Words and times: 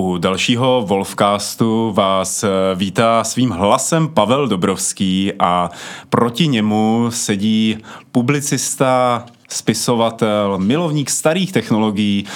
U 0.00 0.18
dalšího 0.18 0.84
Wolfcastu 0.86 1.92
vás 1.92 2.44
vítá 2.74 3.24
svým 3.24 3.50
hlasem 3.50 4.08
Pavel 4.08 4.48
Dobrovský 4.48 5.32
a 5.38 5.70
proti 6.08 6.48
němu 6.48 7.06
sedí 7.10 7.78
publicista, 8.12 9.24
spisovatel, 9.48 10.58
milovník 10.58 11.10
starých 11.10 11.52
technologií, 11.52 12.26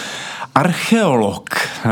archeolog 0.55 1.51
eh, 1.57 1.91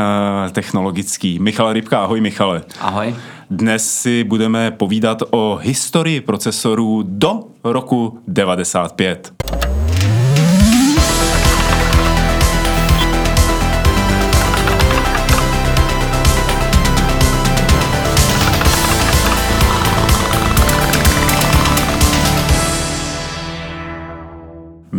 technologický. 0.51 1.39
Michal 1.39 1.73
Rybka, 1.73 2.03
ahoj 2.03 2.21
Michale. 2.21 2.61
Ahoj. 2.81 3.15
Dnes 3.49 4.01
si 4.01 4.23
budeme 4.23 4.71
povídat 4.71 5.23
o 5.29 5.59
historii 5.61 6.21
procesorů 6.21 7.03
do 7.05 7.43
roku 7.63 8.19
95. 8.27 9.42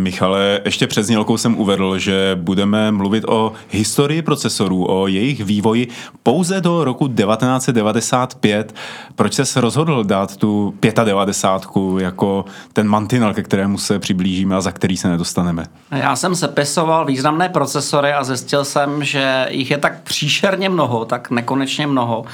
Michale, 0.05 0.61
ještě 0.65 0.87
před 0.87 1.03
znělkou 1.03 1.37
jsem 1.37 1.57
uvedl, 1.57 1.97
že 1.97 2.37
budeme 2.41 2.91
mluvit 2.91 3.23
o 3.27 3.51
historii 3.69 4.21
procesorů, 4.21 4.85
o 4.89 5.07
jejich 5.07 5.43
vývoji 5.43 5.87
pouze 6.23 6.61
do 6.61 6.83
roku 6.83 7.07
1995. 7.07 8.75
Proč 9.15 9.33
se 9.43 9.61
rozhodl 9.61 10.03
dát 10.03 10.37
tu 10.37 10.73
95 11.03 12.03
jako 12.03 12.45
ten 12.73 12.87
mantinel, 12.87 13.33
ke 13.33 13.43
kterému 13.43 13.77
se 13.77 13.99
přiblížíme 13.99 14.55
a 14.55 14.61
za 14.61 14.71
který 14.71 14.97
se 14.97 15.07
nedostaneme? 15.07 15.65
Já 15.91 16.15
jsem 16.15 16.35
sepisoval 16.35 17.05
významné 17.05 17.49
procesory 17.49 18.13
a 18.13 18.23
zjistil 18.23 18.65
jsem, 18.65 19.03
že 19.03 19.47
jich 19.49 19.71
je 19.71 19.77
tak 19.77 20.03
příšerně 20.03 20.69
mnoho, 20.69 21.05
tak 21.05 21.31
nekonečně 21.31 21.87
mnoho, 21.87 22.25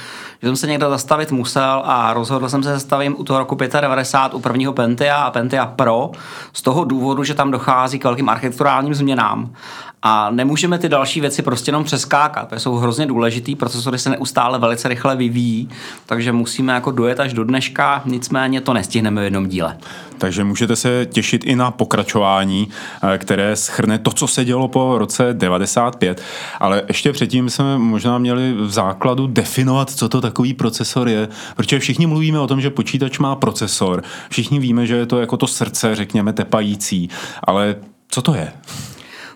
že 0.42 0.48
jsem 0.48 0.56
se 0.56 0.66
někde 0.66 0.88
zastavit 0.88 1.32
musel 1.32 1.82
a 1.84 2.12
rozhodl 2.12 2.48
jsem 2.48 2.62
se 2.62 2.72
zastavím 2.72 3.14
u 3.18 3.24
toho 3.24 3.38
roku 3.38 3.58
95 3.80 4.36
u 4.36 4.40
prvního 4.40 4.72
Pentia 4.72 5.16
a 5.16 5.30
Pentia 5.30 5.66
Pro 5.66 6.10
z 6.52 6.62
toho 6.62 6.84
důvodu, 6.84 7.24
že 7.24 7.34
tam 7.34 7.50
dochází 7.50 7.61
k 7.98 8.04
velkým 8.04 8.28
architekturálním 8.28 8.94
změnám 8.94 9.54
a 10.02 10.30
nemůžeme 10.30 10.78
ty 10.78 10.88
další 10.88 11.20
věci 11.20 11.42
prostě 11.42 11.68
jenom 11.68 11.84
přeskákat. 11.84 12.48
To 12.48 12.60
jsou 12.60 12.74
hrozně 12.74 13.06
důležitý, 13.06 13.56
procesory 13.56 13.98
se 13.98 14.10
neustále 14.10 14.58
velice 14.58 14.88
rychle 14.88 15.16
vyvíjí, 15.16 15.68
takže 16.06 16.32
musíme 16.32 16.72
jako 16.72 16.90
dojet 16.90 17.20
až 17.20 17.32
do 17.32 17.44
dneška, 17.44 18.02
nicméně 18.04 18.60
to 18.60 18.72
nestihneme 18.72 19.20
v 19.20 19.24
jednom 19.24 19.48
díle. 19.48 19.78
Takže 20.18 20.44
můžete 20.44 20.76
se 20.76 21.06
těšit 21.06 21.44
i 21.44 21.56
na 21.56 21.70
pokračování, 21.70 22.68
eh, 23.02 23.18
které 23.18 23.56
schrne 23.56 23.98
to, 23.98 24.10
co 24.10 24.26
se 24.26 24.44
dělo 24.44 24.68
po 24.68 24.98
roce 24.98 25.28
95. 25.32 26.22
Ale 26.60 26.82
ještě 26.88 27.12
předtím 27.12 27.50
jsme 27.50 27.78
možná 27.78 28.18
měli 28.18 28.52
v 28.52 28.70
základu 28.70 29.26
definovat, 29.26 29.90
co 29.90 30.08
to 30.08 30.20
takový 30.20 30.54
procesor 30.54 31.08
je, 31.08 31.28
protože 31.56 31.78
všichni 31.78 32.06
mluvíme 32.06 32.40
o 32.40 32.46
tom, 32.46 32.60
že 32.60 32.70
počítač 32.70 33.18
má 33.18 33.36
procesor. 33.36 34.02
Všichni 34.30 34.58
víme, 34.58 34.86
že 34.86 34.96
je 34.96 35.06
to 35.06 35.20
jako 35.20 35.36
to 35.36 35.46
srdce, 35.46 35.94
řekněme, 35.94 36.32
tepající. 36.32 37.08
Ale 37.44 37.76
co 38.08 38.22
to 38.22 38.34
je? 38.34 38.52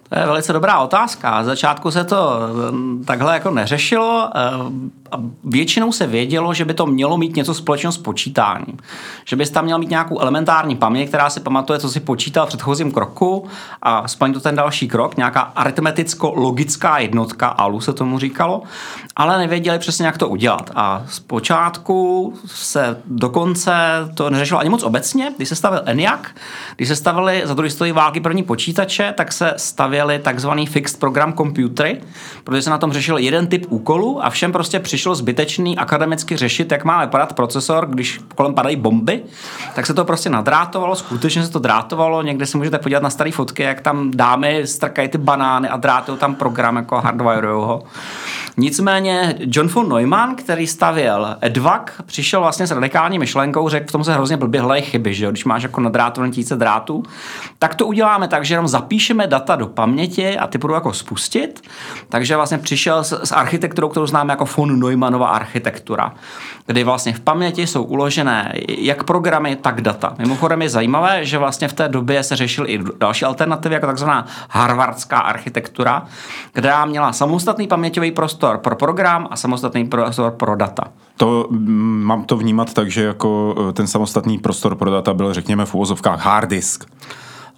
To 0.08 0.18
je 0.18 0.26
velice 0.26 0.52
dobrá 0.52 0.78
otázka. 0.78 1.42
Z 1.42 1.46
začátku 1.46 1.90
se 1.90 2.04
to 2.04 2.40
mm, 2.70 3.04
takhle 3.04 3.34
jako 3.34 3.50
neřešilo. 3.50 4.30
A 5.12 5.16
většinou 5.44 5.92
se 5.92 6.06
vědělo, 6.06 6.54
že 6.54 6.64
by 6.64 6.74
to 6.74 6.86
mělo 6.86 7.18
mít 7.18 7.36
něco 7.36 7.54
společného 7.54 7.92
s 7.92 7.98
počítáním. 7.98 8.76
Že 9.24 9.36
bys 9.36 9.50
tam 9.50 9.64
měl 9.64 9.78
mít 9.78 9.90
nějakou 9.90 10.20
elementární 10.20 10.76
paměť, 10.76 11.08
která 11.08 11.30
si 11.30 11.40
pamatuje, 11.40 11.78
co 11.78 11.88
si 11.88 12.00
počítal 12.00 12.46
v 12.46 12.48
předchozím 12.48 12.92
kroku 12.92 13.46
a 13.82 14.08
splní 14.08 14.34
to 14.34 14.40
ten 14.40 14.56
další 14.56 14.88
krok, 14.88 15.16
nějaká 15.16 15.52
aritmeticko-logická 15.56 16.98
jednotka, 16.98 17.48
ALU 17.48 17.80
se 17.80 17.92
tomu 17.92 18.18
říkalo, 18.18 18.62
ale 19.16 19.38
nevěděli 19.38 19.78
přesně, 19.78 20.06
jak 20.06 20.18
to 20.18 20.28
udělat. 20.28 20.70
A 20.74 21.02
zpočátku 21.08 22.34
se 22.46 23.02
dokonce 23.06 23.72
to 24.14 24.30
neřešilo 24.30 24.60
ani 24.60 24.70
moc 24.70 24.82
obecně. 24.82 25.32
Když 25.36 25.48
se 25.48 25.56
stavil 25.56 25.82
ENIAC, 25.84 26.20
když 26.76 26.88
se 26.88 26.96
stavili 26.96 27.42
za 27.44 27.54
druhé 27.54 27.70
světové 27.70 27.92
války 27.92 28.20
první 28.20 28.42
počítače, 28.42 29.14
tak 29.16 29.32
se 29.32 29.54
stavěly 29.56 30.18
takzvaný 30.18 30.66
fixed 30.66 31.00
program 31.00 31.32
computery, 31.32 32.00
protože 32.44 32.62
se 32.62 32.70
na 32.70 32.78
tom 32.78 32.92
řešil 32.92 33.18
jeden 33.18 33.46
typ 33.46 33.66
úkolu 33.68 34.24
a 34.24 34.30
všem 34.30 34.52
prostě 34.52 34.80
přišlo 34.80 34.95
přišlo 34.96 35.14
zbytečný 35.14 35.78
akademicky 35.78 36.36
řešit, 36.36 36.72
jak 36.72 36.84
má 36.84 37.04
vypadat 37.04 37.32
procesor, 37.32 37.86
když 37.86 38.20
kolem 38.34 38.54
padají 38.54 38.76
bomby, 38.76 39.22
tak 39.74 39.86
se 39.86 39.94
to 39.94 40.04
prostě 40.04 40.30
nadrátovalo, 40.30 40.96
skutečně 40.96 41.44
se 41.44 41.50
to 41.50 41.58
drátovalo, 41.58 42.22
někde 42.22 42.46
si 42.46 42.56
můžete 42.56 42.78
podívat 42.78 43.02
na 43.02 43.10
staré 43.10 43.32
fotky, 43.32 43.62
jak 43.62 43.80
tam 43.80 44.10
dámy 44.10 44.66
strkají 44.66 45.08
ty 45.08 45.18
banány 45.18 45.68
a 45.68 45.76
drátují 45.76 46.18
tam 46.18 46.34
program, 46.34 46.76
jako 46.76 47.00
hardwireují 47.00 47.80
Nicméně 48.58 49.34
John 49.38 49.68
von 49.68 49.88
Neumann, 49.88 50.36
který 50.36 50.66
stavěl 50.66 51.36
EDVAC, 51.40 51.82
přišel 52.06 52.40
vlastně 52.40 52.66
s 52.66 52.70
radikální 52.70 53.18
myšlenkou, 53.18 53.68
řekl, 53.68 53.88
v 53.88 53.92
tom 53.92 54.04
se 54.04 54.14
hrozně 54.14 54.36
blbě 54.36 54.60
hledají 54.60 54.82
chyby, 54.82 55.14
že 55.14 55.24
jo? 55.24 55.30
když 55.30 55.44
máš 55.44 55.62
jako 55.62 55.80
nadrátované 55.80 56.32
tisíce 56.32 56.56
drátů, 56.56 57.02
tak 57.58 57.74
to 57.74 57.86
uděláme 57.86 58.28
tak, 58.28 58.44
že 58.44 58.54
jenom 58.54 58.68
zapíšeme 58.68 59.26
data 59.26 59.56
do 59.56 59.66
paměti 59.66 60.38
a 60.38 60.46
ty 60.46 60.58
budou 60.58 60.74
jako 60.74 60.92
spustit. 60.92 61.62
Takže 62.08 62.36
vlastně 62.36 62.58
přišel 62.58 63.04
s, 63.04 63.24
s 63.24 63.32
architekturou, 63.32 63.88
kterou 63.88 64.06
známe 64.06 64.32
jako 64.32 64.44
von 64.56 64.80
Neumannova 64.88 65.28
architektura, 65.28 66.12
kdy 66.66 66.84
vlastně 66.84 67.12
v 67.12 67.20
paměti 67.20 67.66
jsou 67.66 67.82
uložené 67.82 68.52
jak 68.68 69.04
programy, 69.04 69.56
tak 69.56 69.80
data. 69.80 70.14
Mimochodem 70.18 70.62
je 70.62 70.68
zajímavé, 70.68 71.24
že 71.24 71.38
vlastně 71.38 71.68
v 71.68 71.72
té 71.72 71.88
době 71.88 72.22
se 72.22 72.36
řešily 72.36 72.68
i 72.68 72.80
další 72.98 73.24
alternativy, 73.24 73.74
jako 73.74 73.86
takzvaná 73.86 74.26
harvardská 74.50 75.18
architektura, 75.18 76.06
která 76.52 76.84
měla 76.84 77.12
samostatný 77.12 77.68
paměťový 77.68 78.10
prostor 78.10 78.58
pro 78.58 78.76
program 78.76 79.28
a 79.30 79.36
samostatný 79.36 79.84
prostor 79.84 80.30
pro 80.30 80.56
data. 80.56 80.84
To 81.16 81.46
mm, 81.50 82.02
mám 82.04 82.24
to 82.24 82.36
vnímat 82.36 82.74
tak, 82.74 82.90
že 82.90 83.02
jako 83.02 83.54
e, 83.68 83.72
ten 83.72 83.86
samostatný 83.86 84.38
prostor 84.38 84.74
pro 84.74 84.90
data 84.90 85.14
byl, 85.14 85.34
řekněme, 85.34 85.66
v 85.66 85.74
úvozovkách 85.74 86.24
hard 86.24 86.50
disk. 86.50 86.84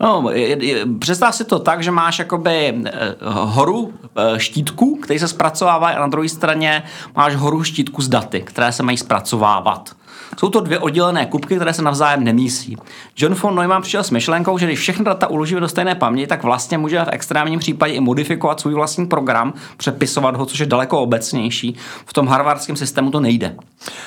No, 0.01 0.31
je, 0.31 0.65
je, 0.65 0.87
představ 0.99 1.35
si 1.35 1.45
to 1.45 1.59
tak, 1.59 1.83
že 1.83 1.91
máš 1.91 2.19
jakoby 2.19 2.85
eh, 2.87 3.17
horu 3.23 3.95
eh, 4.17 4.41
štítku, 4.41 4.97
který 4.97 5.19
se 5.19 5.29
zpracovává 5.29 5.89
a 5.89 6.01
na 6.01 6.07
druhé 6.07 6.29
straně 6.29 6.83
máš 7.17 7.37
horu 7.37 7.65
štítku 7.65 8.03
s 8.03 8.09
daty, 8.09 8.41
které 8.41 8.73
se 8.73 8.83
mají 8.83 8.97
zpracovávat. 8.97 9.98
Jsou 10.41 10.51
to 10.51 10.61
dvě 10.61 10.79
oddělené 10.79 11.27
kupky, 11.27 11.57
které 11.57 11.73
se 11.73 11.83
navzájem 11.83 12.25
nemísí. 12.25 12.77
John 13.17 13.35
von 13.35 13.55
Neumann 13.55 13.83
přišel 13.83 14.05
s 14.05 14.11
myšlenkou, 14.11 14.59
že 14.59 14.67
když 14.67 14.79
všechny 14.79 15.05
data 15.05 15.27
uložíme 15.27 15.61
do 15.61 15.69
stejné 15.69 15.95
paměti, 15.95 16.27
tak 16.27 16.43
vlastně 16.43 16.79
může 16.79 17.05
v 17.05 17.09
extrémním 17.13 17.59
případě 17.59 17.93
i 17.93 18.01
modifikovat 18.01 18.61
svůj 18.61 18.75
vlastní 18.75 19.07
program, 19.07 19.55
přepisovat 19.77 20.37
ho, 20.37 20.47
což 20.47 20.59
je 20.59 20.67
daleko 20.67 21.01
obecnější. 21.01 21.77
V 22.07 22.13
tom 22.13 22.27
harvardském 22.27 22.77
systému 22.77 23.11
to 23.11 23.21
nejde. 23.21 23.57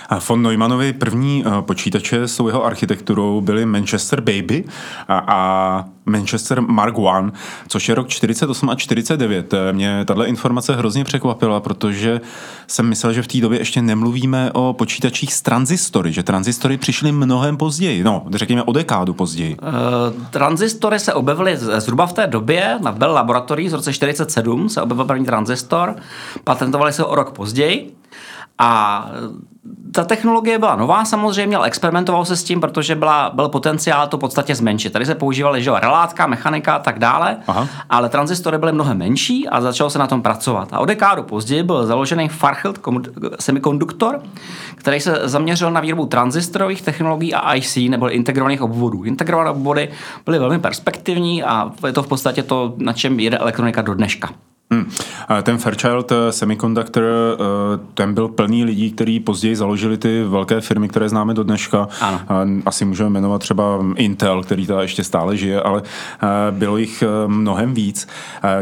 A 0.10 0.20
von 0.30 0.42
Neumannovi 0.42 0.94
první 0.94 1.44
eh, 1.46 1.62
počítače 1.62 2.28
s 2.28 2.40
jeho 2.40 2.66
architekturou 2.66 3.42
byly 3.42 3.66
Manchester 3.66 4.22
Baby 4.22 4.64
a, 5.08 5.24
a 5.28 5.86
Manchester 6.06 6.62
Mark 6.62 6.98
One, 6.98 7.32
což 7.68 7.90
je 7.90 7.96
rok 7.96 8.08
48 8.08 8.70
a 8.70 8.76
49. 8.76 9.54
Mě 9.72 10.06
tahle 10.06 10.28
informace 10.28 10.76
hrozně 10.76 11.04
překvapila, 11.04 11.60
protože 11.60 12.22
jsem 12.68 12.86
myslel, 12.86 13.14
že 13.14 13.22
v 13.22 13.28
té 13.28 13.38
době 13.42 13.60
ještě 13.60 13.82
nemluvíme 13.82 14.52
o 14.54 14.74
počítačích 14.74 15.34
z 15.34 15.42
transistory, 15.42 16.14
že 16.14 16.24
transistory 16.24 16.78
přišly 16.78 17.12
mnohem 17.12 17.58
později, 17.58 18.04
no, 18.04 18.24
řekněme 18.34 18.64
o 18.64 18.72
dekádu 18.72 19.14
později. 19.14 19.58
Uh, 19.58 20.24
transistory 20.30 21.00
se 21.00 21.14
objevily 21.14 21.58
zhruba 21.58 22.06
v 22.06 22.14
té 22.14 22.28
době, 22.28 22.78
na 22.82 22.92
Bell 22.92 23.14
Laboratories 23.14 23.72
v 23.72 23.76
roce 23.76 23.94
47 23.94 24.70
se 24.70 24.82
objevil 24.82 25.06
první 25.06 25.26
tranzistor, 25.26 25.96
patentovali 26.44 26.94
se 26.94 27.06
o 27.06 27.16
rok 27.16 27.32
později 27.32 28.01
a 28.62 29.12
ta 29.92 30.04
technologie 30.04 30.60
byla 30.60 30.76
nová 30.76 31.06
samozřejmě, 31.06 31.58
ale 31.58 31.68
experimentoval 31.68 32.26
se 32.26 32.36
s 32.36 32.44
tím, 32.44 32.62
protože 32.62 32.96
byla, 32.96 33.30
byl 33.34 33.50
potenciál 33.50 34.08
to 34.08 34.18
v 34.18 34.20
podstatě 34.20 34.56
zmenšit. 34.56 34.94
Tady 34.94 35.06
se 35.06 35.16
používaly 35.16 35.64
že 35.64 35.72
relátka, 35.80 36.28
mechanika 36.28 36.74
a 36.74 36.80
tak 36.80 37.00
dále, 37.00 37.38
Aha. 37.48 37.68
ale 37.90 38.10
transistory 38.10 38.58
byly 38.58 38.72
mnohem 38.72 38.98
menší 38.98 39.50
a 39.50 39.62
začalo 39.62 39.90
se 39.90 40.00
na 40.00 40.08
tom 40.08 40.22
pracovat. 40.22 40.70
A 40.72 40.80
o 40.80 40.86
dekádu 40.86 41.24
později 41.24 41.64
byl 41.64 41.86
založený 41.86 42.30
Farfield 42.30 42.80
Semiconductor, 43.40 44.22
který 44.76 45.00
se 45.00 45.20
zaměřil 45.24 45.72
na 45.72 45.82
výrobu 45.82 46.06
transistorových 46.06 46.82
technologií 46.82 47.34
a 47.34 47.56
IC, 47.56 47.78
nebo 47.90 48.10
integrovaných 48.10 48.62
obvodů. 48.62 49.04
Integrované 49.04 49.50
obvody 49.50 49.90
byly 50.26 50.40
velmi 50.40 50.60
perspektivní 50.60 51.44
a 51.44 51.72
je 51.86 51.94
to 51.94 52.04
v 52.04 52.08
podstatě 52.08 52.44
to, 52.44 52.74
na 52.78 52.94
čem 52.94 53.20
jede 53.20 53.38
elektronika 53.38 53.82
do 53.82 53.94
dneška. 53.94 54.30
Hmm. 54.72 54.90
Ten 55.44 55.58
Fairchild 55.58 56.12
eh, 56.12 56.32
Semiconductor, 56.32 57.04
eh, 57.04 57.38
ten 57.94 58.14
byl 58.14 58.28
plný 58.28 58.64
lidí, 58.64 58.92
kteří 58.92 59.20
později 59.20 59.56
založili 59.56 59.98
ty 59.98 60.24
velké 60.24 60.62
firmy, 60.62 60.90
které 60.90 61.10
známe 61.10 61.34
do 61.34 61.44
dneška. 61.44 61.88
Ano. 62.02 62.22
Asi 62.66 62.86
můžeme 62.86 63.10
jmenovat 63.10 63.40
třeba 63.40 63.80
Intel, 63.96 64.44
který 64.44 64.68
ta 64.68 64.82
ještě 64.82 65.04
stále 65.04 65.38
žije, 65.38 65.62
ale 65.62 65.82
eh, 65.84 66.28
bylo 66.52 66.78
jich 66.78 67.04
mnohem 67.28 67.74
víc. 67.74 68.08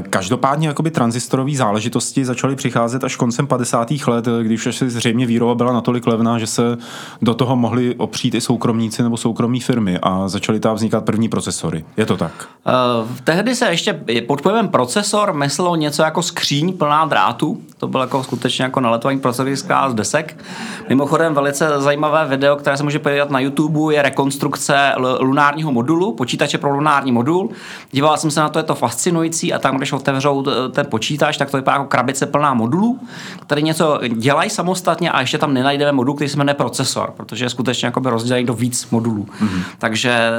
Každopádně 0.10 0.68
jakoby 0.68 0.92
tranzistorové 0.92 1.56
záležitosti 1.56 2.26
začaly 2.26 2.56
přicházet 2.56 3.04
až 3.04 3.16
koncem 3.16 3.48
50. 3.48 3.92
let, 4.08 4.26
když 4.42 4.66
už 4.66 4.84
zřejmě 4.88 5.26
výroba 5.26 5.56
byla 5.56 5.74
natolik 5.74 6.08
levná, 6.08 6.40
že 6.40 6.48
se 6.48 6.78
do 7.22 7.34
toho 7.34 7.56
mohli 7.56 7.96
opřít 7.96 8.36
i 8.36 8.42
soukromníci 8.42 9.04
nebo 9.04 9.18
soukromí 9.18 9.60
firmy 9.60 10.00
a 10.02 10.28
začaly 10.28 10.60
tam 10.60 10.76
vznikat 10.76 11.06
první 11.06 11.30
procesory. 11.30 11.86
Je 11.98 12.06
to 12.06 12.18
tak? 12.18 12.32
Uh, 12.66 13.08
tehdy 13.24 13.56
se 13.56 13.66
ještě 13.70 14.02
pod 14.28 14.42
pojmem 14.42 14.68
procesor 14.68 15.34
myslelo 15.34 15.76
něco 15.76 15.99
něco 16.00 16.06
jako 16.06 16.24
skříň 16.24 16.78
plná 16.78 17.06
drátů, 17.06 17.62
To 17.80 17.88
bylo 17.88 18.04
jako 18.04 18.24
skutečně 18.24 18.64
jako 18.64 18.80
naletování 18.80 19.20
procesor 19.20 19.90
z 19.90 19.94
desek. 19.94 20.44
Mimochodem 20.90 21.34
velice 21.34 21.70
zajímavé 21.78 22.28
video, 22.28 22.56
které 22.56 22.78
se 22.78 22.84
může 22.84 23.00
podívat 23.00 23.30
na 23.30 23.40
YouTube, 23.40 23.94
je 23.94 24.02
rekonstrukce 24.02 24.94
lunárního 25.20 25.72
modulu, 25.72 26.14
počítače 26.14 26.58
pro 26.58 26.70
lunární 26.70 27.12
modul. 27.12 27.50
Díval 27.92 28.18
jsem 28.18 28.32
se 28.32 28.40
na 28.40 28.50
to, 28.50 28.60
je 28.60 28.64
to 28.64 28.76
fascinující 28.76 29.54
a 29.54 29.60
tam, 29.60 29.78
když 29.78 29.94
otevřou 29.94 30.46
ten 30.72 30.86
počítač, 30.90 31.38
tak 31.38 31.52
to 31.52 31.58
vypadá 31.58 31.78
jako 31.78 31.90
krabice 31.90 32.26
plná 32.26 32.54
modulů, 32.54 33.00
které 33.42 33.62
něco 33.62 34.00
dělají 34.08 34.50
samostatně 34.50 35.12
a 35.12 35.22
ještě 35.22 35.38
tam 35.38 35.54
nenajdeme 35.54 35.92
modul, 35.92 36.16
který 36.16 36.30
se 36.30 36.38
jmenuje 36.38 36.54
procesor, 36.54 37.14
protože 37.18 37.46
je 37.46 37.50
skutečně 37.50 37.86
jako 37.86 38.00
rozdělený 38.00 38.46
do 38.46 38.54
víc 38.54 38.90
modulů. 38.90 39.28
Mm-hmm. 39.42 39.64
Takže, 39.78 40.32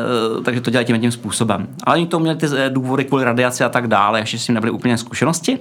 takže 0.45 0.61
to 0.61 0.71
dělají 0.71 0.87
tím, 0.87 1.01
tím 1.01 1.13
způsobem. 1.13 1.67
Ale 1.85 1.97
oni 1.97 2.07
to 2.07 2.19
měli 2.19 2.37
ty 2.37 2.47
eh, 2.57 2.71
důvody 2.71 3.05
kvůli 3.05 3.25
radiaci 3.25 3.65
a 3.65 3.69
tak 3.69 3.87
dále, 3.87 4.21
ještě 4.21 4.39
s 4.39 4.47
tím 4.47 4.55
nebyly 4.55 4.71
úplně 4.71 4.99
zkušenosti. 4.99 5.59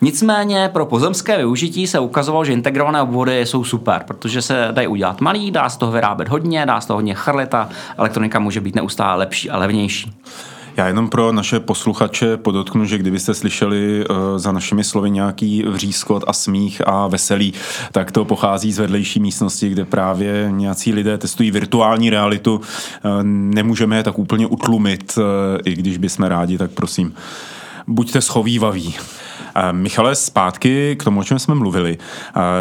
Nicméně 0.00 0.70
pro 0.72 0.86
pozemské 1.08 1.36
využití 1.36 1.86
se 1.86 1.98
ukazovalo, 1.98 2.44
že 2.44 2.52
integrované 2.52 3.02
obvody 3.02 3.40
jsou 3.40 3.64
super, 3.64 4.04
protože 4.06 4.42
se 4.42 4.68
dají 4.72 4.88
udělat 4.88 5.20
malý, 5.20 5.50
dá 5.50 5.68
se 5.68 5.78
toho 5.78 5.92
vyrábět 5.92 6.28
hodně, 6.28 6.66
dá 6.66 6.80
se 6.80 6.86
toho 6.86 6.98
hodně 6.98 7.14
chrlit 7.14 7.54
a 7.54 7.68
elektronika 7.96 8.38
může 8.38 8.60
být 8.60 8.74
neustále 8.74 9.18
lepší 9.18 9.50
a 9.50 9.58
levnější. 9.58 10.12
Já 10.76 10.86
jenom 10.86 11.08
pro 11.08 11.32
naše 11.32 11.60
posluchače 11.60 12.36
podotknu, 12.36 12.84
že 12.84 12.98
kdybyste 12.98 13.34
slyšeli 13.34 14.04
uh, 14.06 14.16
za 14.36 14.52
našimi 14.52 14.84
slovy 14.84 15.10
nějaký 15.10 15.62
vřískot 15.62 16.24
a 16.26 16.32
smích 16.32 16.82
a 16.86 17.06
veselí, 17.06 17.54
tak 17.92 18.12
to 18.12 18.24
pochází 18.24 18.72
z 18.72 18.78
vedlejší 18.78 19.20
místnosti, 19.20 19.68
kde 19.68 19.84
právě 19.84 20.48
nějací 20.50 20.92
lidé 20.92 21.18
testují 21.18 21.50
virtuální 21.50 22.10
realitu. 22.10 22.54
Uh, 22.54 22.62
nemůžeme 23.22 23.96
je 23.96 24.02
tak 24.02 24.18
úplně 24.18 24.46
utlumit, 24.46 25.18
uh, 25.18 25.24
i 25.64 25.74
když 25.74 25.98
bychom 25.98 26.26
rádi, 26.26 26.58
tak 26.58 26.70
prosím, 26.70 27.14
buďte 27.86 28.20
schovývaví. 28.20 28.94
Michale, 29.72 30.14
zpátky 30.14 30.96
k 30.96 31.04
tomu, 31.04 31.20
o 31.20 31.24
čem 31.24 31.38
jsme 31.38 31.54
mluvili. 31.54 31.98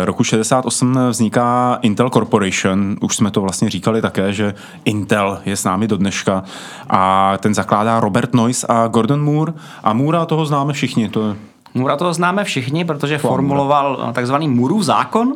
Roku 0.03 0.23
68 0.23 0.99
vzniká 1.09 1.79
Intel 1.81 2.09
Corporation, 2.09 2.95
už 3.01 3.15
jsme 3.15 3.31
to 3.31 3.41
vlastně 3.41 3.69
říkali 3.69 4.01
také, 4.01 4.33
že 4.33 4.53
Intel 4.85 5.39
je 5.45 5.57
s 5.57 5.63
námi 5.63 5.87
do 5.87 5.97
dneška 5.97 6.43
a 6.89 7.33
ten 7.37 7.53
zakládá 7.53 7.99
Robert 7.99 8.33
Noyce 8.33 8.67
a 8.69 8.87
Gordon 8.87 9.23
Moore 9.23 9.53
a 9.83 9.93
Moora 9.93 10.25
toho 10.25 10.45
známe 10.45 10.73
všichni, 10.73 11.09
to 11.09 11.35
Mura 11.77 11.95
toho 11.95 12.13
známe 12.13 12.43
všichni, 12.43 12.85
protože 12.85 13.17
formuloval 13.17 14.05
eh, 14.09 14.13
takzvaný 14.13 14.47
Murův 14.47 14.83
zákon. 14.83 15.35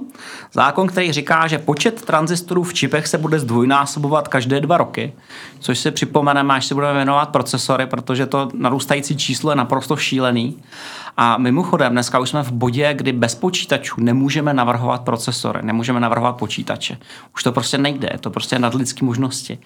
Zákon, 0.54 0.88
který 0.88 1.12
říká, 1.12 1.48
že 1.48 1.58
počet 1.58 2.06
tranzistorů 2.06 2.64
v 2.64 2.74
čipech 2.74 3.08
se 3.08 3.18
bude 3.18 3.40
zdvojnásobovat 3.40 4.28
každé 4.28 4.60
dva 4.60 4.78
roky, 4.78 5.14
což 5.60 5.80
si 5.80 5.92
připomeneme, 5.92 6.54
až 6.54 6.66
si 6.66 6.74
budeme 6.74 6.94
věnovat 6.94 7.30
procesory, 7.30 7.86
protože 7.86 8.26
to 8.26 8.50
narůstající 8.54 9.18
číslo 9.18 9.52
je 9.52 9.56
naprosto 9.56 9.96
šílený. 9.98 10.58
A 11.18 11.38
mimochodem, 11.38 11.92
dneska 11.92 12.20
už 12.20 12.30
jsme 12.30 12.44
v 12.44 12.52
bodě, 12.52 12.94
kdy 12.94 13.12
bez 13.12 13.36
počítačů 13.36 13.96
nemůžeme 14.02 14.54
navrhovat 14.54 15.02
procesory, 15.02 15.60
nemůžeme 15.64 16.00
navrhovat 16.00 16.38
počítače. 16.38 16.98
Už 17.36 17.44
to 17.44 17.52
prostě 17.52 17.78
nejde, 17.78 18.10
je 18.12 18.18
to 18.18 18.30
prostě 18.30 18.60
nadlidské 18.60 19.06
možnosti. 19.06 19.60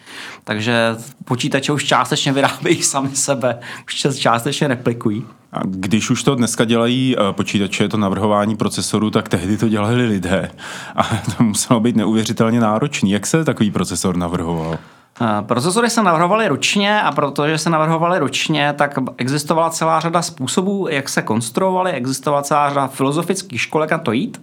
Takže 0.44 0.95
počítače 1.25 1.71
už 1.71 1.86
částečně 1.86 2.33
vyrábějí 2.33 2.83
sami 2.83 3.15
sebe, 3.15 3.59
už 3.86 4.18
částečně 4.18 4.68
replikují. 4.68 5.25
A 5.51 5.59
když 5.65 6.09
už 6.09 6.24
to 6.24 6.36
dneska 6.36 6.65
dělají 6.65 7.15
eh, 7.18 7.33
počítače, 7.33 7.89
to 7.89 7.98
navrhování 7.98 8.56
procesoru, 8.56 9.12
tak 9.12 9.30
tehdy 9.30 9.57
to 9.57 9.69
dělali 9.69 10.06
lidé. 10.06 10.51
A 10.95 11.03
to 11.38 11.44
muselo 11.44 11.80
být 11.80 11.95
neuvěřitelně 11.95 12.59
náročný. 12.59 13.12
Jak 13.12 13.27
se 13.27 13.44
takový 13.44 13.71
procesor 13.71 14.18
navrhoval? 14.18 14.77
Eh, 15.21 15.41
procesory 15.41 15.89
se 15.89 16.03
navrhovaly 16.03 16.47
ručně 16.47 17.01
a 17.01 17.12
protože 17.12 17.57
se 17.57 17.69
navrhovaly 17.69 18.19
ručně, 18.19 18.73
tak 18.77 19.00
existovala 19.17 19.69
celá 19.69 20.00
řada 20.00 20.21
způsobů, 20.21 20.88
jak 20.89 21.09
se 21.09 21.21
konstruovaly, 21.21 21.91
existovala 21.91 22.44
celá 22.44 22.69
řada 22.69 22.88
filozofických 22.88 23.62
školek 23.62 23.91
na 23.91 23.97
to 23.97 24.12
jít. 24.12 24.41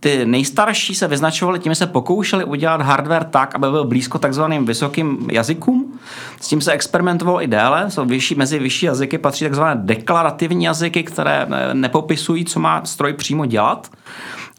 Ty 0.00 0.26
nejstarší 0.26 0.94
se 0.94 1.08
vyznačovaly 1.08 1.58
tím, 1.58 1.72
že 1.72 1.76
se 1.76 1.86
pokoušeli 1.86 2.44
udělat 2.44 2.82
hardware 2.82 3.24
tak, 3.24 3.54
aby 3.54 3.70
byl 3.70 3.84
blízko 3.84 4.18
takzvaným 4.18 4.66
vysokým 4.66 5.28
jazykům. 5.32 5.98
S 6.40 6.48
tím 6.48 6.60
se 6.60 6.72
experimentovalo 6.72 7.42
i 7.42 7.46
déle. 7.46 7.90
Jsou 7.90 8.04
vyšší, 8.04 8.34
mezi 8.34 8.58
vyšší 8.58 8.86
jazyky 8.86 9.18
patří 9.18 9.44
takzvané 9.44 9.80
deklarativní 9.84 10.64
jazyky, 10.64 11.02
které 11.02 11.46
eh, 11.50 11.74
nepopisují, 11.74 12.44
co 12.44 12.60
má 12.60 12.84
stroj 12.84 13.12
přímo 13.12 13.46
dělat. 13.46 13.90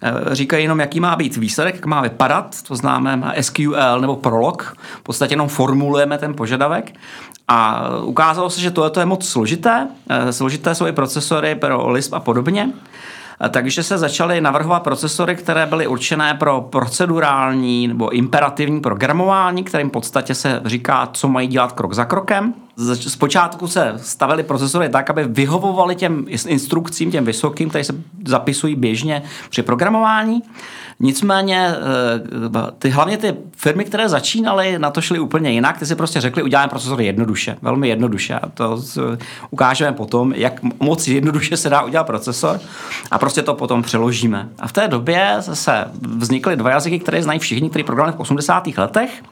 Eh, 0.01 0.35
říkají 0.35 0.63
jenom, 0.63 0.79
jaký 0.79 0.99
má 0.99 1.15
být 1.15 1.37
výsledek, 1.37 1.75
jak 1.75 1.85
má 1.85 2.01
vypadat, 2.01 2.61
to 2.67 2.75
známe 2.75 3.33
SQL 3.41 4.01
nebo 4.01 4.15
Prolog, 4.15 4.77
v 4.99 5.03
podstatě 5.03 5.33
jenom 5.33 5.47
formulujeme 5.47 6.17
ten 6.17 6.33
požadavek. 6.33 6.95
A 7.47 7.89
ukázalo 8.03 8.49
se, 8.49 8.61
že 8.61 8.71
tohle 8.71 8.91
je 8.99 9.05
moc 9.05 9.27
složité, 9.27 9.87
eh, 10.09 10.33
složité 10.33 10.75
jsou 10.75 10.87
i 10.87 10.91
procesory 10.91 11.55
pro 11.55 11.89
Lisp 11.89 12.13
a 12.13 12.19
podobně, 12.19 12.69
eh, 13.45 13.49
takže 13.49 13.83
se 13.83 13.97
začaly 13.97 14.41
navrhovat 14.41 14.83
procesory, 14.83 15.35
které 15.35 15.65
byly 15.65 15.87
určené 15.87 16.33
pro 16.33 16.61
procedurální 16.61 17.87
nebo 17.87 18.09
imperativní 18.09 18.81
programování, 18.81 19.63
kterým 19.63 19.89
v 19.89 19.93
podstatě 19.93 20.35
se 20.35 20.61
říká, 20.65 21.09
co 21.13 21.27
mají 21.27 21.47
dělat 21.47 21.71
krok 21.71 21.93
za 21.93 22.05
krokem. 22.05 22.53
Zpočátku 22.97 23.67
se 23.67 23.93
stavily 23.97 24.43
procesory 24.43 24.89
tak, 24.89 25.09
aby 25.09 25.23
vyhovovaly 25.23 25.95
těm 25.95 26.25
instrukcím, 26.47 27.11
těm 27.11 27.25
vysokým, 27.25 27.69
které 27.69 27.83
se 27.83 27.95
zapisují 28.25 28.75
běžně 28.75 29.23
při 29.49 29.61
programování. 29.61 30.41
Nicméně 30.99 31.69
eh, 31.69 32.71
ty, 32.79 32.89
hlavně 32.89 33.17
ty 33.17 33.35
firmy, 33.55 33.85
které 33.85 34.09
začínaly, 34.09 34.79
na 34.79 34.91
to 34.91 35.01
šly 35.01 35.19
úplně 35.19 35.51
jinak. 35.51 35.79
Ty 35.79 35.85
si 35.85 35.95
prostě 35.95 36.21
řekli, 36.21 36.43
uděláme 36.43 36.69
procesor 36.69 37.01
jednoduše, 37.01 37.57
velmi 37.61 37.87
jednoduše. 37.87 38.33
A 38.33 38.49
to 38.49 38.81
ukážeme 39.49 39.91
potom, 39.91 40.33
jak 40.35 40.61
moc 40.79 41.07
jednoduše 41.07 41.57
se 41.57 41.69
dá 41.69 41.81
udělat 41.81 42.03
procesor 42.03 42.59
a 43.11 43.19
prostě 43.19 43.41
to 43.41 43.53
potom 43.53 43.81
přeložíme. 43.81 44.49
A 44.59 44.67
v 44.67 44.73
té 44.73 44.87
době 44.87 45.35
se 45.39 45.85
vznikly 46.01 46.55
dva 46.55 46.69
jazyky, 46.69 46.99
které 46.99 47.23
znají 47.23 47.39
všichni, 47.39 47.69
kteří 47.69 47.83
programovali 47.83 48.17
v 48.17 48.19
80. 48.19 48.67
letech. 48.77 49.23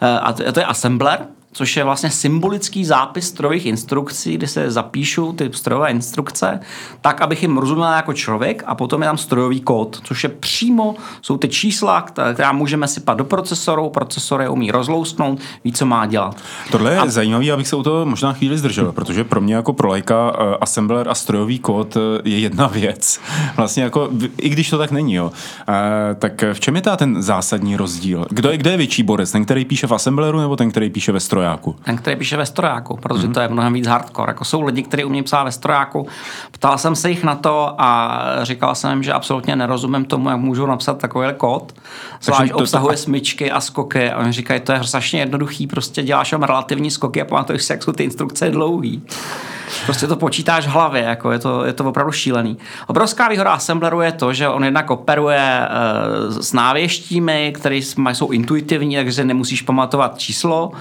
Eh, 0.00 0.18
a 0.18 0.32
to 0.32 0.60
je 0.60 0.64
Assembler, 0.64 1.26
což 1.58 1.76
je 1.76 1.84
vlastně 1.84 2.10
symbolický 2.10 2.84
zápis 2.84 3.28
strojových 3.28 3.66
instrukcí, 3.66 4.34
kdy 4.34 4.46
se 4.46 4.70
zapíšou 4.70 5.32
ty 5.32 5.50
strojové 5.52 5.90
instrukce, 5.90 6.60
tak, 7.00 7.20
abych 7.20 7.42
jim 7.42 7.58
rozuměl 7.58 7.92
jako 7.92 8.12
člověk 8.12 8.62
a 8.66 8.74
potom 8.74 9.02
je 9.02 9.08
tam 9.08 9.18
strojový 9.18 9.60
kód, 9.60 10.00
což 10.04 10.24
je 10.24 10.28
přímo, 10.28 10.94
jsou 11.22 11.36
ty 11.36 11.48
čísla, 11.48 12.00
která 12.02 12.52
můžeme 12.52 12.88
sypat 12.88 13.18
do 13.18 13.24
procesoru, 13.24 13.90
procesor 13.90 14.40
je 14.40 14.48
umí 14.48 14.70
rozlousknout, 14.70 15.40
ví, 15.64 15.72
co 15.72 15.86
má 15.86 16.06
dělat. 16.06 16.36
Tohle 16.70 16.92
je 16.92 16.98
a... 16.98 17.06
zajímavé, 17.06 17.50
abych 17.50 17.68
se 17.68 17.76
u 17.76 17.82
toho 17.82 18.06
možná 18.06 18.32
chvíli 18.32 18.58
zdržel, 18.58 18.92
protože 18.92 19.24
pro 19.24 19.40
mě 19.40 19.54
jako 19.54 19.72
pro 19.72 19.88
lajka 19.88 20.30
uh, 20.30 20.54
assembler 20.60 21.08
a 21.08 21.14
strojový 21.14 21.58
kód 21.58 21.96
uh, 21.96 22.02
je 22.24 22.38
jedna 22.38 22.66
věc. 22.66 23.20
Vlastně 23.56 23.82
jako, 23.82 24.08
i 24.38 24.48
když 24.48 24.70
to 24.70 24.78
tak 24.78 24.90
není, 24.90 25.14
jo. 25.14 25.26
Uh, 25.26 25.74
tak 26.18 26.44
v 26.52 26.60
čem 26.60 26.76
je 26.76 26.82
ta 26.82 26.96
ten 26.96 27.22
zásadní 27.22 27.76
rozdíl? 27.76 28.26
Kdo 28.30 28.50
je, 28.50 28.56
kde 28.56 28.70
je 28.70 28.76
větší 28.76 29.02
borec? 29.02 29.32
Ten, 29.32 29.44
který 29.44 29.64
píše 29.64 29.86
v 29.86 29.94
assembleru 29.94 30.40
nebo 30.40 30.56
ten, 30.56 30.70
který 30.70 30.90
píše 30.90 31.12
ve 31.12 31.20
stroji? 31.20 31.47
Strojáku. 31.48 31.76
Ten, 31.84 31.96
který 31.96 32.16
píše 32.16 32.36
ve 32.36 32.46
strojáku, 32.46 32.96
protože 32.96 33.28
mm-hmm. 33.28 33.32
to 33.32 33.40
je 33.40 33.48
mnohem 33.48 33.72
víc 33.72 33.86
hardcore. 33.86 34.30
Jako 34.30 34.44
jsou 34.44 34.62
lidi, 34.62 34.82
kteří 34.82 35.04
umí 35.04 35.22
psát 35.22 35.44
ve 35.44 35.52
strojáku. 35.52 36.06
Ptal 36.50 36.78
jsem 36.78 36.96
se 36.96 37.10
jich 37.10 37.24
na 37.24 37.34
to 37.34 37.74
a 37.78 38.20
říkal 38.42 38.74
jsem 38.74 38.90
jim, 38.90 39.02
že 39.02 39.12
absolutně 39.12 39.56
nerozumím 39.56 40.04
tomu, 40.04 40.30
jak 40.30 40.38
můžu 40.38 40.66
napsat 40.66 40.98
takový 40.98 41.28
kód. 41.36 41.74
Zvlášť 42.20 42.52
obsahuje 42.52 42.96
to... 42.96 43.02
smyčky 43.02 43.50
a 43.50 43.60
skoky 43.60 44.10
a 44.10 44.18
oni 44.18 44.32
říkají, 44.32 44.60
to 44.60 44.72
je 44.72 44.84
strašně 44.84 45.20
jednoduchý, 45.20 45.66
prostě 45.66 46.02
děláš 46.02 46.30
tam 46.30 46.42
relativní 46.42 46.90
skoky 46.90 47.22
a 47.22 47.24
pamatuješ 47.24 47.62
si, 47.62 47.72
jak 47.72 47.82
jsou 47.82 47.92
ty 47.92 48.04
instrukce 48.04 48.50
dlouhý. 48.50 49.02
Prostě 49.84 50.06
to 50.06 50.16
počítáš 50.16 50.66
v 50.66 50.70
hlavě, 50.70 51.02
jako 51.02 51.32
je 51.32 51.38
to, 51.38 51.64
je 51.64 51.72
to 51.72 51.84
opravdu 51.84 52.12
šílený. 52.12 52.58
Obrovská 52.86 53.28
výhoda 53.28 53.52
Assembleru 53.52 54.00
je 54.00 54.12
to, 54.12 54.32
že 54.32 54.48
on 54.48 54.64
jednak 54.64 54.90
operuje 54.90 55.68
uh, 56.28 56.40
s 56.40 56.52
návěštími, 56.52 57.52
které 57.54 57.76
jsou 58.12 58.30
intuitivní, 58.30 58.96
takže 58.96 59.24
nemusíš 59.24 59.62
pamatovat 59.62 60.18
číslo. 60.18 60.68
Uh, 60.68 60.72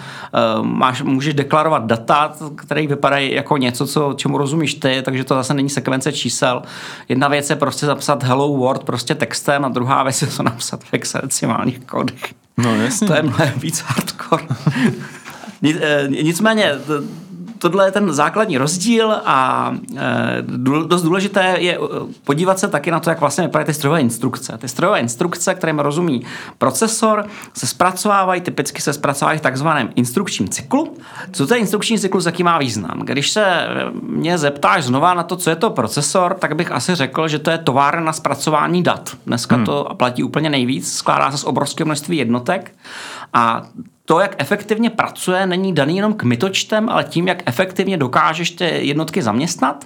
máš, 0.62 1.01
můžeš 1.01 1.34
deklarovat 1.34 1.86
data, 1.86 2.34
které 2.56 2.88
vypadají 2.88 3.34
jako 3.34 3.58
něco, 3.58 3.88
co, 3.88 4.13
čemu 4.13 4.38
rozumíš 4.38 4.74
ty, 4.74 5.01
takže 5.06 5.24
to 5.24 5.36
zase 5.36 5.54
není 5.54 5.70
sekvence 5.70 6.13
čísel. 6.13 6.62
Jedna 7.10 7.27
věc 7.27 7.50
je 7.50 7.56
prostě 7.56 7.86
zapsat 7.86 8.24
Hello 8.24 8.48
World 8.58 8.84
prostě 8.84 9.16
textem 9.16 9.66
a 9.66 9.70
druhá 9.70 10.04
věc 10.04 10.22
je 10.22 10.27
to 10.27 10.44
napsat 10.44 10.84
v 10.84 10.94
hexadecimálních 10.94 11.80
kódech. 11.80 12.34
No 12.58 12.75
jasně. 12.75 13.08
To 13.08 13.13
je 13.13 13.24
mnohem 13.24 13.54
víc 13.60 13.84
hardcore. 13.88 14.44
Eh, 15.63 16.08
nicméně, 16.08 16.72
tohle 17.58 17.88
je 17.88 17.92
ten 17.92 18.14
základní 18.14 18.58
rozdíl 18.58 19.12
a 19.26 19.72
e, 19.98 20.42
dost 20.88 21.04
důležité 21.04 21.56
je 21.60 21.76
e, 21.76 21.80
podívat 22.24 22.60
se 22.60 22.68
taky 22.68 22.92
na 22.92 23.00
to, 23.00 23.10
jak 23.10 23.20
vlastně 23.20 23.44
vypadají 23.44 23.66
ty 23.66 23.74
strojové 23.74 24.02
instrukce. 24.02 24.58
Ty 24.58 24.68
strojové 24.68 25.00
instrukce, 25.00 25.56
kterým 25.56 25.80
rozumí 25.80 26.26
procesor, 26.58 27.26
se 27.54 27.68
zpracovávají, 27.68 28.42
typicky 28.42 28.82
se 28.82 28.94
zpracovávají 28.94 29.40
v 29.40 29.42
takzvaném 29.42 29.90
instrukčním 29.96 30.50
cyklu. 30.50 30.98
Co 31.32 31.48
to 31.48 31.54
je 31.54 31.60
instrukční 31.60 32.00
cyklus, 32.00 32.26
jaký 32.26 32.44
má 32.44 32.58
význam? 32.58 33.00
Když 33.04 33.32
se 33.32 33.68
mě 34.02 34.38
zeptáš 34.38 34.84
znova 34.84 35.14
na 35.14 35.24
to, 35.24 35.36
co 35.36 35.50
je 35.50 35.56
to 35.56 35.70
procesor, 35.70 36.34
tak 36.34 36.56
bych 36.56 36.72
asi 36.72 36.96
řekl, 36.96 37.28
že 37.28 37.40
to 37.40 37.52
je 37.52 37.58
továrna 37.58 38.02
na 38.02 38.14
zpracování 38.14 38.84
dat. 38.84 39.10
Dneska 39.26 39.56
hmm. 39.56 39.66
to 39.66 39.90
platí 39.98 40.24
úplně 40.24 40.50
nejvíc, 40.50 40.94
skládá 40.94 41.32
se 41.32 41.38
z 41.38 41.44
obrovského 41.44 41.86
množství 41.86 42.18
jednotek 42.18 42.72
a 43.34 43.62
to, 44.05 44.19
jak 44.19 44.36
efektivně 44.38 44.89
pracuje, 44.89 45.46
není 45.46 45.74
daný 45.74 45.96
jenom 45.96 46.13
kmitočtem, 46.13 46.89
ale 46.89 47.03
tím, 47.03 47.27
jak 47.27 47.43
efektivně 47.46 47.98
dokážeš 47.98 48.51
ty 48.51 48.65
jednotky 48.65 49.22
zaměstnat 49.22 49.86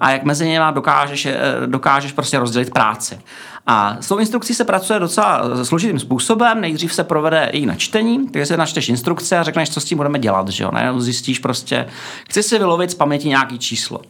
a 0.00 0.10
jak 0.10 0.24
mezi 0.24 0.48
nimi 0.48 0.64
dokážeš, 0.74 1.26
eh, 1.26 1.36
dokážeš 1.66 2.12
prostě 2.12 2.38
rozdělit 2.38 2.70
práci. 2.70 3.20
A 3.66 3.96
s 4.00 4.08
tou 4.08 4.18
instrukcí 4.18 4.54
se 4.54 4.64
pracuje 4.64 5.00
docela 5.00 5.42
složitým 5.64 5.98
způsobem. 5.98 6.60
Nejdřív 6.60 6.94
se 6.94 7.04
provede 7.04 7.50
její 7.52 7.66
načtení, 7.66 8.28
takže 8.28 8.46
se 8.46 8.56
načteš 8.56 8.88
instrukce 8.88 9.38
a 9.38 9.42
řekneš, 9.42 9.70
co 9.70 9.80
s 9.80 9.84
tím 9.84 9.98
budeme 9.98 10.18
dělat. 10.18 10.48
Že 10.48 10.64
jo? 10.64 10.70
Ne? 10.72 10.92
Zjistíš 10.98 11.38
prostě, 11.38 11.86
chci 12.28 12.42
si 12.42 12.58
vylovit 12.58 12.90
z 12.90 12.94
paměti 12.94 13.28
nějaký 13.28 13.58
číslo. 13.58 14.00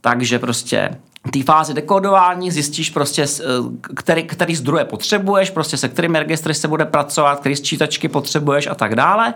Takže 0.00 0.38
prostě 0.38 0.90
té 1.30 1.42
fázi 1.42 1.74
dekodování 1.74 2.50
zjistíš 2.50 2.90
prostě, 2.90 3.22
eh, 3.22 3.44
který, 3.94 4.22
který 4.22 4.54
zdroje 4.54 4.84
potřebuješ, 4.84 5.50
prostě 5.50 5.76
se 5.76 5.88
kterými 5.88 6.18
registry 6.18 6.54
se 6.54 6.68
bude 6.68 6.84
pracovat, 6.84 7.40
který 7.40 7.56
sčítačky 7.56 8.08
potřebuješ 8.08 8.66
a 8.66 8.74
tak 8.74 8.94
dále. 8.94 9.34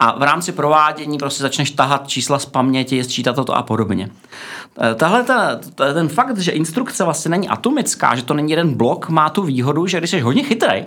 A 0.00 0.18
v 0.18 0.22
rámci 0.22 0.52
provádění 0.52 1.18
prostě 1.18 1.42
začneš 1.42 1.70
tahat 1.70 2.08
čísla 2.08 2.38
z 2.38 2.46
paměti, 2.46 3.04
sčítat 3.04 3.36
toto 3.36 3.54
a 3.54 3.62
podobně. 3.62 4.10
Eh, 4.80 4.94
tahle 4.94 5.24
ta, 5.24 5.60
ten 5.74 6.08
fakt, 6.08 6.38
že 6.38 6.50
instrukce 6.50 7.04
vlastně 7.04 7.28
není 7.28 7.48
atomická, 7.48 8.16
že 8.16 8.22
to 8.22 8.34
není 8.34 8.50
jeden 8.50 8.74
blok, 8.74 9.08
má 9.08 9.30
tu 9.30 9.42
výhodu, 9.42 9.86
že 9.86 9.98
když 9.98 10.10
jsi 10.10 10.20
hodně 10.20 10.42
chytrý, 10.42 10.86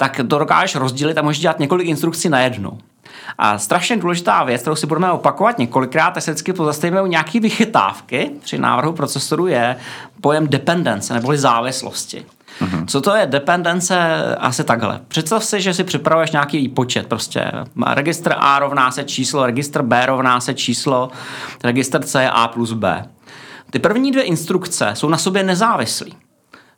tak 0.00 0.20
to 0.28 0.38
dokážeš 0.38 0.74
rozdělit 0.74 1.18
a 1.18 1.22
můžeš 1.22 1.38
dělat 1.38 1.58
několik 1.58 1.88
instrukcí 1.88 2.28
najednou. 2.28 2.78
A 3.38 3.58
strašně 3.58 3.96
důležitá 3.96 4.44
věc, 4.44 4.60
kterou 4.60 4.76
si 4.76 4.86
budeme 4.86 5.12
opakovat 5.12 5.58
několikrát, 5.58 6.10
tak 6.10 6.22
se 6.22 6.30
vždycky 6.30 6.52
pozastavíme 6.52 7.02
u 7.02 7.06
nějaké 7.06 7.40
vychytávky 7.40 8.30
při 8.42 8.58
návrhu 8.58 8.92
procesoru 8.92 9.46
je 9.46 9.76
pojem 10.20 10.48
dependence 10.48 11.14
neboli 11.14 11.38
závislosti. 11.38 12.26
Mm-hmm. 12.60 12.86
Co 12.86 13.00
to 13.00 13.14
je 13.14 13.26
dependence? 13.26 13.96
Asi 14.38 14.64
takhle. 14.64 15.00
Představ 15.08 15.44
si, 15.44 15.60
že 15.60 15.74
si 15.74 15.84
připravuješ 15.84 16.30
nějaký 16.30 16.58
výpočet. 16.58 17.06
Prostě 17.06 17.52
registr 17.86 18.34
A 18.38 18.58
rovná 18.58 18.90
se 18.90 19.04
číslo, 19.04 19.46
registr 19.46 19.82
B 19.82 20.06
rovná 20.06 20.40
se 20.40 20.54
číslo, 20.54 21.10
registr 21.64 22.02
C 22.02 22.22
je 22.22 22.30
A 22.30 22.48
plus 22.48 22.72
B. 22.72 23.04
Ty 23.70 23.78
první 23.78 24.12
dvě 24.12 24.22
instrukce 24.22 24.90
jsou 24.94 25.08
na 25.08 25.18
sobě 25.18 25.42
nezávislí. 25.42 26.16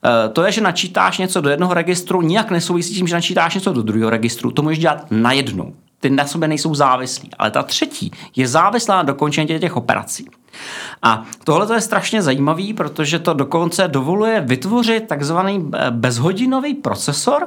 E, 0.04 0.28
to 0.28 0.44
je, 0.44 0.52
že 0.52 0.61
načítáš 0.61 1.18
něco 1.18 1.40
do 1.40 1.50
jednoho 1.50 1.75
registru, 1.75 2.23
nijak 2.23 2.50
nesouvisí 2.50 2.94
tím, 2.94 3.09
že 3.09 3.14
načítáš 3.14 3.54
něco 3.54 3.73
do 3.73 3.82
druhého 3.82 4.11
registru. 4.11 4.50
To 4.50 4.62
můžeš 4.62 4.78
dělat 4.78 5.06
najednou 5.11 5.75
ty 6.02 6.11
na 6.11 6.26
sobě 6.26 6.49
nejsou 6.49 6.75
závislí. 6.75 7.30
Ale 7.38 7.50
ta 7.50 7.62
třetí 7.62 8.11
je 8.37 8.49
závislá 8.49 8.97
na 8.97 9.02
dokončení 9.02 9.59
těch 9.59 9.76
operací. 9.76 10.26
A 11.02 11.25
tohle 11.44 11.76
je 11.76 11.80
strašně 11.80 12.23
zajímavý, 12.23 12.75
protože 12.75 13.18
to 13.18 13.35
dokonce 13.35 13.88
dovoluje 13.88 14.40
vytvořit 14.40 15.09
takzvaný 15.09 15.71
eh, 15.75 15.90
bezhodinový 15.90 16.75
procesor, 16.75 17.47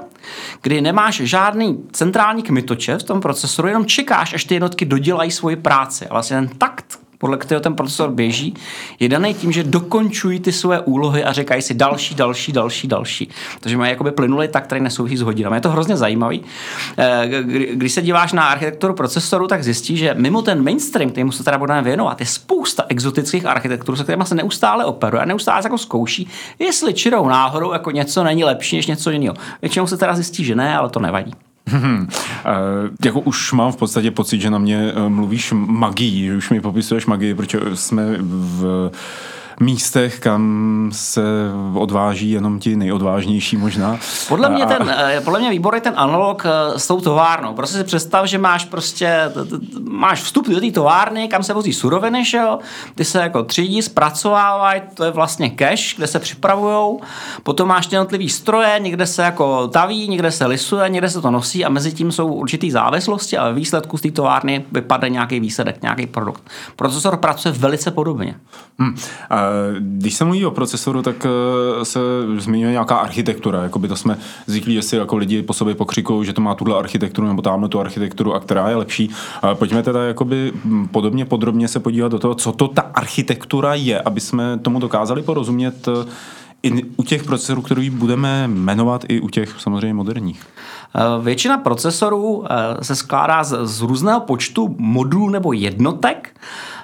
kdy 0.62 0.82
nemáš 0.82 1.16
žádný 1.16 1.84
centrální 1.92 2.44
kmitoče 2.44 2.98
v 2.98 3.04
tom 3.04 3.22
procesoru, 3.22 3.68
jenom 3.68 3.86
čekáš, 3.86 4.34
až 4.34 4.46
ty 4.46 4.56
jednotky 4.56 4.86
dodělají 4.86 5.32
svoji 5.32 5.56
práci. 5.56 6.08
A 6.08 6.14
vlastně 6.14 6.38
ten 6.38 6.48
takt 6.48 7.00
podle 7.25 7.38
kterého 7.38 7.62
ten 7.62 7.75
procesor 7.75 8.12
běží, 8.12 8.53
je 9.00 9.10
daný 9.10 9.34
tím, 9.34 9.51
že 9.51 9.63
dokončují 9.63 10.39
ty 10.39 10.51
své 10.51 10.79
úlohy 10.79 11.24
a 11.24 11.34
říkají 11.34 11.62
si 11.62 11.74
další, 11.74 12.15
další, 12.15 12.51
další, 12.51 12.88
další. 12.88 13.29
Takže 13.60 13.77
mají 13.77 13.91
jakoby 13.91 14.12
plynulý 14.12 14.48
tak, 14.48 14.63
který 14.63 14.82
nesouvisí 14.82 15.17
s 15.17 15.22
hodinami. 15.22 15.58
Je 15.58 15.62
to 15.62 15.70
hrozně 15.70 15.98
zajímavý. 15.98 16.41
Eh, 16.98 17.29
když 17.74 17.91
se 17.91 18.01
díváš 18.01 18.34
na 18.34 18.44
architekturu 18.44 18.94
procesoru, 18.94 19.48
tak 19.48 19.63
zjistíš, 19.63 20.00
že 20.00 20.13
mimo 20.17 20.41
ten 20.41 20.63
mainstream, 20.63 21.12
kterým 21.12 21.32
se 21.32 21.44
teda 21.44 21.58
budeme 21.58 21.82
věnovat, 21.82 22.20
je 22.20 22.25
spousta 22.25 22.86
exotických 22.89 23.46
architektur, 23.46 23.96
se 23.96 24.03
kterými 24.03 24.25
se 24.25 24.36
neustále 24.36 24.86
operuje 24.86 25.22
a 25.22 25.25
neustále 25.25 25.62
se 25.62 25.65
jako 25.65 25.77
zkouší, 25.77 26.29
jestli 26.60 26.94
čirou 26.94 27.27
náhodou 27.27 27.74
jako 27.74 27.91
něco 27.91 28.24
není 28.24 28.44
lepší 28.44 28.75
než 28.75 28.88
něco 28.88 29.12
jiného. 29.12 29.36
Většinou 29.62 29.88
se 29.88 29.98
teda 29.98 30.15
zjistí, 30.15 30.44
že 30.44 30.55
ne, 30.55 30.77
ale 30.77 30.89
to 30.89 31.00
nevadí. 31.00 31.32
Hmm. 31.68 32.02
Uh, 32.02 32.08
jako 33.06 33.20
už 33.20 33.54
mám 33.54 33.72
v 33.72 33.78
podstatě 33.78 34.12
pocit, 34.12 34.42
že 34.42 34.50
na 34.50 34.58
mě 34.58 34.94
uh, 34.94 35.10
mluvíš 35.10 35.54
magii, 35.56 36.26
že 36.26 36.38
už 36.38 36.50
mi 36.50 36.62
popisuješ 36.62 37.06
magii, 37.06 37.34
protože 37.34 37.60
jsme 37.74 38.18
v 38.20 38.92
místech, 39.60 40.20
kam 40.20 40.90
se 40.94 41.22
odváží 41.74 42.32
jenom 42.32 42.60
ti 42.60 42.76
nejodvážnější 42.76 43.58
možná. 43.58 44.00
Podle 44.28 44.50
mě, 44.50 44.66
ten, 44.66 44.96
eh, 44.98 45.22
podle 45.22 45.40
mě 45.40 45.50
výbor 45.50 45.76
je 45.76 45.82
ten 45.82 45.94
analog 45.96 46.44
eh, 46.46 46.80
s 46.80 46.88
tou 46.88 47.02
továrnou. 47.02 47.54
Prostě 47.54 47.78
si 47.78 47.84
představ, 47.84 48.26
že 48.26 48.38
máš 48.38 48.66
prostě, 48.66 49.32
máš 49.90 50.22
vstup 50.22 50.50
do 50.50 50.60
té 50.60 50.72
továrny, 50.72 51.28
kam 51.28 51.44
se 51.44 51.54
vozí 51.54 51.74
suroviny, 51.74 52.26
že 52.26 52.38
jo? 52.38 52.60
ty 52.96 53.06
se 53.06 53.20
jako 53.20 53.44
třídí, 53.44 53.82
zpracovávají, 53.82 54.82
to 54.94 55.04
je 55.04 55.12
vlastně 55.12 55.50
cash, 55.50 55.96
kde 55.96 56.08
se 56.08 56.20
připravují, 56.20 57.00
potom 57.44 57.68
máš 57.68 57.92
jednotlivý 57.92 58.30
stroje, 58.30 58.76
někde 58.80 59.06
se 59.06 59.24
jako 59.24 59.68
taví, 59.68 60.08
někde 60.08 60.32
se 60.32 60.46
lisuje, 60.46 60.90
někde 60.90 61.10
se 61.10 61.22
to 61.22 61.32
nosí 61.32 61.66
a 61.66 61.70
mezi 61.70 61.94
tím 61.94 62.12
jsou 62.12 62.28
určitý 62.28 62.72
závislosti 62.72 63.38
a 63.38 63.48
ve 63.48 63.54
výsledku 63.54 63.98
z 63.98 64.02
té 64.02 64.12
továrny 64.12 64.66
vypadne 64.72 65.10
nějaký 65.10 65.40
výsledek, 65.40 65.82
nějaký 65.82 66.08
produkt. 66.08 66.44
Procesor 66.76 67.18
pracuje 67.18 67.52
velice 67.52 67.92
podobně. 67.92 68.36
Hmm. 68.80 68.96
A 69.30 69.45
když 69.80 70.16
se 70.16 70.25
mluví 70.25 70.46
o 70.46 70.52
procesoru, 70.52 71.02
tak 71.02 71.25
eh, 71.25 71.86
se 71.86 72.00
zmiňuje 72.38 72.72
nějaká 72.72 72.96
architektura. 72.96 73.64
Jakoby 73.64 73.88
to 73.88 73.96
jsme 73.96 74.18
zvyklí, 74.48 74.74
že 74.74 74.82
si 74.82 74.96
jako 74.96 75.18
lidi 75.18 75.42
po 75.42 75.54
sobě 75.54 75.75
pokřikují, 75.75 76.25
že 76.25 76.34
to 76.34 76.42
má 76.42 76.56
tuhle 76.56 76.78
architekturu 76.80 77.28
nebo 77.28 77.42
tamhle 77.42 77.70
tu 77.70 77.80
architekturu 77.80 78.34
a 78.34 78.40
která 78.40 78.70
je 78.70 78.75
lepší. 78.75 79.10
Pojďme 79.54 79.84
teda 79.84 80.04
jakoby 80.04 80.52
hm, 80.66 80.88
podobně 80.88 81.25
podrobně 81.25 81.68
se 81.68 81.80
podívat 81.80 82.12
do 82.12 82.20
toho, 82.20 82.36
co 82.36 82.52
to 82.52 82.68
ta 82.68 82.82
architektura 82.82 83.74
je, 83.74 84.02
aby 84.02 84.20
jsme 84.20 84.58
tomu 84.58 84.80
dokázali 84.80 85.22
porozumět 85.22 85.88
eh, 85.88 86.12
i 86.64 86.84
u 86.98 87.04
těch 87.04 87.24
procesorů, 87.24 87.62
který 87.62 87.90
budeme 87.90 88.48
jmenovat 88.48 89.06
i 89.08 89.22
u 89.22 89.30
těch 89.30 89.56
samozřejmě 89.60 89.94
moderních. 89.94 90.44
Eh, 90.96 91.24
většina 91.24 91.58
procesorů 91.58 92.46
se 92.82 92.96
skládá 92.96 93.44
z, 93.44 93.58
z 93.64 93.82
různého 93.82 94.20
počtu 94.20 94.75
modulů 94.80 95.30
nebo 95.30 95.54
jednotek. 95.54 96.36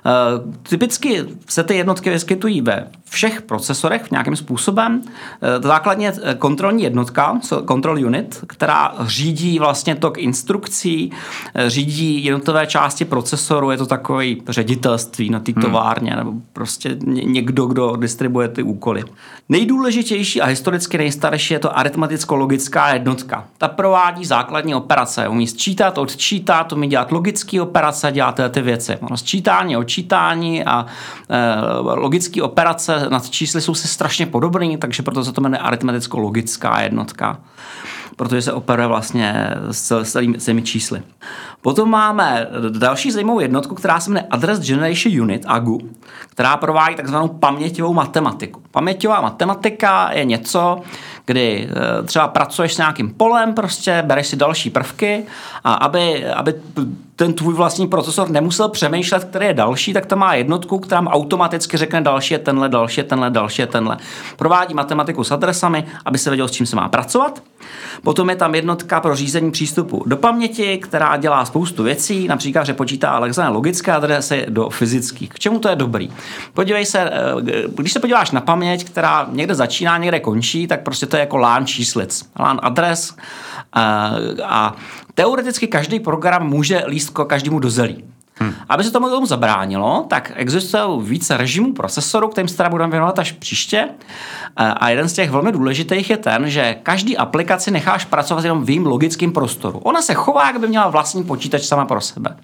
Eh, 0.06 0.42
typicky 0.70 1.26
se 1.50 1.64
ty 1.64 1.76
jednotky 1.76 2.10
vyskytují 2.10 2.62
ve 2.62 2.88
všech 3.10 3.42
procesorech 3.42 4.04
v 4.04 4.12
nějakým 4.12 4.36
způsobem. 4.36 5.02
Eh, 5.42 5.62
základně 5.62 6.14
eh, 6.24 6.36
kontrolní 6.36 6.84
jednotka, 6.84 7.40
control 7.68 8.06
unit, 8.06 8.44
která 8.48 8.94
řídí 9.02 9.60
vlastně 9.60 9.96
tok 9.96 10.18
instrukcí, 10.18 11.12
řídí 11.68 12.26
jednotlivé 12.26 12.68
části 12.68 13.06
procesoru, 13.06 13.72
je 13.72 13.78
to 13.78 13.86
takový 13.86 14.42
ředitelství 14.50 15.30
na 15.30 15.40
té 15.40 15.52
hmm. 15.52 15.62
továrně, 15.62 16.16
nebo 16.16 16.34
prostě 16.54 16.98
někdo, 17.06 17.66
kdo 17.66 17.96
distribuje 17.96 18.48
ty 18.48 18.64
úkoly. 18.64 19.04
Nejdůležitější 19.50 20.42
a 20.42 20.46
historicky 20.46 20.98
nejstarší 20.98 21.54
je 21.54 21.60
to 21.60 21.78
aritmeticko-logická 21.78 22.94
jednotka. 22.94 23.48
Ta 23.58 23.68
provádí 23.68 24.26
základní 24.26 24.76
operace, 24.76 25.28
umí 25.28 25.48
sčítat, 25.48 25.98
odčítat, 25.98 26.74
umí 26.74 26.88
dělat 26.88 27.12
logické 27.12 27.62
operace, 27.62 28.12
dělat 28.12 28.40
ty 28.52 28.62
věci. 28.62 28.98
Ono 29.02 29.18
sčítání, 29.18 29.78
počítání 29.92 30.66
a 30.66 30.86
e, 31.30 31.96
logické 31.96 32.42
operace 32.42 33.08
nad 33.10 33.30
čísly 33.30 33.62
jsou 33.62 33.74
si 33.74 33.88
strašně 33.88 34.26
podobné, 34.26 34.78
takže 34.78 35.04
proto 35.04 35.24
se 35.24 35.34
to 35.34 35.42
jmenuje 35.42 35.60
aritmeticko-logická 35.62 36.80
jednotka 36.84 37.38
protože 38.16 38.42
se 38.42 38.54
operuje 38.54 38.88
vlastně 38.88 39.54
s 39.72 40.18
těmi 40.46 40.62
čísly. 40.62 41.02
Potom 41.62 41.90
máme 41.90 42.48
další 42.70 43.12
zajímavou 43.12 43.40
jednotku, 43.40 43.76
která 43.76 44.00
se 44.00 44.10
jmenuje 44.10 44.28
Address 44.30 44.60
Generation 44.60 45.22
Unit, 45.22 45.46
AGU, 45.48 45.80
která 46.30 46.58
provádí 46.58 46.96
takzvanou 46.96 47.28
paměťovou 47.28 47.94
matematiku. 47.94 48.62
Paměťová 48.72 49.22
matematika 49.22 50.12
je 50.14 50.26
něco, 50.26 50.82
kdy 51.32 51.70
eh, 51.70 52.04
třeba 52.04 52.28
pracuješ 52.28 52.74
s 52.74 52.78
nějakým 52.78 53.14
polem, 53.14 53.54
prostě 53.54 54.04
bereš 54.06 54.28
si 54.28 54.36
další 54.36 54.70
prvky 54.70 55.24
a 55.64 55.74
aby, 55.74 56.26
aby 56.26 56.54
ten 57.16 57.34
tvůj 57.34 57.54
vlastní 57.54 57.88
procesor 57.88 58.30
nemusel 58.30 58.70
přemýšlet, 58.70 59.24
který 59.24 59.46
je 59.46 59.54
další, 59.54 59.94
tak 59.94 60.06
to 60.06 60.16
má 60.16 60.34
jednotku, 60.34 60.80
která 60.80 61.02
mu 61.02 61.10
automaticky 61.10 61.78
řekne 61.78 62.02
další 62.02 62.34
je 62.34 62.40
tenhle, 62.40 62.70
další 62.70 63.00
je 63.00 63.04
tenhle, 63.04 63.30
další 63.30 63.62
je 63.62 63.68
tenhle. 63.68 63.98
Provádí 64.38 64.74
matematiku 64.74 65.24
s 65.24 65.32
adresami, 65.32 65.84
aby 66.06 66.18
se 66.18 66.30
věděl, 66.30 66.48
s 66.48 66.52
čím 66.52 66.66
se 66.66 66.76
má 66.76 66.90
pracovat. 66.90 67.44
Potom 68.04 68.30
je 68.30 68.36
tam 68.36 68.56
jednotka 68.56 69.00
pro 69.00 69.16
řízení 69.16 69.52
přístupu 69.52 70.04
do 70.06 70.18
paměti, 70.18 70.78
která 70.78 71.18
dělá 71.18 71.46
spoustu 71.46 71.84
věcí, 71.84 72.28
například, 72.28 72.64
že 72.64 72.74
počítá 72.74 73.10
Alexander 73.10 73.54
logické 73.54 73.92
adresy 73.92 74.46
do 74.50 74.70
fyzických. 74.70 75.30
K 75.30 75.40
čemu 75.40 75.60
to 75.60 75.70
je 75.70 75.76
dobrý? 75.76 76.10
Podívej 76.54 76.86
se, 76.86 77.00
eh, 77.00 77.12
když 77.76 77.94
se 77.94 78.00
podíváš 78.00 78.32
na 78.32 78.42
paměť, 78.42 78.84
která 78.84 79.28
někde 79.32 79.56
začíná, 79.56 79.98
někde 79.98 80.20
končí, 80.20 80.68
tak 80.68 80.82
prostě 80.82 81.06
to 81.06 81.18
je 81.18 81.21
jako 81.22 81.38
LAN 81.38 81.66
číslic. 81.66 82.30
LAN 82.40 82.60
adres 82.64 83.16
a, 83.74 84.12
eh, 84.16 84.44
a 84.44 84.76
teoreticky 85.14 85.68
každý 85.68 86.00
program 86.00 86.50
může 86.50 86.84
líst 86.88 87.10
každému 87.26 87.60
do 87.60 87.70
zelí. 87.70 88.11
Hmm. 88.42 88.54
Aby 88.70 88.84
se 88.84 88.92
tomu, 88.92 89.10
tomu 89.10 89.26
zabránilo, 89.26 90.06
tak 90.10 90.32
existuje 90.36 90.84
více 91.02 91.38
režimů 91.38 91.74
procesoru, 91.74 92.28
kterým 92.28 92.48
se 92.48 92.58
teda 92.58 92.70
budeme 92.70 92.92
věnovat 92.92 93.20
až 93.20 93.32
příště. 93.32 93.90
A 94.56 94.90
jeden 94.90 95.10
z 95.10 95.14
těch 95.14 95.32
velmi 95.32 95.52
důležitých 95.52 96.10
je 96.10 96.18
ten, 96.18 96.50
že 96.50 96.76
každý 96.84 97.18
aplikaci 97.18 97.72
necháš 97.72 98.06
pracovat 98.06 98.44
jenom 98.44 98.66
v 98.66 98.70
jejím 98.70 98.86
logickém 98.86 99.32
prostoru. 99.32 99.80
Ona 99.80 100.02
se 100.02 100.14
chová, 100.14 100.48
jak 100.48 100.60
by 100.60 100.68
měla 100.68 100.88
vlastní 100.88 101.24
počítač 101.24 101.64
sama 101.64 101.86
pro 101.86 102.02
sebe. 102.02 102.38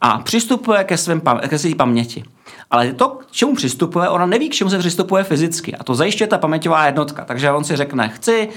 A 0.00 0.18
přistupuje 0.18 0.84
ke, 0.84 0.96
svým, 0.96 1.22
ke 1.48 1.58
své 1.58 1.74
paměti. 1.74 2.24
Ale 2.70 2.92
to, 2.92 3.08
k 3.08 3.26
čemu 3.30 3.54
přistupuje, 3.54 4.08
ona 4.08 4.26
neví, 4.26 4.48
k 4.48 4.54
čemu 4.54 4.70
se 4.70 4.78
přistupuje 4.78 5.24
fyzicky. 5.24 5.74
A 5.74 5.84
to 5.84 5.94
zajišťuje 5.94 6.28
ta 6.28 6.38
paměťová 6.38 6.86
jednotka. 6.86 7.24
Takže 7.24 7.50
on 7.50 7.64
si 7.64 7.76
řekne, 7.76 8.08
chci 8.08 8.48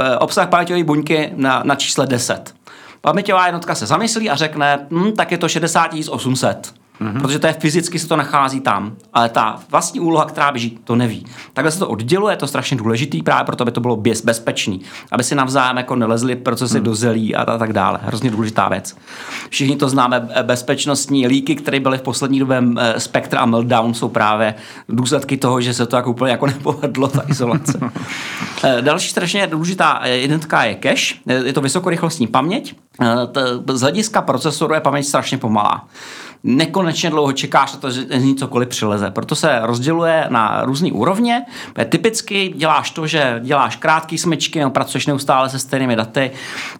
eh, 0.00 0.16
obsah 0.16 0.48
paměťové 0.48 0.84
buňky 0.84 1.32
na, 1.36 1.62
na 1.64 1.74
čísle 1.74 2.06
10 2.06 2.54
paměťová 3.06 3.46
jednotka 3.46 3.74
se 3.74 3.86
zamyslí 3.86 4.30
a 4.30 4.36
řekne, 4.36 4.86
hm, 4.90 5.12
tak 5.12 5.32
je 5.32 5.38
to 5.38 5.48
60 5.48 5.90
800 6.08 6.74
Mm-hmm. 7.00 7.20
Protože 7.20 7.38
to 7.38 7.46
je 7.46 7.52
fyzicky 7.52 7.98
se 7.98 8.08
to 8.08 8.16
nachází 8.16 8.60
tam, 8.60 8.96
ale 9.12 9.28
ta 9.28 9.58
vlastní 9.70 10.00
úloha, 10.00 10.24
která 10.24 10.52
běží, 10.52 10.78
to 10.84 10.96
neví. 10.96 11.26
Takhle 11.52 11.70
se 11.70 11.78
to 11.78 11.88
odděluje, 11.88 12.32
je 12.32 12.36
to 12.36 12.46
strašně 12.46 12.76
důležitý 12.76 13.22
právě 13.22 13.44
proto, 13.44 13.62
aby 13.62 13.72
to 13.72 13.80
bylo 13.80 13.96
bez, 13.96 14.24
bezpečný, 14.24 14.80
aby 15.12 15.24
si 15.24 15.34
navzájem 15.34 15.76
jako 15.76 15.96
nelezli 15.96 16.36
procesy 16.36 16.78
mm. 16.78 16.84
do 16.84 16.94
zelí 16.94 17.34
a, 17.34 17.42
a 17.42 17.58
tak 17.58 17.72
dále. 17.72 17.98
Hrozně 18.02 18.30
důležitá 18.30 18.68
věc. 18.68 18.96
Všichni 19.50 19.76
to 19.76 19.88
známe, 19.88 20.28
bezpečnostní 20.42 21.26
líky, 21.26 21.56
které 21.56 21.80
byly 21.80 21.98
v 21.98 22.02
poslední 22.02 22.38
době 22.38 22.62
Spectre 22.98 23.38
a 23.38 23.46
Meltdown, 23.46 23.94
jsou 23.94 24.08
právě 24.08 24.54
důsledky 24.88 25.36
toho, 25.36 25.60
že 25.60 25.74
se 25.74 25.86
to 25.86 25.96
jako 25.96 26.10
úplně 26.10 26.30
jako 26.32 26.46
nepovedlo, 26.56 27.08
ta 27.08 27.22
izolace. 27.28 27.80
Eh, 28.64 28.82
další 28.82 29.10
strašně 29.10 29.46
důležitá 29.46 30.00
jednotka 30.04 30.64
je 30.64 30.78
cache, 30.82 31.14
je 31.44 31.52
to 31.52 31.60
vysokorychlostní 31.60 32.26
paměť. 32.26 32.74
Z 33.72 33.80
hlediska 33.80 34.22
procesoru 34.22 34.74
je 34.74 34.80
paměť 34.80 35.06
strašně 35.06 35.38
pomalá 35.38 35.88
nekonečně 36.46 37.10
dlouho 37.10 37.32
čekáš 37.32 37.72
na 37.72 37.78
to, 37.78 37.90
že 37.90 38.06
cokoliv 38.38 38.68
přileze. 38.68 39.10
Proto 39.10 39.34
se 39.34 39.60
rozděluje 39.62 40.26
na 40.28 40.64
různé 40.64 40.92
úrovně. 40.92 41.42
Typicky 41.88 42.54
děláš 42.56 42.90
to, 42.90 43.06
že 43.06 43.40
děláš 43.44 43.76
krátké 43.76 44.18
smyčky 44.18 44.58
nebo 44.58 44.70
pracuješ 44.70 45.06
neustále 45.06 45.48
se 45.48 45.58
stejnými 45.58 45.96
daty, 45.96 46.30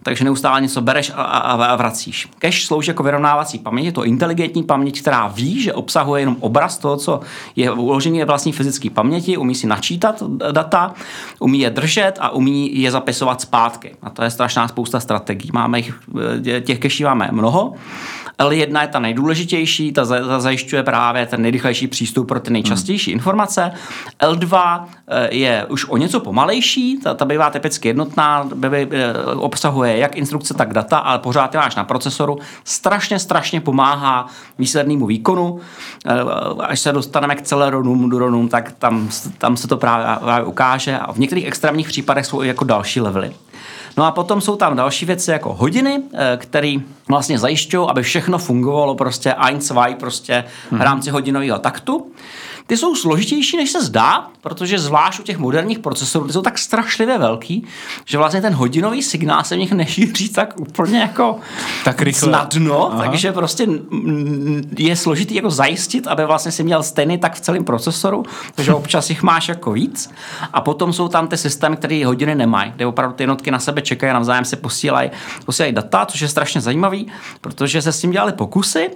takže 0.03 0.23
neustále 0.23 0.61
něco 0.61 0.81
bereš 0.81 1.11
a, 1.15 1.23
a, 1.23 1.65
a 1.65 1.75
vracíš. 1.75 2.27
Cache 2.39 2.65
slouží 2.65 2.89
jako 2.89 3.03
vyrovnávací 3.03 3.59
paměť, 3.59 3.85
je 3.85 3.91
to 3.91 4.05
inteligentní 4.05 4.63
paměť, 4.63 5.01
která 5.01 5.27
ví, 5.27 5.61
že 5.61 5.73
obsahuje 5.73 6.21
jenom 6.21 6.37
obraz 6.39 6.77
toho, 6.77 6.97
co 6.97 7.19
je 7.55 7.71
uložení 7.71 8.23
vlastní 8.23 8.51
fyzické 8.51 8.89
paměti, 8.89 9.37
umí 9.37 9.55
si 9.55 9.67
načítat 9.67 10.23
data, 10.51 10.93
umí 11.39 11.59
je 11.59 11.69
držet 11.69 12.13
a 12.19 12.29
umí 12.29 12.81
je 12.81 12.91
zapisovat 12.91 13.41
zpátky. 13.41 13.95
A 14.01 14.09
to 14.09 14.23
je 14.23 14.29
strašná 14.29 14.67
spousta 14.67 14.99
strategií. 14.99 15.51
Máme 15.53 15.79
jich, 15.79 15.93
těch 16.63 16.79
cache 16.79 17.03
máme 17.03 17.29
mnoho. 17.31 17.73
L1 18.39 18.81
je 18.81 18.87
ta 18.87 18.99
nejdůležitější, 18.99 19.91
ta, 19.91 20.05
ta 20.05 20.39
zajišťuje 20.39 20.83
právě 20.83 21.25
ten 21.25 21.41
nejrychlejší 21.41 21.87
přístup 21.87 22.27
pro 22.27 22.39
ty 22.39 22.51
nejčastější 22.51 23.11
hmm. 23.11 23.17
informace. 23.17 23.71
L2 24.21 24.83
eh, 25.07 25.35
je 25.35 25.65
už 25.65 25.85
o 25.89 25.97
něco 25.97 26.19
pomalejší, 26.19 26.99
ta, 27.03 27.13
ta 27.13 27.25
bývá 27.25 27.49
typicky 27.49 27.87
jednotná, 27.87 28.49
by, 28.55 28.69
by, 28.69 28.89
eh, 28.91 29.13
obsahuje 29.35 29.97
jak 29.97 30.15
instrukce, 30.15 30.53
tak 30.53 30.73
data, 30.73 30.97
ale 30.97 31.19
pořád 31.19 31.53
je 31.53 31.59
máš 31.59 31.75
na 31.75 31.83
procesoru. 31.83 32.37
Strašně, 32.63 33.19
strašně 33.19 33.61
pomáhá 33.61 34.27
výslednému 34.57 35.05
výkonu. 35.05 35.59
Eh, 36.05 36.11
až 36.59 36.79
se 36.79 36.91
dostaneme 36.91 37.35
k 37.35 37.41
celeronům, 37.41 38.09
duronům, 38.09 38.49
tak 38.49 38.71
tam, 38.71 39.09
tam 39.37 39.57
se 39.57 39.67
to 39.67 39.77
právě, 39.77 40.05
právě 40.19 40.45
ukáže 40.45 40.97
a 40.97 41.11
v 41.11 41.17
některých 41.17 41.45
extrémních 41.45 41.87
případech 41.87 42.25
jsou 42.25 42.41
i 42.43 42.47
jako 42.47 42.63
další 42.63 43.01
levely. 43.01 43.31
No 43.97 44.05
a 44.05 44.11
potom 44.11 44.41
jsou 44.41 44.55
tam 44.55 44.75
další 44.75 45.05
věci 45.05 45.31
jako 45.31 45.53
hodiny, 45.53 46.01
eh, 46.13 46.37
které 46.37 46.75
vlastně 47.07 47.39
zajišťují, 47.39 47.87
aby 47.89 48.03
všechno 48.03 48.37
fungovalo 48.37 48.95
prostě 48.95 49.33
ein, 49.33 49.61
zwei, 49.61 49.95
prostě 49.95 50.43
v 50.71 50.81
rámci 50.81 51.09
hodinového 51.09 51.59
taktu. 51.59 52.11
Ty 52.67 52.77
jsou 52.77 52.95
složitější, 52.95 53.57
než 53.57 53.71
se 53.71 53.83
zdá, 53.83 54.27
protože 54.41 54.79
zvlášť 54.79 55.19
u 55.19 55.23
těch 55.23 55.37
moderních 55.37 55.79
procesorů 55.79 56.27
ty 56.27 56.33
jsou 56.33 56.41
tak 56.41 56.57
strašlivě 56.57 57.17
velký, 57.17 57.67
že 58.05 58.17
vlastně 58.17 58.41
ten 58.41 58.53
hodinový 58.53 59.03
signál 59.03 59.43
se 59.43 59.55
v 59.55 59.59
nich 59.59 59.71
nešíří 59.71 60.29
tak 60.35 60.53
úplně 60.59 60.99
jako 60.99 61.39
tak 61.83 62.01
rychle. 62.01 62.29
snadno, 62.29 62.91
Aha. 62.91 63.03
takže 63.03 63.31
prostě 63.31 63.67
je 64.77 64.95
složitý 64.95 65.35
jako 65.35 65.49
zajistit, 65.49 66.07
aby 66.07 66.25
vlastně 66.25 66.51
si 66.51 66.63
měl 66.63 66.83
stejný 66.83 67.17
tak 67.17 67.35
v 67.35 67.39
celém 67.39 67.63
procesoru, 67.63 68.23
takže 68.55 68.73
občas 68.73 69.09
jich 69.09 69.23
máš 69.23 69.49
jako 69.49 69.71
víc. 69.71 70.11
A 70.53 70.61
potom 70.61 70.93
jsou 70.93 71.07
tam 71.07 71.27
ty 71.27 71.37
systémy, 71.37 71.77
které 71.77 72.05
hodiny 72.05 72.35
nemají, 72.35 72.73
kde 72.75 72.85
opravdu 72.85 73.15
ty 73.15 73.23
jednotky 73.23 73.51
na 73.51 73.59
sebe 73.59 73.81
čekají 73.81 74.11
a 74.11 74.13
navzájem 74.13 74.45
se 74.45 74.55
posílají, 74.55 75.11
posílají 75.45 75.73
data, 75.73 76.05
což 76.05 76.21
je 76.21 76.27
strašně 76.27 76.61
zajímavý, 76.61 77.07
protože 77.41 77.81
se 77.81 77.91
s 77.91 78.01
tím 78.01 78.11
dělali 78.11 78.33
pokusy 78.33 78.89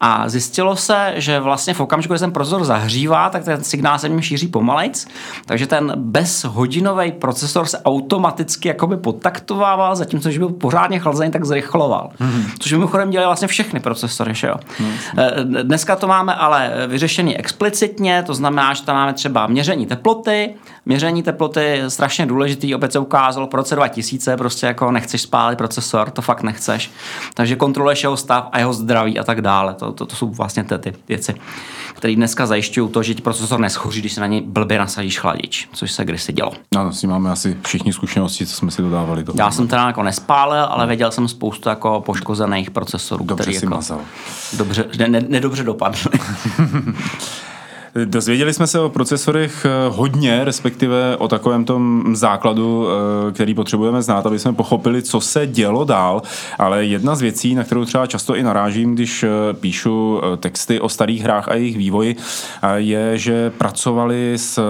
a 0.00 0.28
zjistilo 0.28 0.76
se, 0.76 1.12
že 1.16 1.40
vlastně 1.40 1.74
v 1.74 1.80
okamžiku, 1.80 2.14
kdy 2.14 2.18
ten 2.20 2.32
procesor 2.32 2.64
zahřívá, 2.64 3.17
trvá, 3.18 3.30
tak 3.30 3.44
ten 3.44 3.64
signál 3.64 3.98
se 3.98 4.08
mi 4.08 4.22
šíří 4.22 4.48
pomalejc, 4.48 5.08
takže 5.46 5.66
ten 5.66 5.92
bezhodinový 5.96 7.12
procesor 7.12 7.66
se 7.66 7.78
automaticky 7.84 8.68
jakoby 8.68 8.96
podtaktovával, 8.96 9.96
zatímco 9.96 10.28
když 10.28 10.38
byl 10.38 10.48
pořádně 10.48 10.98
chlazený, 10.98 11.30
tak 11.30 11.44
zrychloval. 11.44 12.10
Mm-hmm. 12.20 12.44
Což 12.58 12.72
mimochodem 12.72 13.10
dělají 13.10 13.26
vlastně 13.26 13.48
všechny 13.48 13.80
procesory. 13.80 14.34
Že 14.34 14.46
jo? 14.46 14.54
Mm-hmm. 14.54 15.62
Dneska 15.62 15.96
to 15.96 16.06
máme 16.06 16.34
ale 16.34 16.72
vyřešený 16.86 17.36
explicitně, 17.36 18.22
to 18.26 18.34
znamená, 18.34 18.74
že 18.74 18.82
tam 18.82 18.96
máme 18.96 19.12
třeba 19.12 19.46
měření 19.46 19.86
teploty, 19.86 20.54
Měření 20.88 21.22
teploty 21.22 21.60
je 21.60 21.90
strašně 21.90 22.26
důležitý, 22.26 22.74
opět 22.74 22.92
se 22.92 22.98
ukázalo 22.98 23.46
po 23.46 23.56
roce 23.56 23.74
2000, 23.74 24.36
prostě 24.36 24.66
jako 24.66 24.90
nechceš 24.92 25.22
spálit 25.22 25.56
procesor, 25.56 26.10
to 26.10 26.22
fakt 26.22 26.42
nechceš. 26.42 26.90
Takže 27.34 27.56
kontroluješ 27.56 28.02
jeho 28.02 28.16
stav 28.16 28.48
a 28.52 28.58
jeho 28.58 28.72
zdraví 28.72 29.18
a 29.18 29.24
tak 29.24 29.40
dále. 29.40 29.74
To, 29.74 29.92
to, 29.92 30.06
to 30.06 30.16
jsou 30.16 30.28
vlastně 30.28 30.64
ty, 30.64 30.78
ty 30.78 30.92
věci, 31.08 31.34
které 31.94 32.14
dneska 32.14 32.46
zajišťují 32.46 32.90
to, 32.90 33.02
že 33.02 33.07
ti 33.14 33.22
procesor 33.22 33.60
neschoří, 33.60 34.00
když 34.00 34.12
se 34.12 34.20
na 34.20 34.26
něj 34.26 34.40
blbě 34.40 34.78
nasadíš 34.78 35.20
chladič, 35.20 35.68
což 35.72 35.92
se 35.92 36.04
kdysi 36.04 36.32
dělo. 36.32 36.52
No, 36.74 36.92
s 36.92 37.00
tím 37.00 37.10
máme 37.10 37.30
asi 37.30 37.56
všichni 37.66 37.92
zkušenosti, 37.92 38.46
co 38.46 38.56
jsme 38.56 38.70
si 38.70 38.82
dodávali. 38.82 39.24
To 39.24 39.32
Já 39.36 39.50
jsem 39.50 39.68
teda 39.68 39.86
jako 39.86 40.02
nespálil, 40.02 40.64
ale 40.64 40.86
věděl 40.86 41.10
jsem 41.10 41.28
spoustu 41.28 41.68
jako 41.68 42.00
poškozených 42.00 42.70
procesorů, 42.70 43.24
dobře 43.24 43.42
který 43.42 43.56
si 43.56 43.64
jako 43.64 43.74
mazal. 43.74 44.00
Dobře, 44.56 44.84
ne, 44.98 45.08
ne, 45.08 45.20
nedobře 45.28 45.64
dopadly. 45.64 46.00
Dozvěděli 48.04 48.54
jsme 48.54 48.66
se 48.66 48.80
o 48.80 48.88
procesorech 48.88 49.64
eh, 49.64 49.70
hodně, 49.88 50.44
respektive 50.44 51.16
o 51.16 51.28
takovém 51.28 51.64
tom 51.64 52.04
základu, 52.16 52.88
eh, 52.88 53.32
který 53.32 53.54
potřebujeme 53.54 54.02
znát, 54.02 54.26
aby 54.26 54.38
jsme 54.38 54.52
pochopili, 54.52 55.02
co 55.02 55.20
se 55.20 55.46
dělo 55.46 55.84
dál, 55.84 56.22
ale 56.58 56.84
jedna 56.84 57.14
z 57.14 57.20
věcí, 57.20 57.54
na 57.54 57.64
kterou 57.64 57.84
třeba 57.84 58.06
často 58.06 58.36
i 58.36 58.42
narážím, 58.42 58.94
když 58.94 59.22
eh, 59.22 59.28
píšu 59.54 60.20
texty 60.36 60.80
o 60.80 60.88
starých 60.88 61.22
hrách 61.22 61.48
a 61.48 61.54
jejich 61.54 61.76
vývoji, 61.76 62.16
je, 62.76 63.18
že 63.18 63.50
pracovali 63.50 64.32
s 64.36 64.62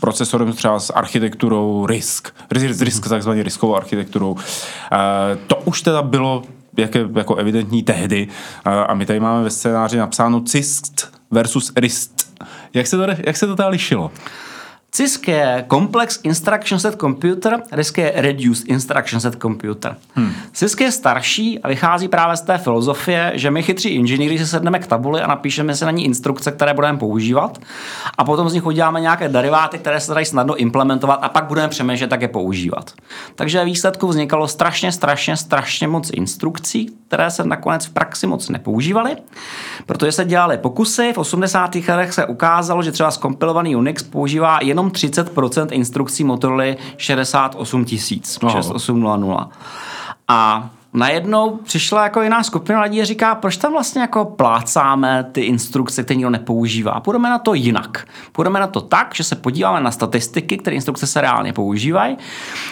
procesorem 0.00 0.52
třeba 0.52 0.80
s 0.80 0.90
architekturou 0.90 1.86
RISC, 1.86 2.26
RISC 2.80 3.08
takzvaně 3.08 3.42
riskovou 3.42 3.76
architekturou. 3.76 4.36
To 5.46 5.56
už 5.64 5.82
teda 5.82 6.02
bylo 6.02 6.42
jak 6.76 6.94
je 6.94 7.08
jako 7.14 7.34
evidentní 7.34 7.82
tehdy. 7.82 8.28
A 8.64 8.94
my 8.94 9.06
tady 9.06 9.20
máme 9.20 9.44
ve 9.44 9.50
scénáři 9.50 9.96
napsáno 9.98 10.40
CISC 10.40 10.92
versus 11.30 11.72
RISC. 11.76 12.13
Jak 12.74 12.86
se 12.86 12.96
to, 12.96 13.06
jak 13.26 13.36
se 13.36 13.46
to 13.46 13.56
teda 13.56 13.68
lišilo? 13.68 14.12
CISC 14.94 15.28
je 15.28 15.64
Complex 15.70 16.20
Instruction 16.22 16.78
Set 16.78 16.96
Computer, 17.00 17.62
RISC 17.72 17.98
je 17.98 18.12
Reduced 18.16 18.68
Instruction 18.68 19.20
Set 19.20 19.36
Computer. 19.42 19.96
Hmm. 20.14 20.32
CISC 20.52 20.80
je 20.80 20.92
starší 20.92 21.58
a 21.58 21.68
vychází 21.68 22.08
právě 22.08 22.36
z 22.36 22.40
té 22.40 22.58
filozofie, 22.58 23.32
že 23.34 23.50
my 23.50 23.62
chytří 23.62 23.88
inženýři 23.88 24.38
si 24.38 24.46
sedneme 24.46 24.78
k 24.78 24.86
tabuli 24.86 25.20
a 25.20 25.26
napíšeme 25.26 25.76
si 25.76 25.84
na 25.84 25.90
ní 25.90 26.04
instrukce, 26.04 26.52
které 26.52 26.74
budeme 26.74 26.98
používat 26.98 27.58
a 28.18 28.24
potom 28.24 28.48
z 28.48 28.54
nich 28.54 28.66
uděláme 28.66 29.00
nějaké 29.00 29.28
deriváty, 29.28 29.78
které 29.78 30.00
se 30.00 30.14
dají 30.14 30.26
snadno 30.26 30.56
implementovat 30.56 31.18
a 31.22 31.28
pak 31.28 31.44
budeme 31.44 31.68
přemýšlet, 31.68 32.12
jak 32.12 32.22
je 32.22 32.28
používat. 32.28 32.92
Takže 33.34 33.64
výsledku 33.64 34.08
vznikalo 34.08 34.48
strašně, 34.48 34.92
strašně, 34.92 35.36
strašně 35.36 35.88
moc 35.88 36.10
instrukcí, 36.10 36.90
které 37.08 37.30
se 37.30 37.44
nakonec 37.44 37.86
v 37.86 37.90
praxi 37.90 38.26
moc 38.26 38.48
nepoužívaly, 38.48 39.16
protože 39.86 40.12
se 40.12 40.24
dělaly 40.24 40.58
pokusy. 40.58 41.12
V 41.12 41.18
80. 41.18 41.74
letech 41.74 42.12
se 42.12 42.26
ukázalo, 42.26 42.82
že 42.82 42.92
třeba 42.92 43.10
skompilovaný 43.10 43.76
Unix 43.76 44.02
používá 44.02 44.58
jenom 44.62 44.83
jenom 44.84 45.24
30% 45.24 45.66
instrukcí 45.70 46.24
Motorola 46.24 46.74
68 46.96 47.84
tisíc, 47.84 48.38
6800. 48.48 49.48
A 50.28 50.70
najednou 50.92 51.56
přišla 51.56 52.02
jako 52.02 52.22
jiná 52.22 52.42
skupina 52.42 52.82
lidí 52.82 53.02
a 53.02 53.04
říká, 53.04 53.34
proč 53.34 53.56
tam 53.56 53.72
vlastně 53.72 54.00
jako 54.00 54.24
plácáme 54.24 55.24
ty 55.32 55.40
instrukce, 55.40 56.02
které 56.02 56.16
nikdo 56.16 56.30
nepoužívá. 56.30 57.00
Půjdeme 57.00 57.30
na 57.30 57.38
to 57.38 57.54
jinak. 57.54 58.08
Půjdeme 58.32 58.60
na 58.60 58.66
to 58.66 58.80
tak, 58.80 59.14
že 59.14 59.24
se 59.24 59.36
podíváme 59.36 59.80
na 59.80 59.90
statistiky, 59.90 60.58
které 60.58 60.76
instrukce 60.76 61.06
se 61.06 61.20
reálně 61.20 61.52
používají, 61.52 62.16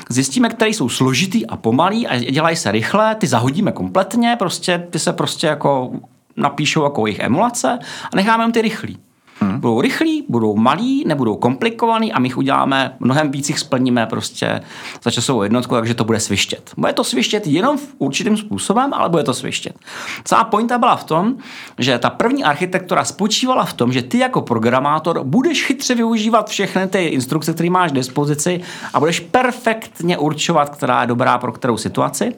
zjistíme, 0.09 0.49
které 0.49 0.71
jsou 0.71 0.89
složitý 0.89 1.47
a 1.47 1.57
pomalý 1.57 2.07
a 2.07 2.19
dělají 2.19 2.57
se 2.57 2.73
rychle, 2.73 3.15
ty 3.15 3.27
zahodíme 3.27 3.73
kompletně, 3.73 4.37
prostě 4.39 4.87
ty 4.91 4.99
se 4.99 5.13
prostě 5.13 5.47
jako 5.47 5.91
napíšou 6.37 6.85
jako 6.85 7.07
jejich 7.07 7.21
emulace 7.21 7.79
a 8.13 8.17
necháme 8.17 8.45
jen 8.45 8.53
ty 8.53 8.63
rychlý. 8.63 8.99
Hmm. 9.43 9.61
Budou 9.61 9.81
rychlí, 9.81 10.25
budou 10.29 10.57
malí, 10.57 11.05
nebudou 11.07 11.37
komplikovaný 11.37 12.13
a 12.13 12.19
my 12.19 12.29
jich 12.29 12.39
uděláme, 12.39 12.97
mnohem 13.01 13.31
víc 13.31 13.49
jich 13.49 13.59
splníme 13.59 14.07
prostě 14.07 14.61
za 15.03 15.11
časovou 15.11 15.43
jednotku, 15.43 15.75
takže 15.75 15.95
to 15.95 16.05
bude 16.05 16.21
svištět. 16.21 16.71
Bude 16.77 16.93
to 16.93 17.05
svištět 17.05 17.47
jenom 17.47 17.79
v 17.79 17.95
určitým 17.99 18.37
způsobem, 18.37 18.95
ale 18.95 19.09
bude 19.09 19.23
to 19.23 19.35
svištět. 19.35 19.77
Celá 20.25 20.45
pointa 20.45 20.79
byla 20.79 20.97
v 20.97 21.05
tom, 21.05 21.35
že 21.79 21.99
ta 21.99 22.11
první 22.11 22.45
architektura 22.45 23.05
spočívala 23.05 23.65
v 23.65 23.73
tom, 23.73 23.93
že 23.93 24.03
ty 24.03 24.19
jako 24.19 24.41
programátor 24.41 25.25
budeš 25.25 25.65
chytře 25.65 25.95
využívat 25.95 26.49
všechny 26.49 26.87
ty 26.87 27.05
instrukce, 27.05 27.55
které 27.55 27.71
máš 27.71 27.91
k 27.91 27.95
dispozici 27.95 28.61
a 28.95 29.01
budeš 29.01 29.21
perfektně 29.21 30.19
určovat, 30.19 30.71
která 30.71 31.01
je 31.01 31.07
dobrá 31.07 31.39
pro 31.39 31.53
kterou 31.53 31.77
situaci. 31.77 32.35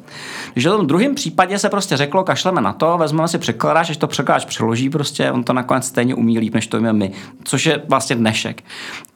Takže 0.55 0.69
v 0.69 0.73
tom 0.73 0.87
druhém 0.87 1.15
případě 1.15 1.59
se 1.59 1.69
prostě 1.69 1.97
řeklo, 1.97 2.25
kašleme 2.25 2.61
na 2.61 2.73
to, 2.73 2.99
vezmeme 2.99 3.29
si 3.29 3.39
překladáč, 3.39 3.91
až 3.91 3.97
to 3.97 4.07
překladáč 4.07 4.45
přeloží, 4.45 4.91
prostě 4.91 5.31
on 5.31 5.45
to 5.45 5.53
nakonec 5.53 5.87
stejně 5.87 6.15
umí 6.15 6.39
líp, 6.39 6.55
než 6.55 6.67
to 6.67 6.77
umíme 6.77 6.93
my, 6.95 7.13
což 7.45 7.67
je 7.67 7.83
vlastně 7.89 8.17
dnešek. 8.17 8.65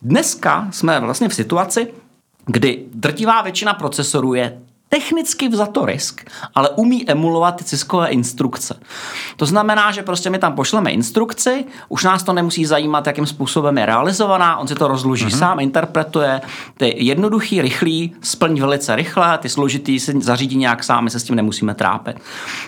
Dneska 0.03 0.69
jsme 0.71 1.01
vlastně 1.01 1.29
v 1.29 1.35
situaci, 1.35 1.87
kdy 2.47 2.85
drtivá 2.95 3.43
většina 3.43 3.75
procesorů 3.75 4.35
je 4.35 4.63
technicky 4.89 5.49
vzato 5.49 5.87
risk, 5.87 6.31
ale 6.55 6.69
umí 6.69 7.11
emulovat 7.11 7.57
ty 7.57 7.65
ciskové 7.65 8.09
instrukce. 8.09 8.81
To 9.37 9.47
znamená, 9.47 9.91
že 9.91 10.03
prostě 10.03 10.31
my 10.31 10.39
tam 10.39 10.53
pošleme 10.53 10.91
instrukci, 10.91 11.65
už 11.89 12.05
nás 12.05 12.23
to 12.23 12.33
nemusí 12.33 12.67
zajímat, 12.67 13.07
jakým 13.07 13.27
způsobem 13.27 13.79
je 13.79 13.87
realizovaná, 13.87 14.57
on 14.57 14.69
si 14.69 14.75
to 14.75 14.89
rozloží 14.89 15.27
mm-hmm. 15.27 15.39
sám, 15.39 15.61
interpretuje, 15.61 16.41
ty 16.77 16.95
jednoduchý, 16.99 17.63
rychlý, 17.63 18.15
splň 18.23 18.61
velice 18.61 18.97
rychle, 18.97 19.39
ty 19.39 19.49
složitý 19.49 20.01
si 20.01 20.21
zařídí 20.21 20.57
nějak 20.57 20.85
sám, 20.85 21.05
my 21.05 21.11
se 21.11 21.21
s 21.21 21.25
tím 21.25 21.37
nemusíme 21.37 21.75
trápit. 21.75 22.17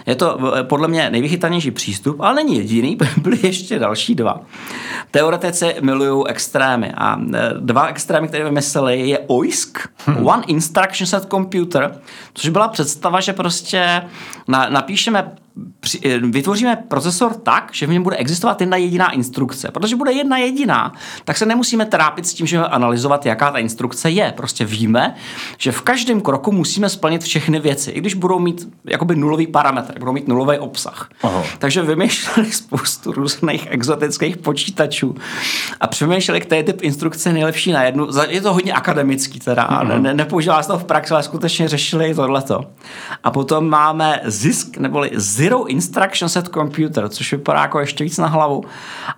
Je 0.07 0.15
to 0.15 0.55
eh, 0.57 0.63
podle 0.63 0.89
mě 0.89 1.11
nejvychytanější 1.11 1.71
přístup, 1.71 2.21
ale 2.21 2.35
není 2.35 2.57
jediný, 2.57 2.99
byly 3.17 3.39
ještě 3.43 3.79
další 3.79 4.15
dva. 4.15 4.41
Teoretici 5.11 5.75
milují 5.81 6.25
extrémy 6.29 6.93
a 6.97 7.21
eh, 7.35 7.51
dva 7.61 7.87
extrémy, 7.87 8.29
které 8.29 8.45
vymysleli, 8.45 9.09
je 9.09 9.19
OISC, 9.19 9.77
hmm. 10.07 10.27
One 10.27 10.43
Instruction 10.47 11.07
Set 11.07 11.27
Computer, 11.31 12.01
což 12.35 12.49
byla 12.49 12.69
představa, 12.69 13.21
že 13.21 13.33
prostě 13.33 14.03
na, 14.49 14.69
napíšeme 14.69 15.33
vytvoříme 16.31 16.77
procesor 16.77 17.35
tak, 17.35 17.69
že 17.73 17.87
v 17.87 17.91
něm 17.91 18.03
bude 18.03 18.17
existovat 18.17 18.61
jedna 18.61 18.77
jediná 18.77 19.11
instrukce. 19.11 19.71
Protože 19.71 19.97
bude 19.97 20.13
jedna 20.13 20.39
jediná, 20.39 20.93
tak 21.25 21.37
se 21.37 21.47
nemusíme 21.47 21.87
trápit 21.87 22.27
s 22.27 22.35
tím, 22.35 22.47
že 22.47 22.59
analyzovat, 22.59 23.27
jaká 23.27 23.51
ta 23.51 23.59
instrukce 23.59 24.11
je. 24.11 24.33
Prostě 24.37 24.65
víme, 24.65 25.15
že 25.59 25.73
v 25.73 25.83
každém 25.83 26.21
kroku 26.21 26.53
musíme 26.53 26.89
splnit 26.89 27.23
všechny 27.23 27.61
věci, 27.61 27.91
i 27.91 28.01
když 28.01 28.15
budou 28.15 28.39
mít 28.39 28.69
jakoby 28.85 29.17
nulový 29.17 29.47
parametr, 29.47 29.99
budou 29.99 30.13
mít 30.13 30.29
nulový 30.29 30.59
obsah. 30.59 31.09
Aha. 31.23 31.43
Takže 31.59 31.83
vymýšleli 31.83 32.53
spoustu 32.53 33.13
různých 33.13 33.67
exotických 33.71 34.37
počítačů 34.37 35.15
a 35.81 35.87
přemýšleli, 35.87 36.41
který 36.41 36.63
typ 36.63 36.83
instrukce 36.83 37.29
je 37.29 37.33
nejlepší 37.33 37.73
na 37.73 37.83
jednu. 37.83 38.09
Je 38.29 38.41
to 38.41 38.55
hodně 38.55 38.73
akademický 38.73 39.41
teda, 39.41 39.69
mm-hmm. 39.69 39.89
ne, 39.89 39.99
ne, 39.99 40.15
nepoužívá 40.15 40.63
se 40.63 40.69
to 40.69 40.79
v 40.79 40.85
praxi, 40.85 41.15
ale 41.15 41.23
skutečně 41.23 41.69
řešili 41.69 42.15
tohleto. 42.15 42.65
A 43.25 43.31
potom 43.31 43.69
máme 43.69 44.21
zisk, 44.25 44.77
neboli 44.77 45.11
Zero 45.51 45.65
Instruction 45.65 46.29
Set 46.29 46.49
Computer, 46.49 47.09
což 47.09 47.33
vypadá 47.33 47.63
jako 47.63 47.81
ještě 47.81 48.05
víc 48.05 48.19
na 48.19 48.27
hlavu, 48.27 48.65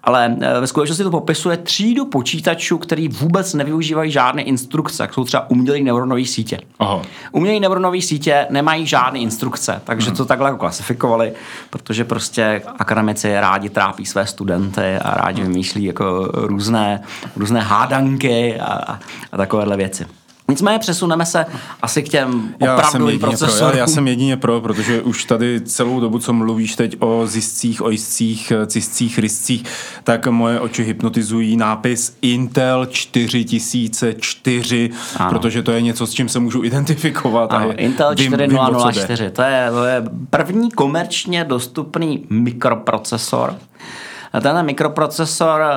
ale 0.05 0.37
eh, 0.41 0.61
ve 0.61 0.67
skutečnosti 0.67 1.05
to 1.05 1.11
popisuje 1.11 1.57
třídu 1.57 2.07
počítačů, 2.07 2.79
který 2.79 3.09
vůbec 3.09 3.55
nevyužívají 3.55 4.11
žádné 4.11 4.43
instrukce, 4.43 5.03
jak 5.03 5.15
jsou 5.15 5.25
třeba 5.25 5.51
umělé 5.51 5.81
neuronové 5.81 6.25
sítě. 6.25 6.59
Aha. 6.79 7.03
Umělé 7.33 7.61
neuronové 7.61 8.01
sítě 8.01 8.47
nemají 8.51 8.87
žádné 8.87 9.19
instrukce, 9.19 9.81
takže 9.85 10.07
hmm. 10.07 10.17
to 10.17 10.25
takhle 10.25 10.49
jako 10.49 10.59
klasifikovali, 10.59 11.33
protože 11.71 12.05
prostě 12.05 12.63
akademici 12.79 13.41
rádi 13.41 13.69
trápí 13.69 14.07
své 14.07 14.27
studenty 14.27 14.97
a 15.03 15.15
rádi 15.17 15.43
vymýšlí 15.43 15.85
jako 15.85 16.29
různé, 16.33 17.03
různé 17.37 17.61
hádanky 17.61 18.61
a, 18.61 18.99
a 19.33 19.37
takovéhle 19.37 19.77
věci. 19.77 20.07
Nicméně 20.49 20.79
přesuneme 20.79 21.27
se 21.27 21.47
asi 21.83 22.03
k 22.03 22.09
těm 22.09 22.55
opravdovým 22.61 23.21
procesorům. 23.21 23.73
Já, 23.73 23.79
já 23.79 23.87
jsem 23.87 24.09
jedině 24.09 24.37
pro, 24.37 24.61
protože 24.61 25.03
už 25.03 25.25
tady 25.25 25.61
celou 25.61 26.01
dobu, 26.01 26.19
co 26.19 26.33
mluvíš 26.33 26.77
teď 26.77 26.97
o 26.99 27.27
ziscích, 27.27 27.83
o 27.83 27.91
jistcích, 27.91 28.53
ciscích, 28.67 29.19
ryscích, 29.19 29.65
tak 30.05 30.27
moje 30.27 30.61
oči 30.61 30.85
hypnotizují 30.85 31.57
nápis 31.57 32.17
Intel 32.23 32.87
4004, 32.87 34.91
ano. 35.17 35.31
protože 35.31 35.63
to 35.63 35.73
je 35.73 35.83
něco, 35.83 36.07
s 36.07 36.13
čím 36.13 36.29
se 36.29 36.39
můžu 36.39 36.65
identifikovat. 36.65 37.53
Ano, 37.53 37.65
a 37.65 37.69
je, 37.69 37.75
Intel 37.75 38.15
4004, 38.15 39.31
to 39.31 39.43
je, 39.43 39.69
to 39.71 39.85
je 39.85 40.03
první 40.31 40.71
komerčně 40.71 41.45
dostupný 41.45 42.27
mikroprocesor, 42.31 43.55
ten 44.41 44.67
mikroprocesor 44.67 45.63
eh, 45.63 45.77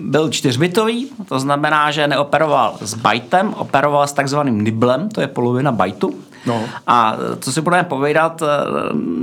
byl 0.00 0.30
čtyřbitový, 0.30 1.10
to 1.28 1.38
znamená, 1.38 1.90
že 1.90 2.08
neoperoval 2.08 2.76
s 2.80 2.94
bytem, 2.94 3.54
operoval 3.54 4.06
s 4.06 4.12
takzvaným 4.12 4.64
niblem, 4.64 5.08
to 5.08 5.20
je 5.20 5.26
polovina 5.26 5.72
bytu. 5.72 6.14
No. 6.46 6.64
A 6.86 7.16
co 7.40 7.52
si 7.52 7.60
budeme 7.60 7.84
povídat, 7.84 8.42
eh, 8.42 8.46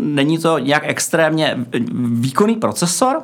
není 0.02 0.38
to 0.38 0.60
nějak 0.60 0.84
extrémně 0.86 1.58
výkonný 2.20 2.56
procesor, 2.56 3.22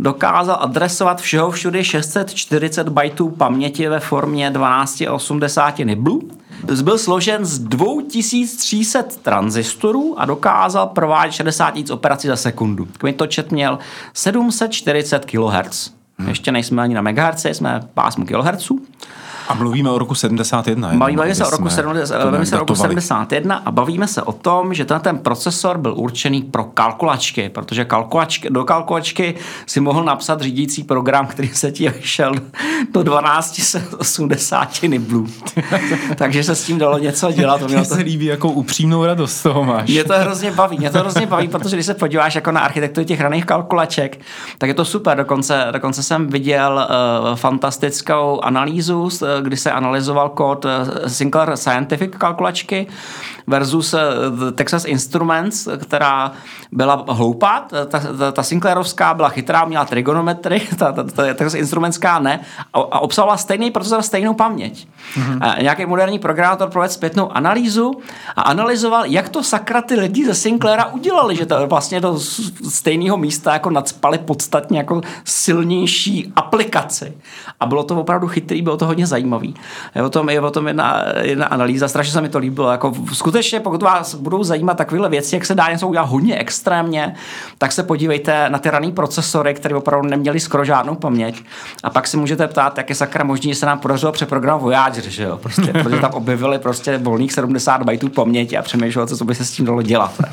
dokázal 0.00 0.58
adresovat 0.60 1.20
všeho 1.20 1.50
všudy 1.50 1.84
640 1.84 2.88
bajtů 2.88 3.28
paměti 3.28 3.88
ve 3.88 4.00
formě 4.00 4.50
1280 4.50 5.78
niblů 5.78 6.30
byl 6.82 6.98
složen 6.98 7.44
z 7.44 7.58
2300 7.58 9.02
tranzistorů 9.22 10.14
a 10.20 10.24
dokázal 10.24 10.86
provádět 10.86 11.32
60 11.32 11.74
000 11.74 11.86
operací 11.90 12.28
za 12.28 12.36
sekundu. 12.36 12.88
Kmitočet 12.98 13.52
měl 13.52 13.78
740 14.14 15.24
kHz. 15.24 15.90
Ještě 16.28 16.52
nejsme 16.52 16.82
ani 16.82 16.94
na 16.94 17.02
megahertz, 17.02 17.44
jsme 17.44 17.80
pásmu 17.94 18.26
kHz. 18.26 18.72
A 19.50 19.54
mluvíme 19.54 19.90
o 19.90 19.98
roku 19.98 20.14
71. 20.14 20.92
Bavíme 20.94 21.34
se 21.34 21.46
o 21.46 21.50
roku, 21.50 21.70
70, 21.70 22.06
se 22.44 22.56
o 22.56 22.58
roku 22.58 22.74
71 22.74 23.62
a 23.64 23.70
bavíme 23.70 24.08
se 24.08 24.22
o 24.22 24.32
tom, 24.32 24.74
že 24.74 24.84
ten, 24.84 25.00
ten 25.00 25.18
procesor 25.18 25.78
byl 25.78 25.94
určený 25.96 26.42
pro 26.42 26.64
kalkulačky, 26.64 27.48
protože 27.48 27.84
kalkulačky, 27.84 28.50
do 28.50 28.64
kalkulačky 28.64 29.34
si 29.66 29.80
mohl 29.80 30.04
napsat 30.04 30.40
řídící 30.40 30.84
program, 30.84 31.26
který 31.26 31.48
se 31.48 31.72
ti 31.72 31.88
vyšel 31.88 32.34
do 32.92 33.02
1280 33.02 34.82
niblů. 34.82 35.26
Takže 36.16 36.44
se 36.44 36.54
s 36.54 36.64
tím 36.64 36.78
dalo 36.78 36.98
něco 36.98 37.32
dělat. 37.32 37.62
Mně 37.62 37.76
to 37.76 37.84
se 37.84 38.00
líbí, 38.00 38.26
jakou 38.26 38.50
upřímnou 38.50 39.04
radost 39.04 39.42
toho 39.42 39.64
máš. 39.64 39.88
Mě 39.88 40.04
to 40.04 40.14
hrozně 40.18 40.52
baví, 40.52 40.78
mě 40.78 40.90
to 40.90 40.98
hrozně 40.98 41.26
baví, 41.26 41.48
protože 41.48 41.76
když 41.76 41.86
se 41.86 41.94
podíváš 41.94 42.34
jako 42.34 42.52
na 42.52 42.60
architekturu 42.60 43.04
těch 43.04 43.20
raných 43.20 43.46
kalkulaček, 43.46 44.20
tak 44.58 44.68
je 44.68 44.74
to 44.74 44.84
super. 44.84 45.16
Dokonce, 45.16 45.66
dokonce 45.70 46.02
jsem 46.02 46.28
viděl 46.28 46.88
uh, 47.30 47.36
fantastickou 47.36 48.40
analýzu, 48.42 49.10
kdy 49.40 49.56
se 49.56 49.72
analyzoval 49.72 50.28
kód 50.28 50.64
eh, 50.64 51.08
Sinclair 51.08 51.56
Scientific 51.56 52.16
kalkulačky 52.18 52.86
versus 53.50 53.94
eh, 53.94 54.52
Texas 54.52 54.84
Instruments, 54.84 55.68
která 55.76 56.32
byla 56.72 57.04
hloupá. 57.08 57.60
Ta, 57.60 57.86
ta, 57.86 58.32
ta 58.32 58.42
Sinclairovská 58.42 59.14
byla 59.14 59.28
chytrá, 59.28 59.64
měla 59.64 59.84
trigonometry, 59.84 60.60
ta, 60.78 60.92
ta, 60.92 61.02
ta 61.02 61.22
Texas 61.34 61.54
Instrumentská 61.54 62.18
ne 62.18 62.40
a, 62.72 62.78
a 62.78 62.98
obsahovala 62.98 63.36
stejný 63.36 63.70
procesor, 63.70 64.02
stejnou 64.02 64.34
paměť. 64.34 64.88
Mm-hmm. 65.16 65.38
A 65.40 65.62
nějaký 65.62 65.86
moderní 65.86 66.18
programátor 66.18 66.70
provedl 66.70 66.92
zpětnou 66.92 67.32
analýzu 67.32 67.92
a 68.36 68.42
analyzoval, 68.42 69.04
jak 69.04 69.28
to 69.28 69.42
sakra 69.42 69.82
ty 69.82 69.94
lidi 69.94 70.26
ze 70.26 70.34
Sinclaira 70.34 70.84
udělali, 70.84 71.36
že 71.36 71.46
to 71.46 71.66
vlastně 71.66 72.00
do 72.00 72.18
stejného 72.68 73.16
místa 73.16 73.52
jako 73.52 73.70
nadspali 73.70 74.18
podstatně 74.18 74.78
jako 74.78 75.00
silnější 75.24 76.32
aplikaci. 76.36 77.12
A 77.60 77.66
bylo 77.66 77.82
to 77.82 78.00
opravdu 78.00 78.28
chytrý, 78.28 78.62
bylo 78.62 78.76
to 78.76 78.86
hodně 78.86 79.06
zajímavý. 79.06 79.54
Je 79.94 80.02
o 80.02 80.10
tom, 80.10 80.28
je 80.28 80.40
o 80.40 80.50
tom 80.50 80.66
jedna, 80.66 81.02
jedna 81.20 81.46
analýza, 81.46 81.88
strašně 81.88 82.12
se 82.12 82.20
mi 82.20 82.28
to 82.28 82.38
líbilo. 82.38 82.70
Jako 82.70 82.92
skutečně, 83.12 83.39
pokud 83.60 83.82
vás 83.82 84.14
budou 84.14 84.44
zajímat 84.44 84.76
takovéhle 84.76 85.08
věci, 85.08 85.34
jak 85.34 85.46
se 85.46 85.54
dá 85.54 85.70
něco 85.72 85.88
udělat 85.88 86.08
hodně 86.08 86.38
extrémně, 86.38 87.14
tak 87.58 87.72
se 87.72 87.82
podívejte 87.82 88.50
na 88.50 88.58
ty 88.58 88.70
rané 88.70 88.92
procesory, 88.92 89.54
které 89.54 89.74
opravdu 89.74 90.08
neměly 90.08 90.40
skoro 90.40 90.64
žádnou 90.64 90.94
paměť. 90.94 91.42
A 91.82 91.90
pak 91.90 92.06
si 92.06 92.16
můžete 92.16 92.46
ptát, 92.46 92.78
jak 92.78 92.88
je 92.88 92.94
sakra 92.94 93.24
možný, 93.24 93.52
že 93.52 93.58
se 93.58 93.66
nám 93.66 93.78
podařilo 93.78 94.12
přeprogramovat 94.12 94.62
Voyager, 94.62 95.08
že 95.08 95.22
jo? 95.22 95.36
Prostě, 95.36 95.72
protože 95.82 96.00
tam 96.00 96.10
objevili 96.14 96.58
prostě 96.58 96.98
volných 96.98 97.32
70 97.32 97.82
bajtů 97.82 98.08
paměti 98.08 98.58
a 98.58 98.62
přemýšleli, 98.62 99.08
co 99.08 99.24
by 99.24 99.34
se 99.34 99.44
s 99.44 99.50
tím 99.50 99.66
dalo 99.66 99.82
dělat. 99.82 100.12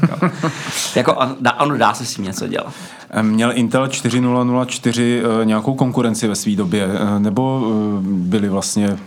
Jako, 0.95 1.11
jako 1.15 1.35
dá, 1.41 1.51
ano, 1.51 1.77
dá 1.77 1.93
se 1.93 2.05
s 2.05 2.15
tím 2.15 2.25
něco 2.25 2.47
dělat. 2.47 2.73
Měl 3.21 3.51
Intel 3.53 3.87
4004 3.87 5.21
eh, 5.41 5.45
nějakou 5.45 5.75
konkurenci 5.75 6.27
ve 6.27 6.35
své 6.35 6.55
době, 6.55 6.87
eh, 6.93 7.19
nebo 7.19 7.61
eh, 7.65 7.99
byli 8.03 8.49
vlastně 8.49 8.97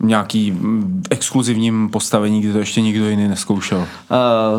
nějaký 0.00 0.50
mm, 0.50 1.02
exkluzivním 1.10 1.88
postavení, 1.88 2.40
kdy 2.40 2.52
to 2.52 2.58
ještě 2.58 2.80
nikdo 2.80 3.08
jiný 3.08 3.28
neskoušel? 3.28 3.86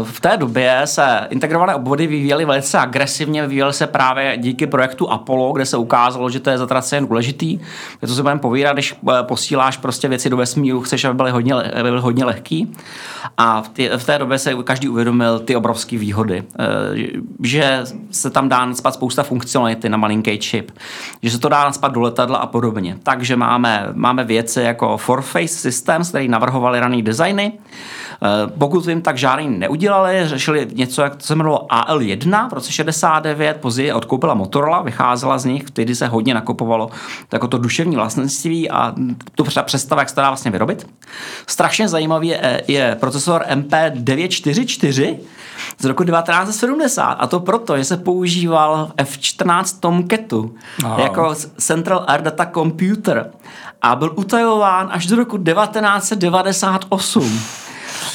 V 0.04 0.20
té 0.22 0.38
době 0.38 0.82
se 0.86 1.28
integrované 1.30 1.76
obvody 1.76 2.08
vyvíjely 2.08 2.46
velice 2.46 2.78
agresivně, 2.78 3.42
vyvíjely 3.42 3.74
se 3.74 3.88
právě 3.88 4.38
díky 4.38 4.68
projektu 4.68 5.10
Apollo, 5.10 5.54
kde 5.54 5.66
se 5.66 5.78
ukázalo, 5.78 6.30
že 6.30 6.40
to 6.40 6.50
je 6.50 6.58
zatraceně 6.58 7.08
důležitý. 7.08 7.60
Je 8.02 8.08
to 8.08 8.14
se 8.16 8.22
budeme 8.22 8.40
povídat, 8.40 8.74
když 8.74 8.96
posíláš 9.22 9.78
prostě 9.78 10.08
věci 10.08 10.30
do 10.30 10.38
vesmíru, 10.38 10.82
chceš, 10.82 11.06
aby 11.06 11.18
byly 11.18 11.32
hodně, 11.32 11.54
aby 11.54 11.90
byly 11.90 12.02
hodně 12.02 12.26
lehký. 12.26 12.76
A 13.38 13.62
v, 13.62 13.70
tý, 13.70 13.90
v 13.98 14.06
té 14.06 14.18
době 14.18 14.40
se 14.40 14.56
každý 14.64 14.90
uvědomil 14.90 15.40
ty 15.40 15.56
obrovské 15.56 15.98
výhody, 15.98 16.44
že 17.44 17.84
se 18.12 18.30
tam 18.30 18.50
dá 18.50 18.66
naspat 18.66 18.94
spousta 18.94 19.24
funkcionality 19.24 19.90
na 19.90 19.98
malinký 19.98 20.38
čip, 20.38 20.72
že 21.24 21.32
se 21.32 21.40
to 21.40 21.50
dá 21.50 21.64
naspat 21.64 21.92
do 21.92 22.02
letadla 22.02 22.38
a 22.38 22.48
podobně. 22.48 22.98
Takže 23.04 23.36
máme, 23.36 23.88
máme 23.94 24.24
věci 24.24 24.62
jako 24.62 24.98
for 24.98 25.22
Face 25.32 25.48
Systems, 25.56 26.10
který 26.10 26.28
navrhovali 26.28 26.80
raný 26.80 27.02
designy. 27.02 27.54
Eh, 28.24 28.52
pokud 28.58 28.86
vím, 28.86 29.02
tak 29.02 29.18
žádný 29.18 29.50
neudělali, 29.50 30.28
řešili 30.28 30.68
něco, 30.74 31.02
jak 31.02 31.16
to 31.16 31.26
se 31.26 31.34
jmenovalo 31.34 31.68
AL1 31.70 32.50
v 32.50 32.54
roce 32.54 32.72
69, 32.72 33.58
později 33.58 33.94
odkoupila 33.94 34.34
Motorola, 34.34 34.82
vycházela 34.82 35.38
z 35.38 35.46
nich, 35.46 35.72
tehdy 35.72 35.96
se 35.96 36.08
hodně 36.08 36.34
nakupovalo 36.34 36.90
jako 37.34 37.48
to 37.48 37.58
duševní 37.58 37.96
vlastnictví 37.96 38.70
a 38.70 38.94
tu 39.36 39.44
představa, 39.64 40.02
jak 40.02 40.10
se 40.10 40.16
to 40.16 40.22
dá 40.22 40.30
vlastně 40.30 40.52
vyrobit. 40.52 40.88
Strašně 41.48 41.88
zajímavý 41.88 42.28
je, 42.28 42.64
je 42.68 42.98
procesor 43.00 43.46
MP944 43.50 45.18
z 45.80 45.86
roku 45.86 46.04
1970 46.04 47.04
a 47.04 47.28
to 47.28 47.40
proto, 47.40 47.78
že 47.78 47.86
se 47.86 47.98
používal 47.98 48.86
v 48.86 48.96
F14 48.96 49.80
Tomcatu 49.80 50.56
Aha. 50.86 51.02
jako 51.02 51.36
Central 51.58 52.06
Air 52.08 52.22
Data 52.22 52.46
Computer 52.46 53.32
a 53.82 53.96
byl 53.96 54.14
utajován 54.16 54.90
až 54.92 55.06
do 55.06 55.16
roku 55.16 55.38
1998. 55.38 57.40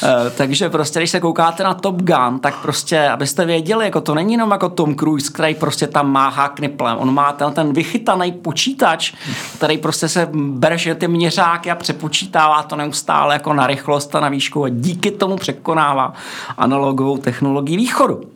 Uh, 0.02 0.08
takže 0.36 0.70
prostě, 0.70 1.00
když 1.00 1.10
se 1.10 1.20
koukáte 1.20 1.64
na 1.64 1.74
Top 1.74 2.02
Gun, 2.02 2.38
tak 2.38 2.54
prostě, 2.62 3.08
abyste 3.08 3.44
věděli, 3.44 3.84
jako 3.84 4.00
to 4.00 4.14
není 4.14 4.32
jenom 4.32 4.50
jako 4.50 4.68
Tom 4.68 4.96
Cruise, 4.96 5.32
který 5.32 5.54
prostě 5.54 5.86
tam 5.86 6.12
máhá 6.12 6.48
kniplem. 6.48 6.98
On 6.98 7.14
má 7.14 7.32
ten, 7.32 7.52
ten 7.52 7.72
vychytaný 7.72 8.32
počítač, 8.32 9.12
který 9.56 9.78
prostě 9.78 10.08
se 10.08 10.28
bere 10.32 10.94
ty 10.94 11.08
měřáky 11.08 11.70
a 11.70 11.74
přepočítává 11.74 12.62
to 12.62 12.76
neustále 12.76 13.34
jako 13.34 13.52
na 13.52 13.66
rychlost 13.66 14.14
a 14.14 14.20
na 14.20 14.28
výšku 14.28 14.64
a 14.64 14.68
díky 14.68 15.10
tomu 15.10 15.36
překonává 15.36 16.12
analogovou 16.56 17.16
technologii 17.16 17.76
východu. 17.76 18.35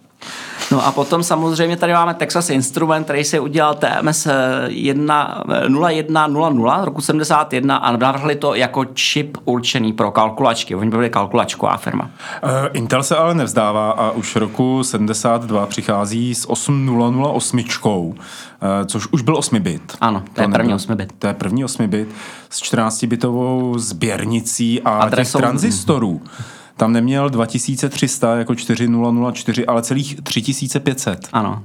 No 0.72 0.86
a 0.86 0.92
potom 0.92 1.22
samozřejmě 1.22 1.76
tady 1.76 1.92
máme 1.92 2.14
Texas 2.14 2.50
Instrument, 2.50 3.04
který 3.04 3.24
se 3.24 3.40
udělal 3.40 3.74
TMS 3.74 4.26
0100 4.68 6.84
roku 6.84 7.00
71 7.00 7.76
a 7.76 7.96
navrhli 7.96 8.36
to 8.36 8.54
jako 8.54 8.84
čip 8.84 9.38
určený 9.44 9.92
pro 9.92 10.10
kalkulačky. 10.10 10.74
Oni 10.74 10.90
byli 10.90 11.10
kalkulačková 11.10 11.76
firma. 11.76 12.10
Uh, 12.44 12.50
Intel 12.72 13.02
se 13.02 13.16
ale 13.16 13.34
nevzdává 13.34 13.90
a 13.90 14.10
už 14.10 14.36
roku 14.36 14.84
72 14.84 15.66
přichází 15.66 16.34
s 16.34 16.50
8008, 16.50 17.64
uh, 17.82 18.14
eh, 18.62 18.86
což 18.86 19.06
už 19.10 19.22
byl 19.22 19.36
8 19.36 19.60
bit. 19.60 19.96
Ano, 20.00 20.20
to, 20.20 20.34
to 20.34 20.42
je 20.42 20.48
první 20.48 20.74
8 20.74 20.96
bit. 20.96 21.12
To 21.18 21.26
je 21.26 21.34
první 21.34 21.64
8 21.64 21.88
bit 21.88 22.08
s 22.50 22.62
14-bitovou 22.62 23.78
sběrnicí 23.78 24.82
a 24.82 24.90
Adresou... 24.90 25.38
těch 25.38 25.48
tranzistorů. 25.48 26.22
Tam 26.80 26.92
neměl 26.92 27.30
2300 27.30 28.36
jako 28.36 28.54
4004, 28.54 29.66
ale 29.66 29.82
celých 29.82 30.20
3500. 30.22 31.28
Ano. 31.32 31.64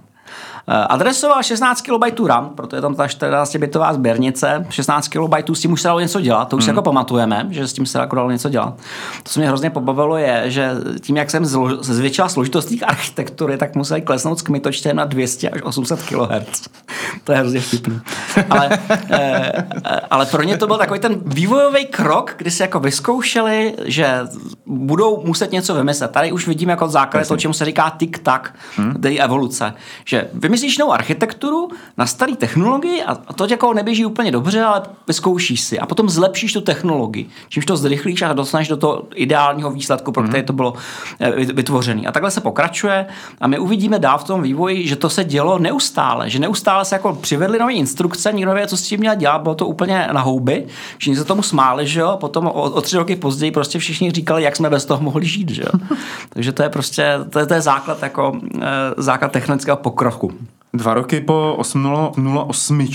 Eh, 0.68 0.86
adresoval 0.90 1.44
16 1.44 1.82
KB 1.82 2.28
RAM, 2.28 2.50
proto 2.50 2.76
je 2.76 2.82
tam 2.82 2.96
ta 2.96 3.08
14-bitová 3.08 3.94
sběrnice. 3.94 4.66
16 4.70 5.08
KB 5.08 5.50
s 5.54 5.60
tím 5.60 5.72
už 5.72 5.82
se 5.82 5.88
dalo 5.88 6.00
něco 6.00 6.22
dělat, 6.22 6.50
to 6.50 6.58
už 6.58 6.64
hmm. 6.64 6.70
jako 6.70 6.82
pamatujeme, 6.82 7.48
že 7.50 7.68
s 7.68 7.74
tím 7.74 7.86
se 7.86 8.00
jako 8.00 8.16
dalo 8.16 8.32
něco 8.32 8.50
dělat. 8.50 8.76
To, 9.24 9.30
co 9.30 9.40
mě 9.40 9.48
hrozně 9.48 9.70
pobavilo, 9.70 10.18
je, 10.18 10.44
že 10.46 10.72
tím, 11.02 11.18
jak 11.18 11.32
jsem 11.32 11.46
zvětšila 11.80 12.30
složitost 12.30 12.66
těch 12.66 12.84
architektury, 12.84 13.58
tak 13.58 13.76
museli 13.76 14.02
klesnout 14.02 14.40
s 14.40 14.42
kmitočtem 14.42 14.96
na 14.96 15.06
200 15.06 15.50
až 15.50 15.62
800 15.64 16.02
kHz. 16.02 16.62
to 17.24 17.32
je 17.32 17.38
hrozně 17.38 17.60
vtipný. 17.60 18.02
ale, 18.50 18.70
e, 19.10 19.64
ale 20.12 20.26
pro 20.26 20.44
ně 20.44 20.58
to 20.58 20.68
byl 20.68 20.78
takový 20.78 21.00
ten 21.00 21.16
vývojový 21.26 21.86
krok, 21.86 22.34
kdy 22.38 22.52
si 22.52 22.62
jako 22.62 22.80
vyzkoušeli, 22.80 23.74
že 23.86 24.20
budou 24.66 25.24
muset 25.26 25.52
něco 25.52 25.76
vymyslet. 25.76 26.12
Tady 26.12 26.32
už 26.32 26.48
vidíme 26.48 26.72
jako 26.72 26.88
základ 26.88 27.28
to, 27.28 27.38
čemu 27.38 27.54
se 27.54 27.66
říká 27.66 27.90
tik-tak, 27.98 28.56
hmm. 28.76 28.94
evoluce. 29.20 29.74
Že 30.06 30.28
vymyslíš 30.56 30.78
novou 30.78 30.92
architekturu 30.92 31.68
na 31.98 32.06
staré 32.06 32.36
technologii 32.36 33.04
a 33.04 33.16
to 33.16 33.48
jako 33.50 33.74
neběží 33.74 34.06
úplně 34.06 34.32
dobře, 34.32 34.64
ale 34.64 34.82
vyzkoušíš 35.08 35.62
si 35.62 35.80
a 35.80 35.86
potom 35.86 36.10
zlepšíš 36.10 36.54
tu 36.54 36.62
technologii. 36.62 37.30
Čímž 37.50 37.66
to 37.66 37.78
zrychlíš 37.78 38.22
a 38.22 38.34
dostaneš 38.34 38.68
do 38.68 38.78
toho 38.78 39.04
ideálního 39.16 39.72
výsledku, 39.72 40.12
pro 40.12 40.24
který 40.24 40.40
mhm. 40.40 40.48
to 40.48 40.54
bylo 40.54 40.74
eh, 41.20 41.32
vytvořené. 41.32 42.08
A 42.08 42.12
takhle 42.12 42.32
se 42.32 42.42
pokračuje 42.42 43.06
a 43.42 43.48
my 43.48 43.60
uvidíme 43.60 44.00
dál 44.00 44.18
v 44.18 44.24
tom 44.24 44.42
vývoji, 44.42 44.88
že 44.88 44.96
to 44.96 45.10
se 45.10 45.24
dělo 45.24 45.60
neustále, 45.60 46.30
že 46.30 46.40
neustále 46.40 46.86
se 46.86 46.96
jako 46.96 47.14
přivedly 47.14 47.60
nové 47.60 47.74
instrukce, 47.74 48.34
nikdo 48.34 48.50
nevěděl, 48.50 48.70
co 48.70 48.78
s 48.78 48.82
tím 48.82 49.00
měl 49.00 49.16
dělat, 49.16 49.42
bylo 49.42 49.56
to 49.56 49.68
úplně 49.68 50.10
na 50.12 50.22
houby, 50.22 50.66
všichni 50.98 51.18
se 51.18 51.26
tomu 51.26 51.42
smáli, 51.42 51.88
že 51.88 52.00
jo, 52.00 52.18
potom 52.20 52.48
o, 52.48 52.52
o 52.52 52.82
tři 52.82 52.98
roky 52.98 53.16
později 53.16 53.52
prostě 53.52 53.80
všichni 53.80 54.12
říkali, 54.12 54.44
jak 54.44 54.56
jsme 54.56 54.70
bez 54.70 54.86
toho 54.86 55.04
mohli 55.04 55.26
žít, 55.26 55.50
že 55.50 55.62
jo. 55.62 55.96
Takže 56.30 56.52
to 56.52 56.64
je 56.64 56.70
prostě, 56.70 57.20
to 57.30 57.40
je, 57.40 57.46
to 57.46 57.54
je 57.54 57.62
základ 57.62 58.04
jako 58.04 58.38
e, 58.62 58.68
základ 58.98 59.32
technického 59.32 59.78
pokroku. 59.78 60.32
Dva 60.76 60.94
roky 60.94 61.22
po 61.22 61.56
808 61.58 62.80
uh, 62.80 62.88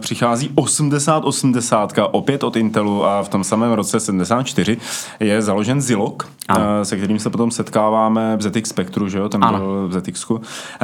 přichází 0.00 0.50
8080, 0.54 1.92
opět 2.10 2.44
od 2.44 2.56
Intelu 2.56 3.04
a 3.04 3.22
v 3.22 3.28
tom 3.28 3.44
samém 3.44 3.72
roce 3.72 4.00
74 4.00 4.76
je 5.20 5.42
založen 5.42 5.80
Zilog, 5.80 6.28
uh, 6.50 6.56
se 6.82 6.96
kterým 6.96 7.18
se 7.18 7.30
potom 7.30 7.50
setkáváme 7.50 8.36
v 8.36 8.42
ZX 8.42 8.68
Spectru, 8.68 9.08
že 9.08 9.18
jo, 9.18 9.28
ten 9.28 9.44
ano. 9.44 9.58
byl 9.58 9.88
v 9.88 9.92
ZX. 9.92 10.30
Uh, 10.30 10.38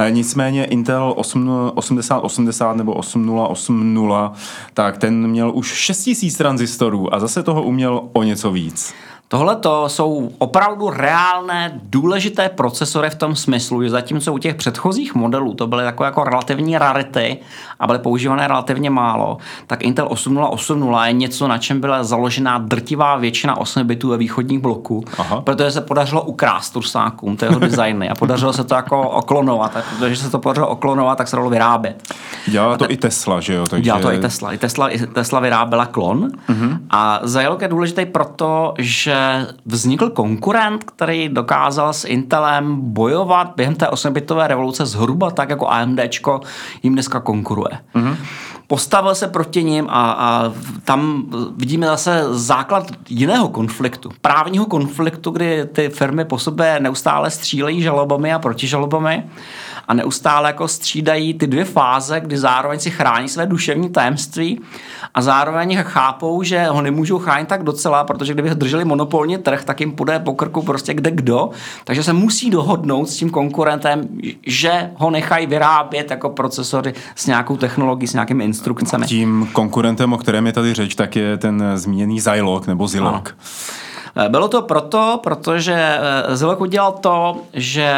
nicméně 0.09 0.65
Intel 0.65 1.13
8, 1.17 1.71
8080 1.75 2.75
nebo 2.75 2.93
8080, 2.93 4.33
tak 4.73 4.97
ten 4.97 5.27
měl 5.27 5.51
už 5.55 5.67
6000 5.67 6.37
tranzistorů 6.37 7.15
a 7.15 7.19
zase 7.19 7.43
toho 7.43 7.63
uměl 7.63 8.01
o 8.13 8.23
něco 8.23 8.51
víc. 8.51 8.93
Tohle 9.31 9.55
to 9.55 9.89
jsou 9.89 10.31
opravdu 10.37 10.89
reálné, 10.89 11.79
důležité 11.83 12.49
procesory 12.49 13.09
v 13.09 13.15
tom 13.15 13.35
smyslu, 13.35 13.83
že 13.83 13.89
zatímco 13.89 14.33
u 14.33 14.37
těch 14.37 14.55
předchozích 14.55 15.15
modelů 15.15 15.53
to 15.53 15.67
byly 15.67 15.83
takové 15.83 16.07
jako 16.07 16.23
relativní 16.23 16.77
rarity 16.77 17.37
a 17.79 17.87
byly 17.87 17.99
používané 17.99 18.47
relativně 18.47 18.89
málo, 18.89 19.37
tak 19.67 19.83
Intel 19.83 20.07
8080 20.09 21.05
je 21.05 21.13
něco, 21.13 21.47
na 21.47 21.57
čem 21.57 21.81
byla 21.81 22.03
založená 22.03 22.57
drtivá 22.57 23.15
většina 23.15 23.57
8 23.57 23.87
bitů 23.87 24.09
ve 24.09 24.17
východních 24.17 24.59
bloků, 24.59 25.03
Aha. 25.17 25.41
protože 25.41 25.71
se 25.71 25.81
podařilo 25.81 26.21
ukrást 26.21 26.69
Tursákům, 26.69 27.37
to 27.37 27.45
jeho 27.45 27.59
designy 27.59 28.09
a 28.09 28.15
podařilo 28.15 28.53
se 28.53 28.63
to 28.63 28.75
jako 28.75 29.09
oklonovat, 29.09 29.77
a 29.77 29.81
protože 29.99 30.15
se 30.15 30.29
to 30.29 30.39
podařilo 30.39 30.67
oklonovat, 30.67 31.17
tak 31.17 31.27
se 31.27 31.35
dalo 31.35 31.49
vyrábět. 31.49 32.13
Dělá 32.47 32.77
to 32.77 32.85
te- 32.85 32.93
i 32.93 32.97
Tesla, 32.97 33.39
že 33.39 33.53
jo? 33.53 33.67
Takže... 33.67 33.83
Dělá 33.83 33.99
to 33.99 34.13
i 34.13 34.19
Tesla. 34.19 34.53
I 34.53 34.57
Tesla, 34.57 34.89
i 34.89 35.07
Tesla 35.07 35.39
vyráběla 35.39 35.85
klon 35.85 36.29
uh-huh. 36.49 36.77
a 36.89 37.19
Zilog 37.23 37.61
je 37.61 37.67
důležitý 37.67 38.05
proto, 38.05 38.73
že 38.77 39.20
vznikl 39.65 40.09
konkurent, 40.09 40.83
který 40.83 41.29
dokázal 41.29 41.93
s 41.93 42.05
Intelem 42.05 42.77
bojovat 42.81 43.53
během 43.55 43.75
té 43.75 43.85
8-bitové 43.85 44.47
revoluce 44.47 44.85
zhruba 44.85 45.31
tak, 45.31 45.49
jako 45.49 45.67
AMD 45.67 45.99
jim 46.83 46.93
dneska 46.93 47.19
konkuruje. 47.19 47.79
Mm-hmm. 47.95 48.15
Postavil 48.67 49.15
se 49.15 49.27
proti 49.27 49.63
ním 49.63 49.87
a, 49.89 50.11
a 50.11 50.53
tam 50.85 51.25
vidíme 51.57 51.85
zase 51.85 52.23
základ 52.29 52.87
jiného 53.09 53.49
konfliktu. 53.49 54.09
Právního 54.21 54.65
konfliktu, 54.65 55.31
kdy 55.31 55.65
ty 55.65 55.89
firmy 55.89 56.25
po 56.25 56.37
sobě 56.37 56.79
neustále 56.79 57.31
střílejí 57.31 57.81
žalobami 57.81 58.33
a 58.33 58.39
protižalobami 58.39 59.23
a 59.91 59.93
neustále 59.93 60.49
jako 60.49 60.67
střídají 60.67 61.33
ty 61.33 61.47
dvě 61.47 61.65
fáze, 61.65 62.19
kdy 62.19 62.37
zároveň 62.37 62.79
si 62.79 62.91
chrání 62.91 63.29
své 63.29 63.45
duševní 63.45 63.89
tajemství 63.89 64.61
a 65.13 65.21
zároveň 65.21 65.77
chápou, 65.83 66.43
že 66.43 66.65
ho 66.65 66.81
nemůžou 66.81 67.19
chránit 67.19 67.47
tak 67.47 67.63
docela, 67.63 68.03
protože 68.03 68.33
kdyby 68.33 68.49
drželi 68.49 68.85
monopolní 68.85 69.37
trh, 69.37 69.63
tak 69.63 69.79
jim 69.79 69.91
půjde 69.91 70.19
po 70.19 70.33
krku 70.33 70.61
prostě 70.61 70.93
kde 70.93 71.11
kdo, 71.11 71.49
takže 71.83 72.03
se 72.03 72.13
musí 72.13 72.49
dohodnout 72.49 73.09
s 73.09 73.17
tím 73.17 73.29
konkurentem, 73.29 74.07
že 74.47 74.91
ho 74.95 75.09
nechají 75.09 75.47
vyrábět 75.47 76.11
jako 76.11 76.29
procesory 76.29 76.93
s 77.15 77.27
nějakou 77.27 77.57
technologií, 77.57 78.07
s 78.07 78.13
nějakými 78.13 78.43
instrukcemi. 78.43 79.05
Tím 79.05 79.49
konkurentem, 79.53 80.13
o 80.13 80.17
kterém 80.17 80.47
je 80.47 80.53
tady 80.53 80.73
řeč, 80.73 80.95
tak 80.95 81.15
je 81.15 81.37
ten 81.37 81.63
zmíněný 81.75 82.19
Zilog 82.19 82.67
nebo 82.67 82.87
Zilog. 82.87 83.13
Ano. 83.13 83.23
Eh, 84.15 84.29
bylo 84.29 84.47
to 84.47 84.61
proto, 84.61 85.19
protože 85.23 85.73
eh, 85.73 86.35
Zilog 86.35 86.61
udělal 86.61 86.91
to, 86.91 87.37
že 87.53 87.93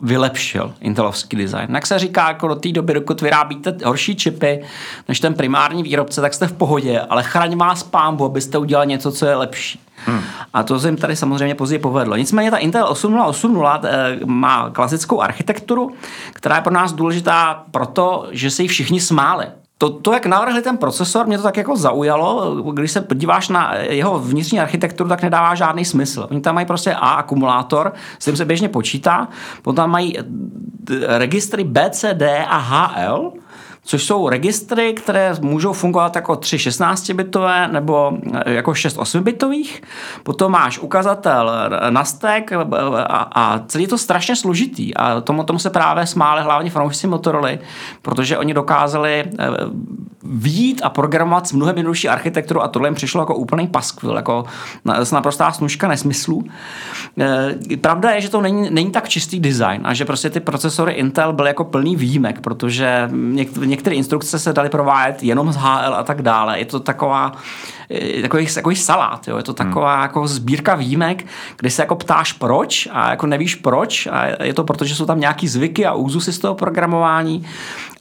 vylepšil 0.00 0.74
intelovský 0.80 1.36
design. 1.36 1.74
Jak 1.74 1.86
se 1.86 1.98
říká, 1.98 2.28
jako 2.28 2.48
do 2.48 2.54
té 2.54 2.72
doby, 2.72 2.94
dokud 2.94 3.20
vyrábíte 3.20 3.76
horší 3.84 4.16
čipy 4.16 4.64
než 5.08 5.20
ten 5.20 5.34
primární 5.34 5.82
výrobce, 5.82 6.20
tak 6.20 6.34
jste 6.34 6.46
v 6.46 6.52
pohodě, 6.52 7.00
ale 7.00 7.22
chraň 7.22 7.56
vás 7.56 7.82
pámbu, 7.82 8.24
abyste 8.24 8.58
udělali 8.58 8.86
něco, 8.86 9.12
co 9.12 9.26
je 9.26 9.36
lepší. 9.36 9.80
Hmm. 10.06 10.20
A 10.54 10.62
to 10.62 10.80
se 10.80 10.88
jim 10.88 10.96
tady 10.96 11.16
samozřejmě 11.16 11.54
později 11.54 11.78
povedlo. 11.78 12.16
Nicméně 12.16 12.50
ta 12.50 12.56
Intel 12.56 12.88
8080 12.88 13.84
eh, 13.84 14.18
má 14.24 14.70
klasickou 14.70 15.20
architekturu, 15.20 15.90
která 16.32 16.56
je 16.56 16.62
pro 16.62 16.72
nás 16.72 16.92
důležitá 16.92 17.64
proto, 17.70 18.26
že 18.30 18.50
se 18.50 18.62
jí 18.62 18.68
všichni 18.68 19.00
smáli 19.00 19.46
to, 19.82 19.90
to, 19.90 20.12
jak 20.12 20.26
navrhli 20.26 20.62
ten 20.62 20.76
procesor, 20.76 21.26
mě 21.26 21.36
to 21.36 21.42
tak 21.42 21.56
jako 21.56 21.76
zaujalo. 21.76 22.54
Když 22.72 22.92
se 22.92 23.00
podíváš 23.00 23.48
na 23.48 23.74
jeho 23.74 24.18
vnitřní 24.18 24.60
architekturu, 24.60 25.08
tak 25.08 25.22
nedává 25.22 25.54
žádný 25.54 25.84
smysl. 25.84 26.26
Oni 26.30 26.40
tam 26.40 26.54
mají 26.54 26.66
prostě 26.66 26.94
A 26.94 27.10
akumulátor, 27.10 27.92
s 28.18 28.24
tím 28.24 28.36
se 28.36 28.44
běžně 28.44 28.68
počítá, 28.68 29.28
potom 29.62 29.74
tam 29.74 29.90
mají 29.90 30.18
registry 31.06 31.64
B, 31.64 31.90
C, 31.90 32.14
D 32.14 32.44
a 32.44 32.56
HL, 32.56 33.32
což 33.84 34.04
jsou 34.04 34.28
registry, 34.28 34.92
které 34.92 35.34
můžou 35.40 35.72
fungovat 35.72 36.16
jako 36.16 36.36
3 36.36 36.56
16-bitové 36.56 37.72
nebo 37.72 38.12
eh, 38.32 38.52
jako 38.52 38.74
6 38.74 38.98
8-bitových. 38.98 39.82
Potom 40.22 40.52
máš 40.52 40.78
ukazatel 40.78 41.52
na 41.90 42.04
stack 42.04 42.52
a, 42.52 43.28
a 43.34 43.58
celý 43.66 43.84
je 43.84 43.88
to 43.88 43.98
strašně 43.98 44.36
složitý 44.36 44.94
a 44.94 45.20
tomu, 45.20 45.44
tomu 45.44 45.58
se 45.58 45.70
právě 45.70 46.06
smáli 46.06 46.42
hlavně 46.42 46.70
fanoušci 46.70 47.06
Motorola, 47.06 47.50
protože 48.02 48.38
oni 48.38 48.54
dokázali 48.54 49.24
eh, 49.38 49.46
výjít 50.24 50.80
a 50.84 50.90
programovat 50.90 51.46
s 51.46 51.52
mnohem 51.52 51.76
jednodušší 51.76 52.08
architekturu 52.08 52.62
a 52.62 52.68
tohle 52.68 52.88
jim 52.88 52.94
přišlo 52.94 53.22
jako 53.22 53.34
úplný 53.34 53.66
paskvil, 53.66 54.16
jako 54.16 54.44
naprostá 55.12 55.52
snužka 55.52 55.88
nesmyslů. 55.88 56.44
Pravda 57.80 58.10
je, 58.10 58.20
že 58.20 58.28
to 58.28 58.40
není, 58.40 58.70
není 58.70 58.90
tak 58.90 59.08
čistý 59.08 59.40
design 59.40 59.80
a 59.84 59.94
že 59.94 60.04
prostě 60.04 60.30
ty 60.30 60.40
procesory 60.40 60.92
Intel 60.92 61.32
byly 61.32 61.48
jako 61.48 61.64
plný 61.64 61.96
výjimek, 61.96 62.40
protože 62.40 63.10
některé 63.72 63.96
instrukce 63.96 64.38
se 64.38 64.52
daly 64.52 64.68
provádět 64.68 65.22
jenom 65.22 65.52
z 65.52 65.56
HL 65.56 65.94
a 65.94 66.02
tak 66.02 66.22
dále. 66.22 66.58
Je 66.58 66.64
to 66.64 66.80
taková 66.80 67.32
takový, 68.22 68.46
takový 68.54 68.76
salát, 68.76 69.28
jo. 69.28 69.36
je 69.36 69.42
to 69.42 69.52
taková 69.52 69.94
hmm. 69.94 70.02
jako 70.02 70.26
sbírka 70.26 70.74
výjimek, 70.74 71.26
kde 71.56 71.70
se 71.70 71.82
jako 71.82 71.96
ptáš 71.96 72.32
proč 72.32 72.88
a 72.92 73.10
jako 73.10 73.26
nevíš 73.26 73.54
proč 73.54 74.06
a 74.06 74.44
je 74.44 74.54
to 74.54 74.64
proto, 74.64 74.84
že 74.84 74.94
jsou 74.94 75.06
tam 75.06 75.20
nějaký 75.20 75.48
zvyky 75.48 75.86
a 75.86 75.94
úzusy 75.94 76.32
z 76.32 76.38
toho 76.38 76.54
programování 76.54 77.46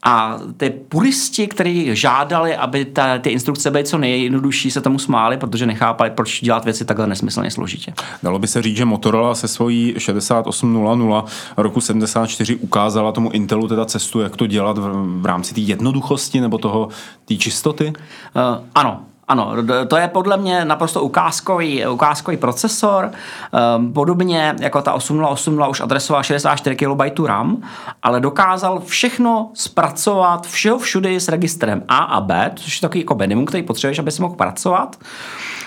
A 0.04 0.39
ty 0.58 0.69
puristi, 0.69 1.47
kteří 1.47 1.95
žádali, 1.95 2.56
aby 2.56 2.86
ta, 2.86 3.17
ty 3.17 3.30
instrukce 3.30 3.71
byly 3.71 3.84
co 3.84 3.97
nejjednodušší, 3.97 4.71
se 4.71 4.82
tomu 4.82 4.99
smáli, 4.99 5.38
protože 5.38 5.65
nechápali, 5.65 6.10
proč 6.10 6.41
dělat 6.41 6.65
věci 6.65 6.86
takhle 6.86 7.08
nesmyslně 7.08 7.51
složitě. 7.51 7.93
Dalo 8.23 8.39
by 8.39 8.47
se 8.47 8.62
říct, 8.62 8.77
že 8.77 8.86
Motorola 8.86 9.36
se 9.36 9.47
svojí 9.47 9.95
6800 9.97 11.34
roku 11.58 11.82
74 11.82 12.56
ukázala 12.56 13.12
tomu 13.12 13.32
Intelu 13.32 13.67
teda 13.67 13.86
cestu, 13.86 14.19
jak 14.19 14.36
to 14.36 14.47
dělat 14.47 14.77
v, 14.77 15.21
v 15.21 15.25
rámci 15.25 15.54
té 15.54 15.62
jednoduchosti 15.62 16.41
nebo 16.41 16.58
toho 16.58 16.89
té 17.25 17.36
čistoty? 17.36 17.93
Uh, 18.36 18.65
ano, 18.75 19.06
ano, 19.32 19.56
to 19.88 19.98
je 19.98 20.08
podle 20.08 20.38
mě 20.38 20.65
naprosto 20.65 21.02
ukázkový, 21.02 21.88
ukázkový 21.88 22.38
procesor, 22.38 23.12
ehm, 23.54 23.94
podobně 23.94 24.56
jako 24.60 24.82
ta 24.82 24.94
8080 24.94 25.70
už 25.70 25.82
adresovala 25.82 26.24
64 26.24 26.76
KB 26.76 27.26
RAM, 27.28 27.62
ale 28.04 28.20
dokázal 28.20 28.82
všechno 28.86 29.50
zpracovat 29.54 30.48
všeho 30.48 30.80
všudy 30.80 31.20
s 31.20 31.30
registrem 31.30 31.84
A 31.88 31.98
a 31.98 32.22
B, 32.22 32.52
což 32.56 32.78
je 32.78 32.82
takový 32.82 33.00
jako 33.00 33.15
minimum, 33.15 33.46
který 33.46 33.63
potřebuješ, 33.63 34.00
aby 34.00 34.12
si 34.12 34.22
mohl 34.22 34.36
pracovat. 34.36 34.96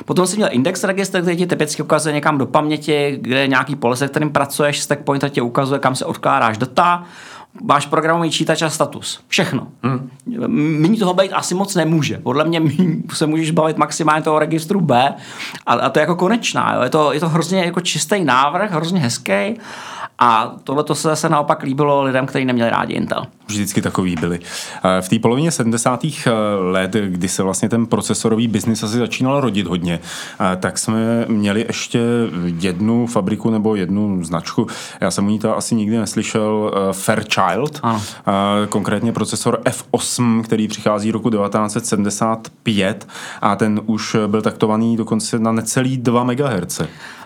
Potom 0.05 0.27
si 0.27 0.37
měl 0.37 0.48
index 0.53 0.85
registr, 0.85 1.22
který 1.22 1.37
ti 1.37 1.46
typicky 1.46 1.83
ukazuje 1.83 2.14
někam 2.14 2.38
do 2.38 2.46
paměti, 2.46 3.18
kde 3.20 3.40
je 3.40 3.48
nějaký 3.48 3.77
pole, 3.77 3.96
se 3.96 4.09
kterým 4.09 4.31
pracuješ, 4.31 4.81
stack 4.81 5.00
pointer 5.00 5.31
ti 5.31 5.40
ukazuje, 5.40 5.81
kam 5.81 5.94
se 5.94 6.05
odkládáš 6.05 6.59
data 6.59 7.05
máš 7.62 7.87
programový 7.87 8.31
čítač 8.31 8.62
a 8.62 8.71
status. 8.71 9.21
Všechno. 9.29 9.67
Hmm. 9.83 10.11
Méně 10.81 10.99
toho 10.99 11.14
být 11.14 11.33
asi 11.33 11.55
moc 11.55 11.75
nemůže. 11.75 12.19
Podle 12.19 12.45
mě 12.45 12.62
se 13.12 13.27
můžeš 13.27 13.51
bavit 13.51 13.77
maximálně 13.77 14.23
toho 14.23 14.38
registru 14.38 14.81
B 14.81 15.14
a, 15.67 15.73
a 15.73 15.90
to 15.90 15.99
je 15.99 16.01
jako 16.01 16.17
konečná. 16.17 16.75
Jo. 16.75 16.83
Je, 16.83 16.90
to, 16.90 17.12
je 17.12 17.21
to 17.21 17.29
hrozně 17.29 17.64
jako 17.64 17.81
čistý 17.81 18.25
návrh, 18.25 18.71
hrozně 18.71 19.01
hezký 19.01 19.55
a 20.19 20.55
tohle 20.64 20.85
to 20.85 20.95
se 20.95 21.09
zase 21.09 21.29
naopak 21.29 21.62
líbilo 21.62 22.03
lidem, 22.03 22.27
kteří 22.27 22.45
neměli 22.45 22.71
rádi 22.71 22.95
Intel. 22.95 23.27
Vždycky 23.47 23.83
takový 23.83 24.17
byli. 24.21 24.40
V 25.01 25.09
té 25.09 25.19
polovině 25.19 25.51
70. 25.51 26.05
let, 26.61 26.90
kdy 26.93 27.29
se 27.29 27.43
vlastně 27.43 27.69
ten 27.69 27.87
procesorový 27.87 28.49
biznis 28.49 28.83
asi 28.83 28.97
začínal 28.97 29.40
rodit 29.40 29.67
hodně, 29.67 30.01
tak 30.61 30.79
jsme 30.79 31.25
měli 31.29 31.64
ještě 31.69 32.01
jednu 32.61 33.07
fabriku 33.07 33.51
nebo 33.51 33.77
jednu 33.77 34.25
značku. 34.25 34.67
Já 35.01 35.11
jsem 35.11 35.27
o 35.27 35.31
ní 35.31 35.38
to 35.38 35.57
asi 35.57 35.75
nikdy 35.75 35.99
neslyšel. 35.99 36.73
Fairchild. 36.93 37.43
Ano. 37.83 38.02
Konkrétně 38.68 39.12
procesor 39.12 39.61
F8, 39.64 40.42
který 40.42 40.68
přichází 40.68 41.11
roku 41.11 41.30
1975 41.30 43.09
a 43.40 43.57
ten 43.57 43.80
už 43.87 44.16
byl 44.26 44.42
taktovaný 44.42 44.96
dokonce 44.96 45.38
na 45.38 45.52
necelý 45.52 45.96
2 45.96 46.24
MHz. 46.24 46.80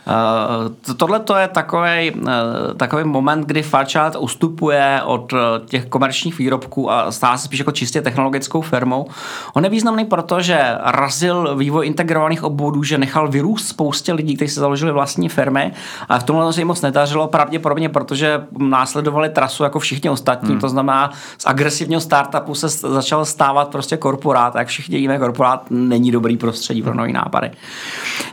Uh, 0.08 0.94
Tohle 0.96 1.20
to 1.20 1.36
je 1.36 1.48
takový, 1.48 2.10
uh, 2.10 2.28
takový 2.76 3.04
moment, 3.04 3.46
kdy 3.46 3.62
Fairchild 3.62 4.16
ustupuje 4.18 5.00
od 5.04 5.32
uh, 5.32 5.38
těch 5.66 5.86
komerčních 5.86 6.38
výrobků 6.38 6.90
a 6.90 7.12
stává 7.12 7.36
se 7.36 7.44
spíš 7.44 7.58
jako 7.58 7.72
čistě 7.72 8.02
technologickou 8.02 8.60
firmou. 8.60 9.06
On 9.54 9.64
je 9.64 9.70
významný 9.70 10.04
proto, 10.04 10.40
že 10.40 10.76
razil 10.82 11.56
vývoj 11.56 11.86
integrovaných 11.86 12.44
obvodů, 12.44 12.82
že 12.82 12.98
nechal 12.98 13.28
vyrůst 13.28 13.68
spoustě 13.68 14.12
lidí, 14.12 14.36
kteří 14.36 14.50
se 14.50 14.60
založili 14.60 14.92
vlastní 14.92 15.28
firmy 15.28 15.72
a 16.08 16.18
v 16.18 16.22
tomhle 16.22 16.52
se 16.52 16.60
jim 16.60 16.68
moc 16.68 16.82
nedařilo, 16.82 17.26
pravděpodobně 17.26 17.88
protože 17.88 18.40
následovali 18.58 19.28
trasu 19.28 19.62
jako 19.62 19.78
všichni 19.78 20.10
ostatní, 20.10 20.50
hmm. 20.50 20.60
to 20.60 20.68
znamená 20.68 21.10
z 21.38 21.46
agresivního 21.46 22.00
startupu 22.00 22.54
se 22.54 22.68
začal 22.68 23.24
stávat 23.24 23.68
prostě 23.68 23.96
korporát, 23.96 24.54
jak 24.54 24.68
všichni 24.68 24.98
víme, 24.98 25.18
korporát 25.18 25.66
není 25.70 26.10
dobrý 26.10 26.36
prostředí 26.36 26.82
pro 26.82 26.94
nový 26.94 27.12
nápady. 27.12 27.50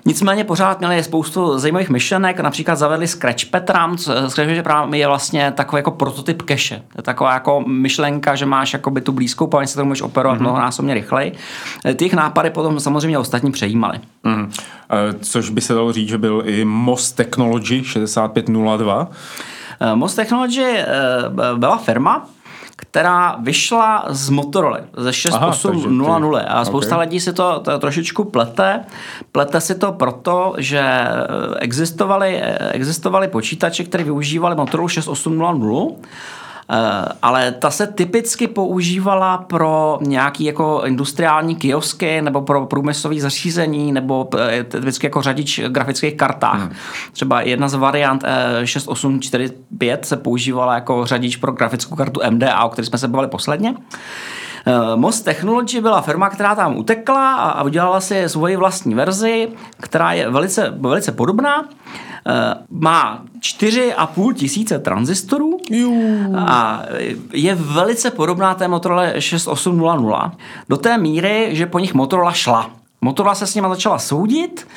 Nicméně 0.05 0.43
pořád 0.43 0.79
měli 0.79 1.03
spoustu 1.03 1.57
zajímavých 1.65 1.89
myšlenek, 1.89 2.39
například 2.39 2.75
zavedli 2.75 3.07
Scratchpad 3.07 3.69
RAM, 3.69 3.97
Scratchpad 3.97 4.65
RAM 4.65 4.93
je 4.93 5.07
vlastně 5.07 5.51
takový 5.51 5.79
jako 5.79 5.91
prototyp 5.91 6.41
cache. 6.41 6.81
Je 6.97 7.03
taková 7.03 7.33
jako 7.33 7.63
myšlenka, 7.67 8.35
že 8.35 8.45
máš 8.45 8.73
jakoby 8.73 9.01
tu 9.01 9.11
blízkou 9.11 9.47
paměť, 9.47 9.69
se 9.69 9.75
to 9.75 9.85
můžeš 9.85 10.01
operovat 10.01 10.37
mm-hmm. 10.37 10.41
mnohonásobně 10.41 10.93
rychleji. 10.93 11.31
Ty 11.81 12.03
jejich 12.03 12.13
nápady 12.13 12.49
potom 12.49 12.79
samozřejmě 12.79 13.17
ostatní 13.17 13.51
přejímali. 13.51 13.99
Mm. 14.23 14.51
Což 15.21 15.49
by 15.49 15.61
se 15.61 15.73
dalo 15.73 15.93
říct, 15.93 16.09
že 16.09 16.17
byl 16.17 16.43
i 16.45 16.65
Most 16.65 17.15
Technology 17.15 17.83
6502. 17.83 19.07
Eh, 19.79 19.95
Most 19.95 20.15
Technology 20.15 20.77
byla 21.55 21.77
firma, 21.77 22.27
která 22.75 23.35
vyšla 23.39 24.05
z 24.09 24.29
Motorola 24.29 24.79
ze 24.97 25.13
6800 25.13 26.45
a 26.47 26.65
spousta 26.65 26.95
okay. 26.95 27.07
lidí 27.07 27.19
si 27.19 27.33
to, 27.33 27.59
to 27.59 27.79
trošičku 27.79 28.23
plete. 28.23 28.85
Plete 29.31 29.61
si 29.61 29.75
to 29.75 29.91
proto, 29.91 30.53
že 30.57 30.83
existovaly, 31.59 32.41
existovaly 32.71 33.27
počítače, 33.27 33.83
které 33.83 34.03
využívaly 34.03 34.55
Motorola 34.55 34.89
6800 34.89 36.05
Eh, 36.05 36.44
ale 37.21 37.51
ta 37.51 37.71
se 37.71 37.87
typicky 37.87 38.47
používala 38.47 39.37
pro 39.37 39.97
nějaký 40.01 40.43
jako 40.43 40.81
industriální 40.85 41.55
kiosky 41.55 42.21
nebo 42.21 42.41
pro 42.41 42.65
průmyslové 42.65 43.19
zařízení 43.19 43.91
nebo 43.91 44.29
eh, 44.39 44.63
typicky 44.63 45.05
jako 45.05 45.21
řadič 45.21 45.61
grafických 45.67 46.17
kartách. 46.17 46.59
Hmm. 46.59 46.71
Třeba 47.11 47.41
jedna 47.41 47.67
z 47.67 47.73
variant 47.73 48.23
6845 48.63 49.99
eh, 50.03 50.05
se 50.05 50.17
používala 50.17 50.75
jako 50.75 51.05
řadič 51.05 51.35
pro 51.35 51.51
grafickou 51.51 51.95
kartu 51.95 52.19
MDA, 52.29 52.63
o 52.63 52.69
které 52.69 52.85
jsme 52.85 52.97
se 52.97 53.07
bavili 53.07 53.29
posledně. 53.29 53.75
Most 54.95 55.25
Technology 55.25 55.81
byla 55.81 56.01
firma, 56.01 56.29
která 56.29 56.55
tam 56.55 56.77
utekla 56.77 57.33
a 57.33 57.63
udělala 57.63 57.99
si 57.99 58.29
svoji 58.29 58.55
vlastní 58.55 58.95
verzi, 58.95 59.49
která 59.79 60.13
je 60.13 60.29
velice, 60.29 60.73
velice 60.77 61.11
podobná. 61.11 61.65
Eh, 62.27 62.55
má 62.69 63.23
4,5 63.39 64.33
tisíce 64.33 64.79
tranzistorů 64.79 65.57
a 66.37 66.81
je 67.33 67.55
velice 67.55 68.11
podobná 68.11 68.55
té 68.55 68.67
Motorola 68.67 69.19
6800 69.19 70.31
do 70.69 70.77
té 70.77 70.97
míry, 70.97 71.49
že 71.51 71.65
po 71.65 71.79
nich 71.79 71.93
Motorola 71.93 72.31
šla. 72.31 72.69
Motorola 73.01 73.35
se 73.35 73.47
s 73.47 73.55
nima 73.55 73.69
začala 73.69 73.99
soudit 73.99 74.67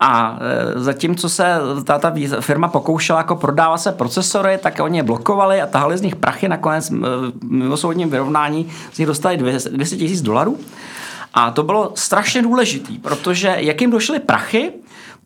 a 0.00 0.38
e, 0.40 0.80
zatímco 0.80 1.28
se 1.28 1.44
ta, 1.84 1.98
ta 1.98 2.14
firma 2.40 2.68
pokoušela 2.68 3.18
jako 3.18 3.36
prodávat 3.36 3.78
se 3.78 3.92
procesory, 3.92 4.58
tak 4.62 4.80
oni 4.80 4.98
je 4.98 5.02
blokovali 5.02 5.62
a 5.62 5.66
tahali 5.66 5.98
z 5.98 6.02
nich 6.02 6.16
prachy. 6.16 6.48
Nakonec 6.48 6.90
v 7.40 7.76
soudním 7.76 8.10
vyrovnání 8.10 8.68
z 8.92 8.98
nich 8.98 9.06
dostali 9.06 9.36
200 9.36 9.96
tisíc 9.96 10.22
dolarů. 10.22 10.58
A 11.34 11.50
to 11.50 11.62
bylo 11.62 11.92
strašně 11.94 12.42
důležitý, 12.42 12.98
protože 12.98 13.56
jak 13.58 13.80
jim 13.80 13.90
došly 13.90 14.18
prachy, 14.18 14.72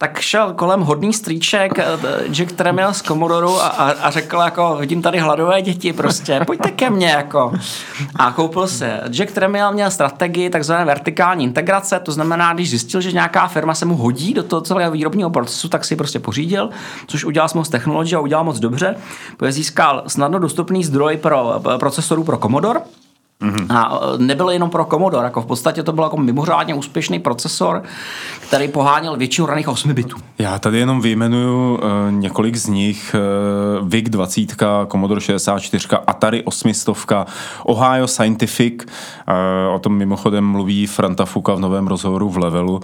tak 0.03 0.21
šel 0.21 0.53
kolem 0.53 0.81
hodný 0.81 1.13
strýček 1.13 1.79
eh, 1.79 1.85
Jack 2.29 2.53
Tremiel 2.53 2.95
z 2.95 3.03
Komodoru 3.03 3.61
a, 3.61 3.67
a, 3.67 3.91
a 3.91 4.11
řekl 4.11 4.37
jako, 4.37 4.77
vidím 4.81 5.03
tady 5.03 5.19
hladové 5.19 5.63
děti 5.63 5.93
prostě, 5.93 6.41
pojďte 6.47 6.71
ke 6.71 6.91
mně 6.91 7.09
jako. 7.09 7.53
A 8.17 8.33
koupil 8.33 8.67
se. 8.67 9.01
Jack 9.09 9.33
Tremiel 9.33 9.73
měl 9.73 9.91
strategii 9.91 10.51
takzvané 10.51 10.85
vertikální 10.85 11.45
integrace, 11.45 12.01
to 12.01 12.13
znamená, 12.13 12.53
když 12.53 12.71
zjistil, 12.71 13.01
že 13.01 13.13
nějaká 13.13 13.49
firma 13.49 13.75
se 13.75 13.85
mu 13.85 13.97
hodí 13.97 14.35
do 14.35 14.43
toho 14.43 14.63
celého 14.63 14.93
výrobního 14.93 15.31
procesu, 15.31 15.69
tak 15.69 15.85
si 15.85 15.97
prostě 15.97 16.19
pořídil, 16.19 16.71
což 17.07 17.25
udělal 17.25 17.49
s 17.49 17.55
moc 17.55 17.69
technologie 17.69 18.17
a 18.17 18.21
udělal 18.21 18.45
moc 18.45 18.59
dobře, 18.59 18.97
protože 19.37 19.53
získal 19.53 20.03
snadno 20.07 20.39
dostupný 20.39 20.85
zdroj 20.85 21.17
pro 21.17 21.63
procesorů 21.79 22.25
pro 22.25 22.39
Commodore, 22.39 22.81
Mm-hmm. 23.41 23.77
A 23.77 24.01
e, 24.15 24.19
nebyl 24.19 24.51
jenom 24.51 24.71
pro 24.71 24.85
Commodore, 24.85 25.25
jako 25.25 25.43
v 25.43 25.47
podstatě 25.47 25.83
to 25.83 25.93
byl 25.93 26.05
jako 26.05 26.17
mimořádně 26.17 26.75
úspěšný 26.75 27.19
procesor, 27.19 27.83
který 28.49 28.69
poháněl 28.69 29.17
většinu 29.17 29.47
raných 29.47 29.69
8 29.69 29.95
bitů. 29.95 30.17
Já 30.39 30.59
tady 30.59 30.79
jenom 30.79 31.01
vyjmenuju 31.01 31.75
uh, 31.75 31.81
několik 32.11 32.57
z 32.57 32.67
nich. 32.67 33.17
Uh, 33.81 33.89
VIC 33.89 34.09
20, 34.09 34.57
Commodore 34.91 35.21
64, 35.21 35.89
Atari 36.07 36.43
800, 36.45 36.89
Ohio 37.65 38.07
Scientific, 38.07 38.75
uh, 38.85 39.75
o 39.75 39.79
tom 39.79 39.97
mimochodem 39.97 40.45
mluví 40.45 40.87
Franta 40.87 41.25
Fuka 41.25 41.55
v 41.55 41.61
novém 41.61 41.87
rozhovoru 41.87 42.29
v 42.29 42.39
Levelu, 42.39 42.75
uh, 42.75 42.81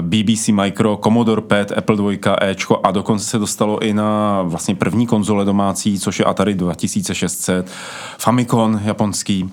BBC 0.00 0.48
Micro, 0.48 0.98
Commodore 1.04 1.42
5, 1.42 1.72
Apple 1.76 1.96
2, 1.96 2.12
Ečko 2.40 2.80
a 2.82 2.90
dokonce 2.90 3.24
se 3.24 3.38
dostalo 3.38 3.78
i 3.82 3.94
na 3.94 4.42
vlastně 4.42 4.74
první 4.74 5.06
konzole 5.06 5.44
domácí, 5.44 5.98
což 5.98 6.18
je 6.18 6.24
Atari 6.24 6.54
2600, 6.54 7.70
Famicom 8.18 8.80
japonský, 8.84 9.50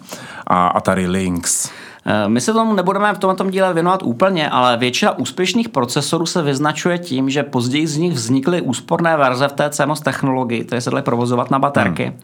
a 0.48 0.68
Atari 0.68 1.08
Lynx. 1.08 1.72
Eh, 2.06 2.30
my 2.30 2.42
se 2.42 2.54
tomu 2.54 2.74
nebudeme 2.74 3.14
v 3.14 3.18
tomto 3.18 3.50
díle 3.50 3.74
věnovat 3.74 4.04
úplně, 4.04 4.50
ale 4.50 4.78
většina 4.78 5.18
úspěšných 5.18 5.70
procesorů 5.70 6.26
se 6.26 6.42
vyznačuje 6.42 6.98
tím, 6.98 7.30
že 7.30 7.44
později 7.44 7.88
z 7.88 7.98
nich 7.98 8.14
vznikly 8.14 8.62
úsporné 8.62 9.18
verze 9.18 9.48
v 9.48 9.54
té 9.54 9.70
CMOS 9.70 10.02
technologii, 10.02 10.64
které 10.64 10.82
se 10.82 10.90
daly 10.90 11.02
provozovat 11.02 11.52
na 11.52 11.60
baterky. 11.60 12.04
Hmm 12.04 12.20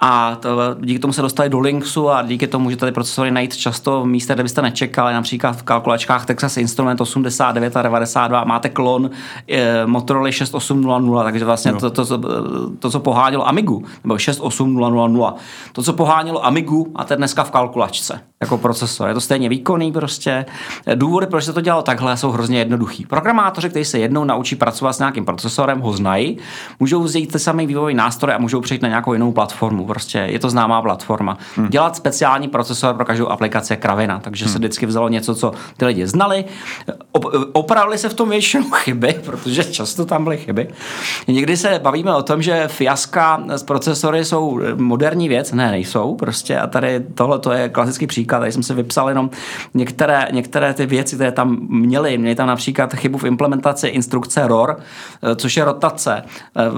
a 0.00 0.36
to, 0.36 0.58
díky 0.80 0.98
tomu 0.98 1.12
se 1.12 1.22
dostali 1.22 1.48
do 1.48 1.58
Linksu 1.58 2.10
a 2.10 2.22
díky 2.22 2.46
tomu, 2.46 2.70
že 2.70 2.76
tady 2.76 2.92
procesory 2.92 3.30
najít 3.30 3.56
často 3.56 4.02
v 4.02 4.06
místě, 4.06 4.34
kde 4.34 4.42
byste 4.42 4.62
nečekali, 4.62 5.14
například 5.14 5.52
v 5.52 5.62
kalkulačkách 5.62 6.26
Texas 6.26 6.56
Instrument 6.56 7.00
89 7.00 7.76
a 7.76 7.82
92 7.82 8.44
máte 8.44 8.68
klon 8.68 9.10
e, 9.48 9.86
Motorola 9.86 10.30
6800, 10.30 11.24
takže 11.24 11.44
vlastně 11.44 11.72
to, 11.72 11.90
to, 11.90 12.06
to, 12.06 12.18
to, 12.78 12.90
co 12.90 13.00
pohánělo 13.00 13.48
Amigu, 13.48 13.84
nebo 14.04 14.18
68000, 14.18 15.34
to, 15.72 15.82
co 15.82 15.92
pohánělo 15.92 16.46
Amigu, 16.46 16.92
máte 16.98 17.16
dneska 17.16 17.44
v 17.44 17.50
kalkulačce 17.50 18.20
jako 18.40 18.58
procesor. 18.58 19.08
Je 19.08 19.14
to 19.14 19.20
stejně 19.20 19.48
výkonný 19.48 19.92
prostě. 19.92 20.46
Důvody, 20.94 21.26
proč 21.26 21.44
se 21.44 21.52
to 21.52 21.60
dělalo 21.60 21.82
takhle, 21.82 22.16
jsou 22.16 22.30
hrozně 22.30 22.58
jednoduchý. 22.58 23.06
Programátoři, 23.06 23.70
kteří 23.70 23.84
se 23.84 23.98
jednou 23.98 24.24
naučí 24.24 24.56
pracovat 24.56 24.92
s 24.92 24.98
nějakým 24.98 25.24
procesorem, 25.24 25.80
ho 25.80 25.92
znají, 25.92 26.38
můžou 26.80 27.02
vzít 27.02 27.32
ty 27.32 27.38
samý 27.38 27.66
vývojový 27.66 27.94
nástroj 27.94 28.34
a 28.34 28.38
můžou 28.38 28.60
přejít 28.60 28.82
na 28.82 28.88
nějakou 28.88 29.12
jinou 29.12 29.32
platformu 29.32 29.85
prostě 29.86 30.18
je 30.18 30.38
to 30.38 30.50
známá 30.50 30.82
platforma. 30.82 31.38
Hmm. 31.56 31.68
Dělat 31.68 31.96
speciální 31.96 32.48
procesor 32.48 32.94
pro 32.94 33.04
každou 33.04 33.28
aplikaci 33.28 33.72
je 33.72 33.76
kravina, 33.76 34.20
takže 34.20 34.44
hmm. 34.44 34.52
se 34.52 34.58
vždycky 34.58 34.86
vzalo 34.86 35.08
něco, 35.08 35.34
co 35.34 35.52
ty 35.76 35.84
lidi 35.84 36.06
znali, 36.06 36.44
opravili 37.52 37.98
se 37.98 38.08
v 38.08 38.14
tom 38.14 38.30
většinou 38.30 38.70
chyby, 38.74 39.20
protože 39.24 39.64
často 39.64 40.04
tam 40.04 40.24
byly 40.24 40.36
chyby. 40.36 40.68
Někdy 41.28 41.56
se 41.56 41.80
bavíme 41.82 42.14
o 42.14 42.22
tom, 42.22 42.42
že 42.42 42.68
fiaska 42.68 43.42
z 43.56 43.62
procesory 43.62 44.24
jsou 44.24 44.60
moderní 44.74 45.28
věc, 45.28 45.52
ne, 45.52 45.70
nejsou 45.70 46.14
prostě 46.14 46.58
a 46.58 46.66
tady 46.66 47.00
tohle 47.14 47.38
to 47.38 47.52
je 47.52 47.68
klasický 47.68 48.06
příklad, 48.06 48.38
tady 48.38 48.52
jsem 48.52 48.62
si 48.62 48.74
vypsal 48.74 49.08
jenom 49.08 49.30
některé, 49.74 50.28
některé 50.30 50.74
ty 50.74 50.86
věci, 50.86 51.16
které 51.16 51.32
tam 51.32 51.56
měly, 51.68 52.18
měli 52.18 52.34
tam 52.34 52.46
například 52.46 52.94
chybu 52.94 53.18
v 53.18 53.24
implementaci 53.24 53.88
instrukce 53.88 54.46
ROR, 54.46 54.76
což 55.36 55.56
je 55.56 55.64
rotace, 55.64 56.22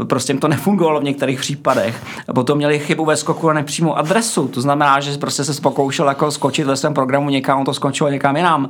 prostě 0.04 0.32
jim 0.32 0.40
to 0.40 0.48
nefungovalo 0.58 1.00
v 1.00 1.04
některých 1.04 1.40
případech. 1.40 2.02
Potom 2.34 2.58
měli 2.58 2.78
chybu 2.98 3.04
ve 3.04 3.16
skoku 3.16 3.48
na 3.48 3.54
nepřímou 3.54 3.96
adresu, 3.96 4.48
to 4.48 4.60
znamená, 4.60 5.00
že 5.00 5.18
prostě 5.18 5.44
se 5.44 5.60
pokoušel 5.60 6.08
jako 6.08 6.30
skočit 6.30 6.66
ve 6.66 6.76
svém 6.76 6.94
programu 6.94 7.30
někam, 7.30 7.58
on 7.58 7.64
to 7.64 7.74
skončilo 7.74 8.10
někam 8.10 8.36
jinam. 8.36 8.68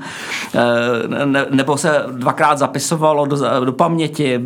Ne, 1.24 1.47
nebo 1.51 1.76
se 1.76 2.05
dvakrát 2.12 2.59
zapisovalo 2.59 3.26
do, 3.26 3.64
do 3.64 3.72
paměti, 3.72 4.41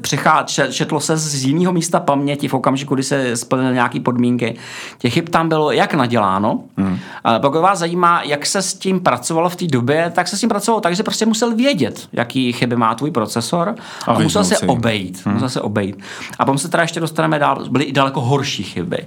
přechá, 0.00 0.46
četlo 0.70 1.00
se 1.00 1.16
z 1.16 1.44
jiného 1.44 1.72
místa 1.72 2.00
paměti 2.00 2.48
v 2.48 2.54
okamžiku, 2.54 2.94
kdy 2.94 3.02
se 3.02 3.36
splnily 3.36 3.74
nějaké 3.74 4.00
podmínky. 4.00 4.56
Těch 4.98 5.12
chyb 5.12 5.28
tam 5.28 5.48
bylo 5.48 5.72
jak 5.72 5.94
naděláno. 5.94 6.60
Hmm. 6.76 6.98
Pokud 7.40 7.60
vás 7.60 7.78
zajímá, 7.78 8.22
jak 8.22 8.46
se 8.46 8.62
s 8.62 8.74
tím 8.74 9.00
pracovalo 9.00 9.48
v 9.48 9.56
té 9.56 9.66
době, 9.66 10.12
tak 10.14 10.28
se 10.28 10.36
s 10.36 10.40
tím 10.40 10.48
pracovalo 10.48 10.80
tak, 10.80 10.96
že 10.96 11.02
prostě 11.02 11.26
musel 11.26 11.54
vědět, 11.54 12.08
jaký 12.12 12.52
chyby 12.52 12.76
má 12.76 12.94
tvůj 12.94 13.10
procesor 13.10 13.74
a, 14.06 14.12
a 14.12 14.18
musel 14.18 14.44
se 14.44 14.58
obejít. 14.58 15.22
Hmm. 15.24 15.34
Musel 15.34 15.48
se 15.48 15.60
obejít. 15.60 15.98
A 16.38 16.44
potom 16.44 16.58
se 16.58 16.68
teda 16.68 16.82
ještě 16.82 17.00
dostaneme 17.00 17.38
dál, 17.38 17.64
byly 17.70 17.84
i 17.84 17.92
daleko 17.92 18.20
horší 18.20 18.62
chyby. 18.62 19.06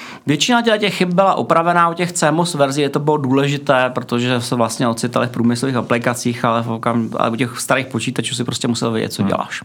Většina 0.27 0.61
těch 0.61 0.95
chyb 0.95 1.13
byla 1.13 1.35
opravená 1.35 1.89
u 1.89 1.93
těch 1.93 2.11
CMOS 2.11 2.53
verzí, 2.53 2.81
je 2.81 2.89
to 2.89 2.99
bylo 2.99 3.17
důležité, 3.17 3.91
protože 3.93 4.41
se 4.41 4.55
vlastně 4.55 4.87
ocitali 4.87 5.27
v 5.27 5.31
průmyslových 5.31 5.75
aplikacích, 5.75 6.45
ale, 6.45 6.63
v 6.63 6.71
okam, 6.71 7.09
ale 7.17 7.29
u 7.29 7.35
těch 7.35 7.59
starých 7.59 7.87
počítačů 7.87 8.35
si 8.35 8.43
prostě 8.43 8.67
musel 8.67 8.91
vědět, 8.91 9.13
co 9.13 9.21
hmm. 9.21 9.29
děláš. 9.29 9.61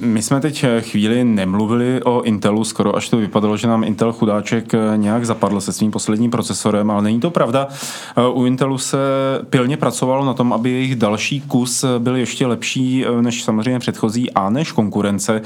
My 0.00 0.22
jsme 0.22 0.40
teď 0.40 0.64
chvíli 0.80 1.24
nemluvili 1.24 2.02
o 2.02 2.22
Intelu, 2.22 2.64
skoro 2.64 2.96
až 2.96 3.08
to 3.08 3.16
vypadalo, 3.16 3.56
že 3.56 3.68
nám 3.68 3.84
Intel 3.84 4.12
chudáček 4.12 4.72
nějak 4.96 5.26
zapadl 5.26 5.60
se 5.60 5.72
svým 5.72 5.90
posledním 5.90 6.30
procesorem, 6.30 6.90
ale 6.90 7.02
není 7.02 7.20
to 7.20 7.30
pravda. 7.30 7.68
U 8.32 8.44
Intelu 8.44 8.78
se 8.78 8.98
pilně 9.50 9.76
pracovalo 9.76 10.24
na 10.24 10.34
tom, 10.34 10.52
aby 10.52 10.70
jejich 10.70 10.96
další 10.96 11.40
kus 11.40 11.84
byl 11.98 12.16
ještě 12.16 12.46
lepší 12.46 13.04
než 13.20 13.44
samozřejmě 13.44 13.78
předchozí 13.78 14.30
a 14.30 14.50
než 14.50 14.72
konkurence. 14.72 15.42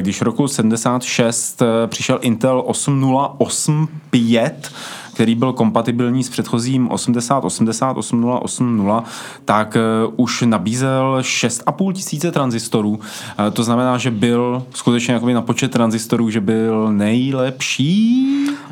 Když 0.00 0.22
roku 0.22 0.48
76 0.48 1.62
přišel 1.86 2.18
Intel 2.22 2.62
808 2.66 3.75
8.5, 4.12 4.70
který 5.16 5.34
byl 5.34 5.52
kompatibilní 5.52 6.24
s 6.24 6.28
předchozím 6.28 6.88
80, 6.90 7.44
80, 7.44 7.96
80, 7.96 8.38
80, 8.40 9.04
tak 9.44 9.76
uh, 10.06 10.14
už 10.16 10.42
nabízel 10.46 11.18
6,5 11.20 11.92
tisíce 11.92 12.32
tranzistorů. 12.32 12.90
Uh, 12.90 12.98
to 13.52 13.64
znamená, 13.64 13.98
že 13.98 14.10
byl 14.10 14.62
skutečně 14.74 15.14
jakoby 15.14 15.34
na 15.34 15.42
počet 15.42 15.70
tranzistorů, 15.70 16.30
že 16.30 16.40
byl 16.40 16.92
nejlepší. 16.92 18.26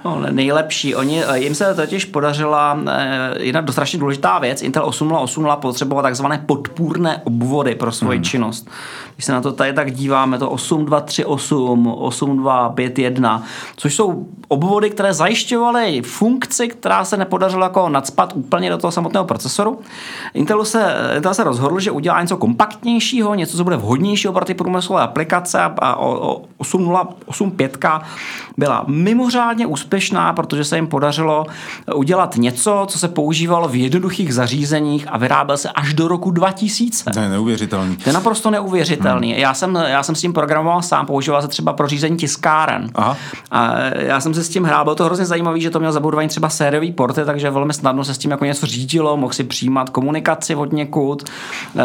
No, 0.04 0.22
nejlepší. 0.30 0.94
Oni, 0.94 1.24
eh, 1.24 1.38
jim 1.38 1.54
se 1.54 1.74
totiž 1.74 2.04
podařila 2.04 2.78
jedna 3.38 3.64
strašně 3.70 3.98
důležitá 3.98 4.38
věc. 4.38 4.62
Intel 4.62 4.86
8080 4.86 5.56
potřeboval 5.56 6.02
takzvané 6.02 6.44
podpůrné 6.46 7.20
obvody 7.24 7.74
pro 7.74 7.92
svoji 7.92 8.18
hmm. 8.18 8.24
činnost. 8.24 8.70
Když 9.14 9.24
se 9.24 9.32
na 9.32 9.40
to 9.40 9.52
tady 9.52 9.72
tak 9.72 9.92
díváme, 9.92 10.38
to 10.38 10.50
8238, 10.50 11.86
8251, 11.86 13.42
což 13.76 13.94
jsou 13.94 14.26
obvody, 14.48 14.90
které 14.90 15.14
zajišťovaly 15.14 16.02
funkci, 16.02 16.33
která 16.68 17.04
se 17.04 17.16
nepodařila 17.16 17.66
jako 17.66 17.88
nadspat 17.88 18.32
úplně 18.36 18.70
do 18.70 18.78
toho 18.78 18.90
samotného 18.90 19.24
procesoru. 19.24 19.80
Intel 20.34 20.64
se, 20.64 20.94
Intel 21.16 21.34
se 21.34 21.44
rozhodl, 21.44 21.80
že 21.80 21.90
udělá 21.90 22.20
něco 22.20 22.36
kompaktnějšího, 22.36 23.34
něco, 23.34 23.56
co 23.56 23.64
bude 23.64 23.76
vhodnějšího 23.76 24.32
pro 24.32 24.44
ty 24.44 24.54
průmyslové 24.54 25.02
aplikace 25.02 25.60
a 25.60 25.96
8085 26.56 27.78
byla 28.56 28.84
mimořádně 28.86 29.66
úspěšná, 29.66 30.32
protože 30.32 30.64
se 30.64 30.76
jim 30.76 30.86
podařilo 30.86 31.46
udělat 31.94 32.36
něco, 32.36 32.86
co 32.88 32.98
se 32.98 33.08
používalo 33.08 33.68
v 33.68 33.74
jednoduchých 33.74 34.34
zařízeních 34.34 35.06
a 35.08 35.18
vyráběl 35.18 35.56
se 35.56 35.70
až 35.70 35.94
do 35.94 36.08
roku 36.08 36.30
2000. 36.30 37.10
To 37.10 37.20
je 37.20 37.28
neuvěřitelný. 37.28 37.96
To 37.96 38.08
je 38.08 38.12
naprosto 38.12 38.50
neuvěřitelný. 38.50 39.32
Hmm. 39.32 39.40
Já, 39.40 39.54
jsem, 39.54 39.74
já 39.74 40.02
jsem 40.02 40.14
s 40.14 40.20
tím 40.20 40.32
programoval 40.32 40.82
sám, 40.82 41.06
používal 41.06 41.42
se 41.42 41.48
třeba 41.48 41.72
pro 41.72 41.88
řízení 41.88 42.16
tiskáren. 42.16 42.90
Aha. 42.94 43.16
A 43.50 43.74
já 43.96 44.20
jsem 44.20 44.34
se 44.34 44.44
s 44.44 44.48
tím 44.48 44.64
hrál, 44.64 44.84
bylo 44.84 44.94
to 44.94 45.04
hrozně 45.04 45.24
zajímavé, 45.24 45.60
že 45.60 45.70
to 45.70 45.78
měl 45.78 45.92
zabudovaný 45.92 46.23
třeba 46.28 46.48
sériový 46.48 46.92
porty, 46.92 47.24
takže 47.24 47.50
velmi 47.50 47.74
snadno 47.74 48.04
se 48.04 48.14
s 48.14 48.18
tím 48.18 48.30
jako 48.30 48.44
něco 48.44 48.66
řídilo, 48.66 49.16
mohl 49.16 49.32
si 49.32 49.44
přijímat 49.44 49.90
komunikaci 49.90 50.54
od 50.54 50.72
někud, 50.72 51.24
eh, 51.76 51.82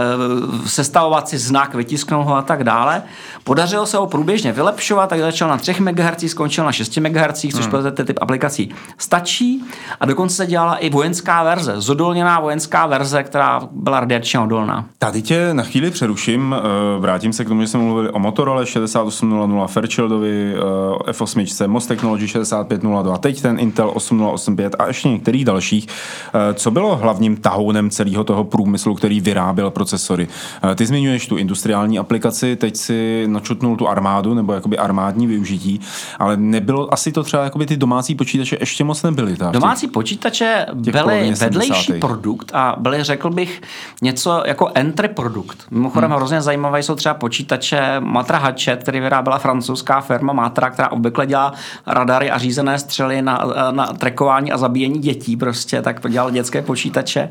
sestavovat 0.66 1.30
si 1.30 1.38
znak, 1.38 1.76
vytisknout 1.76 2.28
ho 2.28 2.36
a 2.36 2.42
tak 2.42 2.64
dále. 2.64 3.04
Podařilo 3.44 3.86
se 3.86 3.98
ho 3.98 4.08
průběžně 4.08 4.52
vylepšovat, 4.52 5.10
tak 5.10 5.20
začal 5.20 5.50
na 5.50 5.58
3 5.58 5.80
MHz, 5.80 6.32
skončil 6.32 6.66
na 6.66 6.72
6 6.72 6.98
MHz, 6.98 7.42
což 7.42 7.62
hmm. 7.62 7.70
pro 7.70 7.92
ten 7.92 8.06
typ 8.06 8.18
aplikací 8.22 8.70
stačí. 8.98 9.64
A 10.00 10.06
dokonce 10.06 10.36
se 10.36 10.48
dělala 10.48 10.76
i 10.76 10.90
vojenská 10.90 11.44
verze, 11.44 11.74
zodolněná 11.78 12.40
vojenská 12.40 12.86
verze, 12.86 13.24
která 13.24 13.62
byla 13.72 14.00
radiačně 14.00 14.40
odolná. 14.40 14.86
Tady 14.98 15.22
tě 15.22 15.54
na 15.54 15.64
chvíli 15.64 15.92
přeruším, 15.92 16.56
eh, 16.58 17.00
vrátím 17.00 17.34
se 17.34 17.46
k 17.46 17.48
tomu, 17.48 17.62
že 17.62 17.68
jsme 17.68 17.80
mluvili 17.80 18.10
o 18.10 18.20
Motorola 18.20 18.66
6800, 18.66 19.68
Fairchildovi, 19.68 20.56
eh, 20.56 21.12
F8, 21.12 21.68
MOS 21.68 21.88
Technology 21.88 22.28
6502, 22.28 23.18
teď 23.18 23.42
ten 23.42 23.60
Intel 23.60 23.92
8085 24.32 24.76
a 24.80 24.88
ještě 24.88 25.10
některých 25.10 25.46
dalších. 25.46 25.88
Eh, 26.34 26.54
co 26.54 26.72
bylo 26.72 26.96
hlavním 26.96 27.38
tahounem 27.38 27.90
celého 27.90 28.24
toho 28.24 28.44
průmyslu, 28.44 28.96
který 28.96 29.22
vyráběl 29.22 29.70
procesory? 29.70 30.28
Ty 30.76 30.86
zmiňuješ 30.86 31.28
tu 31.28 31.38
industriální 31.38 32.00
aplikaci, 32.00 32.56
teď 32.56 32.76
si 32.76 33.24
načutnul 33.28 33.76
tu 33.78 33.88
armádu, 33.88 34.34
nebo 34.34 34.54
jakoby 34.54 34.78
armádní 34.78 35.28
využití, 35.28 35.80
ale 36.20 36.38
nebylo 36.38 36.94
asi 36.94 37.12
to 37.12 37.24
třeba 37.24 37.44
jakoby 37.44 37.66
ty 37.66 37.78
domácí 37.78 38.16
počítače 38.16 38.58
ještě 38.60 38.84
moc 38.84 39.04
nebyly. 39.04 39.36
Tak, 39.36 39.52
domácí 39.52 39.88
těch, 39.88 39.92
počítače 39.92 40.66
byly 40.74 41.34
vedlejší 41.40 41.94
produkt 41.94 42.52
a 42.54 42.76
byly, 42.80 43.04
řekl 43.04 43.30
bych, 43.30 43.62
něco 44.02 44.44
jako 44.46 44.72
entry 44.76 45.08
produkt. 45.08 45.58
Mimochodem 45.72 46.10
hmm. 46.10 46.18
hrozně 46.18 46.42
zajímavé 46.42 46.84
jsou 46.84 46.96
třeba 46.96 47.14
počítače 47.14 48.00
Matra 48.00 48.38
Hatchet, 48.38 48.82
který 48.84 49.00
vyráběla 49.00 49.38
francouzská 49.38 50.02
firma 50.02 50.34
Matra, 50.34 50.70
která 50.70 50.92
obvykle 50.92 51.26
dělá 51.26 51.54
radary 51.88 52.32
a 52.32 52.38
řízené 52.38 52.80
střely 52.80 53.22
na, 53.22 53.44
na 53.72 53.94
trekování 54.20 54.52
a 54.52 54.58
zabíjení 54.58 55.00
dětí 55.00 55.38
prostě, 55.38 55.82
tak 55.82 56.12
dělal 56.12 56.32
dětské 56.32 56.62
počítače. 56.62 57.30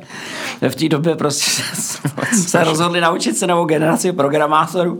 V 0.68 0.74
té 0.74 0.88
době 0.88 1.16
prostě 1.16 1.62
se 2.32 2.64
rozhodli 2.64 3.00
naučit 3.00 3.36
se 3.36 3.46
novou 3.46 3.64
generaci 3.64 4.12
programátorů. 4.12 4.98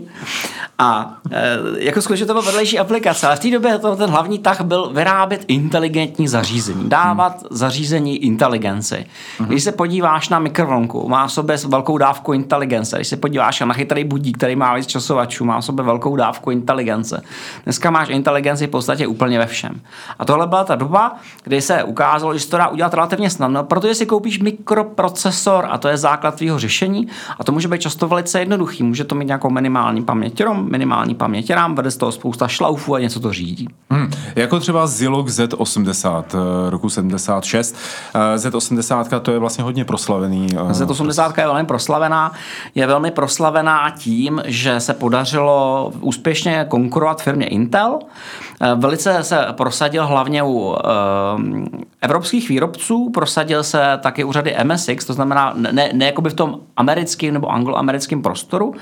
A 0.79 1.15
e, 1.33 1.59
jako 1.79 2.03
skutečně 2.03 2.27
to 2.27 2.33
byla 2.33 2.45
vedlejší 2.45 2.79
aplikace, 2.79 3.27
ale 3.27 3.37
v 3.37 3.41
té 3.41 3.51
době 3.51 3.79
to, 3.79 3.97
ten 3.97 4.11
hlavní 4.11 4.39
tah 4.39 4.61
byl 4.61 4.91
vyrábět 4.95 5.45
inteligentní 5.49 6.29
zařízení, 6.29 6.89
dávat 6.89 7.33
hmm. 7.33 7.49
zařízení 7.51 8.17
inteligenci. 8.25 9.07
Hmm. 9.39 9.49
Když 9.49 9.63
se 9.63 9.73
podíváš 9.73 10.29
na 10.29 10.39
mikrovlnku, 10.39 11.09
má 11.09 11.27
v 11.27 11.33
sobě 11.33 11.57
velkou 11.67 11.99
dávku 11.99 12.33
inteligence. 12.33 12.97
Když 12.97 13.09
se 13.09 13.17
podíváš 13.17 13.61
na 13.61 13.75
chytrý 13.75 14.05
budík, 14.05 14.39
který 14.39 14.57
má 14.57 14.75
víc 14.75 14.87
časovačů, 14.87 15.45
má 15.45 15.61
v 15.61 15.65
sobě 15.65 15.85
velkou 15.85 16.17
dávku 16.17 16.51
inteligence. 16.51 17.23
Dneska 17.65 17.91
máš 17.91 18.09
inteligenci 18.09 18.67
v 18.67 18.71
podstatě 18.71 19.07
úplně 19.07 19.39
ve 19.39 19.47
všem. 19.47 19.81
A 20.19 20.25
tohle 20.25 20.47
byla 20.47 20.65
ta 20.65 20.75
doba, 20.75 21.17
kdy 21.45 21.63
se 21.69 21.85
ukázalo, 21.85 22.35
že 22.35 22.41
se 22.41 22.51
to 22.51 22.57
dá 22.57 22.69
udělat 22.69 22.95
relativně 22.95 23.31
snadno, 23.31 23.65
protože 23.65 23.95
si 23.95 24.07
koupíš 24.07 24.39
mikroprocesor 24.39 25.67
a 25.71 25.79
to 25.79 25.89
je 25.89 25.97
základ 25.97 26.35
tvýho 26.35 26.59
řešení 26.59 27.09
a 27.39 27.45
to 27.45 27.53
může 27.53 27.69
být 27.69 27.81
často 27.81 28.09
velice 28.09 28.41
jednoduchý. 28.41 28.83
Může 28.83 29.05
to 29.05 29.15
mít 29.15 29.25
nějakou 29.25 29.51
minimální 29.51 30.03
paměť 30.03 30.45
ROM, 30.45 30.71
minimální 30.71 31.15
paměť 31.15 31.51
RAM, 31.51 31.75
vede 31.75 31.91
z 31.91 31.97
toho 31.97 32.13
spousta 32.13 32.49
šlaufů 32.49 32.95
a 32.95 32.99
něco 32.99 33.21
to 33.21 33.33
řídí. 33.33 33.69
Hmm. 33.91 34.11
Jako 34.37 34.61
třeba 34.61 34.87
Zilog 34.87 35.29
Z80 35.29 36.25
eh, 36.35 36.71
roku 36.71 36.91
76. 36.91 37.77
Eh, 38.15 38.37
Z80 38.37 39.21
to 39.21 39.31
je 39.31 39.39
vlastně 39.39 39.65
hodně 39.65 39.85
proslavený. 39.85 40.47
Eh, 40.53 40.73
Z80 40.73 41.33
je 41.39 41.47
velmi 41.47 41.65
proslavená. 41.65 42.33
Je 42.75 42.87
velmi 42.87 43.11
proslavená 43.11 43.91
tím, 43.91 44.43
že 44.45 44.81
se 44.81 44.95
podařilo 44.95 45.93
úspěšně 46.01 46.67
konkurovat 46.69 47.23
firmě 47.23 47.47
Intel. 47.47 47.99
Velice 48.77 49.23
se 49.23 49.47
prosadil 49.53 50.07
hlavně 50.07 50.43
u 50.43 50.77
evropských 52.01 52.49
výrobců, 52.49 53.11
prosadil 53.11 53.65
se 53.65 53.99
taky 54.03 54.25
u 54.25 54.33
řady 54.33 54.57
MSX, 54.65 55.05
to 55.05 55.13
znamená 55.13 55.55
ne, 55.57 55.91
ne 55.93 56.07
jako 56.07 56.23
by 56.23 56.31
v 56.31 56.35
tom 56.35 56.61
americkém 56.77 57.35
nebo 57.35 57.53
angloamerickém 57.53 58.23
prostoru. 58.23 58.75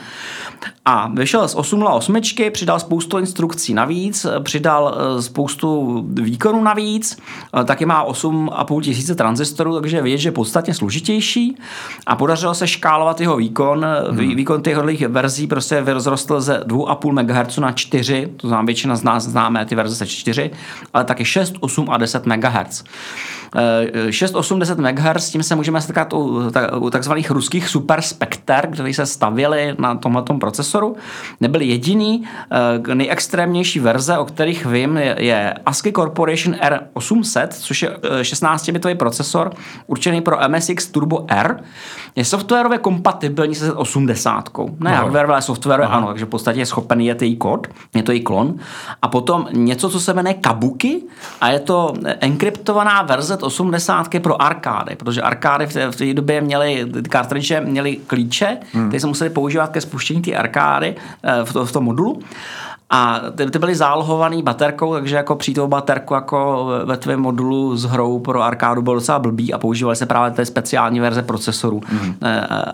A 0.84 1.10
vyšel 1.14 1.48
z 1.48 1.54
808, 1.54 2.20
přidal 2.50 2.80
spoustu 2.80 3.18
instrukcí 3.18 3.74
navíc, 3.74 4.26
přidal 4.42 4.94
spoustu 5.20 6.00
výkonů 6.08 6.62
navíc, 6.62 7.18
taky 7.64 7.86
má 7.86 8.06
8,5 8.06 8.80
tisíce 8.80 9.14
tranzistorů, 9.14 9.80
takže 9.80 10.00
je 10.04 10.18
že 10.18 10.28
je 10.28 10.32
podstatně 10.32 10.74
složitější 10.74 11.56
a 12.06 12.16
podařilo 12.16 12.54
se 12.54 12.66
škálovat 12.66 13.20
jeho 13.20 13.36
výkon. 13.36 13.86
Hmm. 14.10 14.36
Výkon 14.36 14.62
těch 14.62 14.76
verzí 15.08 15.46
prostě 15.46 15.84
vzrostl 15.98 16.40
ze 16.40 16.60
2,5 16.66 17.44
MHz 17.44 17.56
na 17.58 17.72
4, 17.72 18.32
to 18.36 18.48
znamená 18.48 18.66
většina 18.66 18.96
z 18.96 19.02
nás 19.02 19.24
známe 19.24 19.65
ty 19.66 19.76
verze 19.76 19.96
se 19.96 20.06
4, 20.06 20.50
ale 20.92 21.04
taky 21.04 21.24
6, 21.24 21.54
8 21.60 21.90
a 21.90 21.96
10 21.96 22.26
MHz. 22.26 22.84
680 24.10 24.78
MHz, 24.78 25.24
s 25.26 25.30
tím 25.30 25.42
se 25.42 25.54
můžeme 25.54 25.80
setkat 25.80 26.12
u, 26.12 26.50
u 26.78 26.90
takzvaných 26.90 27.30
ruských 27.30 27.68
superspekter, 27.68 28.68
které 28.72 28.94
se 28.94 29.06
stavěly 29.06 29.74
na 29.78 29.94
tomto 29.94 30.34
procesoru. 30.34 30.96
Nebyl 31.40 31.60
jediný. 31.60 32.24
Eh, 32.50 32.94
nejextrémnější 32.94 33.80
verze, 33.80 34.18
o 34.18 34.24
kterých 34.24 34.66
vím, 34.66 34.96
je, 34.96 35.16
je 35.18 35.54
ASCII 35.66 35.92
Corporation 35.92 36.54
R800, 36.54 37.48
což 37.50 37.82
je 37.82 37.90
16-bitový 38.20 38.92
eh, 38.92 38.94
procesor 38.94 39.52
určený 39.86 40.20
pro 40.20 40.38
MSX 40.48 40.86
Turbo 40.86 41.24
R. 41.28 41.60
Je 42.16 42.24
softwarově 42.24 42.78
kompatibilní 42.78 43.54
se 43.54 43.72
80. 43.72 44.50
Ne 44.58 44.90
no. 44.90 44.96
hardware, 44.96 45.30
ale 45.30 45.42
software, 45.42 45.82
ano, 45.90 46.06
takže 46.06 46.24
v 46.24 46.28
podstatě 46.28 46.58
je 46.58 46.66
schopen 46.66 47.00
je 47.00 47.16
její 47.20 47.36
kód, 47.36 47.66
je 47.94 48.02
to 48.02 48.12
její 48.12 48.20
klon. 48.20 48.54
A 49.02 49.08
potom 49.08 49.46
něco, 49.52 49.88
co 49.88 50.00
se 50.00 50.14
jmenuje 50.14 50.34
Kabuki 50.34 51.02
a 51.40 51.48
je 51.48 51.60
to 51.60 51.92
enkryptovaná 52.20 53.02
verze 53.02 53.35
80 53.42 54.08
pro 54.22 54.42
arkády, 54.42 54.96
protože 54.96 55.22
arkády 55.22 55.66
v 55.66 55.72
té, 55.72 55.90
v 55.90 55.96
té 55.96 56.14
době 56.14 56.40
měly, 56.40 56.86
kartridže 57.08 57.60
měly 57.60 57.96
klíče, 58.06 58.58
hmm. 58.72 58.88
které 58.88 59.00
se 59.00 59.06
museli 59.06 59.30
používat 59.30 59.70
ke 59.70 59.80
spuštění 59.80 60.22
té 60.22 60.34
arkády 60.34 60.94
eh, 61.22 61.44
v, 61.44 61.52
to, 61.52 61.66
v 61.66 61.72
tom 61.72 61.84
modulu. 61.84 62.22
A 62.90 63.20
ty, 63.34 63.50
ty 63.50 63.58
byly 63.58 63.74
zálohovaný 63.74 64.42
baterkou, 64.42 64.94
takže 64.94 65.16
jako 65.16 65.36
při 65.36 65.54
tou 65.54 65.66
baterku 65.66 66.14
jako 66.14 66.68
ve 66.84 66.96
tvém 66.96 67.20
modulu 67.20 67.76
s 67.76 67.84
hrou 67.84 68.18
pro 68.18 68.42
arkádu 68.42 68.82
bylo 68.82 68.94
docela 68.94 69.18
blbý 69.18 69.52
a 69.52 69.58
používaly 69.58 69.96
se 69.96 70.06
právě 70.06 70.30
té 70.30 70.44
speciální 70.44 71.00
verze 71.00 71.22
procesorů, 71.22 71.80
mm. 71.92 72.14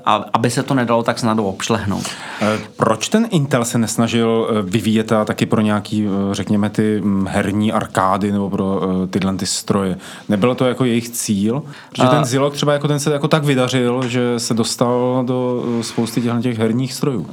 a, 0.05 0.25
aby 0.33 0.51
se 0.51 0.63
to 0.63 0.75
nedalo 0.75 1.03
tak 1.03 1.19
snadno 1.19 1.45
obšlehnout. 1.45 2.07
Eh, 2.41 2.59
proč 2.77 3.09
ten 3.09 3.27
Intel 3.31 3.65
se 3.65 3.79
nesnažil 3.79 4.49
vyvíjet 4.63 5.13
a 5.13 5.25
taky 5.25 5.47
pro 5.47 5.61
nějaký, 5.61 6.09
řekněme, 6.33 6.71
ty 6.71 7.01
hm, 7.05 7.27
herní 7.31 7.73
arkády 7.73 8.33
nebo 8.33 8.51
pro 8.51 8.81
tyhle 9.11 9.35
ty 9.35 9.47
stroje? 9.47 9.97
Nebylo 10.29 10.55
to 10.55 10.67
jako 10.67 10.85
jejich 10.85 11.09
cíl? 11.09 11.63
Protože 11.91 12.09
ten 12.09 12.25
Zilog 12.25 12.55
třeba 12.55 12.73
jako 12.73 12.89
ten 12.89 13.01
se 13.01 13.13
jako 13.13 13.29
tak 13.29 13.45
vydařil, 13.45 14.09
že 14.09 14.39
se 14.39 14.55
dostal 14.55 15.23
do 15.27 15.65
spousty 15.81 16.23
těch 16.43 16.59
herních 16.59 16.93
strojů. 16.93 17.27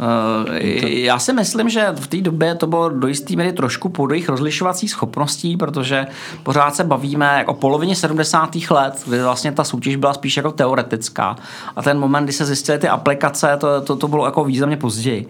Já 0.83 1.19
si 1.19 1.33
myslím, 1.33 1.69
že 1.69 1.87
v 1.95 2.07
té 2.07 2.21
době 2.21 2.55
to 2.55 2.68
bylo 2.69 2.89
do 2.89 3.07
jisté 3.07 3.35
míry 3.35 3.53
trošku 3.53 3.89
pod 3.89 4.11
jejich 4.11 4.29
rozlišovacích 4.29 4.91
schopností, 4.91 5.57
protože 5.57 6.07
pořád 6.43 6.75
se 6.75 6.83
bavíme 6.83 7.45
o 7.47 7.53
polovině 7.53 7.95
70. 7.95 8.55
let, 8.69 9.03
kdy 9.07 9.23
vlastně 9.23 9.51
ta 9.51 9.63
soutěž 9.63 9.95
byla 9.95 10.13
spíš 10.13 10.37
jako 10.37 10.51
teoretická. 10.51 11.35
A 11.75 11.81
ten 11.81 11.99
moment, 11.99 12.23
kdy 12.23 12.33
se 12.33 12.45
zjistily 12.45 12.79
ty 12.79 12.87
aplikace, 12.87 13.57
to, 13.57 13.81
to, 13.81 13.95
to 13.95 14.07
bylo 14.07 14.25
jako 14.25 14.43
významně 14.43 14.77
později. 14.77 15.27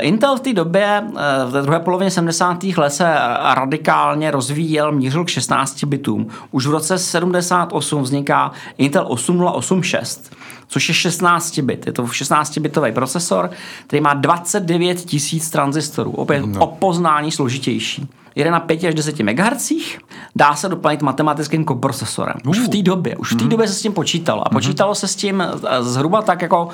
Intel 0.00 0.36
v 0.36 0.40
té 0.40 0.52
době, 0.52 1.02
eh, 1.16 1.46
v 1.46 1.52
té 1.52 1.62
druhé 1.62 1.80
polovině 1.80 2.10
70. 2.10 2.76
let 2.76 2.90
se 2.90 3.14
radikálně 3.54 4.30
rozvíjel, 4.30 4.92
mířil 4.92 5.24
k 5.24 5.28
16 5.28 5.84
bitům. 5.84 6.28
Už 6.50 6.66
v 6.66 6.70
roce 6.70 6.98
78 6.98 8.02
vzniká 8.02 8.52
Intel 8.78 9.04
8086 9.08 10.30
což 10.70 10.88
je 10.88 10.94
16 10.94 11.58
bit. 11.58 11.86
Je 11.86 11.92
to 11.92 12.02
16-bitový 12.02 12.92
procesor, 12.92 13.50
který 13.86 14.00
má 14.00 14.14
29 14.14 15.04
tisíc 15.04 15.50
tranzistorů. 15.50 16.10
Opět 16.10 16.46
no. 16.46 16.60
o 16.60 16.66
poznání 16.66 17.32
složitější 17.32 18.08
jede 18.34 18.50
na 18.50 18.60
5 18.60 18.84
až 18.84 18.94
10 18.94 19.20
MHz, 19.20 19.72
dá 20.36 20.54
se 20.54 20.68
doplnit 20.68 21.02
matematickým 21.02 21.64
koprocesorem. 21.64 22.34
Už 22.48 22.58
v 22.58 22.68
té 22.68 22.82
době, 22.82 23.16
už 23.16 23.32
v 23.32 23.36
té 23.36 23.44
mm. 23.44 23.50
době 23.50 23.68
se 23.68 23.74
s 23.74 23.82
tím 23.82 23.92
počítalo. 23.92 24.40
A 24.40 24.48
mhm. 24.50 24.56
počítalo 24.56 24.94
se 24.94 25.08
s 25.08 25.16
tím 25.16 25.40
eh, 25.40 25.82
zhruba 25.82 26.22
tak 26.22 26.42
jako 26.42 26.68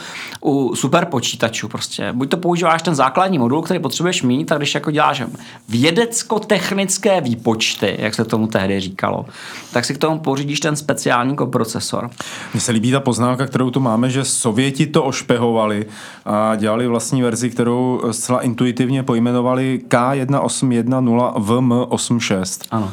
u 0.45 0.75
superpočítačů. 0.75 1.69
Prostě. 1.69 2.13
Buď 2.13 2.31
to 2.31 2.37
používáš 2.37 2.83
ten 2.83 2.95
základní 2.95 3.39
modul, 3.39 3.63
který 3.63 3.81
potřebuješ 3.81 4.23
mít, 4.23 4.45
tak 4.45 4.59
když 4.59 4.75
jako 4.75 4.91
děláš 4.91 5.23
vědecko-technické 5.69 7.21
výpočty, 7.21 7.97
jak 7.99 8.15
se 8.15 8.25
tomu 8.25 8.47
tehdy 8.47 8.81
říkalo, 8.81 9.27
tak 9.73 9.85
si 9.85 9.95
k 9.95 9.99
tomu 9.99 10.19
pořídíš 10.19 10.61
ten 10.61 10.77
speciální 10.77 11.37
koprocesor. 11.37 12.11
Mně 12.55 12.61
se 12.61 12.73
líbí 12.73 12.91
ta 12.91 13.01
poznámka, 13.01 13.47
kterou 13.47 13.71
tu 13.71 13.81
máme, 13.81 14.11
že 14.11 14.25
Sověti 14.25 14.87
to 14.87 15.05
ošpehovali 15.05 15.87
a 16.25 16.57
dělali 16.57 16.87
vlastní 16.87 17.23
verzi, 17.23 17.51
kterou 17.51 18.03
zcela 18.11 18.41
intuitivně 18.41 19.03
pojmenovali 19.03 19.81
K1810 19.89 21.46
VM86. 21.47 22.63
Ano. 22.71 22.91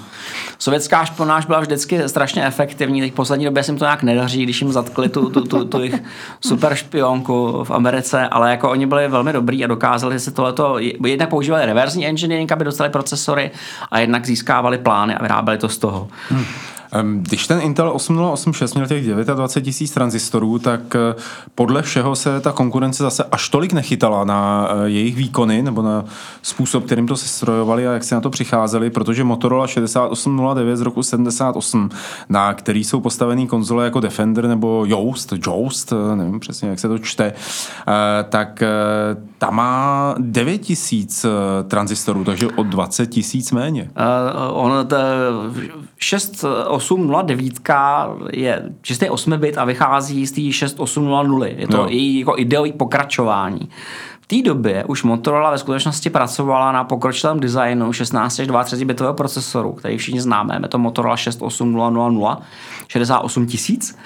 Sovětská 0.60 1.06
šponáž 1.06 1.46
byla 1.46 1.60
vždycky 1.60 2.10
strašně 2.10 2.46
efektivní, 2.46 3.02
teď 3.02 3.12
v 3.12 3.16
poslední 3.16 3.46
době 3.46 3.64
se 3.64 3.72
jim 3.72 3.80
to 3.80 3.86
nějak 3.86 4.04
nedaří, 4.04 4.44
když 4.44 4.62
jim 4.62 4.72
zatkli 4.72 5.10
tu, 5.10 5.30
tu, 5.30 5.42
tu, 5.42 5.66
tu 5.66 5.82
jich 5.82 5.96
super 6.42 6.76
špionku 6.76 7.64
v 7.64 7.72
Americe, 7.72 8.28
ale 8.28 8.52
jako 8.52 8.70
oni 8.70 8.86
byli 8.86 9.08
velmi 9.08 9.34
dobrý 9.34 9.64
a 9.64 9.68
dokázali 9.68 10.20
si 10.20 10.32
tohleto, 10.32 10.76
jednak 11.06 11.30
používali 11.30 11.66
reverzní 11.66 12.08
engineering, 12.08 12.52
aby 12.52 12.66
dostali 12.66 12.90
procesory 12.90 13.52
a 13.92 14.00
jednak 14.00 14.26
získávali 14.26 14.78
plány 14.78 15.16
a 15.16 15.22
vyráběli 15.22 15.58
to 15.58 15.70
z 15.70 15.78
toho. 15.78 16.08
Hmm. 16.30 16.46
Když 17.02 17.48
ten 17.48 17.62
Intel 17.62 17.92
8086 17.94 18.74
měl 18.74 18.88
těch 18.88 19.06
29 19.06 19.66
tisíc 19.66 19.92
tranzistorů, 19.92 20.60
tak 20.60 20.96
eh, 20.96 21.16
podle 21.56 21.82
všeho 21.82 22.16
se 22.16 22.40
ta 22.40 22.52
konkurence 22.52 23.04
zase 23.04 23.24
až 23.32 23.50
tolik 23.50 23.74
nechytala 23.74 24.24
na 24.24 24.70
eh, 24.70 24.90
jejich 24.90 25.16
výkony 25.16 25.62
nebo 25.62 25.82
na 25.82 26.06
způsob, 26.42 26.86
kterým 26.86 27.08
to 27.08 27.18
sestrojovali 27.18 27.88
a 27.88 27.92
jak 27.92 28.04
se 28.04 28.16
na 28.16 28.22
to 28.22 28.30
přicházeli, 28.30 28.90
protože 28.90 29.24
Motorola 29.24 29.68
6809 29.68 30.78
z 30.78 30.82
roku 30.82 31.04
78, 31.04 31.90
na 32.30 32.54
který 32.54 32.84
jsou 32.84 33.00
postavený 33.00 33.48
konzole 33.48 33.86
jako 33.86 34.00
Defender 34.00 34.48
nebo 34.48 34.86
Yoast, 34.88 35.34
Joust, 35.48 35.94
eh, 35.94 36.16
nevím 36.16 36.40
přesně, 36.40 36.70
jak 36.70 36.80
se 36.80 36.88
to 36.88 37.00
čte, 37.00 37.34
tak 38.30 38.64
ta 39.44 39.50
má 39.50 40.16
9 40.20 40.58
tisíc 40.58 41.26
tranzistorů, 41.68 42.24
takže 42.24 42.48
o 42.48 42.64
20 42.64 43.08
tisíc 43.08 43.52
méně. 43.52 43.92
Uh, 44.52 44.64
on, 44.64 44.88
6 45.98 46.46
809 46.68 47.54
je 48.32 48.70
čistý 48.82 49.10
8 49.10 49.38
bit 49.38 49.58
a 49.58 49.66
vychází 49.66 50.28
z 50.28 50.32
té 50.32 50.52
6800. 50.52 51.60
Je 51.60 51.68
to 51.68 51.78
no. 51.78 51.88
její 51.90 52.20
jako 52.20 52.34
ideový 52.38 52.72
pokračování. 52.72 53.70
V 54.22 54.28
té 54.28 54.42
době 54.42 54.84
už 54.88 55.04
Motorola 55.04 55.52
ve 55.52 55.58
skutečnosti 55.58 56.10
pracovala 56.10 56.72
na 56.72 56.84
pokročilém 56.84 57.40
designu 57.40 57.94
16 57.94 58.40
až 58.40 58.48
32 58.66 58.88
bitového 58.88 59.14
procesoru, 59.14 59.72
který 59.72 59.98
všichni 59.98 60.22
známe. 60.22 60.60
Je 60.64 60.68
to 60.68 60.78
Motorola 60.78 61.18
68000, 61.18 62.42
68 62.88 63.46
tisíc. 63.46 63.98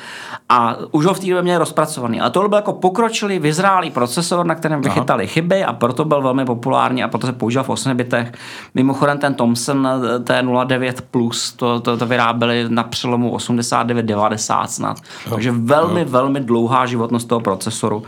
A 0.50 0.76
už 0.92 1.06
ho 1.06 1.14
v 1.14 1.20
té 1.20 1.26
době 1.26 1.42
měli 1.42 1.58
rozpracovaný. 1.58 2.22
A 2.22 2.30
to 2.30 2.50
byl 2.50 2.58
jako 2.58 2.74
pokročilý, 2.74 3.40
vyzrálý 3.40 3.92
procesor, 3.92 4.46
na 4.46 4.56
kterém 4.56 4.82
vychytali 4.82 5.24
Aha. 5.24 5.34
chyby 5.34 5.64
a 5.64 5.74
proto 5.74 6.06
byl 6.06 6.22
velmi 6.22 6.46
populární 6.46 7.04
a 7.04 7.08
proto 7.08 7.28
se 7.28 7.34
používal 7.34 7.64
v 7.64 7.70
8 7.70 7.98
bitech. 7.98 8.32
Mimochodem 8.76 9.18
ten 9.18 9.34
Thomson 9.34 9.88
T09 10.20 10.94
Plus, 11.12 11.52
to, 11.52 11.80
to, 11.80 11.98
to 11.98 12.06
vyráběli 12.06 12.66
na 12.70 12.84
přelomu 12.84 13.38
89-90 13.38 14.66
snad. 14.66 14.98
Jo. 15.26 15.32
Takže 15.32 15.52
velmi, 15.52 16.00
jo. 16.00 16.06
velmi 16.10 16.40
dlouhá 16.40 16.86
životnost 16.86 17.28
toho 17.28 17.42
procesoru. 17.42 18.04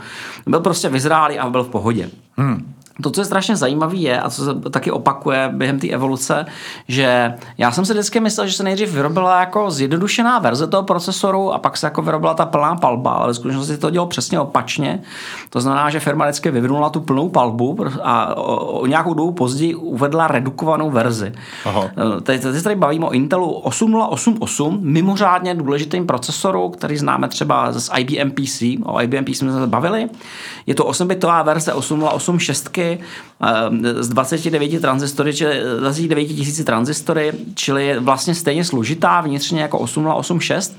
Byl 0.46 0.60
prostě 0.60 0.88
vyzrálý 0.88 1.38
a 1.38 1.50
byl 1.50 1.64
v 1.64 1.68
pohodě. 1.68 2.10
Hmm. 2.36 2.74
To, 3.02 3.10
co 3.10 3.20
je 3.20 3.24
strašně 3.24 3.56
zajímavé, 3.56 3.96
je, 3.96 4.20
a 4.20 4.30
co 4.30 4.44
se 4.44 4.70
taky 4.70 4.90
opakuje 4.90 5.50
během 5.52 5.78
té 5.78 5.88
evoluce, 5.88 6.46
že 6.88 7.34
já 7.58 7.70
jsem 7.70 7.84
si 7.84 7.92
vždycky 7.92 8.20
myslel, 8.20 8.46
že 8.46 8.52
se 8.52 8.62
nejdřív 8.62 8.92
vyrobila 8.92 9.40
jako 9.40 9.70
zjednodušená 9.70 10.38
verze 10.38 10.66
toho 10.66 10.82
procesoru 10.82 11.52
a 11.52 11.58
pak 11.58 11.76
se 11.76 11.86
jako 11.86 12.02
vyrobila 12.02 12.34
ta 12.34 12.46
plná 12.46 12.76
palba, 12.76 13.12
ale 13.12 13.32
v 13.32 13.36
skutečnosti 13.36 13.76
to 13.76 13.90
dělalo 13.90 14.08
přesně 14.08 14.40
opačně. 14.40 15.02
To 15.50 15.60
znamená, 15.60 15.90
že 15.90 16.00
firma 16.00 16.24
vždycky 16.24 16.50
vyvinula 16.50 16.90
tu 16.90 17.00
plnou 17.00 17.28
palbu 17.28 17.78
a 18.02 18.36
o, 18.36 18.56
o 18.56 18.86
nějakou 18.86 19.14
dobu 19.14 19.32
později 19.32 19.74
uvedla 19.74 20.26
redukovanou 20.26 20.90
verzi. 20.90 21.32
Aha. 21.64 21.84
Eh, 21.84 22.20
teď, 22.20 22.42
teď 22.42 22.54
se 22.54 22.62
tady 22.62 22.76
bavíme 22.76 23.06
o 23.06 23.10
Intelu 23.10 23.50
8088, 23.50 24.78
mimořádně 24.82 25.54
důležitým 25.54 26.06
procesoru, 26.06 26.68
který 26.68 26.96
známe 26.96 27.28
třeba 27.28 27.72
z 27.72 27.90
IBM 27.98 28.30
PC. 28.30 28.62
O 28.84 29.00
IBM 29.02 29.24
PC 29.24 29.36
jsme 29.36 29.52
se 29.52 29.66
bavili. 29.66 30.08
Je 30.66 30.74
to 30.74 30.84
8-bitová 30.84 31.44
verze 31.44 31.72
8086 31.72 32.68
z 34.00 34.08
29 34.08 34.80
transistory, 34.80 35.34
čili 35.34 35.60
29 35.78 36.24
tisíci 36.24 36.64
transistory, 36.64 37.32
čili 37.54 37.86
je 37.86 38.00
vlastně 38.00 38.34
stejně 38.34 38.64
složitá 38.64 39.20
vnitřně 39.20 39.62
jako 39.62 39.78
8086, 39.78 40.76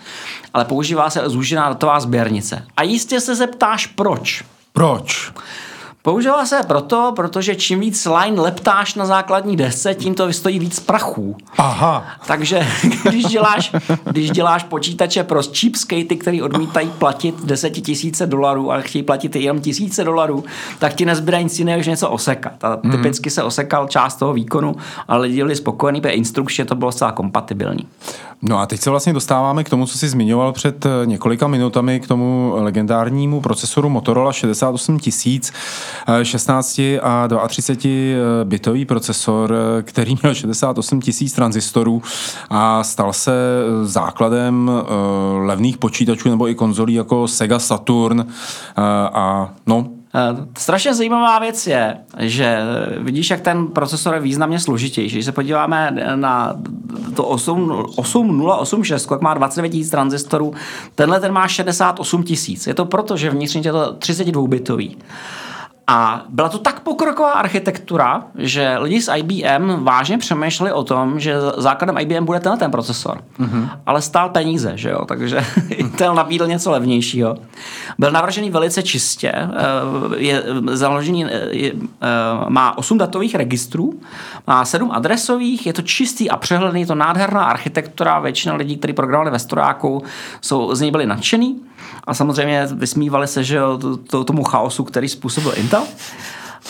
ale 0.53 0.65
používá 0.65 1.09
se 1.09 1.21
zúžená 1.25 1.69
datová 1.69 1.99
sběrnice. 1.99 2.65
A 2.77 2.83
jistě 2.83 3.21
se 3.21 3.35
zeptáš, 3.35 3.87
proč? 3.87 4.43
Proč? 4.73 5.31
Používá 6.03 6.45
se 6.45 6.61
proto, 6.67 7.13
protože 7.15 7.55
čím 7.55 7.79
víc 7.79 8.05
line 8.05 8.41
leptáš 8.41 8.95
na 8.95 9.05
základní 9.05 9.55
desce, 9.55 9.95
tím 9.95 10.15
to 10.15 10.27
vystojí 10.27 10.59
víc 10.59 10.79
prachů. 10.79 11.35
Aha. 11.57 12.05
Takže 12.27 12.67
když 13.09 13.25
děláš, 13.25 13.75
když 14.11 14.31
děláš 14.31 14.63
počítače 14.63 15.23
pro 15.23 15.41
cheapskatey, 15.43 16.17
který 16.17 16.41
odmítají 16.41 16.89
platit 16.89 17.35
desetitisíce 17.45 18.27
dolarů, 18.27 18.71
ale 18.71 18.81
chtějí 18.81 19.03
platit 19.03 19.35
jenom 19.35 19.61
tisíce 19.61 20.03
dolarů, 20.03 20.43
tak 20.79 20.93
ti 20.93 21.05
nezbyde 21.05 21.43
nic 21.43 21.59
jiného, 21.59 21.77
než 21.77 21.87
něco 21.87 22.09
osekat. 22.09 22.63
A 22.63 22.79
mm. 22.83 22.91
typicky 22.91 23.29
se 23.29 23.43
osekal 23.43 23.87
část 23.87 24.15
toho 24.15 24.33
výkonu, 24.33 24.75
ale 25.07 25.21
lidi 25.21 25.37
byli 25.37 25.55
spokojení, 25.55 26.01
protože 26.01 26.13
instrukčně 26.13 26.65
to 26.65 26.75
bylo 26.75 26.91
zcela 26.91 27.11
kompatibilní. 27.11 27.87
No 28.43 28.59
a 28.59 28.65
teď 28.65 28.81
se 28.81 28.89
vlastně 28.89 29.13
dostáváme 29.13 29.63
k 29.63 29.69
tomu, 29.69 29.85
co 29.85 29.97
jsi 29.97 30.09
zmiňoval 30.09 30.53
před 30.53 30.85
eh, 30.85 30.89
několika 31.05 31.47
minutami, 31.47 31.99
k 31.99 32.07
tomu 32.07 32.53
legendárnímu 32.55 33.41
procesoru 33.41 33.89
Motorola 33.89 34.33
68000, 34.33 35.51
16 36.23 36.79
eh, 36.79 36.99
a 36.99 37.47
32 37.47 37.91
eh, 38.41 38.45
bitový 38.45 38.85
procesor, 38.85 39.55
který 39.81 40.17
měl 40.21 40.33
68 40.33 41.01
tisíc 41.01 41.33
tranzistorů 41.33 42.01
a 42.49 42.83
stal 42.83 43.13
se 43.13 43.33
základem 43.83 44.71
levných 45.39 45.77
počítačů 45.77 46.29
nebo 46.29 46.47
i 46.47 46.55
konzolí 46.55 46.93
jako 46.93 47.27
Sega 47.27 47.59
Saturn 47.59 48.27
a 49.13 49.53
no, 49.67 49.87
strašně 50.57 50.93
zajímavá 50.93 51.39
věc 51.39 51.67
je, 51.67 51.97
že 52.17 52.59
vidíš, 52.97 53.29
jak 53.29 53.41
ten 53.41 53.67
procesor 53.67 54.13
je 54.13 54.19
významně 54.19 54.59
složitější. 54.59 55.15
Když 55.15 55.25
se 55.25 55.31
podíváme 55.31 55.97
na 56.15 56.55
to 57.15 57.23
8, 57.23 57.71
8086, 57.95 59.11
jak 59.11 59.21
má 59.21 59.33
29 59.33 59.73
000 59.73 59.89
tranzistorů, 59.89 60.53
tenhle 60.95 61.19
ten 61.19 61.31
má 61.31 61.47
68 61.47 62.23
000. 62.29 62.61
Je 62.67 62.73
to 62.73 62.85
proto, 62.85 63.17
že 63.17 63.29
vnitřně 63.29 63.61
je 63.65 63.71
to 63.71 63.93
32 63.93 64.47
bitový. 64.47 64.97
A 65.91 66.23
byla 66.29 66.49
to 66.49 66.57
tak 66.57 66.79
pokroková 66.79 67.31
architektura, 67.31 68.23
že 68.37 68.77
lidi 68.77 69.01
z 69.01 69.17
IBM 69.17 69.83
vážně 69.83 70.17
přemýšleli 70.17 70.73
o 70.73 70.83
tom, 70.83 71.19
že 71.19 71.35
základem 71.57 71.97
IBM 71.97 72.25
bude 72.25 72.39
tenhle 72.39 72.57
ten 72.57 72.71
procesor. 72.71 73.23
Mm-hmm. 73.39 73.69
Ale 73.85 74.01
stál 74.01 74.29
peníze, 74.29 74.71
že 74.75 74.89
jo? 74.89 75.05
takže 75.05 75.45
Intel 75.69 76.15
nabídl 76.15 76.47
něco 76.47 76.71
levnějšího. 76.71 77.37
Byl 77.99 78.11
navržený 78.11 78.49
velice 78.49 78.83
čistě, 78.83 79.31
eh, 79.31 79.49
je 80.17 80.43
založený, 80.71 81.25
eh, 81.25 81.29
je, 81.51 81.71
eh, 81.73 82.07
má 82.49 82.77
8 82.77 82.97
datových 82.97 83.35
registrů, 83.35 83.99
má 84.47 84.65
7 84.65 84.91
adresových, 84.91 85.65
je 85.65 85.73
to 85.73 85.81
čistý 85.81 86.29
a 86.29 86.37
přehledný, 86.37 86.81
je 86.81 86.87
to 86.87 86.95
nádherná 86.95 87.43
architektura, 87.43 88.19
většina 88.19 88.55
lidí, 88.55 88.77
kteří 88.77 88.93
programovali 88.93 89.31
ve 89.31 89.39
Storáku, 89.39 90.03
jsou 90.41 90.75
z 90.75 90.81
něj 90.81 90.91
byli 90.91 91.05
nadšený. 91.05 91.59
A 92.03 92.13
samozřejmě 92.13 92.67
vysmívali 92.73 93.27
se, 93.27 93.43
že 93.43 93.59
to, 93.79 93.97
to, 93.97 94.23
tomu 94.23 94.43
chaosu, 94.43 94.83
který 94.83 95.09
způsobil 95.09 95.53
Intel. 95.55 95.83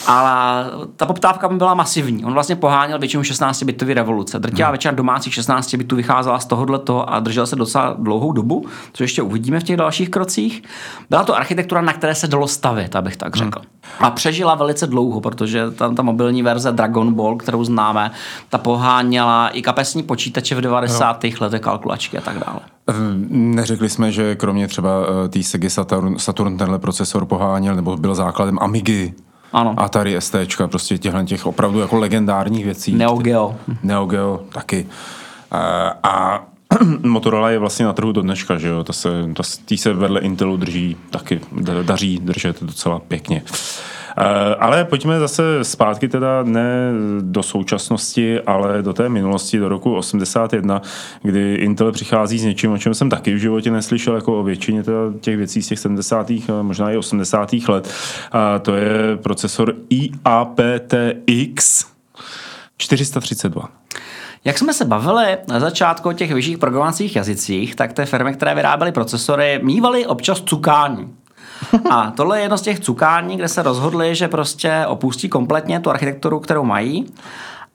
Ale 0.08 0.66
ta 0.96 1.06
poptávka 1.06 1.50
byla 1.50 1.74
masivní. 1.74 2.26
On 2.26 2.34
vlastně 2.34 2.56
poháněl 2.56 3.00
většinu 3.00 3.24
16-bitové 3.24 3.94
revoluce. 3.94 4.40
Drtivá 4.40 4.68
hmm. 4.68 4.74
většina 4.74 4.92
domácích 4.92 5.34
16 5.34 5.76
bitů 5.76 5.96
vycházela 5.96 6.40
z 6.40 6.46
tohohle 6.46 6.80
toho 6.80 7.14
a 7.14 7.20
držel 7.20 7.48
se 7.48 7.56
docela 7.56 7.96
dlouhou 8.00 8.32
dobu, 8.32 8.66
co 8.94 9.04
ještě 9.04 9.22
uvidíme 9.22 9.60
v 9.60 9.64
těch 9.64 9.78
dalších 9.78 10.10
krocích. 10.10 10.64
Byla 11.10 11.24
to 11.24 11.36
architektura, 11.36 11.82
na 11.82 11.94
které 11.94 12.16
se 12.16 12.28
dalo 12.28 12.48
stavit, 12.48 12.96
abych 12.96 13.18
tak 13.18 13.36
řekl. 13.36 13.60
Hmm. 13.60 14.06
A 14.06 14.12
přežila 14.12 14.56
velice 14.56 14.88
dlouho, 14.88 15.22
protože 15.22 15.72
tam 15.72 15.96
ta 15.96 16.04
mobilní 16.04 16.44
verze 16.44 16.72
Dragon 16.72 17.14
Ball, 17.14 17.36
kterou 17.36 17.64
známe, 17.64 18.12
ta 18.50 18.58
poháněla 18.58 19.50
i 19.50 19.62
kapesní 19.62 20.04
počítače 20.04 20.56
v 20.56 20.62
90. 20.62 21.24
No. 21.24 21.30
letech, 21.40 21.62
kalkulačky 21.62 22.18
a 22.18 22.22
tak 22.22 22.40
dále. 22.40 22.60
Ehm, 22.88 23.28
neřekli 23.30 23.90
jsme, 23.90 24.12
že 24.12 24.36
kromě 24.36 24.68
třeba 24.68 24.90
eh, 25.26 25.30
té 25.30 25.44
Sega 25.44 25.70
Saturn, 25.70 26.20
Saturn 26.20 26.58
tenhle 26.58 26.80
procesor 26.80 27.26
poháněl 27.26 27.76
nebo 27.76 27.98
byl 27.98 28.16
základem 28.16 28.60
Amigy. 28.62 29.14
Ano. 29.54 29.74
Atari 29.78 30.22
ST, 30.22 30.36
prostě 30.68 30.98
těchto 30.98 31.24
těch 31.24 31.46
opravdu 31.46 31.80
jako 31.80 31.98
legendárních 31.98 32.66
věcí. 32.66 32.96
Neo 32.96 33.16
Geo. 33.16 33.56
Neo 33.84 34.06
Geo 34.06 34.40
taky. 34.54 34.88
Eh, 35.54 35.94
a 36.04 36.44
Motorola 37.04 37.50
je 37.50 37.60
vlastně 37.60 37.86
na 37.86 37.94
trhu 37.94 38.12
do 38.12 38.22
dneška, 38.22 38.58
že 38.58 38.68
jo? 38.68 38.84
Ta 38.84 38.94
se, 38.94 39.10
ta, 39.36 39.44
tý 39.66 39.78
se 39.78 39.94
vedle 39.94 40.22
Intelu 40.22 40.58
drží 40.58 40.98
taky, 41.10 41.42
daří 41.82 42.20
držet 42.20 42.64
docela 42.64 43.00
pěkně. 43.00 43.44
Eh, 43.46 44.01
ale 44.60 44.86
pojďme 44.86 45.20
zase 45.20 45.64
zpátky 45.64 46.08
teda 46.08 46.44
ne 46.44 46.92
do 47.22 47.44
současnosti, 47.44 48.40
ale 48.40 48.82
do 48.82 48.94
té 48.94 49.10
minulosti, 49.10 49.60
do 49.60 49.70
roku 49.70 49.96
81, 49.96 50.82
kdy 51.22 51.56
Intel 51.56 51.92
přichází 51.92 52.40
s 52.40 52.44
něčím, 52.44 52.72
o 52.72 52.78
čem 52.78 52.94
jsem 52.94 53.10
taky 53.10 53.34
v 53.34 53.38
životě 53.38 53.72
neslyšel, 53.72 54.16
jako 54.16 54.40
o 54.40 54.44
většině 54.44 54.84
teda 54.84 55.00
těch 55.22 55.38
věcí 55.38 55.62
z 55.62 55.68
těch 55.68 55.80
70. 55.80 56.32
možná 56.62 56.92
i 56.92 56.98
80. 56.98 57.54
let. 57.68 57.94
A 58.32 58.60
to 58.60 58.76
je 58.76 59.18
procesor 59.24 59.76
IAPTX 59.90 61.86
432. 62.78 63.70
Jak 64.46 64.58
jsme 64.58 64.74
se 64.74 64.86
bavili 64.86 65.38
na 65.48 65.60
začátku 65.60 66.10
o 66.10 66.14
těch 66.14 66.34
vyšších 66.34 66.58
programovacích 66.58 67.16
jazycích, 67.16 67.76
tak 67.76 67.94
ty 67.94 68.06
firmy, 68.06 68.34
které 68.34 68.56
vyráběly 68.56 68.92
procesory, 68.92 69.60
mývaly 69.64 70.06
občas 70.06 70.42
cukání. 70.42 71.14
A 71.90 72.12
tohle 72.12 72.38
je 72.38 72.42
jedno 72.42 72.58
z 72.58 72.62
těch 72.62 72.80
cukání, 72.80 73.38
kde 73.38 73.48
se 73.48 73.64
rozhodli, 73.64 74.16
že 74.16 74.28
prostě 74.28 74.86
opustí 74.88 75.30
kompletně 75.30 75.80
tu 75.80 75.90
architekturu, 75.90 76.40
kterou 76.40 76.64
mají 76.64 77.06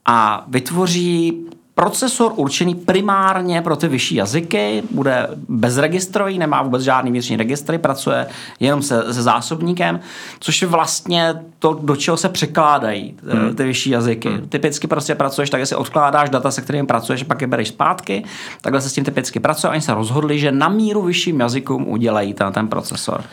a 0.06 0.44
vytvoří 0.48 1.46
Procesor 1.78 2.32
určený 2.36 2.74
primárně 2.74 3.62
pro 3.62 3.76
ty 3.76 3.88
vyšší 3.88 4.14
jazyky, 4.14 4.82
bude 4.90 5.28
bezregistrový, 5.48 6.38
nemá 6.38 6.62
vůbec 6.62 6.82
žádný 6.82 7.10
vnitřní 7.10 7.36
registry, 7.36 7.78
pracuje 7.78 8.26
jenom 8.60 8.82
se, 8.82 9.14
se 9.14 9.22
zásobníkem, 9.22 10.00
což 10.40 10.62
je 10.62 10.68
vlastně 10.68 11.34
to, 11.58 11.78
do 11.82 11.96
čeho 11.96 12.16
se 12.16 12.28
překládají 12.28 13.14
eh, 13.28 13.36
hmm. 13.36 13.54
ty 13.54 13.64
vyšší 13.64 13.90
jazyky. 13.90 14.28
Hmm. 14.28 14.48
Typicky 14.48 14.86
prostě 14.86 15.14
pracuješ 15.14 15.50
tak, 15.50 15.60
jestli 15.60 15.76
odkládáš 15.76 16.30
data, 16.30 16.50
se 16.50 16.62
kterými 16.62 16.86
pracuješ, 16.86 17.22
pak 17.22 17.40
je 17.40 17.46
bereš 17.46 17.68
zpátky, 17.68 18.24
takhle 18.60 18.80
se 18.80 18.88
s 18.88 18.92
tím 18.92 19.04
typicky 19.04 19.40
pracuje. 19.40 19.70
Oni 19.70 19.80
se 19.80 19.94
rozhodli, 19.94 20.38
že 20.38 20.52
na 20.52 20.68
míru 20.68 21.02
vyšším 21.02 21.40
jazykům 21.40 21.88
udělají 21.88 22.34
ten, 22.34 22.52
ten 22.52 22.68
procesor. 22.68 23.24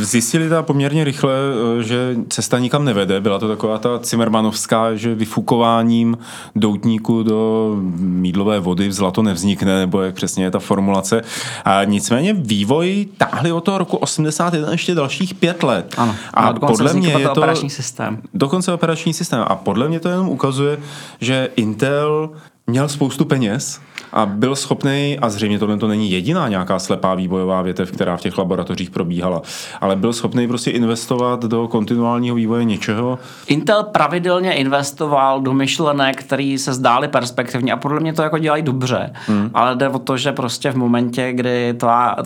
Zjistili 0.00 0.48
ta 0.48 0.62
poměrně 0.62 1.04
rychle, 1.04 1.32
eh, 1.78 1.82
že 1.82 2.16
cesta 2.28 2.58
nikam 2.58 2.84
nevede. 2.84 3.20
Byla 3.20 3.38
to 3.38 3.48
taková 3.48 3.78
ta 3.78 3.98
Cimmermanovská, 3.98 4.94
že 4.94 5.14
vyfukováním 5.14 6.18
doutníku 6.56 7.22
do 7.22 7.76
mídlové 7.96 8.60
vody 8.60 8.92
zlato 8.92 9.22
nevznikne, 9.22 9.78
nebo 9.78 10.02
jak 10.02 10.14
přesně 10.14 10.44
je 10.44 10.50
ta 10.50 10.58
formulace. 10.58 11.22
A 11.64 11.84
nicméně 11.84 12.32
vývoj 12.32 13.06
táhli 13.16 13.52
od 13.52 13.60
toho 13.60 13.78
roku 13.78 13.96
81 13.96 14.72
ještě 14.72 14.94
dalších 14.94 15.34
pět 15.34 15.62
let. 15.62 15.94
Ano, 15.96 16.14
a 16.34 16.52
podle 16.52 16.92
mě 16.92 17.08
je 17.12 17.24
to 17.24 17.32
operační 17.32 17.70
systém. 17.70 18.18
Dokonce 18.34 18.72
operační 18.72 19.14
systém. 19.14 19.44
A 19.46 19.54
podle 19.56 19.88
mě 19.88 20.00
to 20.00 20.08
jenom 20.08 20.28
ukazuje, 20.28 20.78
že 21.20 21.48
Intel 21.56 22.30
měl 22.66 22.88
spoustu 22.88 23.24
peněz 23.24 23.80
a 24.12 24.26
byl 24.26 24.56
schopný, 24.56 25.18
a 25.22 25.28
zřejmě 25.28 25.58
tohle 25.58 25.76
to 25.76 25.88
není 25.88 26.10
jediná 26.10 26.48
nějaká 26.48 26.78
slepá 26.78 27.14
vývojová 27.14 27.62
větev, 27.62 27.92
která 27.92 28.16
v 28.16 28.20
těch 28.20 28.38
laboratořích 28.38 28.90
probíhala, 28.90 29.42
ale 29.80 29.96
byl 29.96 30.12
schopný 30.12 30.48
prostě 30.48 30.70
investovat 30.70 31.44
do 31.44 31.68
kontinuálního 31.68 32.36
vývoje 32.36 32.64
něčeho. 32.64 33.18
Intel 33.46 33.82
pravidelně 33.82 34.52
investoval 34.52 35.40
do 35.40 35.52
myšlenek, 35.52 36.24
které 36.24 36.56
se 36.58 36.72
zdály 36.72 37.08
perspektivně 37.08 37.72
a 37.72 37.76
podle 37.76 38.00
mě 38.00 38.12
to 38.12 38.22
jako 38.22 38.38
dělají 38.38 38.62
dobře, 38.62 39.12
hmm. 39.26 39.50
ale 39.54 39.76
jde 39.76 39.88
o 39.88 39.98
to, 39.98 40.16
že 40.16 40.32
prostě 40.32 40.70
v 40.70 40.76
momentě, 40.76 41.32
kdy, 41.32 41.74
tvá, 41.74 42.16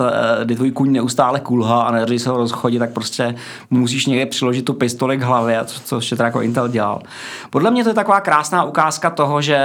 kdy 0.44 0.56
tvůj 0.56 0.70
kůň 0.70 0.92
neustále 0.92 1.40
kulhá 1.40 1.82
a 1.82 1.92
nedaří 1.92 2.18
se 2.18 2.30
ho 2.30 2.36
rozchodit, 2.36 2.78
tak 2.78 2.92
prostě 2.92 3.34
musíš 3.70 4.06
někde 4.06 4.26
přiložit 4.26 4.64
tu 4.64 4.72
pistoli 4.72 5.16
k 5.16 5.22
hlavě, 5.22 5.60
což 5.64 6.12
je 6.12 6.18
jako 6.20 6.40
Intel 6.40 6.68
dělal. 6.68 7.02
Podle 7.50 7.70
mě 7.70 7.84
to 7.84 7.90
je 7.90 7.94
taková 7.94 8.20
krásná 8.20 8.64
ukázka 8.64 9.10
toho, 9.10 9.42
že 9.42 9.58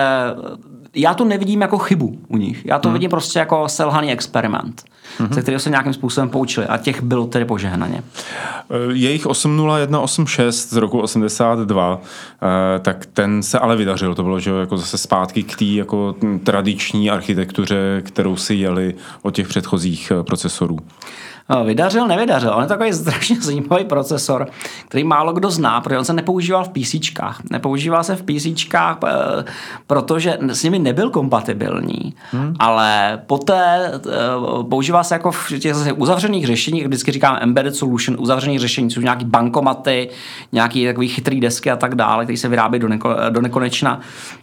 já 0.95 1.13
to 1.13 1.25
nevidím 1.25 1.61
jako 1.61 1.77
chybu 1.77 2.19
u 2.27 2.37
nich. 2.37 2.65
Já 2.65 2.79
to 2.79 2.89
hmm. 2.89 2.93
vidím 2.93 3.09
prostě 3.09 3.39
jako 3.39 3.69
selhaný 3.69 4.11
experiment, 4.11 4.83
hmm. 5.17 5.33
ze 5.33 5.41
kterého 5.41 5.59
se 5.59 5.69
nějakým 5.69 5.93
způsobem 5.93 6.29
poučili 6.29 6.67
a 6.67 6.77
těch 6.77 7.03
bylo 7.03 7.27
tedy 7.27 7.45
požehnaně. 7.45 8.03
Eh, 8.69 8.75
jejich 8.91 9.27
80186 9.27 10.69
z 10.69 10.75
roku 10.75 10.99
82, 10.99 12.01
eh, 12.75 12.79
tak 12.79 13.05
ten 13.05 13.43
se 13.43 13.59
ale 13.59 13.75
vydařil. 13.75 14.15
To 14.15 14.23
bylo, 14.23 14.39
že 14.39 14.51
jako 14.51 14.77
zase 14.77 14.97
zpátky 14.97 15.43
k 15.43 15.55
té 15.55 15.65
jako 15.65 16.15
tradiční 16.43 17.09
architektuře, 17.09 18.01
kterou 18.05 18.35
si 18.35 18.55
jeli 18.55 18.95
od 19.21 19.35
těch 19.35 19.47
předchozích 19.47 20.11
eh, 20.11 20.23
procesorů. 20.23 20.77
Vydařil, 21.63 22.07
nevydařil. 22.07 22.53
On 22.55 22.61
je 22.61 22.67
takový 22.67 22.93
strašně 22.93 23.35
zajímavý 23.41 23.85
procesor, 23.85 24.47
který 24.87 25.03
málo 25.03 25.33
kdo 25.33 25.51
zná, 25.51 25.81
protože 25.81 25.97
on 25.97 26.05
se 26.05 26.13
nepoužíval 26.13 26.63
v 26.63 26.69
PC. 26.69 26.95
Nepoužíval 27.51 28.03
se 28.03 28.15
v 28.15 28.23
PC, 28.23 28.45
eh, 28.75 29.43
protože 29.87 30.37
s 30.41 30.63
nimi 30.63 30.79
nebyl 30.79 31.09
kompatibilní, 31.09 32.13
hmm. 32.31 32.55
ale 32.59 33.21
poté 33.27 33.91
eh, 33.93 33.99
používá 34.69 35.03
se 35.03 35.15
jako 35.15 35.31
v 35.31 35.59
těch 35.59 35.73
zase 35.73 35.93
uzavřených 35.93 36.45
řešeních, 36.45 36.87
vždycky 36.87 37.11
říkám 37.11 37.37
embedded 37.41 37.75
solution, 37.75 38.17
uzavřených 38.19 38.59
řešení, 38.59 38.91
jsou 38.91 39.01
nějaký 39.01 39.25
bankomaty, 39.25 40.09
nějaký 40.51 40.85
takový 40.85 41.07
chytrý 41.07 41.39
desky 41.39 41.71
a 41.71 41.75
tak 41.75 41.95
dále, 41.95 42.23
které 42.23 42.37
se 42.37 42.47
vyrábí 42.47 42.79
do, 42.79 42.87
neko, 42.87 43.15
do 43.29 43.41
nekonečna. 43.41 43.99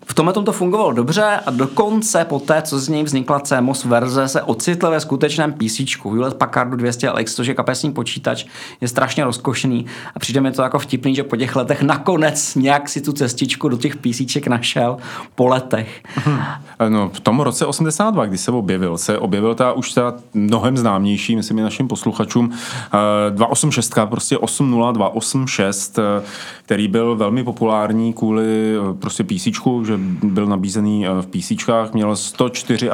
V 0.06 0.14
tomhle 0.14 0.34
tom 0.34 0.44
to 0.44 0.52
fungovalo 0.52 0.92
dobře 0.92 1.40
a 1.46 1.50
dokonce 1.50 2.24
poté, 2.24 2.62
co 2.62 2.78
z 2.78 2.88
něj 2.88 3.02
vznikla 3.02 3.40
CMOS 3.40 3.84
verze, 3.84 4.28
se 4.28 4.42
ocitl 4.42 4.90
ve 4.90 5.00
skutečném 5.00 5.52
PC, 5.52 5.80
Hewlett 6.04 6.36
Packardu 6.36 6.76
200 6.76 6.97
200LX, 6.98 7.24
což 7.34 7.46
je 7.46 7.54
kapesní 7.54 7.92
počítač, 7.92 8.44
je 8.80 8.88
strašně 8.88 9.24
rozkošný 9.24 9.86
a 10.14 10.18
přijde 10.18 10.40
mi 10.40 10.52
to 10.52 10.62
jako 10.62 10.78
vtipný, 10.78 11.14
že 11.14 11.22
po 11.22 11.36
těch 11.36 11.56
letech 11.56 11.82
nakonec 11.82 12.54
nějak 12.54 12.88
si 12.88 13.00
tu 13.00 13.12
cestičku 13.12 13.68
do 13.68 13.76
těch 13.76 13.96
písíček 13.96 14.46
našel 14.46 14.96
po 15.34 15.46
letech. 15.46 16.02
Hmm. 16.14 16.38
No, 16.88 17.08
v 17.08 17.20
tom 17.20 17.40
roce 17.40 17.66
82, 17.66 18.26
kdy 18.26 18.38
se 18.38 18.50
objevil, 18.50 18.98
se 18.98 19.18
objevil 19.18 19.54
ta 19.54 19.72
už 19.72 19.92
ta 19.92 20.14
mnohem 20.34 20.76
známější, 20.76 21.36
myslím 21.36 21.62
našim 21.62 21.88
posluchačům, 21.88 22.52
286, 23.30 23.94
prostě 24.04 24.38
80286, 24.38 25.98
který 26.68 26.88
byl 26.88 27.16
velmi 27.16 27.44
populární 27.44 28.12
kvůli 28.12 28.74
prostě 28.98 29.24
písíčku, 29.24 29.84
že 29.84 29.94
byl 30.22 30.46
nabízený 30.46 31.06
v 31.20 31.26
písíčkách, 31.26 31.92
měl 31.92 32.16
134 32.16 32.90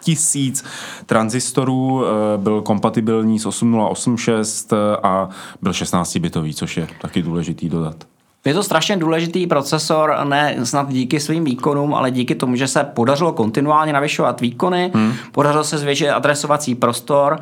tisíc 0.00 0.64
tranzistorů, 1.06 2.02
byl 2.36 2.62
kompatibilní 2.62 3.38
s 3.38 3.46
8086 3.46 4.72
a 5.02 5.28
byl 5.62 5.72
16-bitový, 5.72 6.54
což 6.54 6.76
je 6.76 6.88
taky 7.00 7.22
důležitý 7.22 7.68
dodat. 7.68 7.96
Je 8.44 8.54
to 8.54 8.62
strašně 8.62 8.96
důležitý 8.96 9.46
procesor, 9.46 10.14
ne 10.24 10.56
snad 10.64 10.88
díky 10.88 11.20
svým 11.20 11.44
výkonům, 11.44 11.94
ale 11.94 12.10
díky 12.10 12.34
tomu, 12.34 12.56
že 12.56 12.68
se 12.68 12.84
podařilo 12.84 13.32
kontinuálně 13.32 13.92
navyšovat 13.92 14.40
výkony, 14.40 14.90
hmm. 14.94 15.12
podařilo 15.32 15.64
se 15.64 15.78
zvětšit 15.78 16.08
adresovací 16.08 16.74
prostor, 16.74 17.40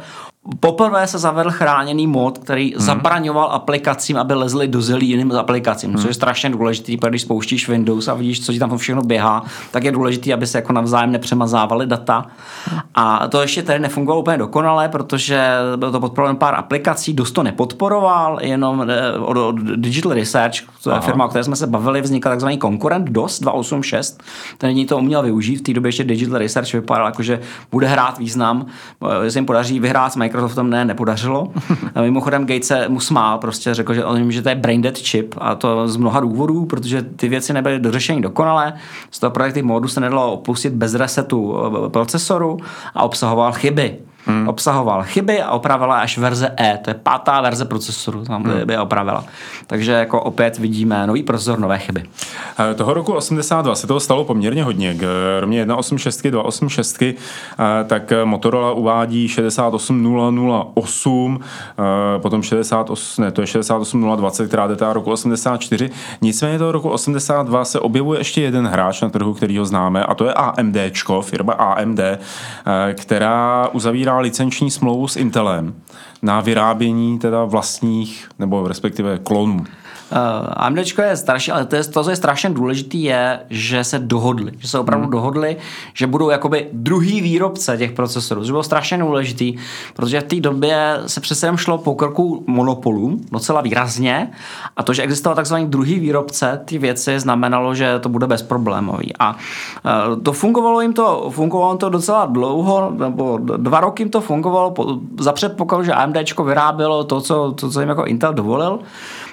Poprvé 0.61 1.07
se 1.07 1.19
zavedl 1.19 1.51
chráněný 1.51 2.07
mod, 2.07 2.39
který 2.39 2.73
hmm. 2.73 2.81
zabraňoval 2.81 3.49
aplikacím, 3.53 4.17
aby 4.17 4.35
lezli 4.35 4.69
do 4.69 4.83
zelí 4.83 5.09
jiným 5.09 5.33
aplikacím, 5.33 5.91
hmm. 5.91 5.99
což 5.99 6.09
je 6.09 6.15
strašně 6.15 6.51
důležitý, 6.51 6.97
protože 6.97 7.11
když 7.11 7.23
spouštíš 7.23 7.69
Windows 7.69 8.09
a 8.09 8.15
vidíš, 8.15 8.47
co 8.47 8.53
ti 8.53 8.59
tam 8.59 8.79
všechno 8.79 9.03
běhá, 9.03 9.45
tak 9.71 9.85
je 9.85 9.93
důležité, 9.93 10.33
aby 10.33 10.47
se 10.47 10.59
jako 10.59 10.73
navzájem 10.73 11.13
nepřemazávaly 11.13 11.87
data. 11.87 12.27
A 12.95 13.29
to 13.29 13.41
ještě 13.41 13.63
tady 13.63 13.79
nefungovalo 13.79 14.21
úplně 14.21 14.39
dokonale, 14.39 14.89
protože 14.89 15.51
bylo 15.77 15.93
to 15.93 16.01
podporované 16.01 16.39
pár 16.39 16.55
aplikací, 16.55 17.15
dost 17.15 17.33
to 17.33 17.43
nepodporoval, 17.43 18.39
jenom 18.43 18.87
eh, 18.91 19.19
od, 19.19 19.37
od 19.37 19.57
Digital 19.61 20.13
Research, 20.13 20.55
to 20.83 20.91
je 20.91 20.97
Aha. 20.97 21.03
firma, 21.03 21.25
o 21.25 21.29
které 21.29 21.45
jsme 21.45 21.57
se 21.57 21.67
bavili, 21.67 22.01
vznikl 22.01 22.29
takzvaný 22.29 22.59
konkurent 22.59 23.11
DOS 23.11 23.41
286, 23.41 24.23
ten 24.59 24.87
to 24.87 24.99
uměl 24.99 25.23
využít, 25.23 25.57
v 25.57 25.63
té 25.63 25.73
době 25.73 25.89
ještě 25.89 26.05
Digital 26.05 26.39
Research 26.39 26.73
vypadal 26.73 27.07
jako, 27.07 27.23
že 27.23 27.41
bude 27.73 27.87
hrát 27.87 28.19
význam, 28.19 28.67
že 29.25 29.31
se 29.31 29.39
jim 29.39 29.47
podaří 29.47 29.81
vyhrát 29.81 30.13
s 30.13 30.17
Microsoftem 30.37 30.71
ne, 30.71 30.85
nepodařilo. 30.85 31.49
A 31.95 32.03
mimochodem 32.03 32.47
Gates 32.47 32.67
se 32.67 32.89
mu 32.89 33.01
smál, 33.01 33.39
prostě 33.39 33.75
řekl, 33.75 33.95
že, 33.95 34.05
on, 34.05 34.33
že 34.33 34.43
to 34.43 34.49
je 34.49 34.55
brain 34.55 34.83
dead 34.83 34.99
chip 34.99 35.35
a 35.39 35.55
to 35.55 35.89
z 35.89 35.97
mnoha 35.97 36.21
důvodů, 36.21 36.65
protože 36.65 37.03
ty 37.03 37.29
věci 37.29 37.53
nebyly 37.53 37.79
dořešeny 37.79 38.21
dokonale. 38.21 38.73
Z 39.11 39.19
toho 39.19 39.31
projekty 39.31 39.63
modu 39.63 39.89
se 39.89 40.01
nedalo 40.01 40.33
opustit 40.33 40.73
bez 40.73 40.95
resetu 40.95 41.57
eh, 41.87 41.89
procesoru 41.89 42.57
a 42.95 43.03
obsahoval 43.03 43.53
chyby 43.53 43.99
hmm. 44.27 44.49
obsahoval 44.49 45.03
chyby 45.03 45.43
a 45.43 45.51
opravila 45.51 46.01
až 46.01 46.19
verze 46.19 46.55
E, 46.61 46.79
to 46.85 46.91
je 46.91 46.95
pátá 46.95 47.41
verze 47.41 47.65
procesoru, 47.65 48.25
tam 48.25 48.43
hmm. 48.43 48.67
by 48.67 48.79
opravila. 48.79 49.25
Takže 49.67 49.93
jako 49.93 50.23
opět 50.23 50.59
vidíme 50.59 51.07
nový 51.07 51.23
procesor, 51.23 51.59
nové 51.59 51.79
chyby. 51.79 52.05
Eh, 52.59 52.75
toho 52.75 52.95
roku 52.95 53.13
82 53.13 53.75
se 53.75 53.87
toho 53.87 54.01
stalo 54.01 54.25
poměrně 54.25 54.65
hodně. 54.65 54.99
Kromě 55.39 55.65
186, 55.65 56.31
286, 56.31 57.03
eh, 57.03 57.15
tak 57.85 58.13
Motorola 58.25 58.73
uvádí 58.73 59.29
68008, 59.29 61.41
eh, 61.79 62.19
potom 62.19 62.43
68, 62.43 63.19
ne, 63.19 63.31
to 63.31 63.41
je 63.41 63.47
68020, 63.47 64.49
která 64.49 64.67
datá 64.67 64.93
roku 64.93 65.11
84. 65.11 65.91
Nicméně 66.21 66.59
toho 66.59 66.73
roku 66.73 66.89
82 66.89 67.65
se 67.65 67.81
objevuje 67.81 68.21
ještě 68.21 68.43
jeden 68.43 68.67
hráč 68.67 69.01
na 69.01 69.09
trhu, 69.09 69.35
který 69.35 69.59
ho 69.59 69.65
známe, 69.65 70.05
a 70.05 70.15
to 70.15 70.25
je 70.25 70.35
AMD, 70.35 70.77
firma 71.21 71.53
AMD, 71.53 72.01
která 72.95 73.69
uzavírá 73.73 74.16
licenční 74.21 74.71
smlouvu 74.71 75.09
s 75.09 75.17
Intelem 75.17 75.75
na 76.23 76.41
vyrábění 76.41 77.19
teda 77.19 77.45
vlastních, 77.45 78.29
nebo 78.39 78.69
respektive 78.69 79.19
klonů. 79.19 79.65
Uh, 80.13 80.19
eh, 80.19 80.55
AMD 80.57 80.79
je 80.99 81.17
strašně, 81.17 81.53
ale 81.53 81.65
to, 81.65 81.77
je, 81.77 81.85
to, 81.85 82.05
co 82.05 82.11
je 82.11 82.17
strašně 82.17 82.51
důležité, 82.51 82.97
je, 82.97 83.41
že 83.51 83.85
se 83.85 83.99
dohodli, 83.99 84.53
že 84.59 84.69
se 84.69 84.79
opravdu 84.79 85.05
hmm. 85.05 85.13
dohodli, 85.13 85.57
že 85.95 86.07
budou 86.07 86.31
jakoby 86.31 86.69
druhý 86.73 87.21
výrobce 87.21 87.77
těch 87.77 87.93
procesorů, 87.93 88.41
což 88.41 88.51
bylo 88.51 88.63
strašně 88.63 88.99
důležitý, 88.99 89.55
protože 89.95 90.21
v 90.21 90.25
té 90.25 90.41
době 90.41 91.01
se 91.07 91.21
přece 91.21 91.47
jen 91.47 91.57
šlo 91.57 91.79
po 91.79 91.95
krku 91.95 92.45
monopolů 92.47 93.21
docela 93.33 93.61
výrazně 93.61 94.31
a 94.77 94.83
to, 94.83 94.93
že 94.93 95.03
existoval 95.03 95.37
takzvaný 95.37 95.67
druhý 95.67 95.99
výrobce, 95.99 96.61
ty 96.65 96.79
věci 96.79 97.21
znamenalo, 97.21 97.75
že 97.75 97.99
to 97.99 98.09
bude 98.09 98.27
bezproblémový 98.27 99.13
a 99.19 99.31
uh, 99.35 100.23
to 100.23 100.33
fungovalo 100.33 100.81
jim 100.81 100.93
to, 100.93 101.31
fungovalo 101.31 101.77
to 101.77 101.89
docela 101.89 102.27
dlouho, 102.27 102.91
nebo 102.91 103.39
dva 103.39 103.81
roky 103.81 104.03
jim 104.03 104.11
to 104.11 104.21
fungovalo 104.21 104.75
za 105.21 105.33
předpokladu, 105.33 105.85
že 105.85 105.93
AMD 105.93 106.17
vyrábělo 106.45 107.05
to, 107.05 107.21
co, 107.21 107.53
to, 107.53 107.71
co 107.71 107.81
jim 107.81 107.89
jako 107.89 108.05
Intel 108.05 108.35
dovolil. 108.35 108.79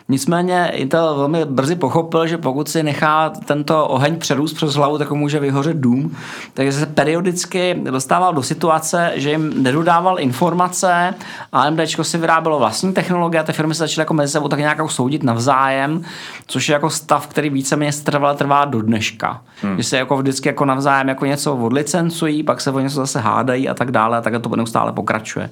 Nicméně 0.10 0.72
Intel 0.74 1.16
velmi 1.16 1.46
brzy 1.46 1.76
pochopil, 1.76 2.28
že 2.28 2.38
pokud 2.38 2.70
si 2.70 2.84
nechá 2.84 3.30
tento 3.30 3.88
oheň 3.88 4.20
přerůst 4.20 4.56
přes 4.56 4.74
hlavu, 4.74 4.98
tak 4.98 5.12
může 5.12 5.40
vyhořet 5.40 5.78
dům. 5.78 6.16
Takže 6.54 6.72
se 6.72 6.86
periodicky 6.86 7.82
dostával 7.92 8.34
do 8.34 8.44
situace, 8.44 9.12
že 9.16 9.32
jim 9.32 9.64
nedodával 9.64 10.20
informace, 10.20 11.14
AMD 11.52 11.80
si 12.02 12.18
vyrábělo 12.18 12.60
vlastní 12.60 12.94
technologie 12.94 13.42
a 13.42 13.44
ty 13.44 13.54
firmy 13.54 13.76
se 13.76 13.84
začaly 13.84 14.02
jako 14.02 14.14
mezi 14.14 14.32
sebou 14.32 14.48
tak 14.48 14.60
nějak 14.60 14.92
soudit 14.92 15.24
navzájem, 15.24 16.04
což 16.48 16.70
je 16.70 16.74
jako 16.74 16.90
stav, 16.90 17.28
který 17.28 17.50
víceméně 17.50 17.92
trvá, 18.04 18.34
trvá 18.34 18.66
do 18.66 18.82
dneška. 18.82 19.42
Hmm. 19.62 19.78
Že 19.78 19.84
se 19.84 19.98
jako 19.98 20.18
vždycky 20.18 20.50
jako 20.50 20.66
navzájem 20.66 21.10
jako 21.10 21.26
něco 21.26 21.56
odlicencují, 21.56 22.44
pak 22.44 22.62
se 22.62 22.72
o 22.72 22.80
něco 22.80 22.96
zase 22.96 23.20
hádají 23.20 23.70
a 23.70 23.74
tak 23.74 23.92
dále 23.92 24.18
a 24.18 24.22
tak 24.22 24.34
to 24.42 24.56
neustále 24.56 24.92
pokračuje. 24.92 25.50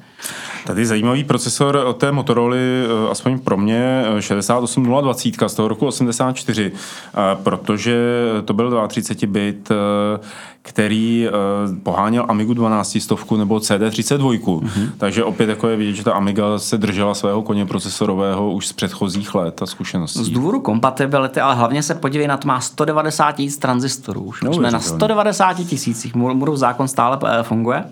Tady 0.66 0.86
zajímavý 0.86 1.24
procesor 1.24 1.76
od 1.76 1.98
té 1.98 2.12
Motorola, 2.12 2.56
eh, 2.56 3.12
aspoň 3.12 3.40
pro 3.40 3.58
mě, 3.58 4.04
68020 4.42 5.50
z 5.50 5.54
toho 5.54 5.68
roku 5.68 5.88
84, 5.88 6.72
eh, 6.72 7.38
protože 7.44 7.98
to 8.46 8.54
byl 8.54 8.88
32 8.88 9.34
bit 9.34 9.72
eh, 9.72 10.20
který 10.64 11.28
uh, 11.28 11.78
poháněl 11.84 12.26
Amigu 12.28 12.54
12 12.54 12.98
stovku 13.02 13.38
nebo 13.38 13.58
CD32. 13.58 14.40
Mm-hmm. 14.40 14.90
Takže 14.98 15.24
opět 15.24 15.50
jako 15.50 15.68
je 15.68 15.78
vidět, 15.78 15.94
že 15.94 16.04
ta 16.04 16.14
Amiga 16.14 16.60
se 16.60 16.78
držela 16.78 17.14
svého 17.14 17.42
koně 17.42 17.66
procesorového 17.66 18.52
už 18.52 18.68
z 18.68 18.74
předchozích 18.74 19.36
let 19.36 19.62
a 19.62 19.66
zkušeností. 19.66 20.24
Z 20.24 20.30
důvodu 20.30 20.60
kompatibility, 20.60 21.42
ale 21.42 21.56
hlavně 21.56 21.84
se 21.84 21.96
podívej 21.96 22.28
na 22.28 22.38
to, 22.38 22.48
má 22.48 22.60
190 22.60 23.32
tisíc 23.32 23.58
tranzistorů. 23.58 24.22
Už 24.22 24.42
no, 24.42 24.54
jsme 24.54 24.72
na 24.72 24.80
190 24.80 25.54
tisících. 25.54 26.16
Murův 26.16 26.58
zákon 26.58 26.88
stále 26.88 27.20
eh, 27.26 27.44
funguje. 27.44 27.84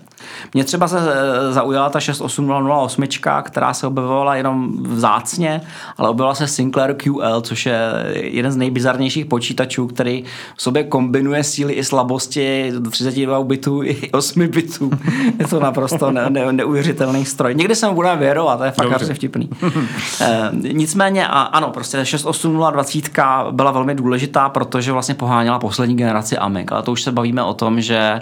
Mně 0.54 0.64
třeba 0.64 0.88
se 0.88 0.98
eh, 0.98 1.52
zaujala 1.52 1.90
ta 1.90 1.98
68008, 1.98 3.42
která 3.42 3.74
se 3.74 3.86
objevovala 3.86 4.34
jenom 4.34 4.82
vzácně, 4.82 5.60
ale 5.98 6.08
objevila 6.08 6.34
se 6.34 6.39
Sinclair 6.46 6.94
QL, 6.94 7.40
což 7.40 7.66
je 7.66 7.78
jeden 8.14 8.52
z 8.52 8.56
nejbizarnějších 8.56 9.26
počítačů, 9.26 9.86
který 9.86 10.24
v 10.56 10.62
sobě 10.62 10.84
kombinuje 10.84 11.44
síly 11.44 11.72
i 11.72 11.84
slabosti 11.84 12.72
do 12.78 12.90
32 12.90 13.44
bitů 13.44 13.82
i 13.82 14.10
8 14.12 14.46
bitů. 14.46 14.90
Je 15.38 15.46
to 15.46 15.60
naprosto 15.60 16.10
ne, 16.10 16.30
ne, 16.30 16.52
neuvěřitelný 16.52 17.24
stroj. 17.24 17.54
Někdy 17.54 17.74
se 17.74 17.88
mu 17.88 17.94
budeme 17.94 18.16
věrovat, 18.16 18.56
to 18.56 18.64
je 18.64 18.70
fakt 18.70 18.90
hrozně 18.90 19.14
vtipný. 19.14 19.50
e, 20.20 20.50
nicméně, 20.72 21.26
a, 21.26 21.40
ano, 21.42 21.70
prostě 21.70 22.04
68020 22.04 23.10
byla 23.50 23.70
velmi 23.70 23.94
důležitá, 23.94 24.48
protože 24.48 24.92
vlastně 24.92 25.14
poháněla 25.14 25.58
poslední 25.58 25.96
generaci 25.96 26.38
Amiga. 26.38 26.76
A 26.76 26.82
to 26.82 26.92
už 26.92 27.02
se 27.02 27.12
bavíme 27.12 27.42
o 27.42 27.54
tom, 27.54 27.80
že 27.80 28.20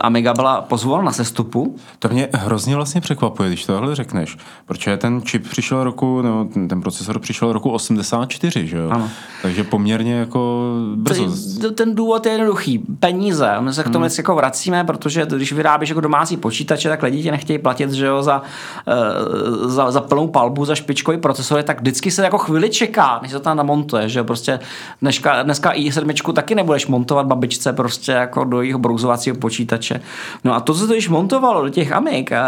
Amiga 0.00 0.34
byla 0.34 0.60
pozvolána 0.60 1.04
na 1.04 1.12
sestupu. 1.12 1.76
To 1.98 2.08
mě 2.08 2.28
hrozně 2.32 2.76
vlastně 2.76 3.00
překvapuje, 3.00 3.48
když 3.48 3.66
tohle 3.66 3.94
řekneš, 3.94 4.36
protože 4.66 4.96
ten 4.96 5.22
čip 5.22 5.48
přišel 5.48 5.84
roku, 5.84 6.22
nebo 6.22 6.44
ten 6.68 6.80
procesor 6.80 7.18
přišel 7.18 7.52
roku 7.52 7.70
84, 7.70 8.66
že 8.66 8.76
jo? 8.76 8.90
Ano. 8.90 9.10
Takže 9.42 9.64
poměrně 9.64 10.14
jako 10.14 10.70
brzo. 10.94 11.26
Ten 11.74 11.94
důvod 11.94 12.26
je 12.26 12.32
jednoduchý. 12.32 12.78
Peníze. 12.78 13.56
My 13.60 13.72
se 13.72 13.82
k 13.82 13.88
tomu 13.88 14.04
hmm. 14.04 14.14
jako 14.18 14.34
vracíme, 14.34 14.84
protože 14.84 15.26
když 15.36 15.52
vyrábíš 15.52 15.88
jako 15.88 16.00
domácí 16.00 16.36
počítače, 16.36 16.88
tak 16.88 17.02
lidi 17.02 17.22
tě 17.22 17.30
nechtějí 17.30 17.58
platit, 17.58 17.90
že 17.90 18.06
jo, 18.06 18.22
za, 18.22 18.42
uh, 18.42 19.70
za, 19.70 19.90
za 19.90 20.00
plnou 20.00 20.28
palbu, 20.28 20.64
za 20.64 20.74
špičkový 20.74 21.18
procesor, 21.18 21.62
tak 21.62 21.80
vždycky 21.80 22.10
se 22.10 22.22
jako 22.22 22.38
chvíli 22.38 22.70
čeká, 22.70 23.18
než 23.22 23.30
se 23.30 23.36
to 23.38 23.44
tam 23.44 23.56
namontuje, 23.56 24.08
že 24.08 24.18
jo, 24.18 24.24
prostě 24.24 24.60
dneska, 25.02 25.42
dneska 25.42 25.72
i7 25.72 26.32
taky 26.32 26.54
nebudeš 26.54 26.86
montovat 26.86 27.26
babičce 27.26 27.72
prostě 27.72 28.12
jako 28.12 28.44
do 28.44 28.60
jejich 28.60 28.76
brouzovacího 28.76 29.36
počítače. 29.42 30.00
No 30.44 30.54
a 30.54 30.60
to, 30.60 30.74
co 30.74 30.86
to 30.86 30.94
již 30.94 31.08
montovalo 31.08 31.62
do 31.62 31.68
těch 31.68 31.92
Amik, 31.92 32.32
eh, 32.32 32.40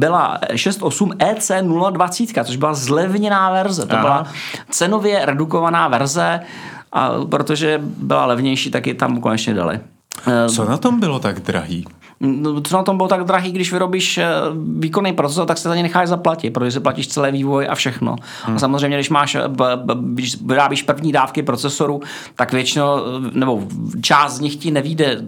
byla 0.00 0.38
6.8 0.54 1.12
EC020, 1.18 2.44
což 2.44 2.56
byla 2.56 2.74
zlevněná 2.74 3.50
verze. 3.50 3.86
To 3.86 3.92
Aha. 3.92 4.02
byla 4.02 4.26
cenově 4.70 5.26
redukovaná 5.26 5.88
verze, 5.88 6.40
a 6.92 7.10
protože 7.30 7.80
byla 7.82 8.26
levnější, 8.26 8.70
tak 8.70 8.86
ji 8.86 8.94
tam 8.94 9.20
konečně 9.20 9.54
dali. 9.54 9.80
Co 10.48 10.64
na 10.64 10.76
tom 10.76 11.00
bylo 11.00 11.18
tak 11.18 11.40
drahý? 11.40 11.84
No, 12.24 12.60
co 12.60 12.76
na 12.76 12.82
tom 12.82 12.96
bylo 12.96 13.08
tak 13.08 13.24
drahý, 13.24 13.52
když 13.52 13.72
vyrobíš 13.72 14.18
eh, 14.18 14.26
výkonný 14.78 15.12
procesor, 15.12 15.46
tak 15.46 15.58
se 15.58 15.68
za 15.68 15.76
ně 15.76 15.82
necháš 15.82 16.08
zaplatit, 16.08 16.50
protože 16.50 16.70
si 16.70 16.80
platíš 16.80 17.08
celý 17.08 17.32
vývoj 17.32 17.66
a 17.70 17.74
všechno. 17.74 18.16
Hmm. 18.42 18.56
A 18.56 18.58
samozřejmě, 18.58 18.96
když 18.96 19.10
máš, 19.10 19.34
eh, 19.34 19.40
když 20.00 20.42
vyrábíš 20.42 20.82
první 20.82 21.12
dávky 21.12 21.42
procesoru, 21.42 22.00
tak 22.34 22.52
většinou, 22.52 22.96
eh, 22.96 23.30
nebo 23.38 23.62
část 24.02 24.34
z 24.34 24.40
nich 24.40 24.56
ti 24.56 24.70
nevíde 24.70 25.22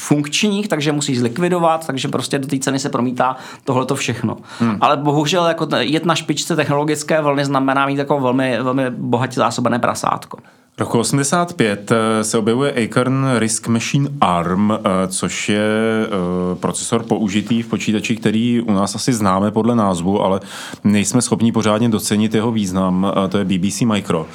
funkčních, 0.00 0.68
takže 0.68 0.92
musíš 0.92 1.18
zlikvidovat, 1.18 1.86
takže 1.86 2.08
prostě 2.08 2.38
do 2.38 2.46
té 2.46 2.58
ceny 2.58 2.78
se 2.78 2.88
promítá 2.88 3.36
tohleto 3.64 3.94
všechno. 3.94 4.36
Hmm. 4.58 4.78
Ale 4.80 4.96
bohužel 4.96 5.46
jako 5.46 5.68
jet 5.78 6.04
na 6.04 6.14
špičce 6.14 6.56
technologické 6.56 7.20
vlny 7.20 7.44
znamená 7.44 7.86
mít 7.86 7.98
jako 7.98 8.20
velmi, 8.20 8.58
velmi 8.62 8.90
bohatě 8.90 9.34
zásobené 9.34 9.78
prasátko. 9.78 10.38
Roku 10.78 10.98
85 10.98 11.92
eh, 11.92 12.24
se 12.24 12.38
objevuje 12.38 12.84
Acorn 12.84 13.26
Risk 13.38 13.68
Machine 13.68 14.10
ARM, 14.20 14.72
eh, 14.72 14.78
což 15.08 15.48
je 15.48 15.68
eh, 16.06 16.08
procesor 16.54 17.02
použitý 17.02 17.62
v 17.62 17.68
počítači, 17.68 18.16
který 18.16 18.60
u 18.60 18.72
nás 18.72 18.94
asi 18.94 19.12
známe 19.12 19.50
podle 19.50 19.76
názvu, 19.76 20.22
ale 20.22 20.40
nejsme 20.84 21.22
schopni 21.22 21.52
pořádně 21.52 21.88
docenit 21.88 22.34
jeho 22.34 22.52
význam. 22.52 23.12
To 23.28 23.38
je 23.38 23.44
BBC 23.44 23.80
Micro 23.80 24.26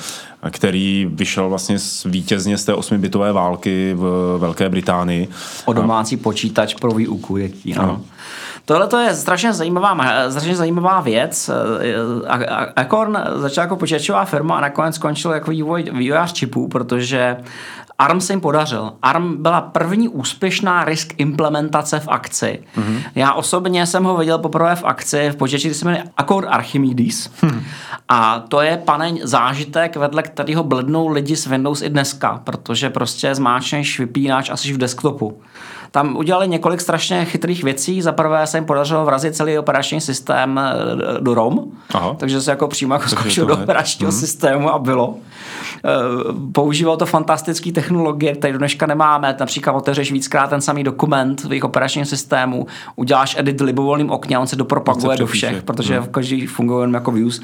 který 0.49 1.09
vyšel 1.11 1.49
vlastně 1.49 1.77
vítězně 2.05 2.57
z 2.57 2.65
té 2.65 2.73
osmibitové 2.73 3.33
války 3.33 3.93
v 3.93 4.37
Velké 4.37 4.69
Británii. 4.69 5.27
O 5.65 5.73
domácí 5.73 6.17
počítač 6.17 6.73
pro 6.73 6.91
výuku, 6.91 7.37
jaký, 7.37 7.75
ano. 7.75 7.83
ano. 7.83 8.01
Tohle 8.67 8.87
to 8.87 8.97
je 8.97 9.15
strašně 9.15 9.53
zajímavá, 9.53 9.97
strašně 10.29 10.55
zajímavá 10.55 11.01
věc. 11.01 11.49
Acorn 12.75 13.17
začal 13.35 13.61
jako 13.61 13.75
počítačová 13.75 14.25
firma 14.25 14.57
a 14.57 14.61
nakonec 14.61 14.95
skončil 14.95 15.31
jako 15.31 15.51
vývoj, 15.51 15.83
vývojář 15.93 16.33
čipů, 16.33 16.67
protože 16.67 17.37
ARM 17.99 18.21
se 18.21 18.33
jim 18.33 18.41
podařil. 18.41 18.93
ARM 19.01 19.43
byla 19.43 19.61
první 19.61 20.09
úspěšná 20.09 20.85
risk 20.85 21.13
implementace 21.17 21.99
v 21.99 22.07
akci. 22.07 22.59
Mm-hmm. 22.77 23.01
Já 23.15 23.33
osobně 23.33 23.85
jsem 23.85 24.03
ho 24.03 24.17
viděl 24.17 24.39
poprvé 24.39 24.75
v 24.75 24.83
akci 24.83 25.29
v 25.29 25.35
počítači, 25.35 25.67
který 25.67 25.75
se 25.75 25.85
jmenuje 25.85 26.03
Accord 26.17 26.47
Archimedes. 26.47 27.31
Mm-hmm. 27.41 27.61
A 28.09 28.39
to 28.39 28.61
je 28.61 28.77
paneň 28.77 29.19
zážitek, 29.23 29.95
vedle 29.95 30.23
kterého 30.23 30.63
blednou 30.63 31.07
lidi 31.07 31.35
s 31.35 31.47
Windows 31.47 31.81
i 31.81 31.89
dneska, 31.89 32.41
protože 32.43 32.89
prostě 32.89 33.35
zmáčneš 33.35 33.99
vypínač 33.99 34.49
asi 34.49 34.73
v 34.73 34.77
desktopu. 34.77 35.41
Tam 35.91 36.17
udělali 36.17 36.47
několik 36.47 36.81
strašně 36.81 37.25
chytrých 37.25 37.63
věcí. 37.63 38.01
Za 38.01 38.11
prvé 38.11 38.47
se 38.47 38.57
jim 38.57 38.65
podařilo 38.65 39.05
vrazit 39.05 39.35
celý 39.35 39.57
operační 39.57 40.01
systém 40.01 40.59
eh, 40.59 40.73
do 41.19 41.33
ROM, 41.33 41.71
Aha. 41.93 42.15
takže 42.19 42.41
se 42.41 42.51
jako 42.51 42.67
přímo 42.67 42.93
jako 42.93 43.09
skočil 43.09 43.45
do 43.45 43.53
operačního 43.53 44.11
hmm. 44.11 44.19
systému 44.19 44.73
a 44.73 44.79
bylo. 44.79 45.15
Eh, 45.85 45.89
používal 46.51 46.97
to 46.97 47.05
fantastické 47.05 47.71
technologie, 47.71 48.35
které 48.35 48.53
do 48.53 48.59
dneška 48.59 48.85
nemáme. 48.85 49.35
Například 49.39 49.73
otevřeš 49.73 50.11
víckrát 50.11 50.49
ten 50.49 50.61
samý 50.61 50.83
dokument 50.83 51.43
v 51.43 51.51
jejich 51.51 51.63
operačním 51.63 52.05
systému, 52.05 52.67
uděláš 52.95 53.35
edit 53.39 53.61
v 53.61 53.63
libovolným 53.63 54.11
okně 54.11 54.37
a 54.37 54.39
on 54.39 54.47
se 54.47 54.55
dopropaguje 54.55 55.17
do 55.17 55.27
všech, 55.27 55.63
protože 55.63 55.99
hmm. 55.99 56.07
každý 56.11 56.47
funguje 56.47 56.89
jako 56.93 57.11
views. 57.11 57.41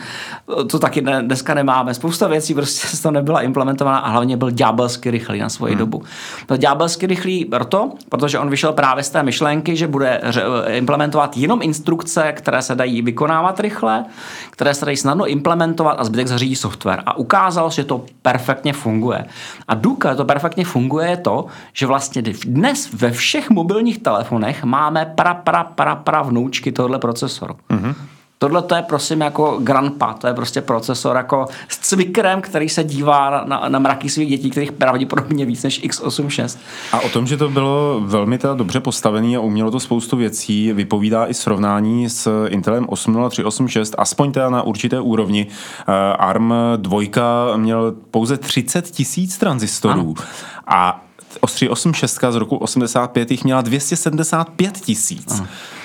To 0.67 0.79
taky 0.79 1.01
dneska 1.01 1.53
nemáme. 1.53 1.93
Spousta 1.93 2.27
věcí 2.27 2.53
prostě 2.53 2.97
to 2.97 3.11
nebyla 3.11 3.41
implementovaná 3.41 3.97
a 3.97 4.09
hlavně 4.09 4.37
byl 4.37 4.51
ďábelsky 4.51 5.11
rychlý 5.11 5.39
na 5.39 5.49
svoji 5.49 5.73
hmm. 5.73 5.79
dobu. 5.79 6.03
Byl 6.47 6.57
ďábelsky 6.57 7.07
rychlý 7.07 7.45
proto, 7.45 7.91
protože 8.09 8.39
on 8.39 8.49
vyšel 8.49 8.73
právě 8.73 9.03
z 9.03 9.09
té 9.09 9.23
myšlenky, 9.23 9.75
že 9.75 9.87
bude 9.87 10.21
implementovat 10.67 11.37
jenom 11.37 11.61
instrukce, 11.61 12.31
které 12.31 12.61
se 12.61 12.75
dají 12.75 13.01
vykonávat 13.01 13.59
rychle, 13.59 14.05
které 14.49 14.73
se 14.73 14.85
dají 14.85 14.97
snadno 14.97 15.27
implementovat 15.27 15.95
a 15.99 16.03
zbytek 16.03 16.27
zařídí 16.27 16.55
software. 16.55 17.03
A 17.05 17.17
ukázal, 17.17 17.69
že 17.69 17.83
to 17.83 18.05
perfektně 18.23 18.73
funguje. 18.73 19.25
A 19.67 19.73
důkaz, 19.73 20.17
to 20.17 20.25
perfektně 20.25 20.65
funguje, 20.65 21.09
je 21.09 21.17
to, 21.17 21.45
že 21.73 21.85
vlastně 21.85 22.21
dnes 22.45 22.93
ve 22.93 23.11
všech 23.11 23.49
mobilních 23.49 23.99
telefonech 23.99 24.63
máme 24.63 25.05
pra, 25.15 25.33
pra, 25.33 25.63
pra, 25.63 25.95
pra 25.95 26.21
vnoučky 26.21 26.71
tohle 26.71 26.99
procesoru. 26.99 27.55
Mm-hmm. 27.69 27.95
Tohle 28.43 28.61
to 28.61 28.75
je 28.75 28.81
prosím 28.81 29.21
jako 29.21 29.59
grandpa, 29.61 30.13
to 30.13 30.27
je 30.27 30.33
prostě 30.33 30.61
procesor 30.61 31.15
jako 31.15 31.45
s 31.67 31.77
cvikrem, 31.77 32.41
který 32.41 32.69
se 32.69 32.83
dívá 32.83 33.43
na, 33.45 33.69
na 33.69 33.79
mraky 33.79 34.09
svých 34.09 34.29
dětí, 34.29 34.49
kterých 34.49 34.71
pravděpodobně 34.71 35.45
víc 35.45 35.63
než 35.63 35.83
x86. 35.83 36.57
A 36.91 36.99
o 36.99 37.09
tom, 37.09 37.27
že 37.27 37.37
to 37.37 37.49
bylo 37.49 38.01
velmi 38.05 38.37
teda 38.37 38.53
dobře 38.53 38.79
postavené 38.79 39.37
a 39.37 39.39
umělo 39.39 39.71
to 39.71 39.79
spoustu 39.79 40.17
věcí, 40.17 40.73
vypovídá 40.73 41.27
i 41.27 41.33
srovnání 41.33 42.09
s 42.09 42.47
Intelem 42.47 42.85
80386, 42.89 43.95
aspoň 43.97 44.31
teda 44.31 44.49
na 44.49 44.61
určité 44.61 44.99
úrovni. 44.99 45.47
Uh, 45.47 45.93
ARM 46.19 46.53
2 46.77 47.57
měl 47.57 47.95
pouze 48.11 48.37
30 48.37 48.91
tisíc 48.91 49.37
tranzistorů 49.37 50.15
ano. 50.17 50.27
a 50.67 51.05
386 51.45 52.19
z 52.29 52.35
roku 52.35 52.57
85 52.57 53.31
jich 53.31 53.43
měla 53.43 53.61
275 53.61 54.77
tisíc. 54.77 55.43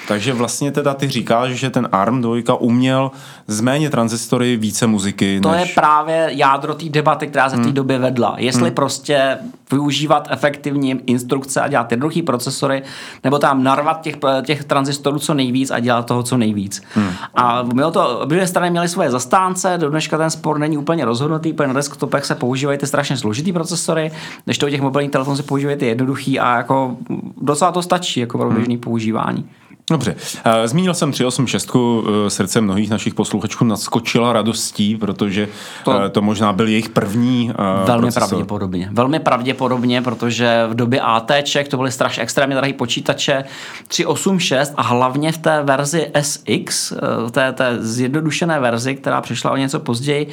Takže 0.08 0.32
vlastně 0.32 0.72
teda 0.72 0.94
ty 0.94 1.08
říkáš, 1.08 1.50
že 1.50 1.70
ten 1.70 1.88
ARM 1.92 2.22
2 2.22 2.54
uměl 2.54 3.10
z 3.46 3.60
méně 3.60 3.90
transistory 3.90 4.56
více 4.56 4.86
muziky. 4.86 5.40
To 5.40 5.50
než... 5.50 5.68
je 5.68 5.74
právě 5.74 6.28
jádro 6.30 6.74
té 6.74 6.88
debaty, 6.88 7.26
která 7.26 7.50
se 7.50 7.56
v 7.56 7.58
té 7.58 7.64
hmm. 7.64 7.74
době 7.74 7.98
vedla. 7.98 8.34
Jestli 8.38 8.62
hmm. 8.62 8.74
prostě 8.74 9.38
využívat 9.72 10.28
efektivně 10.30 10.96
instrukce 11.06 11.60
a 11.60 11.68
dělat 11.68 11.90
jednoduché 11.90 12.22
procesory, 12.22 12.82
nebo 13.24 13.38
tam 13.38 13.64
narvat 13.64 14.00
těch, 14.00 14.16
těch 14.44 14.64
tranzistorů 14.64 15.18
co 15.18 15.34
nejvíc 15.34 15.70
a 15.70 15.78
dělat 15.78 16.06
toho 16.06 16.22
co 16.22 16.36
nejvíc. 16.36 16.82
Hmm. 16.94 17.10
A 17.34 17.62
mělo 17.62 17.90
to, 17.90 18.18
obě 18.18 18.46
strany 18.46 18.70
měly 18.70 18.88
svoje 18.88 19.10
zastánce, 19.10 19.78
do 19.78 19.90
dneška 19.90 20.18
ten 20.18 20.30
spor 20.30 20.58
není 20.58 20.78
úplně 20.78 21.04
rozhodnutý, 21.04 21.52
protože 21.52 21.68
na 21.68 21.74
desktopech 21.74 22.24
se 22.24 22.34
používají 22.34 22.78
ty 22.78 22.86
strašně 22.86 23.16
složitý 23.16 23.52
procesory, 23.52 24.12
než 24.46 24.58
to 24.58 24.66
u 24.66 24.70
těch 24.70 24.80
mobilních 24.80 25.10
telefonů 25.10 25.36
se 25.36 25.42
používají 25.42 25.78
ty 25.78 25.86
jednoduchý 25.86 26.40
a 26.40 26.56
jako 26.56 26.96
docela 27.40 27.72
to 27.72 27.82
stačí 27.82 28.20
jako 28.20 28.38
pro 28.38 28.50
běžný 28.50 28.74
hmm. 28.74 28.80
používání. 28.80 29.48
Dobře. 29.90 30.14
Eh, 30.44 30.68
zmínil 30.68 30.94
jsem 30.94 31.12
386, 31.12 32.04
eh, 32.26 32.30
srdce 32.30 32.60
mnohých 32.60 32.90
našich 32.90 33.14
posluchačů 33.14 33.64
nadskočila 33.64 34.32
radostí, 34.32 34.96
protože 34.96 35.48
to, 35.84 36.02
eh, 36.02 36.08
to 36.08 36.22
možná 36.22 36.52
byl 36.52 36.68
jejich 36.68 36.88
první 36.88 37.52
Velmi 37.84 38.02
procesor. 38.02 38.28
pravděpodobně. 38.28 38.88
Velmi 38.92 39.20
pravděpodobně, 39.20 40.02
protože 40.02 40.66
v 40.70 40.74
době 40.74 41.00
ATček 41.00 41.68
to 41.68 41.76
byly 41.76 41.92
strašně 41.92 42.22
extrémně 42.22 42.56
drahé 42.56 42.72
počítače 42.72 43.44
386 43.88 44.74
a 44.76 44.82
hlavně 44.82 45.32
v 45.32 45.38
té 45.38 45.62
verzi 45.62 46.10
SX, 46.14 46.92
v 47.26 47.30
té, 47.30 47.52
té 47.52 47.76
zjednodušené 47.80 48.60
verzi, 48.60 48.94
která 48.94 49.20
přišla 49.20 49.50
o 49.50 49.56
něco 49.56 49.80
později, 49.80 50.26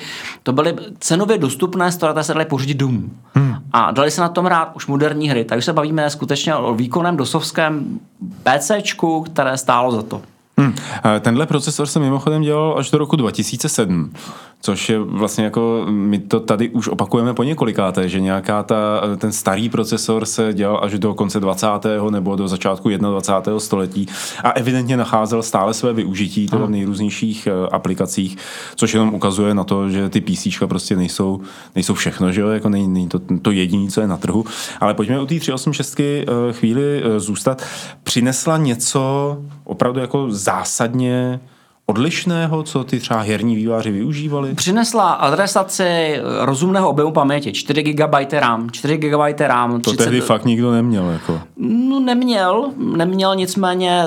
to 0.43 0.53
byly 0.53 0.76
cenově 0.99 1.38
dostupné 1.38 1.91
stroje, 1.91 2.14
které 2.14 2.24
se 2.24 2.34
daly 2.34 2.45
pořídit 2.45 2.78
domů. 2.78 3.10
Hmm. 3.34 3.56
A 3.72 3.91
dali 3.91 4.12
se 4.12 4.22
na 4.22 4.30
tom 4.30 4.45
rád 4.45 4.72
už 4.76 4.88
moderní 4.88 5.30
hry. 5.30 5.45
Takže 5.45 5.66
se 5.66 5.74
bavíme 5.74 6.10
skutečně 6.10 6.56
o 6.56 6.76
výkonem 6.76 7.18
dosovském 7.18 7.99
PCčku, 8.43 9.21
které 9.21 9.57
stálo 9.57 9.91
za 9.91 10.01
to. 10.01 10.21
Hmm. 10.57 10.76
Tenhle 11.19 11.45
procesor 11.45 11.88
se 11.88 11.99
mimochodem 11.99 12.41
dělal 12.41 12.76
až 12.78 12.91
do 12.91 12.97
roku 12.97 13.15
2007, 13.15 14.13
což 14.66 14.89
je 14.89 14.99
vlastně 14.99 15.43
jako, 15.43 15.86
my 15.89 16.20
to 16.20 16.39
tady 16.39 16.70
už 16.70 16.88
opakujeme 16.88 17.34
po 17.34 17.43
několikáté, 17.43 18.09
že 18.09 18.20
nějaká 18.20 18.63
ta, 18.63 19.01
ten 19.18 19.32
starý 19.32 19.70
procesor 19.70 20.26
se 20.26 20.53
dělal 20.53 20.80
až 20.84 20.99
do 20.99 21.13
konce 21.13 21.39
20. 21.39 21.68
nebo 22.09 22.36
do 22.36 22.47
začátku 22.47 22.89
21. 22.89 23.59
století 23.59 24.07
a 24.43 24.51
evidentně 24.51 24.97
nacházel 24.97 25.43
stále 25.43 25.74
své 25.74 25.93
využití 25.93 26.47
teda 26.47 26.66
v 26.66 26.70
nejrůznějších 26.70 27.47
eh, 27.47 27.70
aplikacích, 27.72 28.38
což 28.76 28.93
jenom 28.93 29.13
ukazuje 29.13 29.53
na 29.53 29.63
to, 29.63 29.89
že 29.89 30.09
ty 30.09 30.22
PC 30.22 30.47
prostě 30.66 30.95
nejsou, 30.95 31.41
nejsou 31.76 31.93
všechno, 31.93 32.32
že 32.32 32.41
jo, 32.41 32.47
jako 32.47 32.70
není, 32.70 32.88
není 32.88 33.09
to, 33.09 33.20
to 33.41 33.51
jediné, 33.51 33.91
co 33.91 34.01
je 34.01 34.07
na 34.07 34.18
trhu. 34.18 34.45
Ale 34.80 34.93
pojďme 34.93 35.22
u 35.22 35.26
té 35.26 35.39
386 35.39 35.99
eh, 35.99 36.26
chvíli 36.51 37.03
eh, 37.03 37.20
zůstat. 37.20 37.61
Přinesla 38.03 38.57
něco 38.57 39.38
opravdu 39.63 39.99
jako 39.99 40.26
zásadně 40.30 41.39
odlišného, 41.86 42.64
co 42.64 42.84
ty 42.84 43.00
třeba 43.00 43.22
herní 43.22 43.56
výváři 43.56 43.92
využívali? 43.92 44.54
Přinesla 44.54 45.12
adresaci 45.12 46.20
rozumného 46.40 46.90
objemu 46.90 47.12
paměti, 47.12 47.54
4 47.54 47.84
GB 47.84 48.16
RAM, 48.32 48.72
4 48.72 48.98
GB 48.98 49.40
RAM. 49.40 49.82
30... 49.82 49.98
To 49.98 50.04
tehdy 50.04 50.22
fakt 50.22 50.46
nikdo 50.46 50.72
neměl. 50.72 51.10
Jako. 51.10 51.42
No 51.58 52.00
neměl, 52.00 52.72
neměl 52.78 53.36
nicméně, 53.36 54.04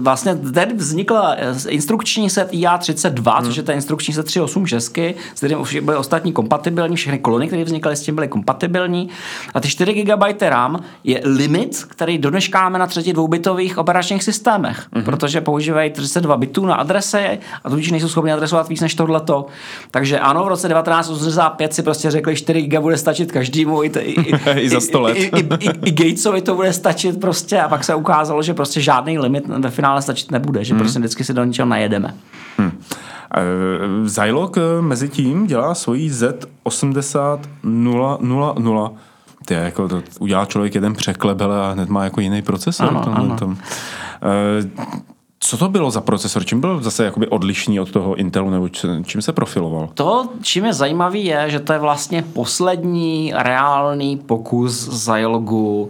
vlastně 0.00 0.36
tady 0.54 0.74
vznikla 0.74 1.36
instrukční 1.68 2.30
set 2.30 2.52
IA32, 2.52 3.36
hmm. 3.36 3.46
což 3.46 3.56
je 3.56 3.62
ten 3.62 3.74
instrukční 3.74 4.14
set 4.14 4.26
386, 4.26 4.98
s 5.34 5.38
kterým 5.38 5.58
byly 5.82 5.96
ostatní 5.96 6.32
kompatibilní, 6.32 6.96
všechny 6.96 7.18
kolony, 7.18 7.46
které 7.46 7.64
vznikaly 7.64 7.96
s 7.96 8.02
tím 8.02 8.14
byly 8.14 8.28
kompatibilní. 8.28 9.08
A 9.54 9.60
ty 9.60 9.68
4 9.68 10.02
GB 10.02 10.42
RAM 10.42 10.80
je 11.04 11.20
limit, 11.24 11.84
který 11.88 12.18
do 12.18 12.30
dneška 12.30 12.62
máme 12.62 12.78
na 12.78 12.86
třetí 12.86 13.12
dvoubitových 13.12 13.78
operačních 13.78 14.22
systémech, 14.22 14.86
hmm. 14.92 15.04
protože 15.04 15.40
používají 15.40 15.90
32 15.90 16.36
bitů 16.36 16.66
na 16.66 16.74
adrese 16.74 17.19
adresy 17.20 17.38
a 17.64 17.70
tudíž 17.70 17.90
nejsou 17.90 18.08
schopni 18.08 18.32
adresovat 18.32 18.68
víc 18.68 18.80
než 18.80 18.94
tohleto. 18.94 19.46
Takže 19.90 20.18
ano, 20.18 20.44
v 20.44 20.48
roce 20.48 20.68
1985 20.68 21.74
si 21.74 21.82
prostě 21.82 22.10
řekli, 22.10 22.36
4 22.36 22.62
GB 22.62 22.82
bude 22.82 22.96
stačit 22.96 23.32
každému, 23.32 23.84
i, 23.84 23.86
i, 23.86 24.34
i, 24.60 24.68
za 24.68 24.80
100 24.80 25.00
let. 25.00 25.16
I, 25.16 25.20
i, 25.20 25.48
i, 25.60 25.70
i 25.84 25.90
Gatesovi 25.90 26.42
to 26.42 26.54
bude 26.54 26.72
stačit 26.72 27.20
prostě 27.20 27.60
a 27.60 27.68
pak 27.68 27.84
se 27.84 27.94
ukázalo, 27.94 28.42
že 28.42 28.54
prostě 28.54 28.80
žádný 28.80 29.18
limit 29.18 29.46
ve 29.46 29.70
finále 29.70 30.02
stačit 30.02 30.30
nebude, 30.30 30.64
že 30.64 30.74
hmm. 30.74 30.80
prostě 30.80 30.98
vždycky 30.98 31.24
si 31.24 31.34
do 31.34 31.44
něčeho 31.44 31.68
najedeme. 31.68 32.14
Hmm. 32.58 32.72
Zilog 34.04 34.56
mezi 34.80 35.08
tím 35.08 35.46
dělá 35.46 35.74
svojí 35.74 36.10
Z80 36.10 37.38
000 37.62 38.90
Ty, 39.44 39.54
jako 39.54 39.88
to 39.88 40.02
udělá 40.20 40.44
člověk 40.44 40.74
jeden 40.74 40.94
překlebel 40.94 41.52
a 41.52 41.72
hned 41.72 41.88
má 41.88 42.04
jako 42.04 42.20
jiný 42.20 42.42
procesor. 42.42 42.88
Ano, 42.88 43.04
ano. 43.14 43.36
Tom. 43.36 43.56
Co 45.42 45.56
to 45.56 45.68
bylo 45.68 45.90
za 45.90 46.00
procesor? 46.00 46.44
Čím 46.44 46.60
byl 46.60 46.82
zase 46.82 47.04
jakoby 47.04 47.28
odlišný 47.28 47.80
od 47.80 47.90
toho 47.90 48.14
Intelu, 48.14 48.50
nebo 48.50 48.68
čím 49.04 49.22
se 49.22 49.32
profiloval? 49.32 49.88
To, 49.94 50.28
čím 50.42 50.64
je 50.64 50.72
zajímavý, 50.72 51.24
je, 51.24 51.50
že 51.50 51.60
to 51.60 51.72
je 51.72 51.78
vlastně 51.78 52.22
poslední 52.22 53.32
reálný 53.36 54.16
pokus 54.16 54.72
Zilgu 54.72 55.88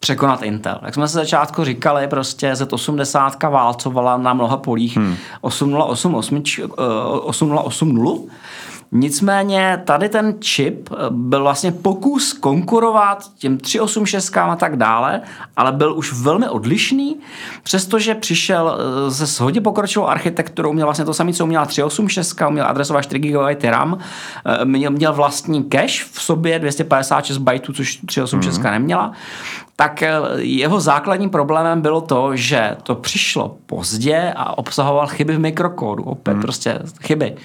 překonat 0.00 0.42
Intel. 0.42 0.78
Jak 0.82 0.94
jsme 0.94 1.08
se 1.08 1.14
začátku 1.14 1.64
říkali, 1.64 2.08
prostě 2.08 2.52
Z80 2.52 3.50
válcovala 3.50 4.16
na 4.16 4.34
mnoha 4.34 4.56
polích 4.56 4.96
hmm. 4.96 5.16
8080 5.40 7.84
Nicméně 8.92 9.82
tady 9.84 10.08
ten 10.08 10.34
čip 10.40 10.90
eh, 10.92 10.96
byl 11.10 11.42
vlastně 11.42 11.72
pokus 11.72 12.32
konkurovat 12.32 13.30
těm 13.38 13.58
386 13.58 14.36
a 14.36 14.56
tak 14.56 14.76
dále, 14.76 15.20
ale 15.56 15.72
byl 15.72 15.96
už 15.96 16.12
velmi 16.12 16.48
odlišný, 16.48 17.16
přestože 17.62 18.14
přišel 18.14 18.78
eh, 19.08 19.26
se 19.26 19.42
hodně 19.42 19.60
pokročilou 19.60 20.06
architekturou, 20.06 20.72
měl 20.72 20.86
vlastně 20.86 21.04
to 21.04 21.14
samé, 21.14 21.32
co 21.32 21.46
měla 21.46 21.66
386, 21.66 22.36
měl 22.50 22.66
adresovat 22.66 23.02
4 23.02 23.18
GB 23.18 23.64
RAM, 23.64 23.98
eh, 24.44 24.64
měl, 24.64 24.90
měl 24.90 25.12
vlastní 25.12 25.64
cache 25.72 26.04
v 26.12 26.22
sobě 26.22 26.58
256 26.58 27.38
bajtů, 27.38 27.72
což 27.72 28.00
386 28.06 28.58
mm-hmm. 28.58 28.70
neměla 28.70 29.12
tak 29.80 30.02
jeho 30.36 30.80
základním 30.80 31.30
problémem 31.30 31.80
bylo 31.80 32.00
to, 32.00 32.36
že 32.36 32.76
to 32.82 32.94
přišlo 32.94 33.56
pozdě 33.66 34.32
a 34.36 34.58
obsahoval 34.58 35.06
chyby 35.06 35.36
v 35.36 35.38
mikrokódu. 35.38 36.02
Opět 36.02 36.32
hmm. 36.32 36.42
prostě 36.42 36.78
chyby. 37.02 37.36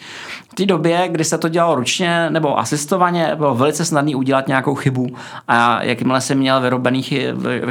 V 0.55 0.57
té 0.57 0.65
době, 0.65 1.07
kdy 1.07 1.23
se 1.23 1.37
to 1.37 1.49
dělalo 1.49 1.75
ručně 1.75 2.29
nebo 2.29 2.59
asistovaně, 2.59 3.31
bylo 3.35 3.55
velice 3.55 3.85
snadné 3.85 4.15
udělat 4.15 4.47
nějakou 4.47 4.75
chybu 4.75 5.07
a 5.47 5.83
jakmile 5.83 6.21
jsem 6.21 6.37
měl 6.37 6.61
vyrobený 6.61 7.05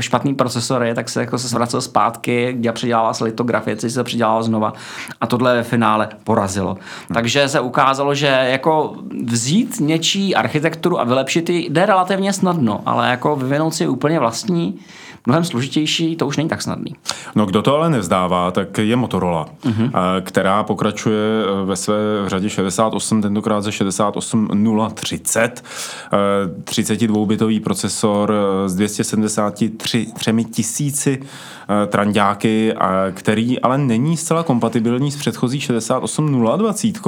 špatný 0.01 0.35
procesory, 0.35 0.95
tak 0.95 1.09
se 1.09 1.21
jako 1.21 1.39
se 1.39 1.49
zvracel 1.49 1.81
zpátky, 1.81 2.53
kde 2.53 2.73
předělával 2.73 3.15
se 3.15 3.25
litografie, 3.25 3.77
což 3.77 3.93
se 3.93 4.05
předělalo 4.05 4.43
znova 4.43 4.73
a 5.21 5.27
tohle 5.27 5.55
ve 5.55 5.63
finále 5.63 6.09
porazilo. 6.25 6.71
Hmm. 6.71 7.15
Takže 7.15 7.49
se 7.49 7.61
ukázalo, 7.61 8.15
že 8.15 8.27
jako 8.27 8.95
vzít 9.25 9.81
něčí 9.81 10.35
architekturu 10.35 11.01
a 11.01 11.05
vylepšit 11.05 11.51
ji 11.51 11.71
jde 11.71 11.87
relativně 11.87 12.33
snadno, 12.33 12.81
ale 12.87 13.11
jako 13.11 13.37
vyvinout 13.37 13.75
si 13.75 13.89
úplně 13.89 14.19
vlastní 14.19 14.81
mnohem 15.27 15.45
složitější, 15.45 16.17
to 16.17 16.27
už 16.27 16.37
není 16.37 16.49
tak 16.49 16.63
snadný. 16.63 16.95
No 17.35 17.47
kdo 17.47 17.63
to 17.63 17.77
ale 17.77 17.91
nevzdává, 17.91 18.51
tak 18.51 18.79
je 18.79 18.97
Motorola, 18.97 19.47
uh-huh. 19.65 19.91
která 20.21 20.63
pokračuje 20.63 21.45
eh, 21.45 21.65
ve 21.65 21.77
své 21.77 21.97
řadě 22.27 22.51
68, 22.51 23.23
tentokrát 23.23 23.61
ze 23.61 23.73
68030, 23.73 25.65
32-bitový 26.65 27.61
procesor 27.61 28.35
eh, 28.65 28.69
s 28.69 28.75
273 28.75 30.07
tisíci 30.53 31.21
trandáky, 31.87 32.75
který 33.13 33.61
ale 33.61 33.79
není 33.79 34.17
zcela 34.17 34.43
kompatibilní 34.43 35.11
s 35.11 35.17
předchozí 35.17 35.61
68020. 35.61 37.01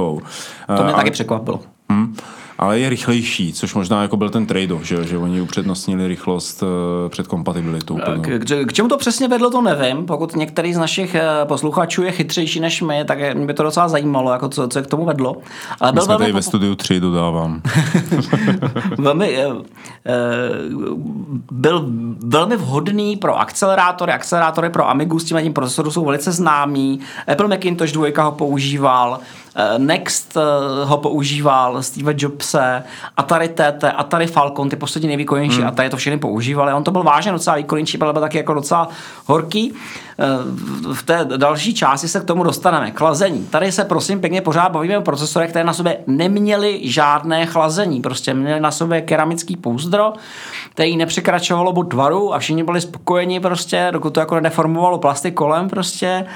To 0.76 0.84
mě 0.84 0.92
taky 0.92 1.10
překvapilo. 1.10 1.60
Hmm 1.90 2.16
ale 2.58 2.78
je 2.78 2.88
rychlejší, 2.88 3.52
což 3.52 3.74
možná 3.74 4.02
jako 4.02 4.16
byl 4.16 4.30
ten 4.30 4.46
trade-off, 4.46 4.82
že, 4.82 5.04
že 5.04 5.18
oni 5.18 5.40
upřednostnili 5.40 6.08
rychlost 6.08 6.62
uh, 6.62 6.68
před 7.08 7.26
kompatibilitou. 7.26 7.96
K, 8.20 8.38
k, 8.38 8.66
k 8.66 8.72
čemu 8.72 8.88
to 8.88 8.96
přesně 8.96 9.28
vedlo, 9.28 9.50
to 9.50 9.62
nevím. 9.62 10.06
Pokud 10.06 10.36
některý 10.36 10.74
z 10.74 10.78
našich 10.78 11.14
uh, 11.14 11.48
posluchačů 11.48 12.02
je 12.02 12.12
chytřejší 12.12 12.60
než 12.60 12.82
my, 12.82 13.04
tak 13.04 13.18
mě 13.34 13.46
by 13.46 13.54
to 13.54 13.62
docela 13.62 13.88
zajímalo, 13.88 14.32
jako 14.32 14.48
co, 14.48 14.68
co 14.68 14.82
k 14.82 14.86
tomu 14.86 15.04
vedlo. 15.04 15.36
Ale 15.80 15.92
byl 15.92 16.02
my 16.02 16.04
jsme 16.04 16.18
tady 16.18 16.32
ve 16.32 16.42
studiu 16.42 16.74
3, 16.74 17.00
dodávám. 17.00 17.62
velmi, 18.98 19.38
byl 21.52 21.86
velmi 22.26 22.56
vhodný 22.56 23.16
pro 23.16 23.38
akcelerátory. 23.38 24.12
Akcelerátory 24.12 24.70
pro 24.70 24.88
Amigu 24.88 25.18
s 25.18 25.24
tím, 25.24 25.38
tím 25.42 25.52
procesoru 25.52 25.90
jsou 25.90 26.04
velice 26.04 26.32
známý. 26.32 27.00
Apple 27.32 27.48
Macintosh 27.48 27.92
2 27.92 28.22
ho 28.22 28.32
používal. 28.32 29.20
Eh, 29.56 29.78
Next 29.78 30.36
eh, 30.36 30.40
ho 30.84 30.98
používal, 30.98 31.82
Steve 31.82 32.14
Jobse, 32.16 32.82
Atari 33.16 33.48
TT, 33.48 33.84
Atari 33.96 34.26
Falcon, 34.26 34.68
ty 34.68 34.76
poslední 34.76 35.08
nejvýkonnější 35.08 35.58
hmm. 35.58 35.66
Atari 35.66 35.90
to 35.90 35.96
všechny 35.96 36.18
používali. 36.18 36.72
On 36.72 36.84
to 36.84 36.90
byl 36.90 37.02
vážně 37.02 37.32
docela 37.32 37.56
výkonnější, 37.56 37.98
byl 37.98 38.12
taky 38.12 38.38
jako 38.38 38.54
docela 38.54 38.88
horký. 39.26 39.72
Eh, 40.18 40.24
v 40.94 41.02
té 41.02 41.24
další 41.36 41.74
části 41.74 42.08
se 42.08 42.20
k 42.20 42.24
tomu 42.24 42.42
dostaneme. 42.42 42.90
Chlazení. 42.90 43.46
Tady 43.46 43.72
se 43.72 43.84
prosím 43.84 44.20
pěkně 44.20 44.40
pořád 44.40 44.72
bavíme 44.72 44.98
o 44.98 45.02
procesorech, 45.02 45.50
které 45.50 45.64
na 45.64 45.72
sobě 45.72 45.98
neměly 46.06 46.80
žádné 46.82 47.46
chlazení. 47.46 48.00
Prostě 48.00 48.34
měly 48.34 48.60
na 48.60 48.70
sobě 48.70 49.00
keramický 49.00 49.56
pouzdro, 49.56 50.12
který 50.70 50.96
nepřekračovalo 50.96 51.72
bod 51.72 51.84
tvaru 51.84 52.34
a 52.34 52.38
všichni 52.38 52.64
byli 52.64 52.80
spokojeni 52.80 53.40
prostě, 53.40 53.88
dokud 53.92 54.10
to 54.10 54.20
jako 54.20 54.34
nedeformovalo 54.34 54.98
plasty 54.98 55.32
kolem 55.32 55.68
prostě. 55.68 56.26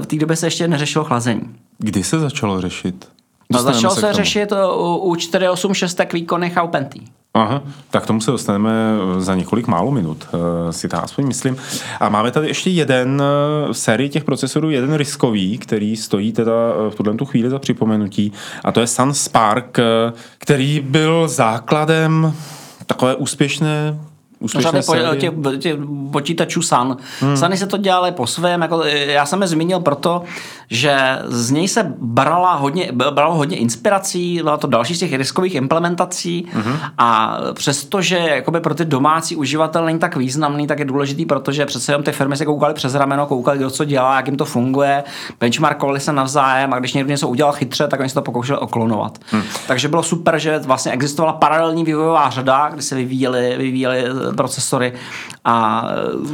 V 0.00 0.06
té 0.06 0.16
době 0.16 0.36
se 0.36 0.46
ještě 0.46 0.68
neřešilo 0.68 1.04
chlazení. 1.04 1.65
Kdy 1.78 2.04
se 2.04 2.18
začalo 2.18 2.60
řešit? 2.60 3.08
No, 3.52 3.62
začalo 3.62 3.94
se, 3.94 4.00
se 4.00 4.12
řešit 4.12 4.52
u, 4.52 4.96
u 4.96 5.16
486 5.16 6.12
výkonných 6.12 6.58
a 6.58 6.66
Pentý. 6.66 7.00
Aha, 7.34 7.62
tak 7.90 8.06
tomu 8.06 8.20
se 8.20 8.30
dostaneme 8.30 8.70
za 9.18 9.34
několik 9.34 9.66
málo 9.66 9.90
minut, 9.90 10.28
uh, 10.32 10.40
si 10.70 10.88
to 10.88 11.04
aspoň 11.04 11.26
myslím. 11.26 11.56
A 12.00 12.08
máme 12.08 12.30
tady 12.30 12.48
ještě 12.48 12.70
jeden 12.70 13.22
uh, 13.66 13.72
sérii 13.72 14.08
těch 14.08 14.24
procesorů, 14.24 14.70
jeden 14.70 14.94
riskový, 14.94 15.58
který 15.58 15.96
stojí 15.96 16.32
teda 16.32 16.52
v 16.90 16.94
tuhle 16.94 17.14
tu 17.14 17.24
chvíli 17.24 17.50
za 17.50 17.58
připomenutí, 17.58 18.32
a 18.64 18.72
to 18.72 18.80
je 18.80 18.86
Sun 18.86 19.14
Spark, 19.14 19.78
který 20.38 20.80
byl 20.80 21.28
základem 21.28 22.34
takové 22.86 23.14
úspěšné 23.14 23.98
úspěšné 24.46 24.82
řady 24.82 25.18
těch, 25.18 25.32
těch 25.58 25.76
počítačů 26.12 26.62
Sun. 26.62 26.96
Hmm. 27.20 27.36
Suny 27.36 27.56
se 27.56 27.66
to 27.66 27.76
dělali 27.76 28.12
po 28.12 28.26
svém, 28.26 28.62
jako, 28.62 28.84
já 28.84 29.26
jsem 29.26 29.42
je 29.42 29.48
zmínil 29.48 29.80
proto, 29.80 30.22
že 30.70 31.18
z 31.24 31.50
něj 31.50 31.68
se 31.68 31.94
brala 31.98 32.54
hodně, 32.54 32.92
bralo 32.92 33.34
hodně 33.34 33.56
inspirací, 33.56 34.40
bylo 34.42 34.56
to 34.56 34.66
další 34.66 34.94
z 34.94 34.98
těch 34.98 35.12
riskových 35.12 35.54
implementací 35.54 36.46
hmm. 36.52 36.76
a 36.98 37.38
přestože 37.52 38.18
jakoby 38.18 38.60
pro 38.60 38.74
ty 38.74 38.84
domácí 38.84 39.36
uživatel 39.36 39.84
není 39.84 39.98
tak 39.98 40.16
významný, 40.16 40.66
tak 40.66 40.78
je 40.78 40.84
důležitý, 40.84 41.26
protože 41.26 41.66
přece 41.66 41.92
jenom 41.92 42.02
ty 42.02 42.12
firmy 42.12 42.36
se 42.36 42.44
koukaly 42.44 42.74
přes 42.74 42.94
rameno, 42.94 43.26
koukaly, 43.26 43.58
kdo 43.58 43.70
co 43.70 43.84
dělá, 43.84 44.16
jak 44.16 44.26
jim 44.26 44.36
to 44.36 44.44
funguje, 44.44 45.04
benchmarkovali 45.40 46.00
se 46.00 46.12
navzájem 46.12 46.72
a 46.72 46.78
když 46.78 46.94
někdo 46.94 47.10
něco 47.10 47.28
udělal 47.28 47.52
chytře, 47.52 47.88
tak 47.88 48.00
oni 48.00 48.08
se 48.08 48.14
to 48.14 48.22
pokoušeli 48.22 48.58
oklonovat. 48.58 49.18
Hmm. 49.30 49.42
Takže 49.66 49.88
bylo 49.88 50.02
super, 50.02 50.38
že 50.38 50.58
vlastně 50.58 50.92
existovala 50.92 51.32
paralelní 51.32 51.84
vývojová 51.84 52.30
řada, 52.30 52.68
kdy 52.72 52.82
se 52.82 52.94
vyvíjely, 52.94 53.54
vyvíjely 53.58 54.04
procesory 54.36 54.92
a 55.44 55.84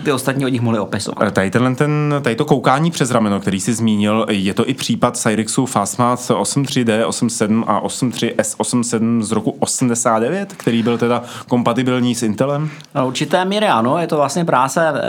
ty 0.04 0.12
ostatní 0.12 0.44
od 0.44 0.48
nich 0.48 0.60
mohli 0.60 0.78
opisovat. 0.78 1.22
Eh, 1.22 1.30
tady, 1.30 1.50
tenhle, 1.50 1.74
ten, 1.74 2.14
tady 2.22 2.36
to 2.36 2.44
koukání 2.44 2.90
přes 2.90 3.10
rameno, 3.10 3.40
který 3.40 3.60
jsi 3.60 3.74
zmínil, 3.74 4.26
je 4.28 4.54
to 4.54 4.68
i 4.68 4.74
případ 4.74 5.16
Cyrixu 5.16 5.66
Fastmath 5.66 6.30
8.3D, 6.30 7.06
8.7 7.08 7.64
a 7.66 7.80
8.3 7.80 8.34
S87 8.34 9.22
z 9.22 9.32
roku 9.32 9.56
89, 9.58 10.52
který 10.56 10.82
byl 10.82 10.98
teda 10.98 11.22
kompatibilní 11.48 12.14
s 12.14 12.22
Intelem? 12.22 12.70
No, 12.94 13.06
určité 13.06 13.44
míry 13.44 13.66
ano, 13.68 13.98
je 13.98 14.06
to 14.06 14.16
vlastně 14.16 14.44
práce 14.44 14.88
eh, 14.88 15.00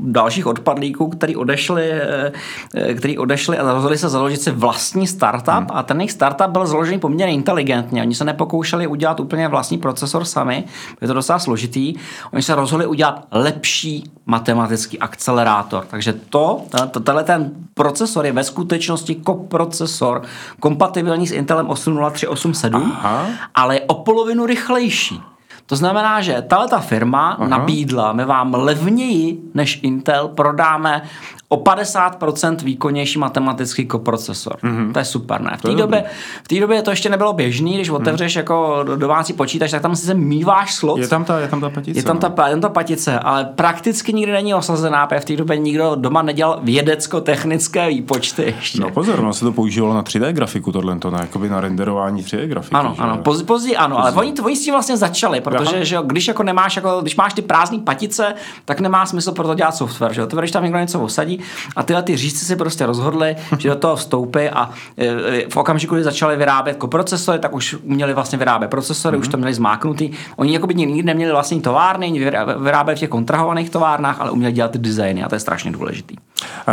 dalších 0.00 0.46
odpadlíků, 0.46 1.08
který 1.08 1.36
odešli, 1.36 1.90
eh, 1.92 2.94
který 2.94 3.18
odešli 3.18 3.58
a 3.58 3.72
rozhodli 3.72 3.98
se 3.98 4.08
založit 4.08 4.42
si 4.42 4.50
vlastní 4.50 5.06
startup 5.06 5.54
hmm. 5.54 5.66
a 5.70 5.82
ten 5.82 6.00
jejich 6.00 6.12
startup 6.12 6.46
byl 6.46 6.66
založený 6.66 6.98
poměrně 6.98 7.34
inteligentně. 7.34 8.02
Oni 8.02 8.14
se 8.14 8.24
nepokoušeli 8.24 8.86
udělat 8.86 9.20
úplně 9.20 9.48
vlastní 9.48 9.78
procesor 9.78 10.24
sami, 10.24 10.64
je 11.00 11.08
to 11.08 11.14
docela 11.14 11.38
složitý. 11.38 11.94
Oni 12.32 12.42
se 12.42 12.54
rozhodli 12.54 12.86
udělat 12.86 13.26
lepší 13.30 14.10
matematický 14.26 14.98
akcelerátor. 14.98 15.86
Takže 15.90 16.12
to, 16.12 16.62
tenhle 17.04 17.24
ten 17.24 17.50
procesor 17.74 18.26
je 18.26 18.32
ve 18.32 18.44
skutečnosti 18.44 19.14
koprocesor 19.14 20.22
kompatibilní 20.60 21.26
s 21.26 21.32
Intelem 21.32 21.70
80387, 21.70 22.92
Aha. 22.96 23.26
ale 23.54 23.74
je 23.74 23.80
o 23.80 23.94
polovinu 23.94 24.46
rychlejší. 24.46 25.22
To 25.66 25.76
znamená, 25.76 26.20
že 26.20 26.44
tahle 26.48 26.68
ta 26.68 26.78
firma 26.78 27.30
Aha. 27.30 27.48
nabídla, 27.48 28.12
my 28.12 28.24
vám 28.24 28.54
levněji 28.54 29.38
než 29.54 29.80
Intel 29.82 30.28
prodáme 30.28 31.02
o 31.48 31.56
50% 31.56 32.56
výkonnější 32.64 33.18
matematický 33.18 33.86
koprocesor. 33.86 34.56
Mm-hmm. 34.62 34.92
To 34.92 34.98
je 34.98 35.04
super, 35.04 35.40
ne? 35.40 35.56
V 35.58 35.62
té 35.62 35.74
době, 35.74 36.04
v 36.42 36.48
té 36.48 36.60
době 36.60 36.82
to 36.82 36.90
ještě 36.90 37.08
nebylo 37.08 37.32
běžný, 37.32 37.74
když 37.74 37.88
mhm. 37.88 37.96
otevřeš 37.96 38.34
mm. 38.34 38.38
jako 38.38 38.84
domácí 38.96 39.32
počítač, 39.32 39.70
tak 39.70 39.82
tam 39.82 39.96
si 39.96 40.14
míváš 40.14 40.74
slot. 40.74 40.98
Je 40.98 41.08
tam 41.08 41.24
ta, 41.24 41.38
je 41.38 41.48
tam 41.48 41.60
ta 41.60 41.70
patice. 41.70 41.98
Je 41.98 42.02
tam 42.02 42.18
ta, 42.18 42.28
no. 42.38 42.44
je 42.44 42.50
tam 42.50 42.60
ta 42.60 42.68
patice, 42.68 43.18
ale 43.18 43.44
prakticky 43.44 44.12
nikdy 44.12 44.32
není 44.32 44.54
osazená, 44.54 45.08
v 45.20 45.24
té 45.24 45.36
době 45.36 45.58
nikdo 45.58 45.94
doma 45.94 46.22
nedělal 46.22 46.58
vědecko-technické 46.62 47.88
výpočty 47.88 48.42
ještě. 48.42 48.80
No 48.80 48.90
pozor, 48.90 49.22
no 49.22 49.32
se 49.32 49.44
to 49.44 49.52
používalo 49.52 49.94
na 49.94 50.02
3D 50.02 50.32
grafiku 50.32 50.72
tohle, 50.72 50.98
to 50.98 51.10
na, 51.10 51.20
jakoby 51.20 51.48
na 51.48 51.60
renderování 51.60 52.22
3D 52.22 52.46
grafiky. 52.46 52.74
Ano, 52.74 52.92
že? 52.96 53.02
ano, 53.02 53.18
poz, 53.18 53.42
později 53.42 53.76
ano, 53.76 53.96
později. 53.96 54.14
ale 54.14 54.26
oni, 54.26 54.40
oni 54.40 54.56
s 54.56 54.64
tím 54.64 54.74
vlastně 54.74 54.96
začali, 54.96 55.40
protože 55.40 55.55
že, 55.64 55.98
když 56.04 56.28
jako 56.28 56.42
nemáš, 56.42 56.76
jako, 56.76 57.00
když 57.00 57.16
máš 57.16 57.34
ty 57.34 57.42
prázdné 57.42 57.78
patice, 57.78 58.34
tak 58.64 58.80
nemá 58.80 59.06
smysl 59.06 59.32
pro 59.32 59.46
to 59.46 59.54
dělat 59.54 59.76
software. 59.76 60.12
Že? 60.12 60.26
To 60.26 60.36
když 60.36 60.50
tam 60.50 60.62
někdo 60.62 60.78
něco 60.78 61.00
osadí 61.00 61.40
a 61.76 61.82
tyhle 61.82 62.02
ty 62.02 62.16
řízci 62.16 62.44
si 62.44 62.56
prostě 62.56 62.86
rozhodli, 62.86 63.36
že 63.58 63.68
do 63.68 63.76
toho 63.76 63.96
vstoupí 63.96 64.40
a 64.40 64.70
e, 64.98 65.48
v 65.48 65.56
okamžiku, 65.56 65.94
kdy 65.94 66.04
začali 66.04 66.36
vyrábět 66.36 66.78
procesory, 66.86 67.38
tak 67.38 67.54
už 67.54 67.76
měli 67.82 68.14
vlastně 68.14 68.38
vyrábět 68.38 68.68
procesory, 68.68 69.16
mm-hmm. 69.16 69.20
už 69.20 69.28
to 69.28 69.36
měli 69.36 69.54
zmáknutý. 69.54 70.10
Oni 70.36 70.52
jako 70.52 70.66
by 70.66 70.74
nikdy 70.74 71.02
neměli 71.02 71.32
vlastní 71.32 71.60
továrny, 71.60 72.30
vyrábět 72.58 72.96
v 72.96 72.98
těch 72.98 73.10
kontrahovaných 73.10 73.70
továrnách, 73.70 74.20
ale 74.20 74.30
uměli 74.30 74.52
dělat 74.52 74.70
ty 74.70 74.78
designy 74.78 75.24
a 75.24 75.28
to 75.28 75.34
je 75.34 75.40
strašně 75.40 75.72
důležitý. 75.72 76.16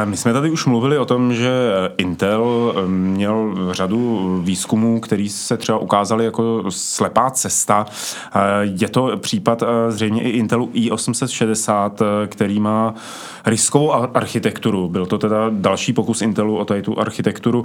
My 0.06 0.18
jsme 0.18 0.34
tady 0.34 0.52
už 0.52 0.66
mluvili 0.66 0.98
o 0.98 1.06
tom, 1.06 1.34
že 1.34 1.52
Intel 1.98 2.74
eh, 2.76 2.88
měl 2.88 3.56
řadu 3.72 4.42
výzkumů, 4.44 5.00
který 5.00 5.30
se 5.30 5.58
třeba 5.58 5.78
ukázali 5.78 6.26
jako 6.26 6.64
slepá 6.70 7.32
cesta. 7.32 7.86
Eh, 8.36 8.40
je 8.62 8.90
to 8.90 9.18
případ 9.18 9.64
eh, 9.64 9.92
zřejmě 9.92 10.22
i 10.22 10.30
Intelu 10.30 10.66
i860, 10.74 11.92
který 12.28 12.60
má 12.60 12.94
riskovou 13.46 13.94
architekturu. 13.94 14.90
Byl 14.90 15.06
to 15.06 15.18
teda 15.18 15.38
další 15.50 15.94
pokus 15.94 16.22
Intelu 16.22 16.58
o 16.58 16.66
tady 16.66 16.82
tu 16.82 17.00
architekturu. 17.00 17.64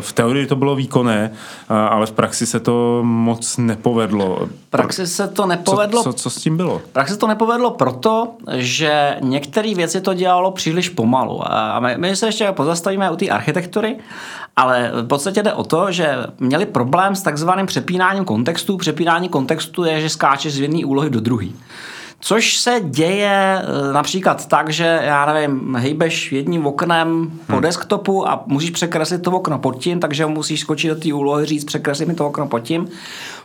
V 0.00 0.12
teorii 0.12 0.46
to 0.46 0.56
bylo 0.56 0.76
výkonné, 0.76 1.32
ale 1.68 2.06
v 2.06 2.12
praxi 2.12 2.46
se 2.46 2.60
to 2.60 3.00
moc 3.02 3.56
nepovedlo. 3.56 4.48
V 4.66 4.70
praxi 4.70 5.06
se 5.06 5.28
to 5.28 5.46
nepovedlo. 5.46 6.02
Co, 6.02 6.12
co, 6.12 6.18
co 6.18 6.30
s 6.30 6.36
tím 6.36 6.56
bylo? 6.56 6.78
V 6.78 6.88
praxi 6.88 7.12
se 7.12 7.18
to 7.18 7.26
nepovedlo 7.26 7.70
proto, 7.70 8.28
že 8.52 9.16
některé 9.20 9.74
věci 9.74 10.00
to 10.00 10.14
dělalo 10.14 10.50
příliš 10.50 10.87
pomalu. 10.90 11.52
A 11.52 11.80
my, 11.80 11.94
my 11.98 12.16
se 12.16 12.26
ještě 12.26 12.52
pozastavíme 12.52 13.10
u 13.10 13.16
té 13.16 13.28
architektury, 13.28 13.96
ale 14.56 14.90
v 15.02 15.06
podstatě 15.06 15.42
jde 15.42 15.52
o 15.52 15.64
to, 15.64 15.92
že 15.92 16.16
měli 16.38 16.66
problém 16.66 17.14
s 17.14 17.22
takzvaným 17.22 17.66
přepínáním 17.66 18.24
kontextu. 18.24 18.76
Přepínání 18.76 19.28
kontextu 19.28 19.84
je, 19.84 20.00
že 20.00 20.08
skáčeš 20.08 20.52
z 20.52 20.60
jedné 20.60 20.84
úlohy 20.84 21.10
do 21.10 21.20
druhé. 21.20 21.46
Což 22.20 22.56
se 22.56 22.80
děje 22.84 23.62
eh, 23.62 23.92
například 23.92 24.48
tak, 24.48 24.70
že 24.70 25.00
já 25.02 25.32
nevím, 25.32 25.74
hejbeš 25.74 26.32
jedním 26.32 26.66
oknem 26.66 27.30
po 27.46 27.52
hmm. 27.52 27.62
desktopu 27.62 28.28
a 28.28 28.42
musíš 28.46 28.70
překreslit 28.70 29.22
to 29.22 29.30
okno 29.30 29.58
pod 29.58 29.78
tím, 29.78 30.00
takže 30.00 30.26
musíš 30.26 30.60
skočit 30.60 30.90
do 30.90 30.96
té 30.96 31.14
úlohy, 31.14 31.46
říct 31.46 31.64
překresli 31.64 32.06
mi 32.06 32.14
to 32.14 32.26
okno 32.26 32.46
pod 32.46 32.58
tím. 32.58 32.88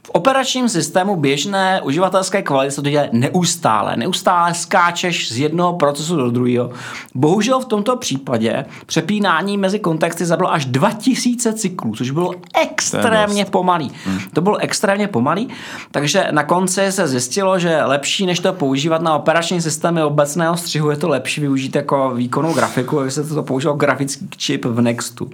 V 0.07 0.09
operačním 0.09 0.69
systému 0.69 1.15
běžné 1.15 1.81
uživatelské 1.81 2.41
kvality 2.41 2.71
se 2.71 2.81
to 2.81 2.89
děje 2.89 3.09
neustále. 3.11 3.95
Neustále 3.97 4.53
skáčeš 4.53 5.31
z 5.31 5.37
jednoho 5.37 5.73
procesu 5.73 6.15
do 6.15 6.31
druhého. 6.31 6.69
Bohužel 7.15 7.59
v 7.59 7.65
tomto 7.65 7.95
případě 7.95 8.65
přepínání 8.85 9.57
mezi 9.57 9.79
kontexty 9.79 10.25
zabilo 10.25 10.53
až 10.53 10.65
2000 10.65 11.53
cyklů, 11.53 11.95
což 11.95 12.11
bylo 12.11 12.33
extrémně 12.61 13.45
pomalý. 13.45 13.91
Hmm. 14.05 14.19
To 14.33 14.41
bylo 14.41 14.57
extrémně 14.57 15.07
pomalý, 15.07 15.49
takže 15.91 16.27
na 16.31 16.43
konci 16.43 16.91
se 16.91 17.07
zjistilo, 17.07 17.59
že 17.59 17.83
lepší 17.83 18.25
než 18.25 18.39
to 18.39 18.53
používat 18.53 19.01
na 19.01 19.15
operační 19.15 19.61
systémy 19.61 20.03
obecného 20.03 20.57
střihu, 20.57 20.89
je 20.89 20.97
to 20.97 21.09
lepší 21.09 21.41
využít 21.41 21.75
jako 21.75 22.11
výkonnou 22.15 22.53
grafiku, 22.53 22.99
jak 22.99 23.11
se 23.11 23.23
to 23.23 23.43
používal 23.43 23.75
grafický 23.75 24.27
čip 24.37 24.65
v 24.65 24.81
Nextu. 24.81 25.29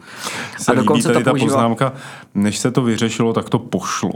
Se 0.57 0.71
a 0.71 0.75
dokonce 0.75 1.07
líbí 1.07 1.13
tady 1.13 1.23
to 1.23 1.29
používal... 1.29 1.49
ta 1.49 1.55
poznámka, 1.55 1.93
než 2.35 2.57
se 2.57 2.71
to 2.71 2.81
vyřešilo, 2.81 3.33
tak 3.33 3.49
to 3.49 3.59
pošlo. 3.59 4.11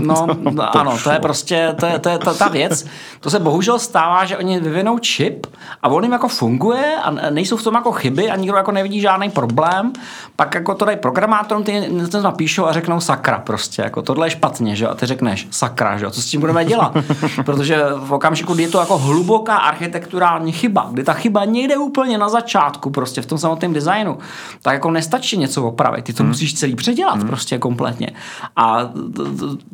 No, 0.00 0.26
no 0.50 0.76
ano, 0.76 0.98
to 1.04 1.10
je 1.10 1.18
prostě, 1.18 1.74
to 1.80 1.86
je, 1.86 1.98
to 1.98 2.08
je 2.08 2.18
ta, 2.18 2.34
ta 2.34 2.48
věc. 2.48 2.86
To 3.20 3.30
se 3.30 3.38
bohužel 3.38 3.78
stává, 3.78 4.24
že 4.24 4.36
oni 4.36 4.60
vyvinou 4.60 4.98
čip 4.98 5.46
a 5.82 5.88
on 5.88 6.02
jim 6.02 6.12
jako 6.12 6.28
funguje 6.28 6.96
a 7.02 7.30
nejsou 7.30 7.56
v 7.56 7.62
tom 7.62 7.74
jako 7.74 7.92
chyby 7.92 8.30
a 8.30 8.36
nikdo 8.36 8.56
jako 8.56 8.72
nevidí 8.72 9.00
žádný 9.00 9.30
problém. 9.30 9.92
Pak 10.36 10.54
jako 10.54 10.74
to 10.74 10.84
dají 10.84 10.98
programátorům, 10.98 11.64
ty 11.64 11.90
to 12.10 12.22
napíšou 12.22 12.66
a 12.66 12.72
řeknou 12.72 13.00
sakra 13.00 13.38
prostě, 13.38 13.82
jako 13.82 14.02
tohle 14.02 14.26
je 14.26 14.30
špatně, 14.30 14.76
že 14.76 14.86
a 14.86 14.94
ty 14.94 15.06
řekneš 15.06 15.48
sakra, 15.50 15.98
že 15.98 16.10
co 16.10 16.22
s 16.22 16.26
tím 16.26 16.40
budeme 16.40 16.64
dělat? 16.64 16.92
Protože 17.44 17.84
v 17.96 18.12
okamžiku, 18.12 18.54
kdy 18.54 18.62
je 18.62 18.68
to 18.68 18.78
jako 18.78 18.98
hluboká 18.98 19.56
architekturální 19.56 20.52
chyba, 20.52 20.88
kdy 20.92 21.04
ta 21.04 21.12
chyba 21.12 21.44
někde 21.44 21.76
úplně 21.76 22.18
na 22.18 22.28
začátku, 22.28 22.90
prostě 22.90 23.22
v 23.22 23.26
tom 23.26 23.38
samotném 23.38 23.72
designu, 23.72 24.18
tak 24.62 24.74
jako 24.74 24.90
nestačí 24.90 25.36
něco 25.38 25.64
opravit, 25.64 26.04
ty 26.04 26.12
to 26.12 26.22
hmm. 26.22 26.30
musíš 26.30 26.54
celý 26.54 26.76
předělat 26.76 27.18
hmm. 27.18 27.26
prostě 27.26 27.58
kompletně. 27.58 28.10
A 28.56 28.90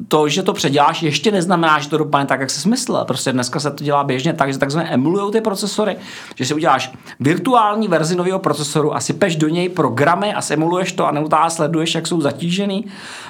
to, 0.08 0.15
že 0.28 0.42
to 0.42 0.52
předěláš, 0.52 1.02
ještě 1.02 1.30
neznamená, 1.32 1.78
že 1.78 1.88
to 1.88 1.98
dopadne 1.98 2.26
tak, 2.26 2.40
jak 2.40 2.50
se 2.50 2.60
smysl. 2.60 3.04
Prostě 3.06 3.32
dneska 3.32 3.60
se 3.60 3.70
to 3.70 3.84
dělá 3.84 4.04
běžně 4.04 4.32
tak, 4.32 4.52
že 4.52 4.58
takzvaně 4.58 4.88
emulují 4.88 5.32
ty 5.32 5.40
procesory, 5.40 5.96
že 6.34 6.44
si 6.44 6.54
uděláš 6.54 6.92
virtuální 7.20 7.88
verzi 7.88 8.16
nového 8.16 8.38
procesoru 8.38 8.96
a 8.96 9.00
sypeš 9.00 9.36
do 9.36 9.48
něj 9.48 9.68
programy 9.68 10.34
a 10.34 10.42
simuluješ 10.42 10.92
to 10.92 11.06
a 11.06 11.10
neustále 11.10 11.50
sleduješ, 11.50 11.94
jak 11.94 12.06
jsou 12.06 12.20
zatížený. 12.20 12.84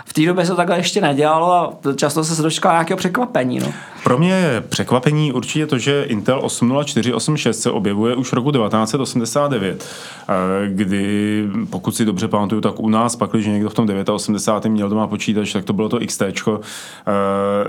V 0.04 0.12
té 0.12 0.26
době 0.26 0.44
se 0.44 0.50
to 0.50 0.56
takhle 0.56 0.76
ještě 0.76 1.00
nedělalo 1.00 1.52
a 1.52 1.72
často 1.96 2.24
se 2.24 2.42
dočkal 2.42 2.72
nějakého 2.72 2.98
překvapení. 2.98 3.58
No. 3.58 3.72
Pro 4.04 4.18
mě 4.18 4.32
je 4.32 4.60
překvapení 4.60 5.32
určitě 5.32 5.66
to, 5.66 5.78
že 5.78 6.02
Intel 6.02 6.40
80486 6.42 7.60
se 7.60 7.70
objevuje 7.70 8.14
už 8.14 8.32
roku 8.32 8.52
1989, 8.52 9.84
eh, 10.28 10.32
kdy, 10.68 11.44
pokud 11.70 11.96
si 11.96 12.04
dobře 12.04 12.28
pamatuju, 12.28 12.60
tak 12.60 12.80
u 12.80 12.88
nás 12.88 13.16
pak, 13.16 13.30
když 13.30 13.46
někdo 13.46 13.70
v 13.70 13.74
tom 13.74 13.88
89. 14.12 14.72
měl 14.72 14.88
doma 14.88 15.06
počítač, 15.06 15.52
tak 15.52 15.64
to 15.64 15.72
bylo 15.72 15.88
to 15.88 15.98
XT, 16.06 16.22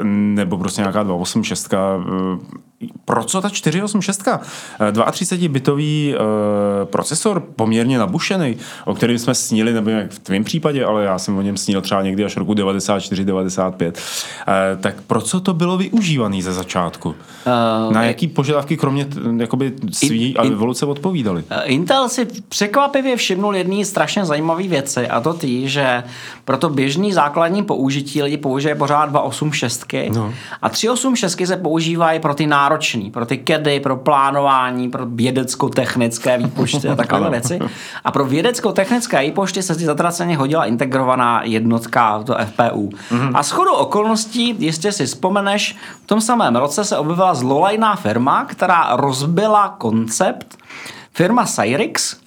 nebo 0.03 0.57
prostě 0.57 0.81
nějaká 0.81 1.03
286 1.03 1.73
pro 3.05 3.23
co 3.23 3.41
ta 3.41 3.49
486? 3.49 4.27
32-bitový 4.79 6.15
uh, 6.15 6.21
procesor, 6.85 7.43
poměrně 7.55 7.99
nabušený, 7.99 8.57
o 8.85 8.95
kterém 8.95 9.19
jsme 9.19 9.35
snili, 9.35 9.73
nebo 9.73 9.89
jak 9.89 10.11
v 10.11 10.19
tvém 10.19 10.43
případě, 10.43 10.85
ale 10.85 11.03
já 11.03 11.19
jsem 11.19 11.37
o 11.37 11.41
něm 11.41 11.57
snil 11.57 11.81
třeba 11.81 12.01
někdy 12.01 12.25
až 12.25 12.37
roku 12.37 12.53
94-95. 12.53 13.87
Uh, 13.87 13.93
tak 14.81 15.01
pro 15.01 15.21
co 15.21 15.39
to 15.39 15.53
bylo 15.53 15.77
využívané 15.77 16.41
ze 16.41 16.53
začátku? 16.53 17.09
Uh, 17.09 17.93
Na 17.93 18.03
jaký 18.03 18.27
požadavky 18.27 18.77
kromě 18.77 19.07
jakoby 19.37 19.73
svý 19.91 20.35
in, 20.43 20.53
evoluce 20.53 20.85
odpovídali? 20.85 21.43
Uh, 21.51 21.57
Intel 21.65 22.09
si 22.09 22.27
překvapivě 22.49 23.17
všimnul 23.17 23.55
jedné 23.55 23.85
strašně 23.85 24.25
zajímavé 24.25 24.63
věci 24.63 25.07
a 25.07 25.21
to 25.21 25.33
tý, 25.33 25.69
že 25.69 26.03
pro 26.45 26.57
to 26.57 26.69
běžný 26.69 27.13
základní 27.13 27.63
použití 27.63 28.23
lidi 28.23 28.37
používají 28.37 28.79
pořád 28.79 29.05
286 29.05 29.85
no. 30.15 30.33
a 30.61 30.69
386 30.69 31.47
se 31.47 31.57
používají 31.57 32.19
pro 32.19 32.33
ty 32.33 32.47
náročný, 32.67 33.11
pro 33.11 33.25
ty 33.25 33.37
kedy, 33.37 33.79
pro 33.79 33.97
plánování, 33.97 34.89
pro 34.89 35.05
vědecko-technické 35.05 36.37
výpočty 36.37 36.89
a 36.89 36.95
takové 36.95 37.29
věci. 37.29 37.59
A 38.03 38.11
pro 38.11 38.25
vědecko-technické 38.25 39.21
výpočty 39.21 39.63
se 39.63 39.73
zatraceně 39.73 40.37
hodila 40.37 40.65
integrovaná 40.65 41.41
jednotka, 41.43 42.23
to 42.23 42.35
FPU. 42.45 42.89
Mm-hmm. 42.89 43.31
A 43.33 43.43
shodou 43.43 43.73
okolností, 43.73 44.55
jistě 44.59 44.91
si 44.91 45.05
vzpomeneš, 45.05 45.75
v 46.03 46.07
tom 46.07 46.21
samém 46.21 46.55
roce 46.55 46.83
se 46.83 46.97
objevila 46.97 47.33
zlolajná 47.33 47.95
firma, 47.95 48.45
která 48.45 48.95
rozbila 48.95 49.75
koncept 49.77 50.57
Firma 51.13 51.45
Cyrix, 51.45 52.17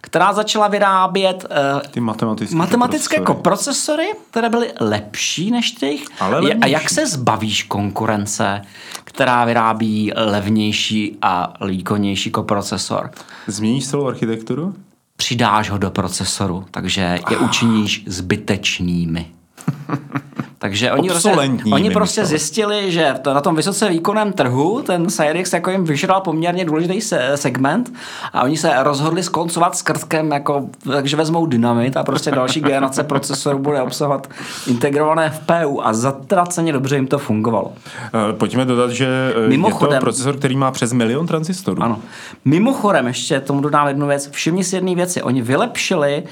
která 0.00 0.32
začala 0.32 0.68
vyrábět 0.68 1.46
uh, 1.74 1.80
Ty 1.90 2.00
matematické, 2.00 2.56
matematické 2.56 3.16
procesory. 3.16 3.42
procesory, 3.42 4.06
které 4.30 4.48
byly 4.48 4.72
lepší 4.80 5.50
než 5.50 5.70
těch. 5.70 6.00
Ale 6.20 6.52
a 6.52 6.66
jak 6.66 6.90
se 6.90 7.06
zbavíš 7.06 7.62
konkurence, 7.62 8.62
která 9.04 9.44
vyrábí 9.44 10.12
levnější 10.16 11.18
a 11.22 11.52
výkonnější 11.66 12.30
koprocesor? 12.30 13.10
Změníš 13.46 13.86
celou 13.86 14.06
architekturu? 14.06 14.74
Přidáš 15.16 15.70
ho 15.70 15.78
do 15.78 15.90
procesoru, 15.90 16.64
takže 16.70 17.18
je 17.30 17.36
učiníš 17.36 18.04
zbytečnými. 18.06 19.26
Takže 20.62 20.92
oni 20.92 21.08
prostě, 21.08 21.32
oni 21.72 21.90
prostě 21.90 22.24
zjistili, 22.24 22.92
že 22.92 23.14
to, 23.22 23.34
na 23.34 23.40
tom 23.40 23.56
vysoce 23.56 23.88
výkonném 23.88 24.32
trhu 24.32 24.82
ten 24.82 25.10
Cyrix 25.10 25.52
jako 25.52 25.70
jim 25.70 25.84
vyžral 25.84 26.20
poměrně 26.20 26.64
důležitý 26.64 27.00
se, 27.00 27.30
segment 27.34 27.92
a 28.32 28.42
oni 28.42 28.56
se 28.56 28.72
rozhodli 28.78 29.22
skoncovat 29.22 29.76
s 29.76 29.82
krtkem, 29.82 30.30
jako, 30.32 30.68
takže 30.92 31.16
vezmou 31.16 31.46
dynamit 31.46 31.96
a 31.96 32.02
prostě 32.02 32.30
další 32.30 32.60
generace 32.70 33.04
procesorů 33.04 33.58
bude 33.58 33.82
obsahovat 33.82 34.30
integrované 34.66 35.30
FPU 35.30 35.86
a 35.86 35.92
zatraceně 35.92 36.72
dobře 36.72 36.96
jim 36.96 37.06
to 37.06 37.18
fungovalo. 37.18 37.72
Eh, 38.06 38.32
pojďme 38.32 38.64
dodat, 38.64 38.90
že 38.90 39.34
eh, 39.46 39.48
Mimochodem, 39.48 39.94
je 39.94 40.00
to 40.00 40.04
procesor, 40.04 40.36
který 40.36 40.56
má 40.56 40.70
přes 40.70 40.92
milion 40.92 41.26
transistorů. 41.26 41.82
Ano. 41.82 41.98
Mimochodem 42.44 43.06
ještě 43.06 43.40
tomu 43.40 43.60
dodám 43.60 43.88
jednu 43.88 44.06
věc. 44.06 44.30
Všimni 44.30 44.64
si 44.64 44.76
jedné 44.76 44.94
věci. 44.94 45.22
Oni 45.22 45.42
vylepšili, 45.42 46.22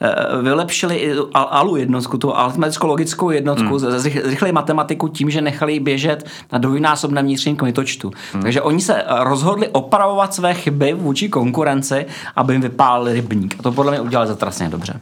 eh, 0.00 0.42
vylepšili 0.42 1.14
ALU 1.34 1.76
jednotku, 1.76 2.18
tu 2.18 2.36
aritmetickou 2.36 2.86
logickou 2.86 3.30
jednotku, 3.30 3.64
hmm 3.64 3.77
zrychlili 3.78 4.52
matematiku 4.52 5.08
tím, 5.08 5.30
že 5.30 5.40
nechali 5.40 5.80
běžet 5.80 6.26
na 6.52 6.58
dvojnásobném 6.58 7.24
vnitřním 7.24 7.56
kmitočtu. 7.56 8.12
Hmm. 8.32 8.42
Takže 8.42 8.62
oni 8.62 8.80
se 8.80 9.04
rozhodli 9.08 9.68
opravovat 9.68 10.34
své 10.34 10.54
chyby 10.54 10.92
vůči 10.92 11.28
konkurenci, 11.28 12.06
aby 12.36 12.54
jim 12.54 12.62
vypálili 12.62 13.12
rybník. 13.12 13.56
A 13.58 13.62
to 13.62 13.72
podle 13.72 13.92
mě 13.92 14.00
udělali 14.00 14.28
zatrasně 14.28 14.68
dobře. 14.68 15.00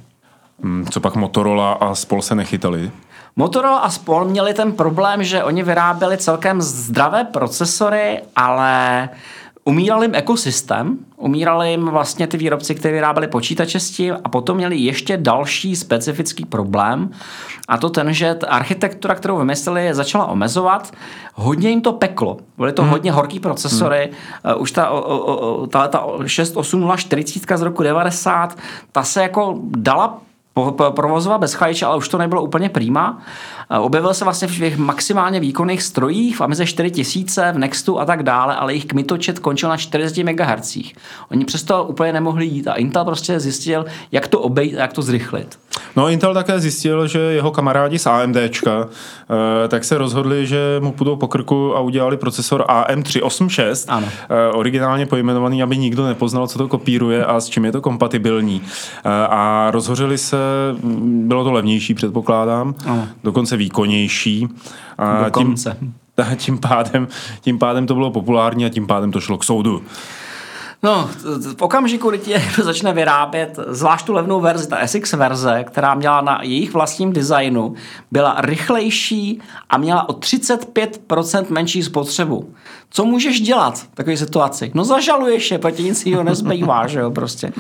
Hmm, 0.63 0.87
co 0.91 1.01
pak 1.01 1.17
Motorola 1.17 1.73
a 1.73 1.95
spol 1.95 2.23
se 2.23 2.35
nechytali? 2.35 2.91
Motorola 3.37 3.79
a 3.79 3.91
spol 3.91 4.25
měli 4.25 4.55
ten 4.55 4.73
problém, 4.73 5.25
že 5.25 5.45
oni 5.45 5.63
vyráběli 5.63 6.17
celkem 6.17 6.63
zdravé 6.63 7.25
procesory, 7.25 8.21
ale 8.37 9.09
umíral 9.67 10.03
jim 10.03 10.15
ekosystém, 10.15 10.99
umírali 11.17 11.71
jim 11.71 11.89
vlastně 11.89 12.27
ty 12.27 12.37
výrobci, 12.37 12.75
kteří 12.75 12.93
vyráběli 12.93 13.29
počítače 13.29 13.81
s 13.81 13.91
tím 13.91 14.17
a 14.25 14.29
potom 14.29 14.57
měli 14.57 14.77
ještě 14.77 15.17
další 15.17 15.77
specifický 15.77 16.45
problém 16.45 17.11
a 17.69 17.79
to 17.79 17.91
ten, 17.91 18.13
že 18.13 18.35
ta 18.35 18.47
architektura, 18.47 19.15
kterou 19.15 19.39
vymysleli, 19.39 19.95
začala 19.95 20.27
omezovat, 20.27 20.93
hodně 21.35 21.71
jim 21.71 21.81
to 21.81 21.93
peklo. 21.93 22.37
Byly 22.57 22.73
to 22.73 22.83
hmm. 22.83 22.91
hodně 22.91 23.13
horký 23.13 23.41
procesory, 23.41 24.11
hmm. 24.45 24.55
uh, 24.55 24.63
už 24.63 24.73
ta, 24.73 24.93
ta, 25.69 25.89
ta 25.89 26.07
6840 26.27 27.43
z 27.57 27.63
roku 27.63 27.83
90, 27.83 28.59
ta 28.93 29.03
se 29.03 29.23
jako 29.23 29.59
dala 29.63 30.19
provozovat 30.91 31.41
bez 31.41 31.55
chladiče, 31.55 31.87
ale 31.87 31.97
už 31.97 32.09
to 32.09 32.19
nebylo 32.19 32.43
úplně 32.43 32.69
prýma. 32.69 33.23
Objevil 33.81 34.15
se 34.15 34.25
vlastně 34.25 34.49
v 34.49 34.59
těch 34.59 34.79
maximálně 34.79 35.41
výkonných 35.41 35.83
strojích 35.83 36.37
v 36.37 36.41
Amize 36.41 36.67
4000, 36.67 37.53
v 37.53 37.59
Nextu 37.59 38.01
a 38.01 38.05
tak 38.05 38.23
dále, 38.23 38.57
ale 38.57 38.73
jejich 38.73 38.87
kmitočet 38.87 39.39
končil 39.39 39.69
na 39.69 39.77
40 39.77 40.23
MHz. 40.23 40.79
Oni 41.31 41.45
přesto 41.45 41.85
úplně 41.85 42.13
nemohli 42.13 42.47
jít 42.47 42.69
a 42.69 42.75
Intel 42.75 43.05
prostě 43.05 43.41
zjistil, 43.41 43.85
jak 44.13 44.29
to 44.29 44.41
obejít 44.41 44.77
a 44.77 44.81
jak 44.81 44.93
to 44.93 45.03
zrychlit. 45.03 45.59
No 45.97 46.09
Intel 46.09 46.35
také 46.35 46.61
zjistil, 46.61 47.07
že 47.07 47.19
jeho 47.19 47.51
kamarádi 47.51 47.99
z 47.99 48.07
AMDčka 48.07 48.89
eh, 49.65 49.69
tak 49.69 49.85
se 49.85 49.99
rozhodli, 49.99 50.47
že 50.47 50.59
mu 50.81 50.93
půjdou 50.93 51.17
po 51.17 51.29
krku 51.29 51.77
a 51.77 51.81
udělali 51.81 52.17
procesor 52.17 52.65
AM386, 52.69 53.85
ano. 53.89 54.09
Eh, 54.09 54.53
originálně 54.53 55.07
pojmenovaný, 55.07 55.63
aby 55.63 55.79
nikdo 55.79 56.07
nepoznal, 56.07 56.47
co 56.47 56.59
to 56.59 56.69
kopíruje 56.69 57.25
a 57.25 57.41
s 57.41 57.49
čím 57.49 57.65
je 57.65 57.73
to 57.73 57.81
kompatibilní. 57.81 58.63
Eh, 58.65 59.11
a 59.31 59.71
rozhořeli 59.71 60.19
se, 60.19 60.39
bylo 61.03 61.45
to 61.45 61.53
levnější, 61.53 61.95
předpokládám, 61.95 62.75
ano. 62.87 63.09
dokonce 63.25 63.57
výkonnější. 63.57 64.49
A 64.99 65.25
dokonce. 65.25 65.77
Tím, 66.17 66.37
tím 66.37 66.59
pádem, 66.59 67.09
tím 67.41 67.59
pádem 67.59 67.87
to 67.87 67.95
bylo 67.95 68.11
populární 68.11 68.67
a 68.67 68.69
tím 68.69 68.87
pádem 68.87 69.13
to 69.13 69.21
šlo 69.21 69.39
k 69.39 69.45
soudu. 69.45 69.83
No, 70.87 71.11
v 71.57 71.63
okamžiku, 71.63 72.11
kdy 72.11 72.19
ti 72.19 72.35
začne 72.63 72.93
vyrábět 72.93 73.59
zvlášť 73.69 74.07
tu 74.07 74.13
levnou 74.13 74.41
verzi, 74.41 74.69
ta 74.69 74.87
SX 74.87 75.13
verze, 75.13 75.65
která 75.67 75.95
měla 75.95 76.21
na 76.21 76.43
jejich 76.43 76.73
vlastním 76.73 77.13
designu, 77.13 77.75
byla 78.11 78.37
rychlejší 78.39 79.41
a 79.71 79.79
měla 79.79 80.09
o 80.09 80.13
35% 80.13 81.45
menší 81.49 81.83
spotřebu. 81.83 82.55
Co 82.91 83.05
můžeš 83.05 83.41
dělat 83.41 83.79
v 83.79 83.95
takové 83.95 84.17
situaci? 84.17 84.71
No 84.75 84.85
zažaluješ 84.85 85.51
je, 85.51 85.59
protože 85.59 85.83
nic 85.83 86.07
jiného 86.07 86.25
nezbývá, 86.25 86.87
že 86.87 87.01
jo, 87.01 87.11
prostě. 87.11 87.53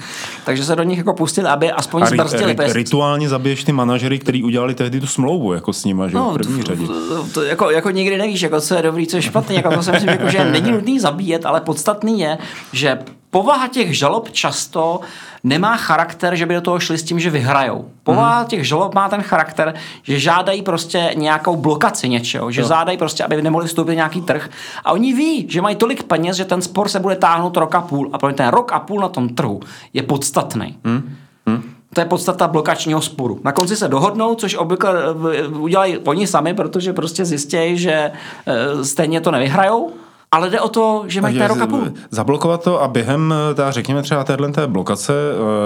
Takže 0.44 0.65
se 0.65 0.77
do 0.77 0.82
nich 0.82 0.98
jako 0.98 1.15
pustili, 1.15 1.48
aby 1.48 1.73
aspoň 1.73 2.03
a 2.03 2.07
zbrzdili. 2.07 2.57
Ri, 2.59 2.66
ri, 2.66 2.73
rituálně 2.73 3.28
zabiješ 3.28 3.65
ty 3.65 3.73
manažery, 3.73 4.19
kteří 4.19 4.43
udělali 4.43 4.74
tehdy 4.74 5.01
tu 5.01 5.07
smlouvu 5.07 5.53
jako 5.53 5.73
s 5.73 5.85
nimi, 5.85 6.03
že 6.07 6.16
jo, 6.16 6.23
no, 6.23 6.31
v 6.31 6.35
první 6.35 6.62
řadě. 6.62 6.86
To, 6.86 7.27
to, 7.35 7.43
jako, 7.43 7.70
jako 7.70 7.90
nikdy 7.90 8.19
nevíš, 8.19 8.43
jako 8.43 8.61
co 8.61 8.74
je 8.74 8.82
dobrý, 8.82 9.07
co 9.07 9.16
je 9.16 9.23
špatný, 9.23 9.57
jako 9.57 9.74
to 9.74 9.82
si 9.82 9.93
myslím, 9.93 10.11
jako, 10.11 10.28
že 10.28 10.44
není 10.44 10.73
nutný 10.73 11.01
zabíjet, 11.01 11.47
ale 11.47 11.61
podstatný 11.61 12.20
je, 12.20 12.39
že 12.73 12.98
povaha 13.31 13.69
těch 13.69 13.98
žalob 13.98 14.31
často 14.31 15.01
nemá 15.44 15.77
charakter, 15.77 16.36
že 16.36 16.47
by 16.47 16.55
do 16.55 16.61
toho 16.61 16.81
šli 16.81 16.98
s 16.98 17.03
tím, 17.03 17.20
že 17.20 17.31
vyhrajou. 17.31 17.90
Povaha 18.03 18.40
mm. 18.40 18.47
těch 18.47 18.69
žalob 18.69 18.94
má 18.94 19.09
ten 19.09 19.23
charakter, 19.23 19.74
že 20.03 20.19
žádají 20.19 20.62
prostě 20.62 21.12
nějakou 21.15 21.57
blokaci 21.57 22.09
něčeho, 22.09 22.51
že 22.51 22.61
jo. 22.61 22.69
žádají 22.69 22.98
prostě, 22.98 23.24
aby 23.24 23.43
nemohli 23.43 23.69
vstoupit 23.69 23.94
nějaký 23.94 24.20
trh. 24.20 24.48
A 24.85 24.93
oni 24.93 25.15
ví, 25.15 25.47
že 25.51 25.62
mají 25.62 25.77
tolik 25.77 26.03
peněz, 26.03 26.36
že 26.36 26.44
ten 26.44 26.62
spor 26.62 26.89
se 26.89 27.01
bude 27.01 27.16
táhnout 27.16 27.57
rok 27.57 27.74
a 27.74 27.81
půl. 27.81 28.11
A 28.12 28.19
pro 28.19 28.32
ten 28.32 28.48
rok 28.48 28.73
a 28.73 28.81
půl 28.81 29.01
na 29.01 29.09
tom 29.09 29.28
trhu 29.28 29.61
je 29.93 30.03
podstatný. 30.03 30.78
Mm. 30.85 31.16
Mm. 31.47 31.62
To 31.94 32.01
je 32.01 32.05
podstata 32.05 32.48
blokačního 32.48 33.03
sporu. 33.03 33.40
Na 33.44 33.53
konci 33.53 33.77
se 33.77 33.89
dohodnou, 33.89 34.35
což 34.35 34.55
obvykle 34.55 34.93
eh, 35.32 35.47
udělají 35.47 35.98
oni 35.98 36.27
sami, 36.27 36.55
protože 36.55 36.93
prostě 36.93 37.24
zjistějí, 37.24 37.78
že 37.78 37.93
eh, 37.93 38.85
stejně 38.85 39.20
to 39.20 39.31
nevyhrajou 39.31 39.93
ale 40.36 40.50
jde 40.50 40.60
o 40.60 40.68
to, 40.68 41.04
že 41.06 41.20
mají 41.20 41.38
ten 41.38 41.46
rok 41.46 41.60
a 41.60 41.66
půl. 41.66 41.92
Zablokovat 42.10 42.64
to 42.64 42.82
a 42.82 42.88
během, 42.88 43.34
ta, 43.54 43.70
řekněme 43.70 44.02
třeba 44.02 44.24
téhle 44.24 44.52
té 44.52 44.66
blokace, 44.66 45.12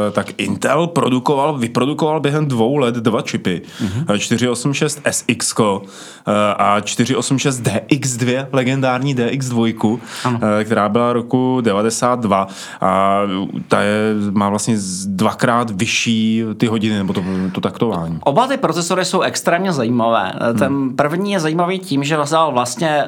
eh, 0.09 0.10
tak 0.10 0.26
Intel 0.36 0.86
produkoval, 0.86 1.59
vyprodukoval 1.59 2.20
během 2.20 2.47
dvou 2.47 2.76
let 2.76 2.94
dva 2.94 3.22
čipy. 3.22 3.62
Mm-hmm. 3.84 4.18
486 4.18 5.01
SX 5.10 5.55
a 6.56 6.80
486 6.80 7.60
DX2, 7.60 8.47
legendární 8.52 9.16
DX2, 9.16 9.98
ano. 10.24 10.40
Eh, 10.42 10.64
která 10.64 10.88
byla 10.88 11.12
roku 11.12 11.60
92 11.60 12.47
a 12.80 13.20
ta 13.68 13.80
je, 13.80 14.14
má 14.30 14.48
vlastně 14.48 14.76
dvakrát 15.06 15.70
vyšší 15.70 16.44
ty 16.56 16.66
hodiny, 16.66 16.97
nebo 16.97 17.12
to, 17.12 17.24
to 17.52 17.60
taktování. 17.60 18.18
Oba 18.24 18.47
ty 18.47 18.56
procesory 18.56 19.05
jsou 19.05 19.20
extrémně 19.20 19.72
zajímavé. 19.72 20.32
Ten 20.59 20.68
hmm. 20.68 20.97
první 20.97 21.32
je 21.32 21.40
zajímavý 21.40 21.78
tím, 21.78 22.05
že 22.05 22.16
vlastně 22.51 23.05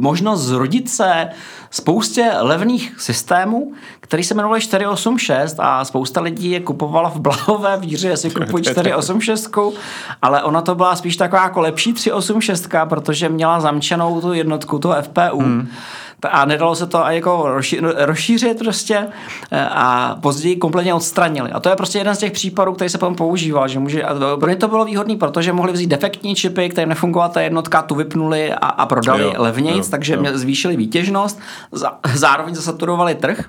možnost 0.00 0.40
zrodit 0.60 0.90
se 0.90 1.28
spoustě 1.70 2.30
levných 2.40 2.94
systémů, 2.98 3.72
který 4.00 4.24
se 4.24 4.34
jmenovaly 4.34 4.60
486 4.60 5.56
a 5.58 5.84
spousta 5.84 6.20
lidí 6.20 6.50
je 6.50 6.60
kupovala 6.60 7.10
v 7.10 7.20
blahové 7.20 7.76
víře, 7.76 8.08
jestli 8.08 8.30
kupují 8.40 8.64
486, 8.64 9.50
ale 10.22 10.42
ona 10.42 10.62
to 10.62 10.74
byla 10.74 10.96
spíš 10.96 11.16
taková 11.16 11.42
jako 11.42 11.60
lepší 11.60 11.92
386, 11.92 12.68
protože 12.88 13.28
měla 13.28 13.60
zamčenou 13.60 14.20
tu 14.20 14.32
jednotku, 14.32 14.78
tu 14.78 14.92
FPU. 15.02 15.38
Hmm 15.38 15.68
a 16.30 16.44
nedalo 16.44 16.74
se 16.74 16.86
to 16.86 17.04
jako 17.08 17.50
rozšířit 17.96 18.58
prostě 18.58 19.06
eh, 19.50 19.68
a 19.70 20.16
později 20.20 20.56
kompletně 20.56 20.94
odstranili. 20.94 21.50
A 21.50 21.60
to 21.60 21.68
je 21.68 21.76
prostě 21.76 21.98
jeden 21.98 22.14
z 22.14 22.18
těch 22.18 22.32
případů, 22.32 22.72
který 22.72 22.90
se 22.90 22.98
potom 22.98 23.14
používal, 23.14 23.68
že 23.68 23.78
může, 23.78 24.02
a 24.02 24.36
pro 24.36 24.50
ně 24.50 24.56
to 24.56 24.68
bylo 24.68 24.84
výhodné, 24.84 25.16
protože 25.16 25.52
mohli 25.52 25.72
vzít 25.72 25.86
defektní 25.86 26.34
čipy, 26.34 26.68
které 26.68 26.86
nefungovala 26.86 27.28
ta 27.28 27.40
jednotka, 27.40 27.82
tu 27.82 27.94
vypnuli 27.94 28.52
a, 28.52 28.56
a 28.56 28.86
prodali 28.86 29.32
levněji, 29.36 29.82
takže 29.90 30.14
jo. 30.14 30.24
zvýšili 30.32 30.76
výtěžnost, 30.76 31.40
zároveň 32.14 32.54
zasaturovali 32.54 33.14
trh. 33.14 33.44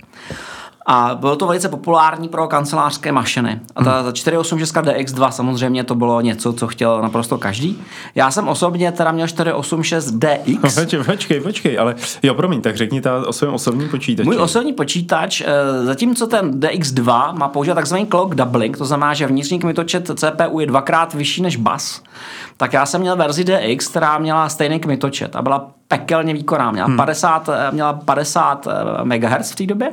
A 0.85 1.15
bylo 1.15 1.35
to 1.35 1.47
velice 1.47 1.69
populární 1.69 2.29
pro 2.29 2.47
kancelářské 2.47 3.11
mašiny. 3.11 3.59
A 3.75 3.83
ta, 3.83 4.03
ta 4.03 4.11
486 4.11 4.85
DX2 4.85 5.29
samozřejmě 5.29 5.83
to 5.83 5.95
bylo 5.95 6.21
něco, 6.21 6.53
co 6.53 6.67
chtěl 6.67 7.01
naprosto 7.01 7.37
každý. 7.37 7.83
Já 8.15 8.31
jsem 8.31 8.47
osobně 8.47 8.91
teda 8.91 9.11
měl 9.11 9.27
486 9.27 10.11
DX. 10.11 10.75
Počkej, 10.75 11.03
počkej, 11.03 11.39
počkej, 11.41 11.79
ale 11.79 11.95
jo, 12.23 12.33
promiň, 12.33 12.61
tak 12.61 12.77
řekni 12.77 13.01
ta 13.01 13.27
o 13.27 13.33
svém 13.33 13.53
osobním 13.53 13.89
počítači. 13.89 14.25
Můj 14.29 14.37
osobní 14.37 14.73
počítač, 14.73 15.41
eh, 15.41 15.85
zatímco 15.85 16.27
ten 16.27 16.59
DX2 16.59 17.33
má 17.33 17.47
používat 17.47 17.75
takzvaný 17.75 18.07
clock 18.07 18.35
doubling, 18.35 18.77
to 18.77 18.85
znamená, 18.85 19.13
že 19.13 19.27
vnitřní 19.27 19.59
kmitočet 19.59 20.11
CPU 20.15 20.59
je 20.59 20.67
dvakrát 20.67 21.13
vyšší 21.13 21.41
než 21.41 21.55
bus, 21.55 22.03
tak 22.57 22.73
já 22.73 22.85
jsem 22.85 23.01
měl 23.01 23.15
verzi 23.15 23.43
DX, 23.43 23.87
která 23.87 24.17
měla 24.17 24.49
stejný 24.49 24.79
kmitočet 24.79 25.35
a 25.35 25.41
byla 25.41 25.71
pekelně 25.87 26.33
výkonná. 26.33 26.71
Měla, 26.71 26.87
hmm. 26.87 26.97
50, 26.97 27.49
eh, 27.49 27.71
měla 27.71 27.93
50 27.93 28.67
eh, 28.67 29.03
MHz 29.03 29.51
v 29.51 29.55
té 29.55 29.65
době 29.65 29.91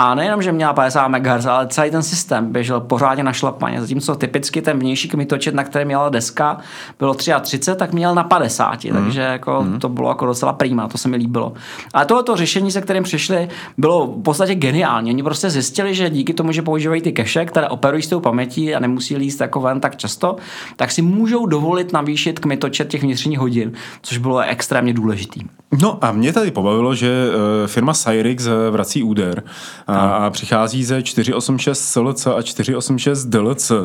a 0.00 0.14
nejenom, 0.14 0.42
že 0.42 0.52
měla 0.52 0.72
50 0.72 1.08
MHz, 1.08 1.46
ale 1.46 1.66
celý 1.66 1.90
ten 1.90 2.02
systém 2.02 2.52
běžel 2.52 2.80
pořádně 2.80 3.24
na 3.24 3.32
šlapaně. 3.32 3.80
Zatímco 3.80 4.14
typicky 4.14 4.62
ten 4.62 4.78
vnější 4.78 5.08
kmitočet, 5.08 5.54
na 5.54 5.64
kterém 5.64 5.86
měla 5.86 6.08
deska, 6.08 6.58
bylo 6.98 7.14
33, 7.14 7.74
tak 7.76 7.92
měl 7.92 8.14
na 8.14 8.24
50. 8.24 8.84
Mm. 8.84 8.92
Takže 8.92 9.20
jako 9.20 9.62
mm. 9.62 9.78
to 9.78 9.88
bylo 9.88 10.08
jako 10.08 10.26
docela 10.26 10.52
prýma, 10.52 10.88
to 10.88 10.98
se 10.98 11.08
mi 11.08 11.16
líbilo. 11.16 11.52
Ale 11.94 12.06
tohoto 12.06 12.36
řešení, 12.36 12.70
se 12.70 12.80
kterým 12.80 13.02
přišli, 13.02 13.48
bylo 13.78 14.06
v 14.06 14.22
podstatě 14.22 14.54
geniální. 14.54 15.10
Oni 15.10 15.22
prostě 15.22 15.50
zjistili, 15.50 15.94
že 15.94 16.10
díky 16.10 16.34
tomu, 16.34 16.52
že 16.52 16.62
používají 16.62 17.02
ty 17.02 17.12
keše, 17.12 17.44
které 17.44 17.68
operují 17.68 18.02
s 18.02 18.08
tou 18.08 18.20
pamětí 18.20 18.74
a 18.74 18.80
nemusí 18.80 19.16
líst 19.16 19.40
jako 19.40 19.60
ven 19.60 19.80
tak 19.80 19.96
často, 19.96 20.36
tak 20.76 20.90
si 20.90 21.02
můžou 21.02 21.46
dovolit 21.46 21.92
navýšit 21.92 22.38
kmitočet 22.38 22.88
těch 22.88 23.02
vnitřních 23.02 23.38
hodin, 23.38 23.72
což 24.02 24.18
bylo 24.18 24.38
extrémně 24.38 24.92
důležitý. 24.92 25.40
No 25.82 26.04
a 26.04 26.12
mě 26.12 26.32
tady 26.32 26.50
pobavilo, 26.50 26.94
že 26.94 27.28
eh, 27.64 27.68
firma 27.68 27.94
Cyrix 27.94 28.46
eh, 28.46 28.70
vrací 28.70 29.02
úder 29.02 29.42
a, 29.90 30.26
a 30.26 30.30
přichází 30.30 30.84
ze 30.84 31.02
486 31.02 31.84
SLC 31.84 32.26
a 32.26 32.42
486 32.42 33.24
DLC, 33.24 33.70
e, 33.70 33.84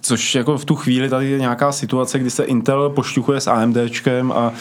což 0.00 0.34
jako 0.34 0.58
v 0.58 0.64
tu 0.64 0.76
chvíli 0.76 1.08
tady 1.08 1.30
je 1.30 1.38
nějaká 1.38 1.72
situace, 1.72 2.18
kdy 2.18 2.30
se 2.30 2.44
Intel 2.44 2.90
pošťuchuje 2.90 3.40
s 3.40 3.46
AMDčkem 3.46 4.32
a 4.32 4.52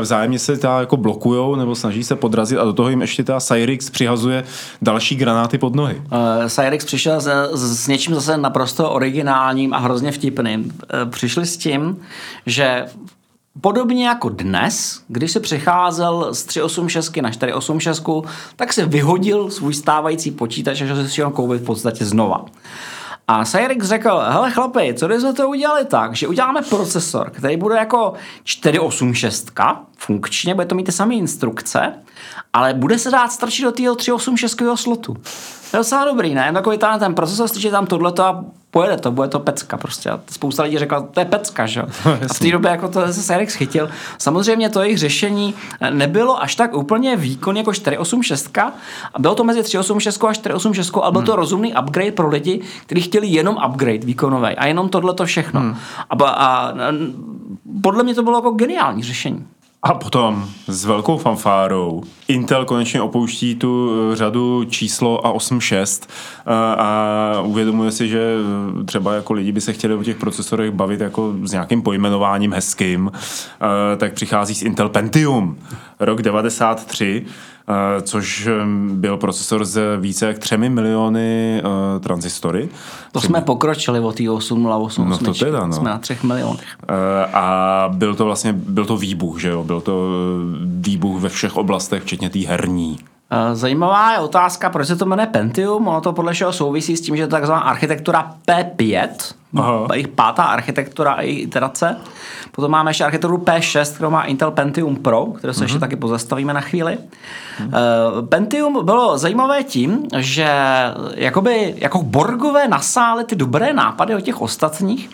vzájemně 0.00 0.38
se 0.38 0.56
ta 0.56 0.80
jako 0.80 0.96
blokujou 0.96 1.56
nebo 1.56 1.74
snaží 1.74 2.04
se 2.04 2.16
podrazit 2.16 2.58
a 2.58 2.64
do 2.64 2.72
toho 2.72 2.88
jim 2.88 3.00
ještě 3.00 3.24
ta 3.24 3.40
Cyrix 3.40 3.90
přihazuje 3.90 4.44
další 4.82 5.16
granáty 5.16 5.58
pod 5.58 5.74
nohy. 5.74 6.02
Uh, 6.12 6.48
Cyrix 6.48 6.84
přišel 6.84 7.20
s, 7.20 7.28
s 7.54 7.88
něčím 7.88 8.14
zase 8.14 8.36
naprosto 8.36 8.90
originálním 8.90 9.74
a 9.74 9.78
hrozně 9.78 10.12
vtipným. 10.12 10.64
Uh, 10.64 11.10
přišli 11.10 11.46
s 11.46 11.56
tím, 11.56 11.96
že 12.46 12.84
Podobně 13.60 14.08
jako 14.08 14.28
dnes, 14.28 15.02
když 15.08 15.32
se 15.32 15.40
přecházel 15.40 16.34
z 16.34 16.44
386 16.44 17.16
na 17.16 17.30
486, 17.30 18.04
tak 18.56 18.72
se 18.72 18.86
vyhodil 18.86 19.50
svůj 19.50 19.74
stávající 19.74 20.30
počítač 20.30 20.80
a 20.80 20.84
že 20.84 21.08
si 21.08 21.22
ho 21.22 21.30
koupit 21.30 21.62
v 21.62 21.64
podstatě 21.64 22.04
znova. 22.04 22.44
A 23.28 23.44
Cyrix 23.44 23.86
řekl, 23.86 24.22
hele 24.28 24.50
chlapi, 24.50 24.94
co 24.94 25.06
jsme 25.06 25.32
to 25.32 25.48
udělali 25.48 25.84
tak, 25.84 26.16
že 26.16 26.28
uděláme 26.28 26.62
procesor, 26.62 27.30
který 27.30 27.56
bude 27.56 27.76
jako 27.76 28.12
486 28.44 29.52
funkčně, 29.96 30.54
bude 30.54 30.66
to 30.66 30.74
mít 30.74 30.84
ty 30.84 30.92
samé 30.92 31.14
instrukce, 31.14 31.92
ale 32.52 32.74
bude 32.74 32.98
se 32.98 33.10
dát 33.10 33.32
strčit 33.32 33.64
do 33.64 33.72
toho 33.72 33.94
386 33.94 34.56
slotu. 34.74 35.14
To 35.70 35.76
je 35.76 35.78
docela 35.78 36.04
dobrý, 36.04 36.34
ne? 36.34 36.52
Takový 36.52 36.78
ten, 36.78 36.98
ten 36.98 37.14
procesor 37.14 37.48
strčí 37.48 37.70
tam 37.70 37.86
tohleto 37.86 38.24
a 38.24 38.44
pojede 38.76 38.96
to, 38.96 39.10
bude 39.10 39.28
to 39.28 39.40
pecka 39.40 39.76
prostě. 39.76 40.10
A 40.10 40.20
spousta 40.30 40.62
lidí 40.62 40.78
řekla, 40.78 41.00
to 41.00 41.20
je 41.20 41.26
pecka, 41.26 41.66
že? 41.66 41.82
A 41.82 42.34
v 42.34 42.38
té 42.38 42.50
době 42.50 42.70
jako 42.70 42.88
to 42.88 43.06
se 43.06 43.22
Serex 43.22 43.54
chytil. 43.54 43.88
Samozřejmě 44.18 44.68
to 44.68 44.82
jejich 44.82 44.98
řešení 44.98 45.54
nebylo 45.90 46.42
až 46.42 46.54
tak 46.54 46.74
úplně 46.74 47.16
výkon 47.16 47.56
jako 47.56 47.74
486, 47.74 48.58
a 48.58 49.18
bylo 49.18 49.34
to 49.34 49.44
mezi 49.44 49.62
386 49.62 50.24
a 50.24 50.34
486, 50.34 50.96
ale 51.02 51.12
byl 51.12 51.22
to 51.22 51.32
hmm. 51.32 51.40
rozumný 51.40 51.74
upgrade 51.82 52.12
pro 52.12 52.28
lidi, 52.28 52.60
kteří 52.86 53.00
chtěli 53.00 53.26
jenom 53.26 53.56
upgrade 53.68 54.06
výkonový 54.06 54.56
a 54.56 54.66
jenom 54.66 54.88
tohle 54.88 55.14
to 55.14 55.24
všechno. 55.24 55.60
Hmm. 55.60 55.76
A, 56.10 56.24
a, 56.24 56.34
a 56.36 56.72
podle 57.82 58.02
mě 58.02 58.14
to 58.14 58.22
bylo 58.22 58.38
jako 58.38 58.50
geniální 58.50 59.02
řešení. 59.02 59.46
A 59.86 59.94
potom 59.94 60.48
s 60.66 60.84
velkou 60.84 61.18
fanfárou. 61.18 62.02
Intel 62.28 62.64
konečně 62.64 63.02
opouští 63.02 63.54
tu 63.54 63.90
eh, 64.12 64.16
řadu 64.16 64.64
číslo 64.64 65.26
a 65.26 65.32
8.6 65.32 66.08
a, 66.46 66.52
eh, 66.52 66.76
a 66.78 67.40
uvědomuje 67.40 67.90
si, 67.90 68.08
že 68.08 68.36
eh, 68.80 68.84
třeba 68.84 69.14
jako 69.14 69.32
lidi 69.32 69.52
by 69.52 69.60
se 69.60 69.72
chtěli 69.72 69.94
o 69.94 70.04
těch 70.04 70.16
procesorech 70.16 70.70
bavit 70.70 71.00
jako 71.00 71.34
s 71.42 71.52
nějakým 71.52 71.82
pojmenováním 71.82 72.52
hezkým, 72.52 73.12
tak 73.96 74.12
přichází 74.12 74.54
s 74.54 74.62
Intel 74.62 74.88
Pentium, 74.88 75.58
rok 76.00 76.22
93, 76.22 77.26
Eh, 77.26 77.55
což 78.02 78.48
byl 78.92 79.16
procesor 79.16 79.64
s 79.64 79.96
více 80.00 80.26
jak 80.26 80.38
třemi 80.38 80.68
miliony 80.68 81.62
uh, 81.64 82.00
transistory. 82.00 82.68
To 83.12 83.20
jsme 83.20 83.40
pokročili 83.40 84.00
o 84.00 84.12
té 84.12 84.30
808 84.30 85.08
No 85.08 85.18
to 85.18 85.34
teda, 85.34 85.66
no. 85.66 85.72
Jsme 85.72 85.90
na 85.90 85.98
třech 85.98 86.22
milionech. 86.22 86.76
Uh, 86.90 86.96
a 87.36 87.88
byl 87.92 88.14
to 88.14 88.24
vlastně, 88.24 88.52
byl 88.52 88.84
to 88.84 88.96
výbuch, 88.96 89.40
že 89.40 89.48
jo? 89.48 89.64
Byl 89.64 89.80
to 89.80 90.10
výbuch 90.64 91.20
ve 91.20 91.28
všech 91.28 91.56
oblastech, 91.56 92.02
včetně 92.02 92.30
té 92.30 92.38
herní. 92.38 92.98
Zajímavá 93.52 94.12
je 94.12 94.18
otázka, 94.18 94.70
proč 94.70 94.86
se 94.86 94.96
to 94.96 95.06
jmenuje 95.06 95.26
Pentium. 95.26 95.88
Ono 95.88 96.00
to 96.00 96.12
podle 96.12 96.32
všeho 96.32 96.52
souvisí 96.52 96.96
s 96.96 97.00
tím, 97.00 97.16
že 97.16 97.22
je 97.22 97.26
to 97.26 97.30
takzvaná 97.30 97.60
architektura 97.60 98.34
P5, 98.48 99.08
Aha. 99.58 99.86
jejich 99.92 100.08
pátá 100.08 100.42
architektura 100.42 101.12
a 101.12 101.20
jejich 101.20 101.42
iterace. 101.42 101.96
Potom 102.52 102.70
máme 102.70 102.90
ještě 102.90 103.04
architekturu 103.04 103.36
P6, 103.36 103.94
kterou 103.94 104.10
má 104.10 104.22
Intel 104.22 104.50
Pentium 104.50 104.96
Pro, 104.96 105.26
kterou 105.26 105.52
se 105.52 105.58
uh-huh. 105.58 105.62
ještě 105.62 105.78
taky 105.78 105.96
pozastavíme 105.96 106.54
na 106.54 106.60
chvíli. 106.60 106.98
Uh-huh. 106.98 108.26
Pentium 108.28 108.84
bylo 108.84 109.18
zajímavé 109.18 109.62
tím, 109.62 110.02
že 110.16 110.48
jakoby, 111.14 111.74
jako 111.76 112.02
Borgové 112.02 112.68
nasály 112.68 113.24
ty 113.24 113.36
dobré 113.36 113.72
nápady 113.72 114.14
od 114.14 114.20
těch 114.20 114.40
ostatních 114.40 115.10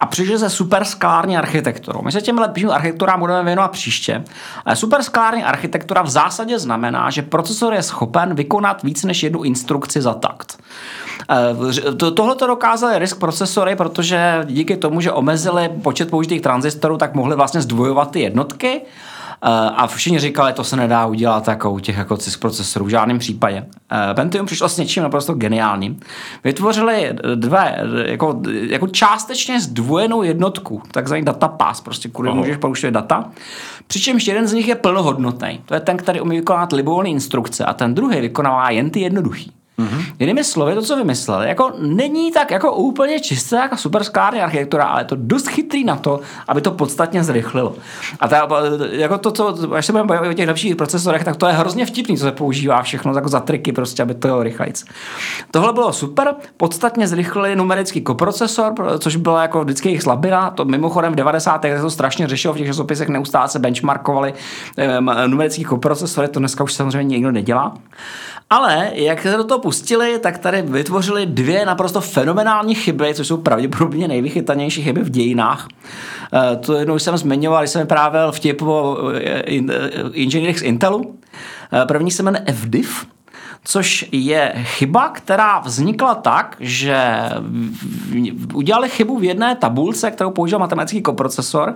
a 0.00 0.06
přišli 0.06 0.38
se 0.38 0.50
superskalární 0.50 1.36
architekturou. 1.36 2.02
My 2.02 2.12
se 2.12 2.20
těm 2.20 2.38
lepším 2.38 2.70
architekturám 2.70 3.20
budeme 3.20 3.44
věnovat 3.44 3.70
příště. 3.70 4.24
Ale 4.64 4.76
superskalární 4.76 5.44
architektura 5.44 6.02
v 6.02 6.08
zásadě 6.08 6.58
znamená, 6.58 7.10
že 7.10 7.22
procesor 7.22 7.74
je 7.74 7.82
schopen 7.82 8.34
vykonat 8.34 8.82
víc 8.82 9.04
než 9.04 9.22
jednu 9.22 9.42
instrukci 9.42 10.02
za 10.02 10.14
takt. 10.14 10.58
Eh, 11.30 12.10
tohle 12.14 12.34
to 12.34 12.46
dokázali 12.46 12.98
risk 12.98 13.18
procesory, 13.18 13.76
protože 13.76 14.44
díky 14.44 14.76
tomu, 14.76 15.00
že 15.00 15.12
omezili 15.12 15.68
počet 15.82 16.10
použitých 16.10 16.40
tranzistorů, 16.40 16.96
tak 16.96 17.14
mohli 17.14 17.36
vlastně 17.36 17.60
zdvojovat 17.60 18.10
ty 18.10 18.20
jednotky 18.20 18.80
Eh, 19.42 19.70
a 19.76 19.86
všichni 19.86 20.18
říkali, 20.18 20.52
to 20.52 20.64
se 20.64 20.76
nedá 20.76 21.06
udělat 21.06 21.48
jako 21.48 21.70
u 21.70 21.78
těch 21.78 21.96
jako 21.96 22.16
CISC 22.16 22.36
procesorů, 22.36 22.84
v 22.84 22.88
žádném 22.88 23.18
případě. 23.18 23.66
Eh, 23.92 24.14
Pentium 24.14 24.46
přišlo 24.46 24.68
s 24.68 24.78
něčím 24.78 25.02
naprosto 25.02 25.34
geniálním. 25.34 26.00
Vytvořili 26.44 27.12
dvě, 27.34 27.82
jako, 28.06 28.40
jako 28.68 28.86
částečně 28.86 29.60
zdvojenou 29.60 30.22
jednotku, 30.22 30.82
takzvaný 30.92 31.24
datapass, 31.24 31.80
prostě 31.80 32.08
kudy 32.08 32.30
můžeš 32.30 32.56
pouštět 32.56 32.90
data. 32.90 33.30
Přičemž 33.86 34.26
jeden 34.26 34.46
z 34.46 34.52
nich 34.52 34.68
je 34.68 34.74
plnohodnotný. 34.74 35.60
To 35.66 35.74
je 35.74 35.80
ten, 35.80 35.96
který 35.96 36.20
umí 36.20 36.36
vykonávat 36.36 36.72
libovolné 36.72 37.08
instrukce 37.08 37.64
a 37.64 37.72
ten 37.72 37.94
druhý 37.94 38.20
vykonává 38.20 38.70
jen 38.70 38.90
ty 38.90 39.00
jednoduchý. 39.00 39.52
Mm-hmm. 39.80 40.04
Jinými 40.18 40.44
slovy, 40.44 40.74
to, 40.74 40.82
co 40.82 40.96
vymysleli, 40.96 41.48
jako 41.48 41.72
není 41.78 42.32
tak 42.32 42.50
jako 42.50 42.72
úplně 42.72 43.20
čisté 43.20 43.56
jako 43.56 43.76
supersklární 43.76 44.40
architektura, 44.40 44.84
ale 44.84 45.00
je 45.00 45.04
to 45.04 45.16
dost 45.18 45.48
chytrý 45.48 45.84
na 45.84 45.96
to, 45.96 46.20
aby 46.48 46.60
to 46.60 46.70
podstatně 46.70 47.24
zrychlilo. 47.24 47.74
A 48.20 48.28
ta, 48.28 48.48
jako 48.90 49.18
to, 49.18 49.30
co, 49.30 49.74
až 49.74 49.86
se 49.86 49.92
budeme 49.92 50.08
bavit 50.08 50.28
o 50.30 50.32
těch 50.32 50.48
lepších 50.48 50.76
procesorech, 50.76 51.24
tak 51.24 51.36
to 51.36 51.46
je 51.46 51.52
hrozně 51.52 51.86
vtipný, 51.86 52.16
co 52.16 52.24
se 52.24 52.32
používá 52.32 52.82
všechno 52.82 53.14
jako 53.14 53.28
za 53.28 53.40
triky, 53.40 53.72
prostě, 53.72 54.02
aby 54.02 54.14
to 54.14 54.28
bylo 54.28 54.42
rychlejc. 54.42 54.84
Tohle 55.50 55.72
bylo 55.72 55.92
super, 55.92 56.34
podstatně 56.56 57.08
zrychlili 57.08 57.56
numerický 57.56 58.00
koprocesor, 58.00 58.74
což 58.98 59.16
byla 59.16 59.42
jako 59.42 59.64
vždycky 59.64 59.88
jejich 59.88 60.02
slabina. 60.02 60.50
To 60.50 60.64
mimochodem 60.64 61.12
v 61.12 61.16
90. 61.16 61.64
letech 61.64 61.80
to 61.80 61.90
strašně 61.90 62.26
řešilo, 62.26 62.54
v 62.54 62.56
těch 62.56 62.66
časopisech 62.66 63.08
neustále 63.08 63.48
se 63.48 63.58
benchmarkovali 63.58 64.34
numerický 65.26 65.64
koprocesory, 65.64 66.28
to 66.28 66.38
dneska 66.38 66.64
už 66.64 66.72
samozřejmě 66.72 67.16
nikdo 67.16 67.32
nedělá. 67.32 67.74
Ale 68.50 68.90
jak 68.92 69.22
se 69.22 69.36
do 69.36 69.44
toho 69.44 69.60
pustili, 69.70 70.18
tak 70.18 70.38
tady 70.38 70.62
vytvořili 70.62 71.26
dvě 71.26 71.66
naprosto 71.66 72.00
fenomenální 72.00 72.74
chyby, 72.74 73.14
což 73.14 73.26
jsou 73.26 73.36
pravděpodobně 73.36 74.08
nejvychytanější 74.08 74.82
chyby 74.82 75.00
v 75.00 75.10
dějinách. 75.10 75.68
Eh, 76.34 76.56
to 76.56 76.74
jednou 76.74 76.98
jsem 76.98 77.16
zmiňoval, 77.16 77.62
když 77.62 77.70
jsem 77.70 77.82
vyprávěl 77.82 78.32
vtip 78.32 78.62
o 78.62 78.98
eh, 79.14 79.42
inženýrech 80.12 80.58
z 80.58 80.62
Intelu. 80.62 81.14
Eh, 81.72 81.86
první 81.86 82.10
se 82.10 82.22
jmenuje 82.22 82.44
FDIF, 82.52 83.06
což 83.64 84.08
je 84.12 84.52
chyba, 84.62 85.08
která 85.08 85.58
vznikla 85.58 86.14
tak, 86.14 86.56
že 86.60 87.30
udělali 88.54 88.88
chybu 88.88 89.18
v 89.18 89.24
jedné 89.24 89.56
tabulce, 89.56 90.10
kterou 90.10 90.30
použil 90.30 90.58
matematický 90.58 91.02
koprocesor 91.02 91.74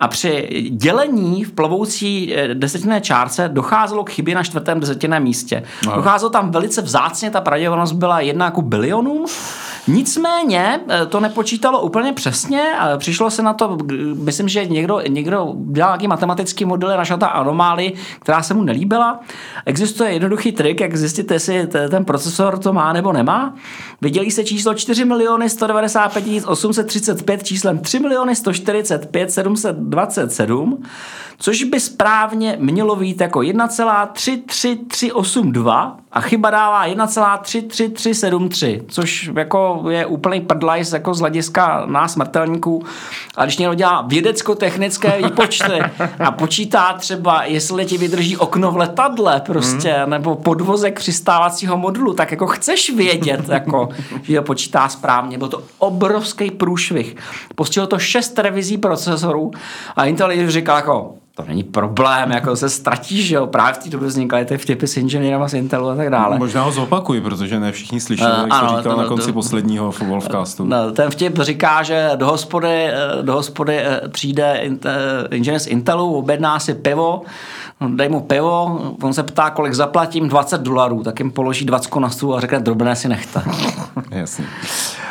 a 0.00 0.08
při 0.08 0.48
dělení 0.70 1.44
v 1.44 1.52
plovoucí 1.52 2.34
eh, 2.34 2.54
desetinné 2.54 3.00
čárce 3.00 3.48
docházelo 3.48 4.04
k 4.04 4.10
chybě 4.10 4.34
na 4.34 4.42
čtvrtém 4.42 4.80
desetiném 4.80 5.22
místě. 5.22 5.62
Aha. 5.86 5.96
Docházelo 5.96 6.30
tam 6.30 6.50
velice 6.50 6.82
vzácně, 6.82 7.30
ta 7.30 7.40
pravděpodobnost 7.40 7.92
byla 7.92 8.20
jedna 8.20 8.44
jako 8.44 8.62
bilionům 8.62 9.26
Nicméně 9.88 10.80
eh, 10.88 11.06
to 11.06 11.20
nepočítalo 11.20 11.80
úplně 11.80 12.12
přesně, 12.12 12.62
ale 12.78 12.98
přišlo 12.98 13.30
se 13.30 13.42
na 13.42 13.52
to, 13.52 13.78
myslím, 14.14 14.48
že 14.48 14.64
někdo, 14.64 15.00
někdo 15.08 15.54
dělal 15.72 15.90
nějaký 15.90 16.08
matematický 16.08 16.64
model, 16.64 16.96
našel 16.96 17.18
ta 17.18 17.26
anomálie, 17.26 17.92
která 18.20 18.42
se 18.42 18.54
mu 18.54 18.62
nelíbila. 18.62 19.20
Existuje 19.66 20.12
jednoduchý 20.12 20.52
trik, 20.52 20.80
jak 20.80 20.96
zjistit, 20.96 21.30
jestli 21.30 21.66
ten 21.66 22.04
procesor 22.04 22.58
to 22.58 22.72
má 22.72 22.92
nebo 22.92 23.12
nemá. 23.12 23.54
Vydělí 24.00 24.30
se 24.30 24.44
číslo 24.44 24.74
4 24.74 25.04
miliony 25.04 25.50
195 25.50 26.44
835 26.46 27.42
číslem 27.42 27.78
3 27.78 27.98
miliony 27.98 28.36
145 28.36 29.32
727 29.32 30.82
což 31.38 31.64
by 31.64 31.80
správně 31.80 32.56
mělo 32.60 32.96
být 32.96 33.20
jako 33.20 33.38
1,33382 33.38 35.96
a 36.16 36.20
chyba 36.20 36.50
dává 36.50 36.88
1,33373, 36.88 38.82
což 38.88 39.30
jako 39.36 39.84
je 39.88 40.06
úplný 40.06 40.40
prdlajs 40.40 40.92
jako 40.92 41.14
z 41.14 41.20
hlediska 41.20 41.82
nás 41.86 42.12
smrtelníků. 42.12 42.84
A 43.36 43.44
když 43.44 43.58
někdo 43.58 43.74
dělá 43.74 44.02
vědecko-technické 44.02 45.22
výpočty 45.22 45.80
a 46.24 46.30
počítá 46.30 46.92
třeba, 46.92 47.44
jestli 47.44 47.86
ti 47.86 47.98
vydrží 47.98 48.36
okno 48.36 48.72
v 48.72 48.76
letadle 48.76 49.40
prostě, 49.40 49.92
hmm. 49.92 50.10
nebo 50.10 50.36
podvozek 50.36 50.98
přistávacího 50.98 51.76
modulu, 51.76 52.14
tak 52.14 52.30
jako 52.30 52.46
chceš 52.46 52.90
vědět, 52.96 53.48
jako, 53.48 53.88
že 54.22 54.38
ho 54.38 54.44
počítá 54.44 54.88
správně. 54.88 55.38
Byl 55.38 55.48
to 55.48 55.62
obrovský 55.78 56.50
průšvih. 56.50 57.16
Postihlo 57.54 57.86
to 57.86 57.98
šest 57.98 58.38
revizí 58.38 58.78
procesorů 58.78 59.50
a 59.96 60.04
Intel 60.04 60.50
říkal 60.50 60.76
jako, 60.76 61.14
to 61.36 61.44
není 61.48 61.62
problém, 61.62 62.30
jako 62.30 62.56
se 62.56 62.68
ztratíš, 62.68 63.26
že 63.26 63.34
jo, 63.34 63.46
právě 63.46 63.74
v 63.74 63.78
té 63.78 63.90
době 63.90 64.08
vznikaly 64.08 64.44
ty 64.44 64.58
vtipy 64.58 64.86
s 64.86 64.96
inženýrama 64.96 65.48
z 65.48 65.54
Intelu 65.54 65.88
a 65.88 65.96
tak 65.96 66.10
dále. 66.10 66.38
Možná 66.38 66.62
ho 66.62 66.72
zopakuj, 66.72 67.20
protože 67.20 67.60
ne 67.60 67.72
všichni 67.72 68.00
slyšeli, 68.00 68.32
uh, 68.32 68.38
jak 68.38 68.52
ano, 68.52 68.70
to 68.70 68.76
říkal 68.76 68.94
to, 68.94 69.02
na 69.02 69.08
konci 69.08 69.26
to, 69.26 69.32
posledního 69.32 69.94
Wolfcastu. 70.08 70.64
No, 70.64 70.92
ten 70.92 71.10
vtip 71.10 71.38
říká, 71.38 71.82
že 71.82 72.10
do 72.16 72.26
hospody, 72.26 72.68
eh, 72.68 73.22
do 73.22 73.32
hospody 73.32 73.78
eh, 73.78 74.00
přijde 74.08 74.62
inženýr 75.30 75.60
z 75.60 75.66
Intelu, 75.66 76.14
objedná 76.14 76.58
si 76.58 76.74
pivo, 76.74 77.22
dej 77.88 78.08
mu 78.08 78.20
pivo, 78.20 78.80
on 79.02 79.12
se 79.12 79.22
ptá, 79.22 79.50
kolik 79.50 79.74
zaplatím, 79.74 80.28
20 80.28 80.60
dolarů, 80.60 81.02
tak 81.02 81.18
jim 81.18 81.30
položí 81.30 81.64
20 81.64 81.96
na 81.96 82.10
stůl 82.10 82.36
a 82.36 82.40
řekne, 82.40 82.60
drobné 82.60 82.96
si 82.96 83.08
nechte. 83.08 83.42
Jasně. 84.10 84.44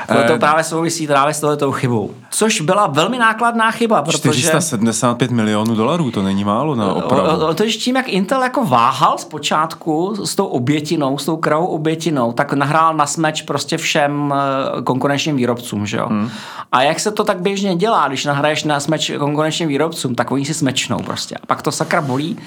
To, 0.08 0.38
právě 0.40 0.64
souvisí 0.64 1.08
právě 1.08 1.34
s 1.34 1.40
tohletou 1.40 1.72
chybou. 1.72 2.12
Což 2.30 2.62
byla 2.62 2.88
velmi 2.88 3.18
nákladná 3.18 3.72
chyba, 3.72 4.02
protože... 4.02 4.18
475 4.18 5.32
milionů 5.32 5.76
dolarů, 5.76 6.12
to 6.12 6.24
není 6.24 6.44
málo 6.44 6.76
na 6.76 6.94
opravu. 6.94 7.54
To 7.54 7.64
je 7.64 7.70
tím, 7.70 7.96
jak 7.96 8.10
Intel 8.10 8.44
jako 8.44 8.66
váhal 8.66 9.18
zpočátku 9.18 10.16
s 10.26 10.36
tou 10.36 10.46
obětinou, 10.46 11.18
s 11.18 11.26
tou 11.26 11.38
kravou 11.38 11.66
obětinou, 11.66 12.32
tak 12.32 12.54
nahrál 12.54 12.94
na 12.94 13.06
smeč 13.06 13.42
prostě 13.42 13.78
všem 13.78 14.34
eh, 14.34 14.82
konkurenčním 14.82 15.36
výrobcům, 15.36 15.86
že 15.86 15.98
jo. 15.98 16.08
Hmm. 16.10 16.30
A 16.72 16.82
jak 16.82 17.00
se 17.00 17.12
to 17.12 17.24
tak 17.24 17.42
běžně 17.42 17.76
dělá, 17.76 18.08
když 18.08 18.26
nahraješ 18.26 18.64
na 18.64 18.80
smeč 18.80 19.12
konkurenčním 19.20 19.70
výrobcům, 19.70 20.16
tak 20.16 20.32
oni 20.32 20.46
si 20.46 20.54
smečnou 20.54 21.00
prostě. 21.00 21.36
A 21.36 21.46
pak 21.46 21.62
to 21.62 21.72
sakra 21.72 22.02
bolí. 22.02 22.38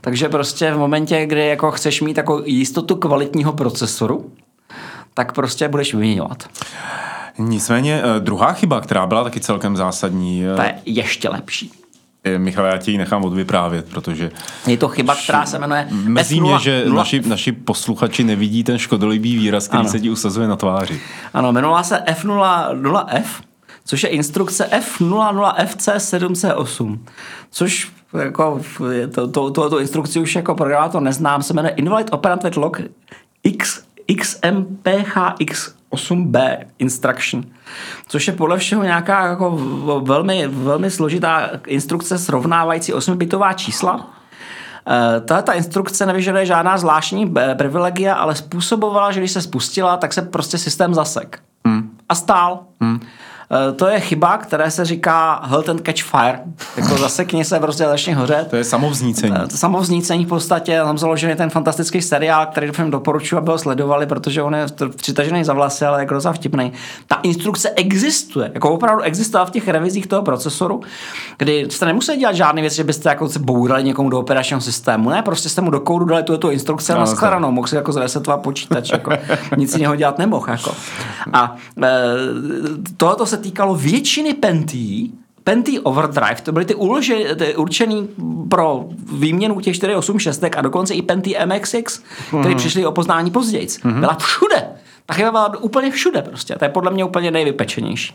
Takže 0.00 0.28
prostě 0.28 0.72
v 0.72 0.78
momentě, 0.78 1.26
kdy 1.26 1.46
jako 1.46 1.70
chceš 1.70 2.00
mít 2.00 2.16
jako 2.16 2.42
jistotu 2.44 2.96
kvalitního 2.96 3.52
procesoru, 3.52 4.30
tak 5.18 5.32
prostě 5.32 5.68
budeš 5.68 5.94
vyměňovat. 5.94 6.48
Nicméně 7.38 8.02
eh, 8.04 8.20
druhá 8.20 8.52
chyba, 8.52 8.80
která 8.80 9.06
byla 9.06 9.24
taky 9.24 9.40
celkem 9.40 9.76
zásadní. 9.76 10.44
To 10.56 10.62
je 10.62 10.74
ještě 10.84 11.28
lepší. 11.28 11.72
Michal, 12.36 12.64
já 12.64 12.76
ti 12.76 12.90
ji 12.90 12.98
nechám 12.98 13.24
odvyprávět, 13.24 13.86
protože... 13.90 14.30
Je 14.66 14.76
to 14.76 14.88
chyba, 14.88 15.14
která 15.14 15.46
se 15.46 15.58
jmenuje 15.58 15.88
Mrzí 15.90 16.40
mě, 16.40 16.58
že 16.58 16.84
naši, 16.88 17.20
naši 17.20 17.52
posluchači 17.52 18.24
nevidí 18.24 18.64
ten 18.64 18.78
škodolibý 18.78 19.36
výraz, 19.36 19.68
který 19.68 19.80
ano. 19.80 19.88
se 19.88 20.00
ti 20.00 20.10
usazuje 20.10 20.48
na 20.48 20.56
tváři. 20.56 21.00
Ano, 21.34 21.48
jmenovala 21.48 21.82
se 21.82 22.02
F00F, 22.06 23.24
což 23.84 24.02
je 24.02 24.08
instrukce 24.08 24.70
F00FC7C8, 24.98 26.98
což 27.50 27.92
jako 28.22 28.60
to, 29.14 29.28
to, 29.28 29.50
to, 29.50 29.70
to 29.70 29.80
instrukci 29.80 30.20
už 30.20 30.34
jako 30.34 30.54
programátor 30.54 31.02
neznám, 31.02 31.42
se 31.42 31.54
jmenuje 31.54 31.74
Invalid 31.74 32.12
Operant 32.12 32.44
with 32.44 32.56
Log 32.56 32.80
X, 33.42 33.87
XMPHX 34.16 35.74
8b 35.90 36.58
instruction, 36.78 37.44
což 38.08 38.26
je 38.26 38.32
podle 38.32 38.58
všeho 38.58 38.82
nějaká 38.82 39.26
jako 39.26 39.58
velmi, 40.04 40.48
velmi 40.48 40.90
složitá 40.90 41.50
instrukce 41.66 42.18
srovnávající 42.18 42.94
8-bitová 42.94 43.52
čísla. 43.52 44.10
Eh, 44.90 45.20
tahle 45.20 45.42
ta 45.42 45.52
instrukce 45.52 46.06
nevyžaduje 46.06 46.46
žádná 46.46 46.78
zvláštní 46.78 47.34
eh, 47.38 47.54
privilegia, 47.54 48.14
ale 48.14 48.34
způsobovala, 48.34 49.12
že 49.12 49.20
když 49.20 49.32
se 49.32 49.42
spustila, 49.42 49.96
tak 49.96 50.12
se 50.12 50.22
prostě 50.22 50.58
systém 50.58 50.94
zasek. 50.94 51.40
Hmm. 51.66 51.96
A 52.08 52.14
stál. 52.14 52.64
Hmm. 52.80 53.00
Eh, 53.50 53.72
to 53.72 53.86
je 53.86 54.00
chyba, 54.00 54.38
které 54.38 54.70
se 54.70 54.84
říká 54.84 55.40
halt 55.42 55.68
and 55.68 55.86
catch 55.86 56.02
fire. 56.02 56.40
Jako 56.76 56.98
zasekni 56.98 57.44
se 57.44 57.60
prostě 57.60 57.84
začni 57.84 58.12
hořet. 58.12 58.48
To 58.50 58.56
je 58.56 58.64
samovznícení. 58.64 59.34
To 59.50 59.56
samovznícení 59.56 60.24
v 60.24 60.28
podstatě, 60.28 60.80
tam 60.84 60.98
založený 60.98 61.36
ten 61.36 61.50
fantastický 61.50 62.02
seriál, 62.02 62.46
který 62.46 62.66
doufám 62.66 62.90
doporučuji, 62.90 63.36
aby 63.36 63.50
ho 63.50 63.58
sledovali, 63.58 64.06
protože 64.06 64.42
on 64.42 64.54
je 64.54 64.66
přitažený 64.96 65.44
za 65.44 65.52
vlasy, 65.52 65.84
ale 65.84 66.02
je 66.02 66.06
hrozně 66.06 66.32
vtipný. 66.32 66.72
Ta 67.06 67.18
instrukce 67.22 67.70
existuje, 67.70 68.50
jako 68.54 68.70
opravdu 68.70 69.02
existovala 69.02 69.46
v 69.46 69.50
těch 69.50 69.68
revizích 69.68 70.06
toho 70.06 70.22
procesoru, 70.22 70.80
kdy 71.38 71.66
jste 71.70 71.86
nemuseli 71.86 72.18
dělat 72.18 72.34
žádné 72.34 72.60
věci, 72.60 72.76
že 72.76 72.84
byste 72.84 73.08
jako 73.08 73.28
se 73.28 73.38
bourali 73.38 73.84
někomu 73.84 74.10
do 74.10 74.18
operačního 74.18 74.60
systému. 74.60 75.10
Ne, 75.10 75.22
prostě 75.22 75.48
jste 75.48 75.60
mu 75.60 75.70
do 75.70 75.80
kódu 75.80 76.04
dali 76.04 76.22
tuto 76.22 76.50
instrukci 76.50 76.92
no, 76.92 76.98
na 76.98 77.06
skladanou, 77.06 77.50
mohl 77.50 77.66
si 77.66 77.76
jako 77.76 77.92
zresetovat 77.92 78.42
počítač, 78.42 78.90
jako 78.92 79.10
nic 79.56 79.74
jiného 79.74 79.96
dělat 79.96 80.18
nemohl. 80.18 80.46
Jako. 80.50 80.74
A 81.32 81.56
e, 81.82 81.88
tohoto 82.96 83.26
se 83.26 83.37
týkalo 83.38 83.74
většiny 83.74 84.34
pentí, 84.34 85.14
Penty 85.44 85.80
Overdrive, 85.80 86.40
to 86.42 86.52
byly 86.52 86.64
ty, 86.64 86.74
ulože, 86.74 87.34
ty 87.34 87.56
určený 87.56 88.08
pro 88.50 88.84
výměnu 89.12 89.60
těch 89.60 89.76
486 89.76 90.44
a 90.56 90.60
dokonce 90.60 90.94
i 90.94 91.02
Penty 91.02 91.36
MXX, 91.46 91.98
které 92.28 92.42
mm-hmm. 92.42 92.56
přišly 92.56 92.86
o 92.86 92.92
poznání 92.92 93.30
později. 93.30 93.66
Mm-hmm. 93.66 94.00
Byla 94.00 94.14
všude. 94.14 94.68
Ta 95.10 95.14
chyba 95.14 95.30
byla 95.30 95.60
úplně 95.60 95.90
všude 95.90 96.22
prostě. 96.22 96.54
To 96.54 96.64
je 96.64 96.68
podle 96.68 96.90
mě 96.90 97.04
úplně 97.04 97.30
nejvypečenější. 97.30 98.14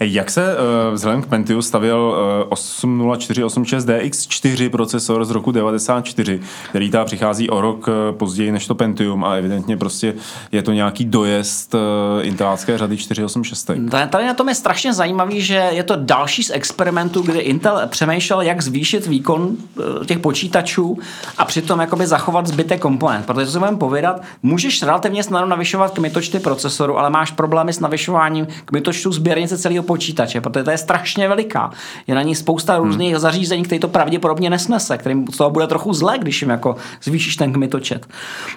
Jak 0.00 0.30
se 0.30 0.54
uh, 0.54 0.58
vzhledem 0.94 1.22
k 1.22 1.26
Pentium 1.26 1.62
stavěl 1.62 2.14
uh, 2.46 2.54
80486DX4 2.54 4.70
procesor 4.70 5.24
z 5.24 5.30
roku 5.30 5.52
94, 5.52 6.40
který 6.68 6.90
ta 6.90 7.04
přichází 7.04 7.50
o 7.50 7.60
rok 7.60 7.88
uh, 7.88 7.94
později 8.16 8.52
než 8.52 8.66
to 8.66 8.74
Pentium 8.74 9.24
a 9.24 9.34
evidentně 9.34 9.76
prostě 9.76 10.14
je 10.52 10.62
to 10.62 10.72
nějaký 10.72 11.04
dojezd 11.04 11.74
uh, 11.74 11.80
intelácké 12.22 12.78
řady 12.78 12.96
486. 12.96 13.70
Tady 14.10 14.26
na 14.26 14.34
tom 14.34 14.48
je 14.48 14.54
strašně 14.54 14.92
zajímavý, 14.92 15.40
že 15.40 15.54
je 15.54 15.82
to 15.82 15.96
další 15.96 16.42
z 16.42 16.50
experimentů, 16.50 17.22
kdy 17.22 17.38
Intel 17.38 17.82
přemýšlel, 17.86 18.40
jak 18.40 18.62
zvýšit 18.62 19.06
výkon 19.06 19.40
uh, 19.40 19.56
těch 20.04 20.18
počítačů 20.18 20.98
a 21.38 21.44
přitom 21.44 21.80
jakoby 21.80 22.06
zachovat 22.06 22.46
zbytek 22.46 22.80
komponent. 22.80 23.26
Protože 23.26 23.46
co 23.46 23.52
si 23.52 23.58
můžeme 23.58 23.76
povědat, 23.76 24.22
můžeš 24.42 24.82
relativně 24.82 25.22
snadno 25.22 25.48
navyšovat 25.48 25.90
kmitoč 25.90 26.29
počty 26.30 26.44
procesoru, 26.44 26.98
ale 26.98 27.10
máš 27.10 27.30
problémy 27.30 27.72
s 27.72 27.80
navyšováním 27.80 28.46
kmitočtu 28.64 29.12
sběrnice 29.12 29.58
celého 29.58 29.82
počítače, 29.82 30.40
protože 30.40 30.64
to 30.64 30.70
je 30.70 30.78
strašně 30.78 31.28
veliká. 31.28 31.70
Je 32.06 32.14
na 32.14 32.22
ní 32.22 32.34
spousta 32.34 32.74
hmm. 32.74 32.84
různých 32.84 33.10
hmm. 33.12 33.20
zařízení, 33.20 33.62
které 33.62 33.78
to 33.78 33.88
pravděpodobně 33.88 34.50
nesnese, 34.50 34.98
kterým 34.98 35.26
z 35.32 35.36
toho 35.36 35.50
bude 35.50 35.66
trochu 35.66 35.92
zle, 35.92 36.18
když 36.18 36.42
jim 36.42 36.50
jako 36.50 36.76
zvýšíš 37.02 37.36
ten 37.36 37.52
kmitočet. 37.52 38.06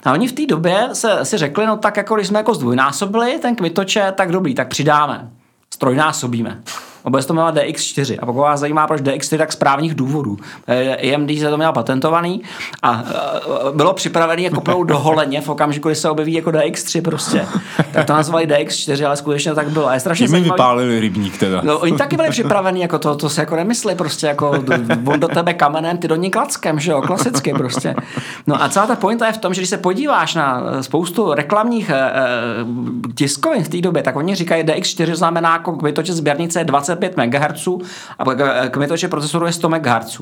A 0.06 0.14
oni 0.14 0.28
v 0.28 0.34
té 0.34 0.46
době 0.46 0.90
se 0.94 1.26
si 1.26 1.38
řekli, 1.38 1.66
no 1.66 1.78
tak 1.78 1.98
jako 1.98 2.16
když 2.16 2.28
jsme 2.28 2.40
jako 2.40 2.54
zdvojnásobili 2.54 3.40
ten 3.42 3.56
kmitočet, 3.56 4.14
tak 4.16 4.32
dobrý, 4.32 4.56
tak 4.56 4.68
přidáme. 4.68 5.30
Strojnásobíme 5.74 6.62
a 7.06 7.10
bude 7.10 7.22
se 7.22 7.28
to 7.28 7.34
jmenovat 7.34 7.56
DX4. 7.56 8.18
A 8.22 8.26
pokud 8.26 8.40
vás 8.40 8.60
zajímá, 8.60 8.88
proč 8.88 9.02
DX4, 9.02 9.38
tak 9.38 9.52
z 9.52 9.56
právních 9.56 9.96
důvodů. 9.96 10.38
AMD 11.14 11.32
se 11.40 11.50
to 11.50 11.58
měl 11.58 11.74
patentovaný 11.74 12.42
a 12.84 13.04
bylo 13.74 13.94
připravený 13.94 14.44
jako 14.44 14.62
plnou 14.62 14.84
doholeně 14.94 15.42
v 15.42 15.50
okamžiku, 15.50 15.90
kdy 15.90 15.96
se 15.96 16.10
objeví 16.10 16.34
jako 16.34 16.50
DX3 16.50 17.02
prostě. 17.02 17.46
Tak 17.92 18.06
to 18.06 18.14
nazvali 18.14 18.48
DX4, 18.48 19.06
ale 19.06 19.18
skutečně 19.18 19.52
to 19.52 19.56
tak 19.56 19.70
bylo. 19.70 19.88
A 19.88 19.94
je 19.94 20.00
strašně 20.00 20.28
mi 20.28 20.42
vypálili 20.42 21.00
rybník 21.00 21.38
teda. 21.38 21.62
No, 21.64 21.80
oni 21.80 21.98
taky 21.98 22.16
byli 22.16 22.30
připraveni, 22.30 22.82
jako 22.82 23.00
to, 23.00 23.16
to 23.16 23.30
se 23.30 23.42
jako 23.42 23.56
nemyslí 23.56 23.96
prostě, 23.96 24.28
jako 24.28 24.50
on 25.06 25.20
do 25.20 25.28
tebe 25.28 25.54
kamenem, 25.54 25.98
ty 25.98 26.08
do 26.08 26.16
ní 26.16 26.32
klackem, 26.32 26.80
že 26.80 26.92
jo, 26.92 27.02
klasicky 27.02 27.54
prostě. 27.54 27.96
No 28.48 28.64
a 28.64 28.70
celá 28.70 28.88
ta 28.88 28.96
pointa 28.96 29.28
je 29.28 29.34
v 29.34 29.38
tom, 29.38 29.54
že 29.54 29.62
když 29.62 29.70
se 29.70 29.78
podíváš 29.78 30.36
na 30.36 30.64
spoustu 30.82 31.34
reklamních 31.34 31.90
eh, 31.90 31.96
eh 31.96 32.24
tiskovin 33.16 33.64
v 33.64 33.70
té 33.70 33.82
době, 33.82 34.04
tak 34.04 34.16
oni 34.16 34.36
říkají 34.36 34.64
DX4 34.64 35.16
znamená 35.16 35.54
jako 35.54 35.72
vytočit 35.72 36.16
sběrnice 36.16 36.64
20 36.64 36.93
25 36.96 37.18
MHz 37.18 37.68
a 38.20 38.70
kmitočet 38.70 39.12
procesoru 39.12 39.46
je 39.46 39.54
100 39.54 39.70
MHz. 39.70 40.22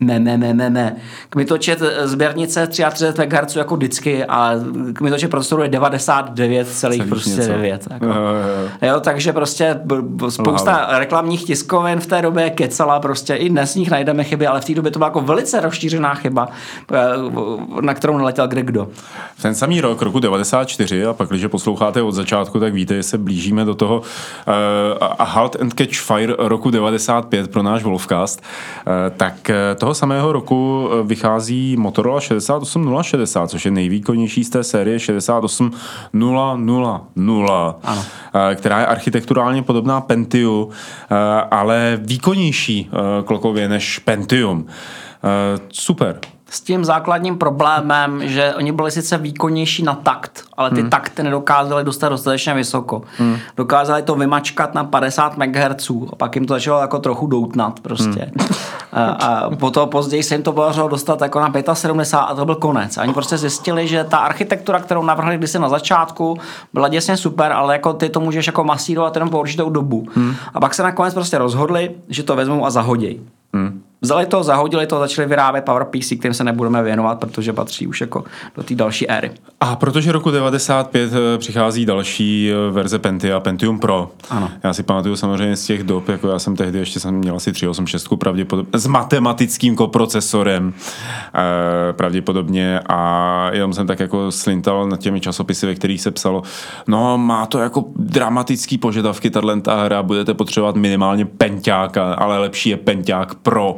Ne, 0.00 0.20
ne, 0.20 0.38
ne, 0.38 0.54
ne, 0.54 0.70
ne. 0.70 0.96
Kmitočet 1.30 1.82
sběrnice 2.02 2.66
33 2.66 3.26
MHz 3.26 3.56
jako 3.56 3.76
vždycky 3.76 4.24
a 4.24 4.54
kmitočet 4.92 5.30
procesoru 5.30 5.62
je 5.62 5.68
99,9. 5.68 7.08
Prostě 7.08 7.42
jako. 7.90 8.06
Jo, 8.06 8.12
jo, 8.12 8.88
jo. 8.88 9.00
takže 9.00 9.32
prostě 9.32 9.80
spousta 10.28 10.70
Lhal. 10.70 10.98
reklamních 10.98 11.44
tiskovin 11.44 12.00
v 12.00 12.06
té 12.06 12.22
době 12.22 12.50
kecala 12.50 13.00
prostě. 13.00 13.34
I 13.34 13.48
dnes 13.48 13.72
z 13.72 13.76
nich 13.76 13.90
najdeme 13.90 14.24
chyby, 14.24 14.46
ale 14.46 14.60
v 14.60 14.64
té 14.64 14.74
době 14.74 14.90
to 14.90 14.98
byla 14.98 15.06
jako 15.06 15.20
velice 15.20 15.60
rozšířená 15.60 16.14
chyba, 16.14 16.48
eh, 16.92 17.00
na 17.80 17.94
kterou 17.94 18.18
naletěl 18.18 18.48
kde 18.48 18.62
kdo. 18.62 18.88
V 19.36 19.42
ten 19.42 19.54
samý 19.54 19.80
rok, 19.80 20.02
roku 20.02 20.18
94, 20.20 21.04
a 21.04 21.12
pak, 21.12 21.28
když 21.28 21.46
posloucháte 21.46 22.02
od 22.02 22.12
začátku, 22.12 22.60
tak 22.60 22.74
víte, 22.74 22.94
že 22.94 23.02
se 23.02 23.18
blížíme 23.18 23.64
do 23.64 23.74
toho 23.74 23.98
uh, 23.98 24.04
a 25.18 25.24
Halt 25.24 25.56
and 25.60 25.74
Catch 25.74 26.01
Fire 26.02 26.34
roku 26.38 26.70
95 26.70 27.50
pro 27.50 27.62
náš 27.62 27.82
Wolfcast, 27.82 28.42
eh, 28.42 29.10
tak 29.16 29.50
eh, 29.50 29.74
toho 29.74 29.94
samého 29.94 30.32
roku 30.32 30.88
eh, 30.92 31.02
vychází 31.02 31.76
Motorola 31.76 32.20
68060, 32.20 33.50
což 33.50 33.64
je 33.64 33.70
nejvýkonnější 33.70 34.44
z 34.44 34.50
té 34.50 34.64
série 34.64 34.98
68000, 34.98 35.74
která 38.54 38.80
je 38.80 38.86
architekturálně 38.86 39.62
podobná 39.62 40.00
Pentium, 40.00 40.68
ale 41.50 41.98
výkonnější 42.02 42.90
klokově 43.24 43.68
než 43.68 43.98
Pentium. 43.98 44.66
Super 45.72 46.18
s 46.52 46.60
tím 46.60 46.84
základním 46.84 47.38
problémem, 47.38 48.28
že 48.28 48.54
oni 48.54 48.72
byli 48.72 48.90
sice 48.90 49.18
výkonnější 49.18 49.82
na 49.82 49.94
takt, 49.94 50.44
ale 50.56 50.70
ty 50.70 50.80
hmm. 50.80 50.90
takty 50.90 51.22
nedokázali 51.22 51.84
dostat 51.84 52.08
dostatečně 52.08 52.54
vysoko. 52.54 53.02
Hmm. 53.18 53.36
Dokázali 53.56 54.02
to 54.02 54.14
vymačkat 54.14 54.74
na 54.74 54.84
50 54.84 55.36
MHz 55.36 55.90
a 56.12 56.16
pak 56.16 56.36
jim 56.36 56.46
to 56.46 56.54
začalo 56.54 56.80
jako 56.80 56.98
trochu 56.98 57.26
doutnat 57.26 57.80
prostě. 57.80 58.30
Hmm. 58.38 58.48
A, 58.92 59.04
a 59.04 59.50
potom 59.50 59.88
později 59.88 60.22
se 60.22 60.34
jim 60.34 60.42
to 60.42 60.52
podařilo 60.52 60.88
dostat 60.88 61.20
jako 61.20 61.40
na 61.40 61.52
75 61.74 62.26
a 62.28 62.34
to 62.34 62.44
byl 62.44 62.54
konec. 62.54 62.98
A 62.98 63.02
oni 63.02 63.12
prostě 63.12 63.38
zjistili, 63.38 63.88
že 63.88 64.04
ta 64.04 64.18
architektura, 64.18 64.80
kterou 64.80 65.02
navrhli 65.02 65.36
kdysi 65.36 65.58
na 65.58 65.68
začátku, 65.68 66.38
byla 66.72 66.88
děsně 66.88 67.16
super, 67.16 67.52
ale 67.52 67.74
jako 67.74 67.92
ty 67.92 68.08
to 68.08 68.20
můžeš 68.20 68.46
jako 68.46 68.64
masírovat 68.64 69.16
jenom 69.16 69.30
po 69.30 69.40
určitou 69.40 69.70
dobu. 69.70 70.06
Hmm. 70.14 70.34
A 70.54 70.60
pak 70.60 70.74
se 70.74 70.82
nakonec 70.82 71.14
prostě 71.14 71.38
rozhodli, 71.38 71.90
že 72.08 72.22
to 72.22 72.36
vezmou 72.36 72.66
a 72.66 72.70
zahodí. 72.70 73.20
Hmm. 73.54 73.82
Vzali 74.02 74.26
to, 74.26 74.42
zahodili 74.42 74.86
to, 74.86 74.98
začali 74.98 75.28
vyrábět 75.28 75.64
PowerPC, 75.64 76.12
kterým 76.18 76.34
se 76.34 76.44
nebudeme 76.44 76.82
věnovat, 76.82 77.20
protože 77.20 77.52
patří 77.52 77.86
už 77.86 78.00
jako 78.00 78.24
do 78.56 78.62
té 78.62 78.74
další 78.74 79.08
éry. 79.08 79.30
A 79.60 79.76
protože 79.76 80.12
roku 80.12 80.30
95 80.30 81.12
eh, 81.12 81.38
přichází 81.38 81.86
další 81.86 82.50
eh, 82.50 82.70
verze 82.70 82.98
Pentia, 82.98 83.40
Pentium 83.40 83.78
Pro. 83.78 84.10
Ano. 84.30 84.50
Já 84.62 84.72
si 84.72 84.82
pamatuju 84.82 85.16
samozřejmě 85.16 85.56
z 85.56 85.66
těch 85.66 85.82
dob, 85.82 86.08
jako 86.08 86.28
já 86.28 86.38
jsem 86.38 86.56
tehdy 86.56 86.78
ještě 86.78 87.00
jsem 87.00 87.14
měl 87.14 87.36
asi 87.36 87.52
386 87.52 88.08
pravděpodobně, 88.18 88.78
s 88.78 88.86
matematickým 88.86 89.76
koprocesorem 89.76 90.74
eh, 91.34 91.92
pravděpodobně 91.92 92.80
a 92.88 93.50
jenom 93.52 93.72
jsem 93.72 93.86
tak 93.86 94.00
jako 94.00 94.32
slintal 94.32 94.88
nad 94.88 95.00
těmi 95.00 95.20
časopisy, 95.20 95.66
ve 95.66 95.74
kterých 95.74 96.00
se 96.00 96.10
psalo, 96.10 96.42
no 96.86 97.18
má 97.18 97.46
to 97.46 97.58
jako 97.58 97.84
dramatický 97.96 98.78
požadavky, 98.78 99.30
tato 99.30 99.60
hra, 99.84 100.02
budete 100.02 100.34
potřebovat 100.34 100.76
minimálně 100.76 101.24
penťáka, 101.24 102.14
ale 102.14 102.38
lepší 102.38 102.70
je 102.70 102.76
penťák 102.76 103.34
Pro. 103.34 103.76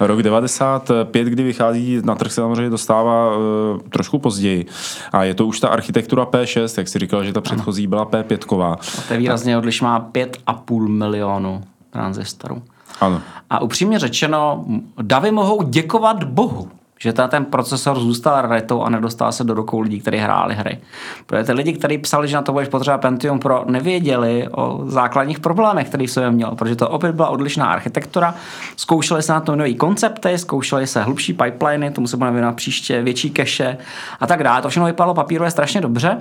Rok 0.00 0.22
95, 0.22 1.28
kdy 1.28 1.42
vychází 1.42 2.00
na 2.04 2.14
trh, 2.14 2.32
se 2.32 2.40
samozřejmě 2.40 2.70
dostává 2.70 3.36
uh, 3.36 3.42
trošku 3.90 4.18
později. 4.18 4.66
A 5.12 5.24
je 5.24 5.34
to 5.34 5.46
už 5.46 5.60
ta 5.60 5.68
architektura 5.68 6.24
P6, 6.24 6.78
jak 6.78 6.88
si 6.88 6.98
říkal, 6.98 7.24
že 7.24 7.32
ta 7.32 7.40
předchozí 7.40 7.86
byla 7.86 8.06
P5. 8.06 8.62
A 8.62 8.76
to 9.08 9.14
je 9.14 9.18
výrazně 9.18 9.58
odlišná 9.58 10.10
5,5 10.12 10.88
milionu 10.88 11.62
tranzistorů. 11.90 12.62
Ano. 13.00 13.20
A 13.50 13.60
upřímně 13.62 13.98
řečeno, 13.98 14.64
davy 15.02 15.30
mohou 15.30 15.62
děkovat 15.62 16.24
Bohu, 16.24 16.68
že 17.02 17.12
ten, 17.12 17.28
ten 17.28 17.44
procesor 17.44 18.00
zůstal 18.00 18.42
raritou 18.42 18.82
a 18.82 18.90
nedostal 18.90 19.32
se 19.32 19.44
do 19.44 19.54
rukou 19.54 19.80
lidí, 19.80 20.00
kteří 20.00 20.16
hráli 20.16 20.54
hry. 20.54 20.78
Protože 21.26 21.44
ty 21.44 21.52
lidi, 21.52 21.72
kteří 21.72 21.98
psali, 21.98 22.28
že 22.28 22.36
na 22.36 22.42
to 22.42 22.52
budeš 22.52 22.68
potřeba 22.68 22.98
Pentium 22.98 23.38
Pro, 23.38 23.64
nevěděli 23.66 24.48
o 24.52 24.80
základních 24.86 25.40
problémech, 25.40 25.88
který 25.88 26.08
sobě 26.08 26.30
měl, 26.30 26.50
protože 26.50 26.76
to 26.76 26.88
opět 26.88 27.14
byla 27.14 27.28
odlišná 27.28 27.66
architektura. 27.66 28.34
Zkoušeli 28.76 29.22
se 29.22 29.32
na 29.32 29.40
to 29.40 29.56
nové 29.56 29.74
koncepty, 29.74 30.38
zkoušeli 30.38 30.86
se 30.86 31.02
hlubší 31.02 31.32
pipeliny, 31.32 31.90
tomu 31.90 32.06
se 32.06 32.16
budeme 32.16 32.32
věnovat 32.32 32.56
příště, 32.56 33.02
větší 33.02 33.30
keše 33.30 33.78
a 34.20 34.26
tak 34.26 34.42
dále. 34.42 34.62
To 34.62 34.68
všechno 34.68 34.86
vypadalo 34.86 35.14
papírově 35.14 35.50
strašně 35.50 35.80
dobře. 35.80 36.20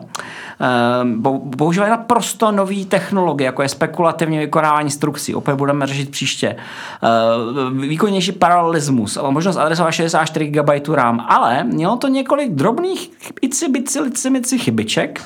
Ehm, 0.59 1.23
používali 1.57 1.91
naprosto 1.91 2.51
nové 2.51 2.85
technologie, 2.85 3.45
jako 3.45 3.61
je 3.61 3.69
spekulativní 3.69 4.37
vykonávání 4.37 4.85
instrukcí. 4.85 5.35
Opět 5.35 5.55
budeme 5.55 5.87
řešit 5.87 6.09
příště. 6.09 6.55
Ehm, 7.01 7.81
výkonnější 7.81 8.31
paralelismus, 8.31 9.17
možnost 9.29 9.57
adresovat 9.57 9.91
64 9.91 10.47
GB 10.47 10.70
RAM, 10.89 11.25
ale 11.27 11.63
mělo 11.63 11.97
to 11.97 12.07
několik 12.07 12.51
drobných 12.51 13.11
ici, 13.41 13.69
bici, 13.69 13.99
lici, 13.99 14.29
mici 14.29 14.59
chybiček, 14.59 15.21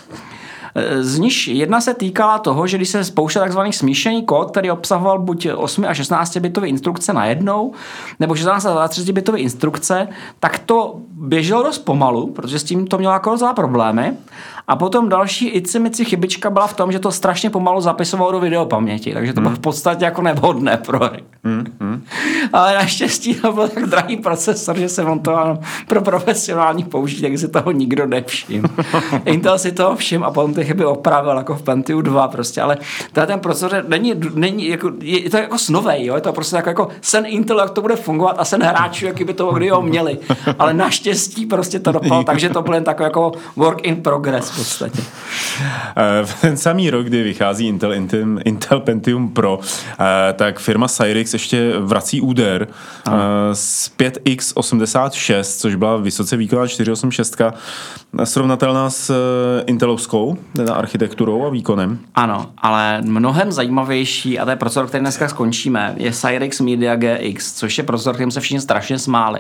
z 1.00 1.20
nich 1.20 1.48
jedna 1.48 1.82
se 1.82 1.94
týkala 1.94 2.40
toho, 2.40 2.68
že 2.68 2.78
když 2.78 2.90
se 2.90 3.04
spouštěl 3.04 3.42
takzvaný 3.42 3.74
smíšený 3.74 4.24
kód, 4.24 4.52
který 4.52 4.72
obsahoval 4.72 5.20
buď 5.20 5.48
8 5.56 5.86
a 5.88 5.94
16 5.94 6.38
bitové 6.38 6.68
instrukce 6.68 7.14
na 7.14 7.26
jednou, 7.26 7.74
nebo 8.20 8.36
16 8.36 8.66
a 8.66 8.88
30 8.88 9.12
bitové 9.12 9.38
instrukce, 9.38 10.08
tak 10.40 10.60
to 10.60 10.96
běželo 11.12 11.64
dost 11.64 11.80
pomalu, 11.80 12.28
protože 12.28 12.60
s 12.60 12.64
tím 12.64 12.88
to 12.88 12.98
mělo 12.98 13.14
jako 13.14 13.30
docela 13.30 13.54
problémy. 13.54 14.14
A 14.68 14.76
potom 14.76 15.10
další 15.10 15.48
icimici 15.48 16.06
chybička 16.06 16.50
byla 16.50 16.68
v 16.68 16.74
tom, 16.74 16.92
že 16.92 17.00
to 17.00 17.12
strašně 17.12 17.50
pomalu 17.50 17.82
zapisovalo 17.82 18.32
do 18.32 18.40
videopaměti, 18.40 19.14
takže 19.14 19.34
to 19.34 19.42
bylo 19.42 19.50
hmm. 19.50 19.58
v 19.58 19.62
podstatě 19.62 20.06
jako 20.06 20.22
nevhodné 20.22 20.78
pro 20.78 21.00
hry. 21.00 21.24
Hmm. 21.44 21.66
Hmm. 21.96 22.50
Ale 22.54 22.76
naštěstí 22.76 23.36
to 23.36 23.52
byl 23.52 23.68
tak 23.68 23.86
drahý 23.86 24.18
procesor, 24.18 24.78
že 24.78 24.90
se 24.90 25.04
montoval 25.04 25.60
pro 25.88 26.02
profesionální 26.02 26.84
použití, 26.84 27.22
takže 27.22 27.38
si 27.38 27.48
toho 27.48 27.72
nikdo 27.72 28.06
nevšiml. 28.06 28.68
Intel 29.26 29.60
si 29.60 29.72
toho 29.72 29.96
všim 29.96 30.24
a 30.24 30.32
potom 30.32 30.54
ty 30.54 30.66
chyby 30.66 30.86
opravil 30.86 31.38
jako 31.38 31.56
v 31.56 31.62
Pentium 31.62 32.04
2 32.04 32.28
prostě, 32.28 32.62
ale 32.62 32.78
ten 33.12 33.40
procesor 33.40 33.84
není, 33.88 34.14
není 34.34 34.68
jako, 34.68 34.92
je 35.02 35.30
to 35.30 35.38
jako 35.38 35.58
snovej, 35.58 36.06
jo? 36.06 36.16
je 36.16 36.22
to 36.22 36.34
prostě 36.34 36.56
jako, 36.56 36.70
jako 36.70 36.88
sen 37.02 37.26
Intel, 37.28 37.60
jak 37.60 37.70
to 37.70 37.82
bude 37.82 37.96
fungovat 37.96 38.36
a 38.40 38.46
sen 38.46 38.64
hráčů, 38.64 39.06
jaký 39.06 39.24
by 39.24 39.34
to 39.34 39.56
kdy 39.56 39.70
ho 39.70 39.82
měli. 39.82 40.18
Ale 40.60 40.74
naštěstí 40.74 41.46
prostě 41.46 41.80
to 41.80 41.92
dopadlo, 41.92 42.24
takže 42.24 42.50
to 42.50 42.62
byl 42.62 42.74
jen 42.74 42.84
takový 42.84 43.06
jako 43.06 43.32
work 43.56 43.84
in 43.84 43.96
progress 44.02 44.50
v 44.50 44.58
podstatě. 44.58 45.02
Eh, 45.98 46.26
v 46.26 46.42
ten 46.42 46.58
samý 46.58 46.90
rok, 46.90 47.06
kdy 47.06 47.24
vychází 47.24 47.68
Intel, 47.68 47.94
Intel, 47.94 48.40
Intel 48.46 48.80
Pentium 48.80 49.30
Pro, 49.30 49.60
eh, 50.00 50.34
tak 50.34 50.60
firma 50.60 50.88
Cyrix 50.88 51.34
ještě 51.34 51.74
vrací 51.86 52.22
úder 52.22 52.68
z 53.54 53.92
5x86, 53.98 55.60
což 55.60 55.76
byla 55.76 55.98
vysoce 55.98 56.38
výkonná 56.38 56.68
486, 56.68 57.42
srovnatelná 58.24 58.90
s 58.90 59.10
eh, 59.10 59.64
Intelovskou 59.66 60.38
architekturou 60.74 61.46
a 61.46 61.50
výkonem. 61.50 62.00
Ano, 62.16 62.46
ale 62.58 63.02
mnohem 63.02 63.52
zajímavější, 63.52 64.40
a 64.40 64.46
to 64.46 64.50
je 64.50 64.56
procesor, 64.56 64.88
který 64.88 65.02
dneska 65.02 65.28
skončíme, 65.28 65.94
je 65.98 66.12
Cyrix 66.12 66.62
Media 66.62 66.96
GX, 66.96 67.54
což 67.54 67.78
je 67.78 67.84
procesor, 67.84 68.14
kterým 68.14 68.32
se 68.32 68.40
všichni 68.40 68.62
strašně 68.62 69.00
smáli, 69.00 69.40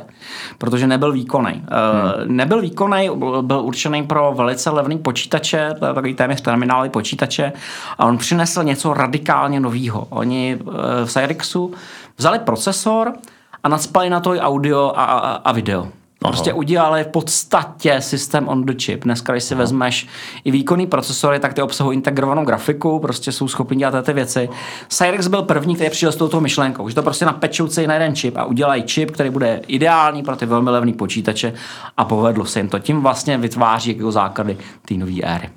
protože 0.58 0.88
nebyl 0.88 1.12
výkonný. 1.12 1.52
Hmm. 1.52 2.38
Nebyl 2.38 2.62
výkonný, 2.62 3.10
byl 3.42 3.60
určený 3.60 4.04
pro 4.04 4.34
velice 4.38 4.70
levný 4.70 4.98
počítače, 4.98 5.74
takový 5.80 6.14
téměř 6.14 6.42
terminály 6.42 6.90
počítače, 6.90 7.54
a 7.98 8.06
on 8.06 8.18
přinesl 8.18 8.64
něco 8.64 8.94
radikálně 8.94 9.60
nového. 9.60 10.08
Oni 10.10 10.58
v 11.06 11.12
Cyrixu 11.12 11.74
vzali 12.18 12.40
procesor 12.40 13.14
a 13.64 13.70
nadspali 13.70 14.10
na 14.10 14.20
to 14.20 14.36
i 14.36 14.40
audio 14.40 14.92
a, 14.96 15.04
a, 15.04 15.32
a 15.36 15.52
video. 15.52 15.88
Prostě 16.20 16.52
Aha. 16.52 16.58
udělali 16.58 17.04
v 17.04 17.08
podstatě 17.08 18.02
systém 18.02 18.48
on 18.48 18.66
the 18.66 18.74
chip. 18.84 19.04
Dneska, 19.04 19.34
když 19.34 19.44
si 19.44 19.54
Aha. 19.54 19.64
vezmeš 19.64 20.08
i 20.44 20.52
výkonný 20.52 20.88
procesory, 20.88 21.40
tak 21.40 21.54
ty 21.54 21.62
obsahují 21.62 21.96
integrovanou 21.96 22.46
grafiku, 22.46 23.00
prostě 23.00 23.32
jsou 23.32 23.48
schopni 23.48 23.78
dělat 23.78 24.06
ty 24.06 24.14
věci. 24.14 24.50
Cyrix 24.88 25.28
byl 25.28 25.42
první, 25.42 25.76
který 25.76 25.90
přišel 25.90 26.12
s 26.12 26.16
touto 26.16 26.42
myšlenkou, 26.42 26.90
že 26.90 26.96
to 26.96 27.02
prostě 27.04 27.26
napečou 27.26 27.68
celý 27.68 27.88
na 27.88 27.94
jeden 27.94 28.16
čip 28.16 28.38
a 28.38 28.46
udělají 28.46 28.84
čip, 28.84 29.12
který 29.12 29.30
bude 29.30 29.62
ideální 29.68 30.24
pro 30.24 30.36
ty 30.36 30.46
velmi 30.46 30.70
levné 30.70 30.94
počítače 30.94 31.54
a 31.98 32.06
povedlo 32.06 32.46
se 32.46 32.60
jim 32.60 32.70
to. 32.70 32.80
Tím 32.80 33.02
vlastně 33.02 33.38
vytváří 33.38 33.98
jako 33.98 34.12
základy 34.12 34.58
té 34.88 34.94
nové 34.94 35.22
éry. 35.24 35.50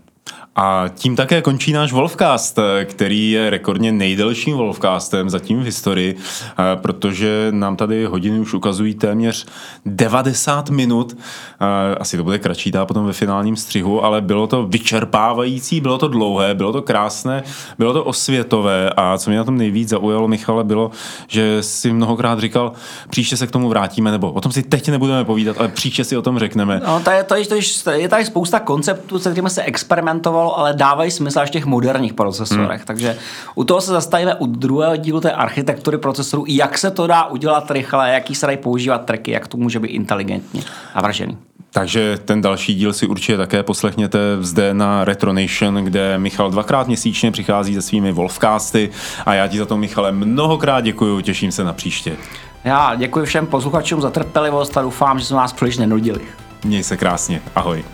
A 0.61 0.85
tím 0.95 1.17
také 1.17 1.43
končí 1.43 1.73
náš 1.73 1.93
Wolfcast, 1.93 2.59
který 2.85 3.31
je 3.31 3.51
rekordně 3.51 3.93
nejdelším 3.93 4.57
Wolfcastem 4.57 5.31
zatím 5.31 5.61
v 5.61 5.65
historii, 5.65 6.17
eh, 6.17 6.77
protože 6.77 7.47
nám 7.51 7.77
tady 7.77 8.05
hodiny 8.05 8.39
už 8.41 8.55
ukazují 8.55 8.95
téměř 8.95 9.47
90 9.87 10.71
minut. 10.71 11.17
Eh, 11.61 11.95
asi 11.95 12.17
to 12.17 12.25
bude 12.25 12.39
kratší 12.39 12.73
tá 12.73 12.87
potom 12.87 13.07
ve 13.07 13.13
finálním 13.13 13.57
střihu, 13.57 14.05
ale 14.05 14.21
bylo 14.21 14.47
to 14.47 14.67
vyčerpávající, 14.67 15.81
bylo 15.81 15.99
to 15.99 16.09
dlouhé, 16.09 16.55
bylo 16.55 16.73
to 16.73 16.83
krásné, 16.83 17.43
bylo 17.79 17.93
to 17.93 18.05
osvětové 18.05 18.91
a 18.97 19.19
co 19.19 19.31
mě 19.31 19.39
na 19.39 19.45
tom 19.45 19.57
nejvíc 19.57 19.89
zaujalo, 19.89 20.29
Michale, 20.29 20.65
bylo, 20.65 20.91
že 21.29 21.63
si 21.63 21.93
mnohokrát 21.93 22.41
říkal, 22.41 22.73
příště 23.11 23.37
se 23.37 23.47
k 23.47 23.51
tomu 23.51 23.69
vrátíme, 23.69 24.11
nebo 24.11 24.33
o 24.33 24.41
tom 24.41 24.53
si 24.53 24.63
teď 24.63 24.89
nebudeme 24.89 25.25
povídat, 25.25 25.59
ale 25.59 25.69
příště 25.69 26.05
si 26.05 26.17
o 26.17 26.23
tom 26.23 26.39
řekneme. 26.39 26.81
No, 26.87 27.01
to 27.01 27.11
je, 27.11 27.25
to 27.25 27.35
je, 27.35 27.47
to 27.47 27.55
je, 27.55 28.01
je 28.01 28.09
tady 28.09 28.25
spousta 28.25 28.61
konceptů, 28.61 29.19
se 29.19 29.31
kterými 29.31 29.51
se 29.51 29.63
experimentovalo 29.63 30.48
fungovalo, 30.49 30.59
ale 30.59 30.73
dávají 30.73 31.11
smysl 31.11 31.41
až 31.41 31.49
v 31.49 31.53
těch 31.53 31.67
moderních 31.67 32.15
procesorech. 32.15 32.81
Hmm. 32.81 32.87
Takže 32.87 33.17
u 33.55 33.65
toho 33.65 33.81
se 33.81 33.93
zastavíme 33.93 34.35
u 34.35 34.47
druhého 34.47 34.97
dílu 34.97 35.21
té 35.21 35.33
architektury 35.33 35.99
procesorů, 35.99 36.45
jak 36.49 36.79
se 36.79 36.91
to 36.91 37.07
dá 37.07 37.25
udělat 37.25 37.71
rychle, 37.71 38.11
jaký 38.11 38.35
se 38.35 38.47
dají 38.47 38.59
používat 38.59 39.05
triky, 39.05 39.31
jak 39.31 39.49
to 39.49 39.57
může 39.57 39.81
být 39.81 39.89
inteligentně 39.89 40.63
navržený. 40.95 41.39
Takže 41.71 42.19
ten 42.25 42.41
další 42.41 42.75
díl 42.75 42.93
si 42.93 43.07
určitě 43.07 43.37
také 43.37 43.63
poslechněte 43.63 44.19
zde 44.41 44.75
na 44.75 45.05
Retro 45.05 45.33
Nation, 45.33 45.75
kde 45.75 46.19
Michal 46.19 46.51
dvakrát 46.51 46.87
měsíčně 46.87 47.31
přichází 47.31 47.75
se 47.75 47.83
svými 47.83 48.13
Wolfcasty 48.13 48.91
a 49.27 49.35
já 49.35 49.49
ti 49.49 49.59
za 49.59 49.67
to, 49.67 49.77
Michale, 49.77 50.13
mnohokrát 50.13 50.81
děkuji, 50.81 51.21
těším 51.21 51.53
se 51.53 51.65
na 51.65 51.73
příště. 51.73 52.17
Já 52.65 52.95
děkuji 52.95 53.27
všem 53.27 53.47
posluchačům 53.47 54.01
za 54.01 54.11
trpělivost 54.11 54.77
a 54.77 54.83
doufám, 54.83 55.19
že 55.19 55.25
jsme 55.25 55.37
vás 55.37 55.53
příliš 55.53 55.77
nenudili. 55.77 56.21
Měj 56.65 56.83
se 56.83 56.97
krásně, 56.97 57.41
ahoj. 57.55 57.85